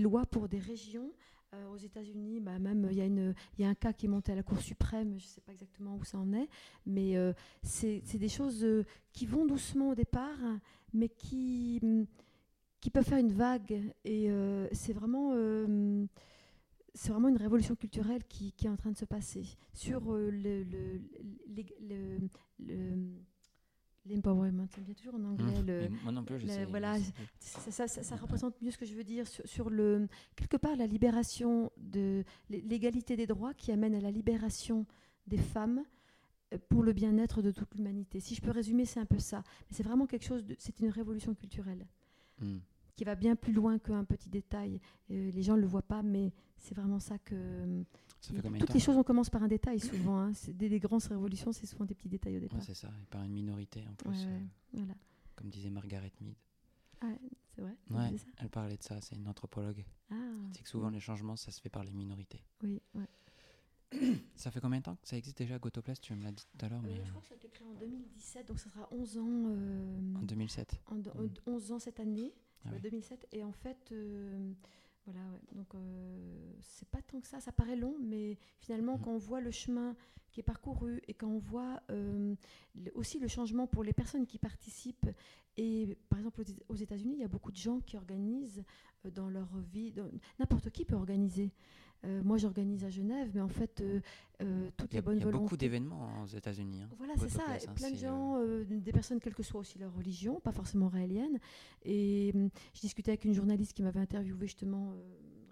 lois 0.00 0.26
pour 0.26 0.48
des 0.48 0.58
régions. 0.58 1.10
Aux 1.72 1.78
États-Unis, 1.78 2.40
bah, 2.40 2.58
même 2.58 2.86
il 2.90 2.98
y, 2.98 3.62
y 3.62 3.64
a 3.64 3.68
un 3.68 3.74
cas 3.74 3.94
qui 3.94 4.04
est 4.04 4.08
monté 4.10 4.30
à 4.30 4.34
la 4.34 4.42
Cour 4.42 4.60
suprême, 4.60 5.18
je 5.18 5.24
ne 5.24 5.28
sais 5.30 5.40
pas 5.40 5.52
exactement 5.52 5.96
où 5.96 6.04
ça 6.04 6.18
en 6.18 6.30
est, 6.34 6.50
mais 6.84 7.14
c'est 7.62 8.02
des 8.18 8.28
choses 8.28 8.66
qui 9.14 9.24
vont 9.24 9.46
doucement 9.46 9.90
au 9.90 9.94
départ, 9.94 10.36
mais 10.92 11.08
qui, 11.08 11.80
hum, 11.82 12.06
qui 12.86 12.90
peuvent 12.90 13.04
faire 13.04 13.18
une 13.18 13.32
vague. 13.32 13.82
Et 14.04 14.30
euh, 14.30 14.68
c'est 14.70 14.92
vraiment, 14.92 15.32
euh, 15.34 16.06
c'est 16.94 17.10
vraiment 17.10 17.26
une 17.26 17.36
révolution 17.36 17.74
culturelle 17.74 18.22
qui, 18.28 18.52
qui 18.52 18.66
est 18.66 18.70
en 18.70 18.76
train 18.76 18.92
de 18.92 18.96
se 18.96 19.04
passer 19.04 19.42
sur 19.72 20.14
euh, 20.14 20.30
le, 20.30 20.62
le, 20.62 21.00
le- 21.80 22.28
le- 22.60 22.98
l'empowerment. 24.08 24.68
Bien 24.78 24.94
toujours 24.94 25.16
en 25.16 25.24
anglais. 25.24 25.62
Mmh. 25.62 25.66
le- 25.66 25.88
moi 26.04 26.12
non 26.12 26.22
plus, 26.22 26.38
je 26.38 26.46
sais. 26.46 26.64
voilà, 26.66 26.96
ça, 27.40 27.72
ça- 27.72 27.88
ça- 27.88 28.02
ça 28.04 28.14
représente 28.14 28.62
mieux 28.62 28.70
ce 28.70 28.78
que 28.78 28.86
je 28.86 28.94
veux 28.94 29.02
dire 29.02 29.26
sur, 29.26 29.44
sur 29.48 29.68
le 29.68 30.06
quelque 30.36 30.56
part 30.56 30.76
la 30.76 30.86
libération 30.86 31.72
de 31.78 32.22
l'é- 32.50 32.60
l'égalité 32.60 33.16
des 33.16 33.26
droits 33.26 33.52
qui 33.52 33.72
amène 33.72 33.96
à 33.96 34.00
la 34.00 34.12
libération 34.12 34.86
des 35.26 35.38
femmes 35.38 35.82
euh, 36.54 36.58
pour 36.68 36.84
le 36.84 36.92
bien-être 36.92 37.42
de 37.42 37.50
toute 37.50 37.74
l'humanité. 37.74 38.20
Si 38.20 38.36
je 38.36 38.42
peux 38.42 38.52
résumer, 38.52 38.84
c'est 38.84 39.00
un 39.00 39.06
peu 39.06 39.18
ça. 39.18 39.42
Mais 39.68 39.74
c'est 39.76 39.82
vraiment 39.82 40.06
quelque 40.06 40.24
chose 40.24 40.44
de, 40.46 40.54
c'est 40.60 40.78
une 40.78 40.90
révolution 40.90 41.34
culturelle 41.34 41.84
Mm. 42.38 42.58
Qui 42.96 43.04
va 43.04 43.14
bien 43.14 43.36
plus 43.36 43.52
loin 43.52 43.78
qu'un 43.78 44.04
petit 44.04 44.28
détail. 44.28 44.80
Euh, 45.10 45.30
les 45.30 45.42
gens 45.42 45.54
ne 45.56 45.60
le 45.60 45.66
voient 45.66 45.82
pas, 45.82 46.02
mais 46.02 46.32
c'est 46.58 46.74
vraiment 46.74 46.98
ça 46.98 47.18
que. 47.18 47.84
Ça 48.20 48.32
fait 48.32 48.40
combien 48.42 48.52
de 48.54 48.58
Toutes 48.60 48.68
temps 48.68 48.74
les 48.74 48.80
choses, 48.80 48.96
on 48.96 49.02
commence 49.04 49.30
par 49.30 49.42
un 49.42 49.48
détail 49.48 49.78
souvent. 49.78 50.18
hein. 50.18 50.32
Des, 50.48 50.68
des 50.68 50.80
grandes 50.80 51.02
révolutions, 51.04 51.52
c'est 51.52 51.66
souvent 51.66 51.84
des 51.84 51.94
petits 51.94 52.08
détails 52.08 52.38
au 52.38 52.40
départ. 52.40 52.58
Ouais, 52.58 52.64
c'est 52.66 52.74
ça, 52.74 52.88
et 53.02 53.06
par 53.06 53.22
une 53.22 53.32
minorité 53.32 53.84
en 53.88 53.94
plus, 53.94 54.08
Ouais, 54.10 54.26
euh, 54.26 54.38
ouais, 54.38 54.46
voilà. 54.72 54.94
comme 55.36 55.48
disait 55.50 55.70
Margaret 55.70 56.12
Mead. 56.20 56.34
C'est 57.54 57.62
vrai 57.62 57.74
Ouais, 57.90 58.08
c'est 58.12 58.18
ça 58.18 58.26
elle 58.38 58.48
parlait 58.50 58.76
de 58.76 58.82
ça, 58.82 59.00
c'est 59.00 59.14
une 59.16 59.28
anthropologue. 59.28 59.84
Ah, 60.10 60.14
C'est 60.52 60.62
que 60.62 60.68
souvent 60.68 60.90
les 60.90 61.00
changements, 61.00 61.36
ça 61.36 61.50
se 61.50 61.60
fait 61.60 61.68
par 61.70 61.84
les 61.84 61.92
minorités. 61.92 62.42
oui, 62.62 62.80
ouais. 62.94 63.06
Ça 64.34 64.50
fait 64.50 64.60
combien 64.60 64.80
de 64.80 64.84
temps 64.84 64.96
que 64.96 65.06
ça 65.08 65.16
existe 65.16 65.38
déjà, 65.38 65.58
Gotoplast 65.60 66.02
Tu 66.02 66.12
me 66.14 66.22
l'as 66.24 66.32
dit 66.32 66.44
tout 66.58 66.64
à 66.66 66.68
l'heure, 66.68 66.80
Euh, 66.84 66.88
mais 66.88 66.96
je 67.04 67.08
crois 67.10 67.20
que 67.22 67.28
ça 67.28 67.34
a 67.34 67.36
été 67.36 67.48
créé 67.48 67.66
en 67.68 67.74
2017, 67.74 68.48
donc 68.48 68.58
ça 68.58 68.68
sera 68.68 68.88
11 68.92 69.16
ans, 69.18 69.24
euh, 69.28 69.54
euh, 69.54 70.16
en 70.16 70.22
2007. 70.22 70.80
en 70.86 70.96
do- 70.96 71.12
Mm. 71.14 71.28
11 71.46 71.70
ans 71.72 71.78
cette 71.78 72.00
année, 72.00 72.34
Ah 72.66 72.72
oui. 72.74 72.80
2007. 72.80 73.26
Et 73.32 73.42
en 73.44 73.52
fait, 73.52 73.90
euh, 73.92 74.52
voilà, 75.04 75.20
ouais, 75.30 75.40
donc 75.54 75.74
euh, 75.74 76.52
c'est 76.62 76.88
pas 76.88 77.00
tant 77.02 77.20
que 77.20 77.26
ça, 77.28 77.40
ça 77.40 77.52
paraît 77.52 77.76
long, 77.76 77.96
mais 78.00 78.38
finalement, 78.58 78.96
Mm. 78.98 79.00
quand 79.02 79.10
on 79.12 79.18
voit 79.18 79.40
le 79.40 79.50
chemin 79.50 79.94
qui 80.32 80.40
est 80.40 80.42
parcouru 80.42 81.00
et 81.08 81.14
quand 81.14 81.28
on 81.28 81.38
voit 81.38 81.80
euh, 81.90 82.34
aussi 82.94 83.18
le 83.18 83.28
changement 83.28 83.66
pour 83.66 83.82
les 83.84 83.92
personnes 83.92 84.26
qui 84.26 84.38
participent, 84.38 85.08
et 85.56 85.96
par 86.10 86.18
exemple 86.18 86.40
aux 86.40 86.44
Éta- 86.44 86.62
aux 86.68 86.74
États-Unis, 86.74 87.14
il 87.16 87.20
y 87.20 87.24
a 87.24 87.28
beaucoup 87.28 87.52
de 87.52 87.56
gens 87.56 87.80
qui 87.80 87.96
organisent 87.96 88.62
dans 89.14 89.30
leur 89.30 89.48
vie, 89.58 89.94
n'importe 90.38 90.70
qui 90.70 90.84
peut 90.84 90.96
organiser. 90.96 91.52
Euh, 92.06 92.22
moi, 92.22 92.36
j'organise 92.38 92.84
à 92.84 92.88
Genève, 92.90 93.30
mais 93.34 93.40
en 93.40 93.48
fait, 93.48 93.80
euh, 93.80 94.00
euh, 94.42 94.68
toutes 94.76 94.92
Il 94.92 94.94
y 94.94 94.98
a, 94.98 95.00
les 95.00 95.04
bonnes 95.04 95.16
il 95.16 95.20
y 95.20 95.22
a 95.22 95.26
beaucoup 95.26 95.38
volontés. 95.44 95.56
d'événements 95.56 96.22
aux 96.22 96.26
États-Unis. 96.26 96.82
hein. 96.82 96.88
Voilà, 96.98 97.14
c'est 97.18 97.28
ça. 97.28 97.42
Hein, 97.48 97.72
plein 97.74 97.90
de 97.90 97.96
gens, 97.96 98.36
euh, 98.38 98.64
des 98.68 98.92
personnes, 98.92 99.18
quelle 99.18 99.34
que 99.34 99.42
soit 99.42 99.60
aussi 99.60 99.78
leur 99.78 99.92
religion, 99.94 100.38
pas 100.40 100.52
forcément 100.52 100.88
raélienne. 100.88 101.38
Et 101.84 102.30
hum, 102.34 102.50
je 102.74 102.80
discutais 102.80 103.10
avec 103.12 103.24
une 103.24 103.32
journaliste 103.34 103.72
qui 103.72 103.82
m'avait 103.82 103.98
interviewé 104.00 104.46
justement 104.46 104.92
euh, 104.92 105.02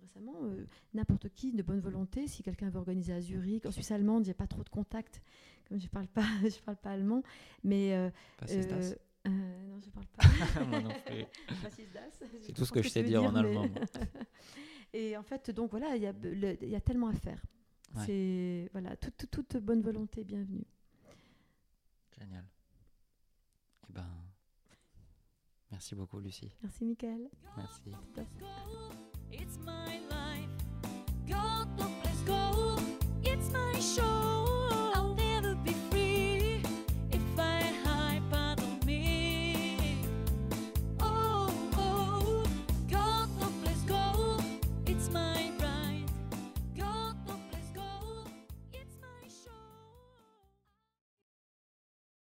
récemment. 0.02 0.34
euh, 0.44 0.64
N'importe 0.92 1.28
qui 1.30 1.52
de 1.52 1.62
bonne 1.62 1.80
volonté, 1.80 2.28
si 2.28 2.42
quelqu'un 2.42 2.68
veut 2.70 2.78
organiser 2.78 3.12
à 3.14 3.20
Zurich, 3.20 3.66
en 3.66 3.70
Suisse 3.72 3.90
allemande, 3.90 4.24
j'ai 4.24 4.34
pas 4.34 4.46
trop 4.46 4.62
de 4.62 4.68
contacts, 4.68 5.22
comme 5.68 5.80
je 5.80 5.88
parle 5.88 6.06
pas, 6.08 6.22
je 6.44 6.60
parle 6.64 6.76
pas 6.76 6.90
allemand, 6.90 7.22
mais 7.64 7.94
euh, 7.94 8.10
Pas 8.38 8.46
euh, 8.52 8.94
euh, 9.26 9.30
non, 9.70 9.80
je 9.80 9.90
parle 9.90 10.06
pas. 10.16 10.64
Moi 10.66 10.80
non 10.82 10.90
plus. 11.06 11.24
C'est 12.42 12.52
tout 12.52 12.64
ce 12.64 12.70
que 12.72 12.82
je 12.82 12.88
sais 12.90 13.02
dire 13.02 13.24
en 13.24 13.32
mais- 13.32 13.38
allemand. 13.40 13.66
Et 14.94 15.16
en 15.16 15.24
fait, 15.24 15.50
donc 15.50 15.72
voilà, 15.72 15.96
il 15.96 16.02
y, 16.02 16.76
a 16.76 16.80
tellement 16.80 17.08
à 17.08 17.14
faire. 17.14 17.42
C'est 18.06 18.68
voilà, 18.72 18.96
toute, 18.96 19.56
bonne 19.56 19.82
volonté 19.82 20.22
bienvenue. 20.22 20.64
Génial. 22.16 22.44
Eh 23.88 23.92
ben, 23.92 24.06
merci 25.72 25.96
beaucoup, 25.96 26.20
Lucie. 26.20 26.52
Merci, 26.62 26.84
Michael. 26.84 27.28
Merci. 27.56 27.92
merci. 28.16 28.30